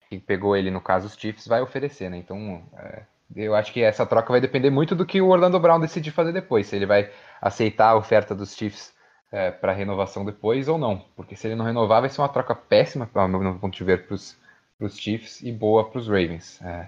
que 0.10 0.20
pegou 0.20 0.56
ele, 0.56 0.72
no 0.72 0.82
caso 0.82 1.08
os 1.08 1.16
Chiefs, 1.16 1.48
vai 1.48 1.62
oferecer, 1.62 2.10
né? 2.10 2.18
Então, 2.18 2.64
é, 2.78 3.04
eu 3.36 3.56
acho 3.56 3.72
que 3.72 3.82
essa 3.82 4.06
troca 4.06 4.32
vai 4.32 4.42
depender 4.42 4.70
muito 4.70 4.96
do 4.96 5.06
que 5.06 5.22
o 5.22 5.30
Orlando 5.30 5.60
Brown 5.60 5.80
decidir 5.80 6.12
fazer 6.12 6.34
depois, 6.34 6.68
se 6.68 6.76
ele 6.76 6.86
vai 6.86 7.12
aceitar 7.42 7.90
a 7.90 7.96
oferta 7.96 8.36
dos 8.36 8.56
Chiefs 8.56 8.94
é, 9.32 9.50
para 9.50 9.72
renovação 9.72 10.26
depois 10.26 10.68
ou 10.68 10.78
não. 10.78 11.06
Porque 11.16 11.36
se 11.36 11.48
ele 11.48 11.56
não 11.56 11.66
renovar, 11.66 12.02
vai 12.02 12.10
ser 12.10 12.22
uma 12.22 12.30
troca 12.30 12.54
péssima, 12.54 13.10
ao 13.14 13.28
meu 13.28 13.56
ponto 13.56 13.78
de 13.78 13.84
ver, 13.84 14.06
para 14.06 14.16
os 14.16 14.98
Chiefs 14.98 15.42
e 15.42 15.52
boa 15.52 15.90
para 15.90 16.00
os 16.00 16.08
Ravens. 16.08 16.62
É, 16.62 16.88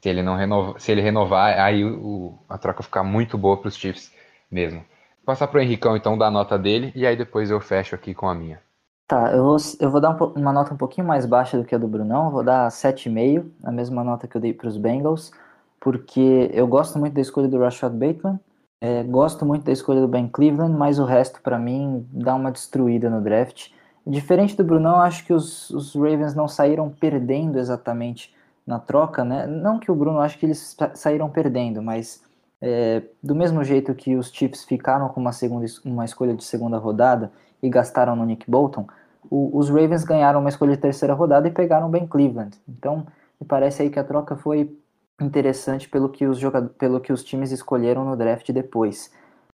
se, 0.00 0.08
ele 0.08 0.22
não 0.22 0.36
renova, 0.36 0.78
se 0.78 0.92
ele 0.92 1.00
renovar, 1.00 1.58
aí 1.58 1.84
o, 1.84 2.38
a 2.48 2.56
troca 2.56 2.82
ficar 2.82 3.02
muito 3.02 3.36
boa 3.36 3.56
para 3.56 3.68
os 3.68 3.76
Chiefs 3.76 4.12
mesmo. 4.50 4.84
Passar 5.30 5.46
para 5.46 5.60
o 5.60 5.62
Henricão, 5.62 5.96
então, 5.96 6.18
dar 6.18 6.26
a 6.26 6.30
nota 6.32 6.58
dele 6.58 6.90
e 6.92 7.06
aí 7.06 7.16
depois 7.16 7.52
eu 7.52 7.60
fecho 7.60 7.94
aqui 7.94 8.12
com 8.12 8.28
a 8.28 8.34
minha. 8.34 8.58
Tá, 9.06 9.30
eu 9.30 9.44
vou, 9.44 9.56
eu 9.78 9.88
vou 9.88 10.00
dar 10.00 10.10
um, 10.10 10.24
uma 10.34 10.52
nota 10.52 10.74
um 10.74 10.76
pouquinho 10.76 11.06
mais 11.06 11.24
baixa 11.24 11.56
do 11.56 11.64
que 11.64 11.72
a 11.72 11.78
do 11.78 11.86
Brunão, 11.86 12.32
vou 12.32 12.42
dar 12.42 12.68
7,5, 12.68 13.46
a 13.62 13.70
mesma 13.70 14.02
nota 14.02 14.26
que 14.26 14.36
eu 14.36 14.40
dei 14.40 14.52
para 14.52 14.66
os 14.66 14.76
Bengals, 14.76 15.30
porque 15.78 16.50
eu 16.52 16.66
gosto 16.66 16.98
muito 16.98 17.14
da 17.14 17.20
escolha 17.20 17.46
do 17.46 17.60
Rashad 17.60 17.92
Bateman, 17.92 18.40
é, 18.80 19.04
gosto 19.04 19.46
muito 19.46 19.62
da 19.62 19.70
escolha 19.70 20.00
do 20.00 20.08
Ben 20.08 20.26
Cleveland, 20.26 20.76
mas 20.76 20.98
o 20.98 21.04
resto 21.04 21.40
para 21.40 21.60
mim 21.60 22.04
dá 22.10 22.34
uma 22.34 22.50
destruída 22.50 23.08
no 23.08 23.20
draft. 23.20 23.68
Diferente 24.04 24.56
do 24.56 24.64
Brunão, 24.64 24.96
acho 24.96 25.24
que 25.24 25.32
os, 25.32 25.70
os, 25.70 25.94
Ravens 25.94 26.34
não 26.34 26.48
saíram 26.48 26.90
perdendo 26.90 27.56
exatamente 27.56 28.34
na 28.66 28.80
troca, 28.80 29.24
né? 29.24 29.46
Não 29.46 29.78
que 29.78 29.92
o 29.92 29.94
Bruno 29.94 30.18
acho 30.18 30.36
que 30.36 30.46
eles 30.46 30.76
saíram 30.94 31.30
perdendo, 31.30 31.80
mas 31.80 32.20
é, 32.60 33.02
do 33.22 33.34
mesmo 33.34 33.64
jeito 33.64 33.94
que 33.94 34.16
os 34.16 34.30
Chiefs 34.30 34.64
ficaram 34.64 35.08
com 35.08 35.20
uma, 35.20 35.32
segunda, 35.32 35.66
uma 35.84 36.04
escolha 36.04 36.34
de 36.34 36.44
segunda 36.44 36.76
rodada 36.78 37.32
e 37.62 37.68
gastaram 37.68 38.14
no 38.14 38.24
Nick 38.24 38.50
Bolton, 38.50 38.86
o, 39.30 39.56
os 39.56 39.68
Ravens 39.68 40.04
ganharam 40.04 40.40
uma 40.40 40.48
escolha 40.48 40.74
de 40.74 40.80
terceira 40.80 41.14
rodada 41.14 41.48
e 41.48 41.50
pegaram 41.50 41.90
bem 41.90 42.06
Cleveland. 42.06 42.58
Então, 42.68 43.06
me 43.40 43.46
parece 43.46 43.82
aí 43.82 43.90
que 43.90 43.98
a 43.98 44.04
troca 44.04 44.36
foi 44.36 44.76
interessante 45.20 45.88
pelo 45.88 46.08
que 46.08 46.26
os, 46.26 46.40
pelo 46.78 47.00
que 47.00 47.12
os 47.12 47.22
times 47.22 47.50
escolheram 47.50 48.04
no 48.04 48.16
draft 48.16 48.50
depois. 48.52 49.10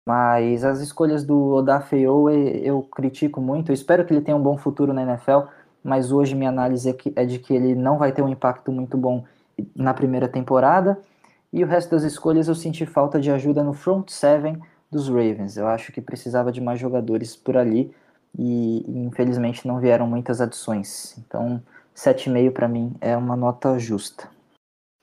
Mas 0.06 0.64
as 0.64 0.80
escolhas 0.80 1.24
do 1.24 1.54
Odafeo 1.54 2.30
eu 2.30 2.82
critico 2.82 3.40
muito. 3.40 3.70
Eu 3.70 3.74
espero 3.74 4.04
que 4.04 4.12
ele 4.12 4.22
tenha 4.22 4.36
um 4.36 4.42
bom 4.42 4.56
futuro 4.56 4.92
na 4.92 5.02
NFL, 5.02 5.48
mas 5.84 6.10
hoje 6.10 6.34
minha 6.34 6.48
análise 6.48 6.88
é, 6.88 6.92
que, 6.92 7.12
é 7.14 7.24
de 7.24 7.38
que 7.38 7.54
ele 7.54 7.74
não 7.74 7.98
vai 7.98 8.12
ter 8.12 8.22
um 8.22 8.28
impacto 8.28 8.72
muito 8.72 8.96
bom 8.96 9.24
na 9.74 9.92
primeira 9.92 10.26
temporada. 10.28 10.98
E 11.52 11.64
o 11.64 11.66
resto 11.66 11.90
das 11.90 12.04
escolhas 12.04 12.48
eu 12.48 12.54
senti 12.54 12.86
falta 12.86 13.20
de 13.20 13.30
ajuda 13.30 13.62
no 13.62 13.72
front 13.72 14.08
seven 14.08 14.60
dos 14.90 15.08
Ravens. 15.08 15.56
Eu 15.56 15.66
acho 15.66 15.92
que 15.92 16.00
precisava 16.00 16.52
de 16.52 16.60
mais 16.60 16.78
jogadores 16.78 17.34
por 17.34 17.56
ali 17.56 17.92
e, 18.38 18.84
infelizmente 18.88 19.66
não 19.66 19.80
vieram 19.80 20.06
muitas 20.06 20.40
adições. 20.40 21.16
Então, 21.18 21.62
7,5 21.94 22.52
para 22.52 22.68
mim 22.68 22.94
é 23.00 23.16
uma 23.16 23.36
nota 23.36 23.78
justa. 23.78 24.28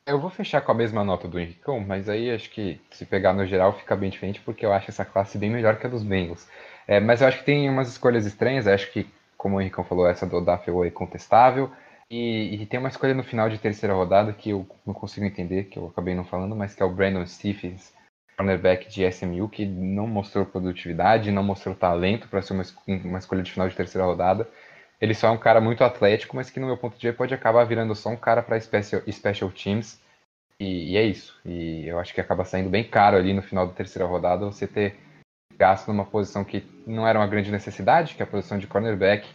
Eu 0.08 0.22
vou 0.22 0.30
fechar 0.30 0.62
com 0.62 0.72
a 0.72 0.76
mesma 0.76 1.04
nota 1.04 1.28
do 1.28 1.38
Henricão, 1.38 1.82
mas 1.82 2.08
aí 2.08 2.32
acho 2.32 2.50
que 2.50 2.80
se 2.92 3.06
pegar 3.06 3.34
no 3.34 3.46
geral 3.46 3.74
fica 3.74 3.94
bem 3.94 4.10
diferente, 4.10 4.40
porque 4.40 4.66
eu 4.66 4.72
acho 4.72 4.90
essa 4.90 5.04
classe 5.04 5.38
bem 5.38 5.50
melhor 5.50 5.78
que 5.78 5.86
a 5.86 5.90
dos 5.90 6.04
Bengals. 6.04 6.48
É, 6.88 7.02
mas 7.02 7.20
eu 7.20 7.28
acho 7.28 7.40
que 7.40 7.46
tem 7.46 7.70
umas 7.70 7.90
escolhas 7.90 8.26
estranhas, 8.26 8.68
acho 8.68 8.90
que, 8.94 9.06
como 9.38 9.58
o 9.58 9.62
Henricão 9.62 9.84
falou, 9.84 10.08
essa 10.08 10.26
do 10.26 10.40
Daffel 10.40 10.86
é 10.86 10.90
contestável. 10.90 11.70
E, 12.10 12.56
e, 12.56 12.66
tem 12.66 12.80
uma 12.80 12.88
escolha 12.88 13.14
no 13.14 13.24
final 13.24 13.50
de 13.50 13.58
terceira 13.58 13.94
rodada 13.94 14.32
que 14.32 14.52
eu 14.52 14.66
não 14.86 14.94
consigo 14.94 15.26
entender, 15.26 15.66
que 15.66 15.78
eu 15.78 15.88
acabei 15.88 16.16
não 16.16 16.24
falando, 16.24 16.56
mas 16.56 16.74
que 16.74 16.82
é 16.82 16.86
o 16.86 16.94
Brandon 16.94 17.26
Stephens, 17.26 17.94
cornerback 18.38 18.88
de 18.88 19.04
SMU, 19.12 19.50
que 19.50 19.66
não 19.66 20.08
mostrou 20.08 20.46
produtividade, 20.46 21.32
não 21.32 21.44
mostrou 21.44 21.76
talento 21.76 22.30
para 22.30 22.42
ser 22.42 22.54
uma, 22.54 22.64
uma 23.04 23.20
escolha 23.20 23.44
de 23.44 23.52
final 23.52 23.68
de 23.68 23.76
terceira 23.76 24.06
rodada. 24.06 24.48
Ele 25.02 25.14
só 25.14 25.28
é 25.28 25.32
um 25.32 25.38
cara 25.38 25.60
muito 25.60 25.84
atlético, 25.84 26.36
mas 26.36 26.50
que 26.50 26.60
no 26.60 26.68
meu 26.68 26.78
ponto 26.78 26.98
de 26.98 27.08
vista 27.08 27.18
pode 27.18 27.34
acabar 27.34 27.64
virando 27.66 27.94
só 27.94 28.10
um 28.10 28.16
cara 28.16 28.42
para 28.42 28.60
special, 28.60 29.02
special 29.12 29.52
teams. 29.52 30.00
E, 30.60 30.94
e, 30.94 30.98
é 30.98 31.04
isso. 31.04 31.40
E 31.46 31.88
eu 31.88 32.00
acho 32.00 32.14
que 32.14 32.22
acaba 32.22 32.46
saindo 32.46 32.70
bem 32.70 32.84
caro 32.84 33.18
ali 33.18 33.34
no 33.34 33.44
final 33.44 33.68
da 33.68 33.74
terceira 33.74 34.08
rodada 34.08 34.46
você 34.46 34.66
ter 34.66 34.96
gasto 35.58 35.88
numa 35.88 36.06
posição 36.06 36.44
que 36.44 36.64
não 36.86 37.08
era 37.08 37.20
uma 37.20 37.28
grande 37.28 37.52
necessidade, 37.52 38.16
que 38.16 38.22
é 38.22 38.26
a 38.26 38.30
posição 38.30 38.58
de 38.58 38.68
cornerback. 38.68 39.28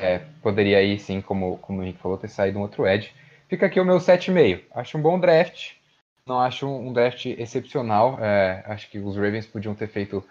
É, 0.00 0.22
poderia 0.42 0.78
aí 0.78 0.98
sim, 0.98 1.20
como, 1.20 1.58
como 1.58 1.80
o 1.80 1.82
Henrique 1.82 2.00
falou, 2.00 2.16
ter 2.16 2.28
saído 2.28 2.58
um 2.58 2.62
outro 2.62 2.86
edge. 2.86 3.12
Fica 3.48 3.66
aqui 3.66 3.78
o 3.78 3.84
meu 3.84 3.98
7,5. 3.98 4.62
Acho 4.74 4.96
um 4.96 5.02
bom 5.02 5.20
draft. 5.20 5.72
Não 6.26 6.40
acho 6.40 6.66
um 6.66 6.92
draft 6.92 7.26
excepcional. 7.26 8.18
É, 8.20 8.64
acho 8.66 8.88
que 8.90 8.98
os 8.98 9.16
Ravens 9.16 9.46
podiam 9.46 9.74
ter 9.74 9.88
feito 9.88 10.24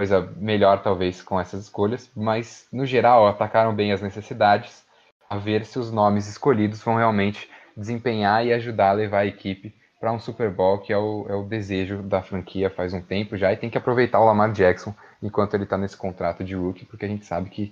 coisa 0.00 0.32
melhor, 0.38 0.82
talvez, 0.82 1.20
com 1.20 1.38
essas 1.38 1.64
escolhas, 1.64 2.10
mas 2.16 2.66
no 2.72 2.86
geral 2.86 3.28
atacaram 3.28 3.74
bem 3.74 3.92
as 3.92 4.00
necessidades, 4.00 4.82
a 5.28 5.36
ver 5.36 5.66
se 5.66 5.78
os 5.78 5.92
nomes 5.92 6.26
escolhidos 6.26 6.82
vão 6.82 6.96
realmente 6.96 7.50
desempenhar 7.76 8.46
e 8.46 8.50
ajudar 8.54 8.90
a 8.90 8.94
levar 8.94 9.18
a 9.18 9.26
equipe 9.26 9.74
para 10.00 10.10
um 10.10 10.18
Super 10.18 10.50
Bowl, 10.50 10.78
que 10.78 10.90
é 10.90 10.96
o, 10.96 11.26
é 11.28 11.34
o 11.34 11.44
desejo 11.44 11.98
da 12.02 12.22
franquia 12.22 12.70
faz 12.70 12.94
um 12.94 13.02
tempo 13.02 13.36
já, 13.36 13.52
e 13.52 13.58
tem 13.58 13.68
que 13.68 13.76
aproveitar 13.76 14.18
o 14.20 14.24
Lamar 14.24 14.52
Jackson 14.52 14.94
enquanto 15.22 15.52
ele 15.52 15.64
está 15.64 15.76
nesse 15.76 15.98
contrato 15.98 16.42
de 16.42 16.54
rookie, 16.54 16.86
porque 16.86 17.04
a 17.04 17.08
gente 17.08 17.26
sabe 17.26 17.50
que 17.50 17.70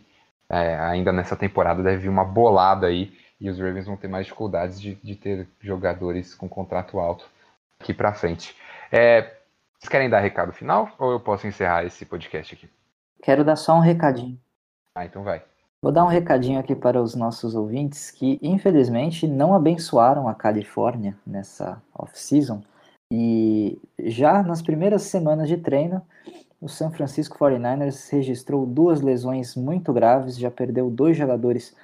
é, 0.51 0.77
ainda 0.79 1.13
nessa 1.13 1.37
temporada 1.37 1.83
deve 1.83 1.99
vir 1.99 2.09
uma 2.09 2.25
bolada 2.25 2.87
aí, 2.87 3.13
e 3.41 3.49
os 3.49 3.59
Ravens 3.59 3.87
vão 3.87 3.97
ter 3.97 4.09
mais 4.09 4.27
dificuldades 4.27 4.81
de, 4.81 4.97
de 4.97 5.15
ter 5.15 5.47
jogadores 5.61 6.35
com 6.35 6.49
contrato 6.49 6.99
alto 6.99 7.29
aqui 7.79 7.95
para 7.95 8.13
frente. 8.13 8.57
É, 8.91 9.23
vocês 9.79 9.89
querem 9.89 10.11
dar 10.11 10.21
recado 10.21 10.53
final 10.53 10.91
ou 10.99 11.13
eu 11.13 11.21
posso 11.21 11.47
encerrar 11.47 11.85
esse 11.85 12.05
podcast 12.05 12.55
aqui? 12.55 12.69
Quero 13.23 13.45
dar 13.45 13.57
só 13.57 13.77
um 13.77 13.81
recadinho. 13.81 14.39
Ah, 14.95 15.05
então 15.05 15.23
vai. 15.23 15.43
Vou 15.81 15.93
dar 15.93 16.05
um 16.05 16.09
recadinho 16.09 16.59
aqui 16.59 16.75
para 16.75 17.01
os 17.01 17.15
nossos 17.15 17.55
ouvintes 17.55 18.11
que, 18.11 18.39
infelizmente, 18.43 19.29
não 19.29 19.55
abençoaram 19.55 20.27
a 20.27 20.35
Califórnia 20.35 21.17
nessa 21.25 21.81
off-season. 21.95 22.61
E 23.13 23.81
já 24.01 24.43
nas 24.43 24.61
primeiras 24.61 25.03
semanas 25.03 25.49
de 25.49 25.57
treino, 25.57 26.03
o 26.61 26.69
San 26.69 26.91
Francisco 26.91 27.39
49ers 27.39 28.11
registrou 28.11 28.67
duas 28.67 29.01
lesões 29.01 29.55
muito 29.55 29.93
graves, 29.93 30.37
já 30.37 30.51
perdeu 30.51 30.91
dois 30.91 31.17
jogadores 31.17 31.75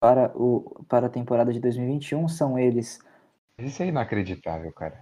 para, 0.00 0.32
o, 0.34 0.84
para 0.88 1.06
a 1.06 1.10
temporada 1.10 1.52
de 1.52 1.60
2021. 1.60 2.28
São 2.28 2.58
eles. 2.58 2.98
Isso 3.58 3.82
é 3.82 3.86
inacreditável, 3.86 4.72
cara. 4.72 5.00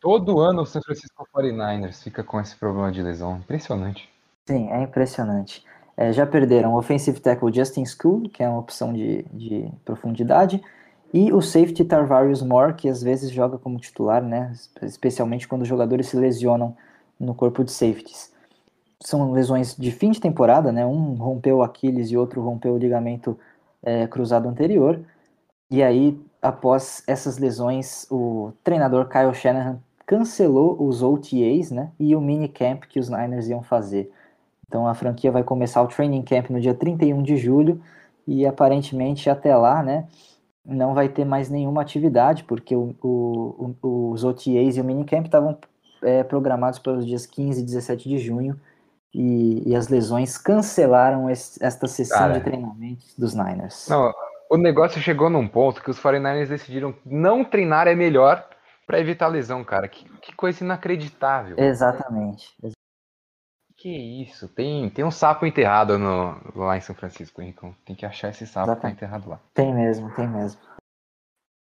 Todo 0.00 0.40
ano 0.40 0.62
o 0.62 0.66
San 0.66 0.80
Francisco 0.80 1.26
49ers 1.34 2.02
fica 2.02 2.24
com 2.24 2.40
esse 2.40 2.56
problema 2.56 2.90
de 2.90 3.02
lesão. 3.02 3.36
Impressionante. 3.36 4.08
Sim, 4.48 4.70
é 4.70 4.82
impressionante. 4.82 5.64
É, 5.96 6.12
já 6.12 6.26
perderam 6.26 6.74
o 6.74 6.78
offensive 6.78 7.20
tackle 7.20 7.52
Justin 7.52 7.84
School, 7.84 8.28
que 8.28 8.42
é 8.42 8.48
uma 8.48 8.60
opção 8.60 8.92
de, 8.92 9.24
de 9.32 9.68
profundidade, 9.84 10.62
e 11.12 11.32
o 11.32 11.40
safety 11.40 11.84
Tarvarius 11.84 12.42
Moore, 12.42 12.74
que 12.74 12.88
às 12.88 13.02
vezes 13.02 13.30
joga 13.30 13.58
como 13.58 13.78
titular, 13.78 14.22
né? 14.22 14.52
especialmente 14.82 15.48
quando 15.48 15.62
os 15.62 15.68
jogadores 15.68 16.06
se 16.08 16.16
lesionam 16.16 16.76
no 17.18 17.34
corpo 17.34 17.64
de 17.64 17.72
safeties. 17.72 18.32
São 19.00 19.32
lesões 19.32 19.76
de 19.76 19.90
fim 19.90 20.10
de 20.10 20.20
temporada, 20.20 20.72
né? 20.72 20.84
um 20.84 21.14
rompeu 21.14 21.58
o 21.58 21.62
Aquiles 21.62 22.10
e 22.10 22.16
outro 22.16 22.40
rompeu 22.40 22.74
o 22.74 22.78
ligamento 22.78 23.38
é, 23.82 24.06
cruzado 24.06 24.48
anterior, 24.48 25.00
e 25.70 25.82
aí, 25.82 26.18
após 26.40 27.02
essas 27.06 27.36
lesões, 27.36 28.06
o 28.10 28.52
treinador 28.64 29.06
Kyle 29.08 29.34
Shanahan 29.34 29.78
cancelou 30.06 30.82
os 30.82 31.02
OTAs, 31.02 31.70
né, 31.70 31.92
e 32.00 32.16
o 32.16 32.20
minicamp 32.20 32.86
que 32.88 32.98
os 32.98 33.10
Niners 33.10 33.48
iam 33.48 33.62
fazer. 33.62 34.10
Então 34.66 34.86
a 34.86 34.94
franquia 34.94 35.30
vai 35.30 35.42
começar 35.44 35.82
o 35.82 35.88
training 35.88 36.22
camp 36.22 36.48
no 36.50 36.60
dia 36.60 36.74
31 36.74 37.22
de 37.22 37.36
julho 37.36 37.80
e 38.26 38.46
aparentemente 38.46 39.28
até 39.28 39.54
lá, 39.54 39.82
né, 39.82 40.06
não 40.64 40.94
vai 40.94 41.08
ter 41.08 41.24
mais 41.24 41.50
nenhuma 41.50 41.82
atividade, 41.82 42.44
porque 42.44 42.74
o, 42.74 42.94
o, 43.02 43.74
o, 43.82 44.10
os 44.10 44.24
OTAs 44.24 44.76
e 44.76 44.80
o 44.80 44.84
minicamp 44.84 45.26
estavam 45.26 45.58
é, 46.02 46.22
programados 46.22 46.78
para 46.78 46.92
os 46.92 47.06
dias 47.06 47.26
15 47.26 47.60
e 47.60 47.64
17 47.64 48.08
de 48.08 48.18
junho 48.18 48.58
e, 49.14 49.70
e 49.70 49.74
as 49.74 49.88
lesões 49.88 50.36
cancelaram 50.36 51.30
esse, 51.30 51.62
esta 51.64 51.86
sessão 51.86 52.18
Cara, 52.18 52.34
de 52.34 52.40
treinamentos 52.44 53.14
dos 53.16 53.34
Niners. 53.34 53.88
Não, 53.88 54.12
o 54.50 54.56
negócio 54.56 55.00
chegou 55.00 55.28
num 55.28 55.48
ponto 55.48 55.82
que 55.82 55.90
os 55.90 55.98
49ers 55.98 56.48
decidiram 56.48 56.94
não 57.04 57.44
treinar 57.44 57.86
é 57.86 57.94
melhor 57.94 58.46
para 58.86 59.00
evitar 59.00 59.28
lesão, 59.28 59.62
cara. 59.62 59.86
Que, 59.88 60.08
que, 60.20 60.34
coisa 60.34 60.64
inacreditável. 60.64 61.56
Exatamente. 61.58 62.56
Que 63.76 64.22
isso? 64.22 64.48
Tem, 64.48 64.88
tem 64.90 65.04
um 65.04 65.10
sapo 65.10 65.46
enterrado 65.46 65.98
no, 65.98 66.40
lá 66.56 66.76
em 66.76 66.80
São 66.80 66.96
Francisco, 66.96 67.40
Henricão. 67.42 67.74
Tem 67.84 67.94
que 67.94 68.06
achar 68.06 68.30
esse 68.30 68.46
sapo 68.46 68.74
que 68.74 68.82
tá 68.82 68.90
enterrado 68.90 69.28
lá. 69.28 69.38
Tem 69.54 69.72
mesmo, 69.72 70.12
tem 70.14 70.26
mesmo. 70.26 70.60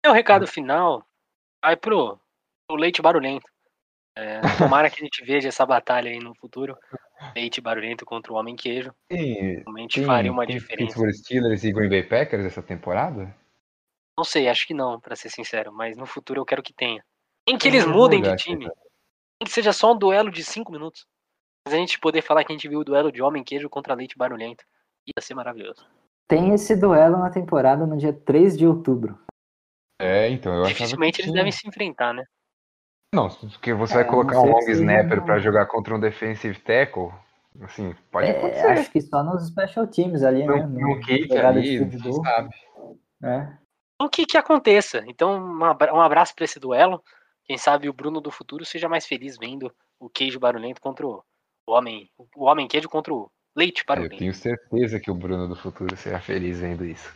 o 0.07 0.13
recado 0.13 0.47
final 0.47 1.05
vai 1.63 1.77
pro, 1.77 2.19
pro 2.67 2.77
Leite 2.77 3.03
Barulhento. 3.03 3.47
É, 4.17 4.41
tomara 4.57 4.89
que 4.89 5.01
a 5.01 5.05
gente 5.05 5.23
veja 5.23 5.49
essa 5.49 5.67
batalha 5.67 6.11
aí 6.11 6.19
no 6.19 6.35
futuro. 6.35 6.77
Leite 7.35 7.61
Barulhento 7.61 8.05
contra 8.07 8.33
o 8.33 8.37
Homem 8.37 8.57
Queijo. 8.57 8.95
Realmente 9.11 10.01
tem, 10.01 10.07
faria 10.07 10.33
uma 10.33 10.47
tem 10.47 10.57
diferença. 10.57 10.87
Pittsburgh 10.87 11.13
Steelers 11.13 11.65
e 11.65 11.73
Green 11.73 11.89
Bay 11.89 12.03
Packers 12.03 12.45
essa 12.45 12.63
temporada? 12.63 13.35
Não 14.17 14.25
sei, 14.25 14.49
acho 14.49 14.67
que 14.67 14.73
não, 14.73 14.99
para 14.99 15.15
ser 15.15 15.29
sincero. 15.29 15.71
Mas 15.71 15.97
no 15.97 16.07
futuro 16.07 16.41
eu 16.41 16.47
quero 16.47 16.63
que 16.63 16.73
tenha. 16.73 17.05
Em 17.47 17.59
que 17.59 17.69
eles 17.69 17.87
mudem 17.87 18.23
de 18.23 18.35
time. 18.37 18.67
Em 19.41 19.45
que 19.45 19.51
seja 19.53 19.73
só 19.73 19.93
um 19.93 19.99
duelo 19.99 20.31
de 20.31 20.43
5 20.43 20.73
minutos. 20.73 21.07
Mas 21.67 21.75
a 21.75 21.79
gente 21.79 22.01
poder 22.01 22.23
falar 22.23 22.43
que 22.45 22.53
a 22.53 22.55
gente 22.55 22.69
viu 22.69 22.81
o 22.81 22.85
duelo 22.85 23.13
de 23.13 23.23
homem 23.23 23.45
queijo 23.45 23.69
contra 23.69 23.95
leite 23.95 24.17
barulhento. 24.17 24.65
Ia 25.07 25.23
ser 25.23 25.35
maravilhoso. 25.35 25.87
Tem 26.27 26.53
esse 26.53 26.75
duelo 26.75 27.19
na 27.19 27.31
temporada 27.31 27.87
no 27.87 27.97
dia 27.97 28.13
3 28.13 28.57
de 28.57 28.67
outubro. 28.67 29.19
É, 30.01 30.29
então 30.31 30.55
eu 30.55 30.65
Dificilmente 30.65 31.21
eles 31.21 31.33
devem 31.33 31.53
se 31.53 31.69
enfrentar, 31.69 32.13
né? 32.13 32.25
Não, 33.15 33.29
porque 33.29 33.73
você 33.73 33.95
é, 33.95 33.97
vai 33.97 34.05
colocar 34.05 34.41
um 34.41 34.51
long 34.51 34.69
snapper 34.69 35.25
para 35.25 35.39
jogar 35.39 35.67
contra 35.67 35.95
um 35.95 36.01
defensive 36.01 36.59
tackle, 36.61 37.11
assim, 37.63 37.95
pode 38.11 38.29
é, 38.29 38.31
acontecer. 38.31 38.67
Acho 38.67 38.91
que 38.91 39.01
só 39.01 39.23
nos 39.23 39.47
special 39.47 39.87
teams 39.87 40.23
ali, 40.23 40.47
né? 40.47 40.67
No, 40.67 41.01
kick 41.01 41.37
ali, 41.37 41.79
sabe. 42.25 42.51
É. 43.23 43.49
O 44.01 44.09
que 44.09 44.27
que 44.27 44.37
aconteça. 44.37 45.03
Então, 45.07 45.39
um 45.39 46.01
abraço 46.01 46.35
para 46.35 46.45
esse 46.45 46.61
duelo. 46.61 47.03
Quem 47.45 47.57
sabe 47.57 47.89
o 47.89 47.93
Bruno 47.93 48.21
do 48.21 48.31
futuro 48.31 48.65
seja 48.65 48.89
mais 48.89 49.07
feliz 49.07 49.39
vendo 49.39 49.73
o 49.99 50.11
queijo 50.11 50.39
barulhento 50.39 50.81
contra 50.81 51.07
o 51.07 51.23
homem, 51.67 52.11
o 52.37 52.45
homem 52.45 52.69
queijo 52.69 52.89
contra 52.89 53.15
o 53.15 53.31
leite 53.57 53.85
barulhento. 53.87 54.15
Eu 54.15 54.19
tenho 54.19 54.35
certeza 54.35 55.01
que 55.01 55.11
o 55.11 55.15
Bruno 55.15 55.49
do 55.49 55.57
futuro 55.57 55.97
será 55.97 56.21
feliz 56.21 56.61
vendo 56.61 56.85
isso. 56.85 57.11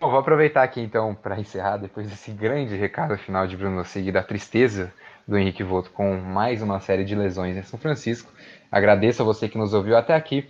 Bom, 0.00 0.08
vou 0.08 0.20
aproveitar 0.20 0.62
aqui 0.62 0.80
então 0.80 1.14
para 1.14 1.38
encerrar 1.38 1.76
depois 1.76 2.08
desse 2.08 2.30
grande 2.30 2.74
recado 2.74 3.18
final 3.18 3.46
de 3.46 3.54
Bruno 3.54 3.84
Sig 3.84 4.10
da 4.10 4.22
tristeza 4.22 4.90
do 5.28 5.36
Henrique 5.36 5.62
Voto 5.62 5.90
com 5.90 6.16
mais 6.16 6.62
uma 6.62 6.80
série 6.80 7.04
de 7.04 7.14
lesões 7.14 7.54
em 7.54 7.62
São 7.62 7.78
Francisco. 7.78 8.32
Agradeço 8.72 9.20
a 9.20 9.26
você 9.26 9.46
que 9.46 9.58
nos 9.58 9.74
ouviu 9.74 9.94
até 9.98 10.14
aqui. 10.14 10.48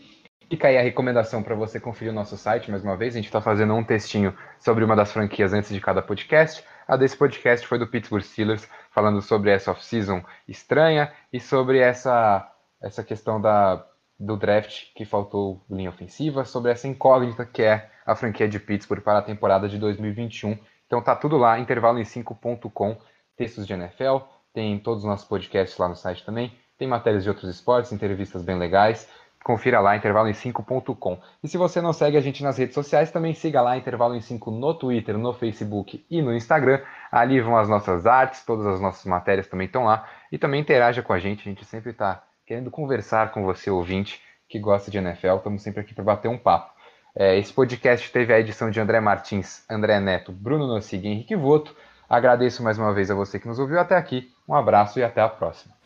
Fica 0.48 0.68
aí 0.68 0.78
a 0.78 0.82
recomendação 0.82 1.42
para 1.42 1.56
você 1.56 1.80
conferir 1.80 2.12
o 2.12 2.14
nosso 2.14 2.36
site 2.36 2.70
mais 2.70 2.84
uma 2.84 2.96
vez. 2.96 3.14
A 3.14 3.18
gente 3.18 3.26
está 3.26 3.40
fazendo 3.40 3.74
um 3.74 3.82
textinho 3.82 4.32
sobre 4.56 4.84
uma 4.84 4.94
das 4.94 5.10
franquias 5.10 5.52
antes 5.52 5.74
de 5.74 5.80
cada 5.80 6.00
podcast. 6.00 6.64
A 6.86 6.96
desse 6.96 7.16
podcast 7.16 7.66
foi 7.66 7.76
do 7.76 7.88
Pittsburgh 7.88 8.22
Steelers, 8.22 8.68
falando 8.92 9.20
sobre 9.20 9.50
essa 9.50 9.72
off-season 9.72 10.22
estranha 10.46 11.12
e 11.32 11.40
sobre 11.40 11.80
essa, 11.80 12.48
essa 12.80 13.02
questão 13.02 13.40
da, 13.40 13.84
do 14.20 14.36
draft 14.36 14.92
que 14.94 15.06
faltou 15.06 15.64
linha 15.70 15.88
ofensiva, 15.88 16.44
sobre 16.44 16.70
essa 16.70 16.86
incógnita 16.86 17.46
que 17.46 17.62
é 17.62 17.90
a 18.04 18.14
franquia 18.14 18.46
de 18.46 18.60
Pittsburgh 18.60 19.02
para 19.02 19.20
a 19.20 19.22
temporada 19.22 19.66
de 19.66 19.78
2021. 19.78 20.58
Então 20.86 21.00
tá 21.02 21.16
tudo 21.16 21.38
lá, 21.38 21.58
intervaloem5.com, 21.58 22.98
textos 23.34 23.66
de 23.66 23.72
NFL, 23.72 24.18
tem 24.52 24.78
todos 24.78 25.04
os 25.04 25.08
nossos 25.08 25.26
podcasts 25.26 25.78
lá 25.78 25.88
no 25.88 25.96
site 25.96 26.24
também, 26.24 26.52
tem 26.76 26.86
matérias 26.86 27.22
de 27.22 27.30
outros 27.30 27.48
esportes, 27.48 27.92
entrevistas 27.92 28.42
bem 28.42 28.58
legais. 28.58 29.08
Confira 29.42 29.80
lá, 29.80 29.98
intervaloem5.com. 29.98 31.18
E 31.42 31.48
se 31.48 31.56
você 31.56 31.80
não 31.80 31.94
segue 31.94 32.18
a 32.18 32.20
gente 32.20 32.42
nas 32.42 32.58
redes 32.58 32.74
sociais, 32.74 33.10
também 33.10 33.32
siga 33.32 33.62
lá, 33.62 33.74
Intervalo 33.74 34.14
em 34.14 34.20
5 34.20 34.50
no 34.50 34.74
Twitter, 34.74 35.16
no 35.16 35.32
Facebook 35.32 36.04
e 36.10 36.20
no 36.20 36.34
Instagram. 36.34 36.82
Ali 37.10 37.40
vão 37.40 37.56
as 37.56 37.66
nossas 37.66 38.06
artes, 38.06 38.44
todas 38.44 38.66
as 38.66 38.82
nossas 38.82 39.06
matérias 39.06 39.46
também 39.46 39.66
estão 39.66 39.84
lá. 39.84 40.06
E 40.30 40.36
também 40.36 40.60
interaja 40.60 41.02
com 41.02 41.14
a 41.14 41.18
gente, 41.18 41.40
a 41.40 41.50
gente 41.50 41.64
sempre 41.64 41.92
está 41.92 42.22
querendo 42.50 42.68
conversar 42.68 43.30
com 43.30 43.44
você, 43.44 43.70
ouvinte, 43.70 44.20
que 44.48 44.58
gosta 44.58 44.90
de 44.90 44.98
NFL. 44.98 45.36
Estamos 45.36 45.62
sempre 45.62 45.82
aqui 45.82 45.94
para 45.94 46.02
bater 46.02 46.26
um 46.26 46.36
papo. 46.36 46.74
É, 47.14 47.38
esse 47.38 47.52
podcast 47.52 48.10
teve 48.10 48.34
a 48.34 48.40
edição 48.40 48.72
de 48.72 48.80
André 48.80 48.98
Martins, 48.98 49.62
André 49.70 50.00
Neto, 50.00 50.32
Bruno 50.32 50.66
Nossig 50.66 51.06
e 51.06 51.12
Henrique 51.12 51.36
Voto. 51.36 51.76
Agradeço 52.08 52.60
mais 52.60 52.76
uma 52.76 52.92
vez 52.92 53.08
a 53.08 53.14
você 53.14 53.38
que 53.38 53.46
nos 53.46 53.60
ouviu 53.60 53.78
até 53.78 53.94
aqui. 53.96 54.32
Um 54.48 54.54
abraço 54.56 54.98
e 54.98 55.04
até 55.04 55.20
a 55.20 55.28
próxima. 55.28 55.79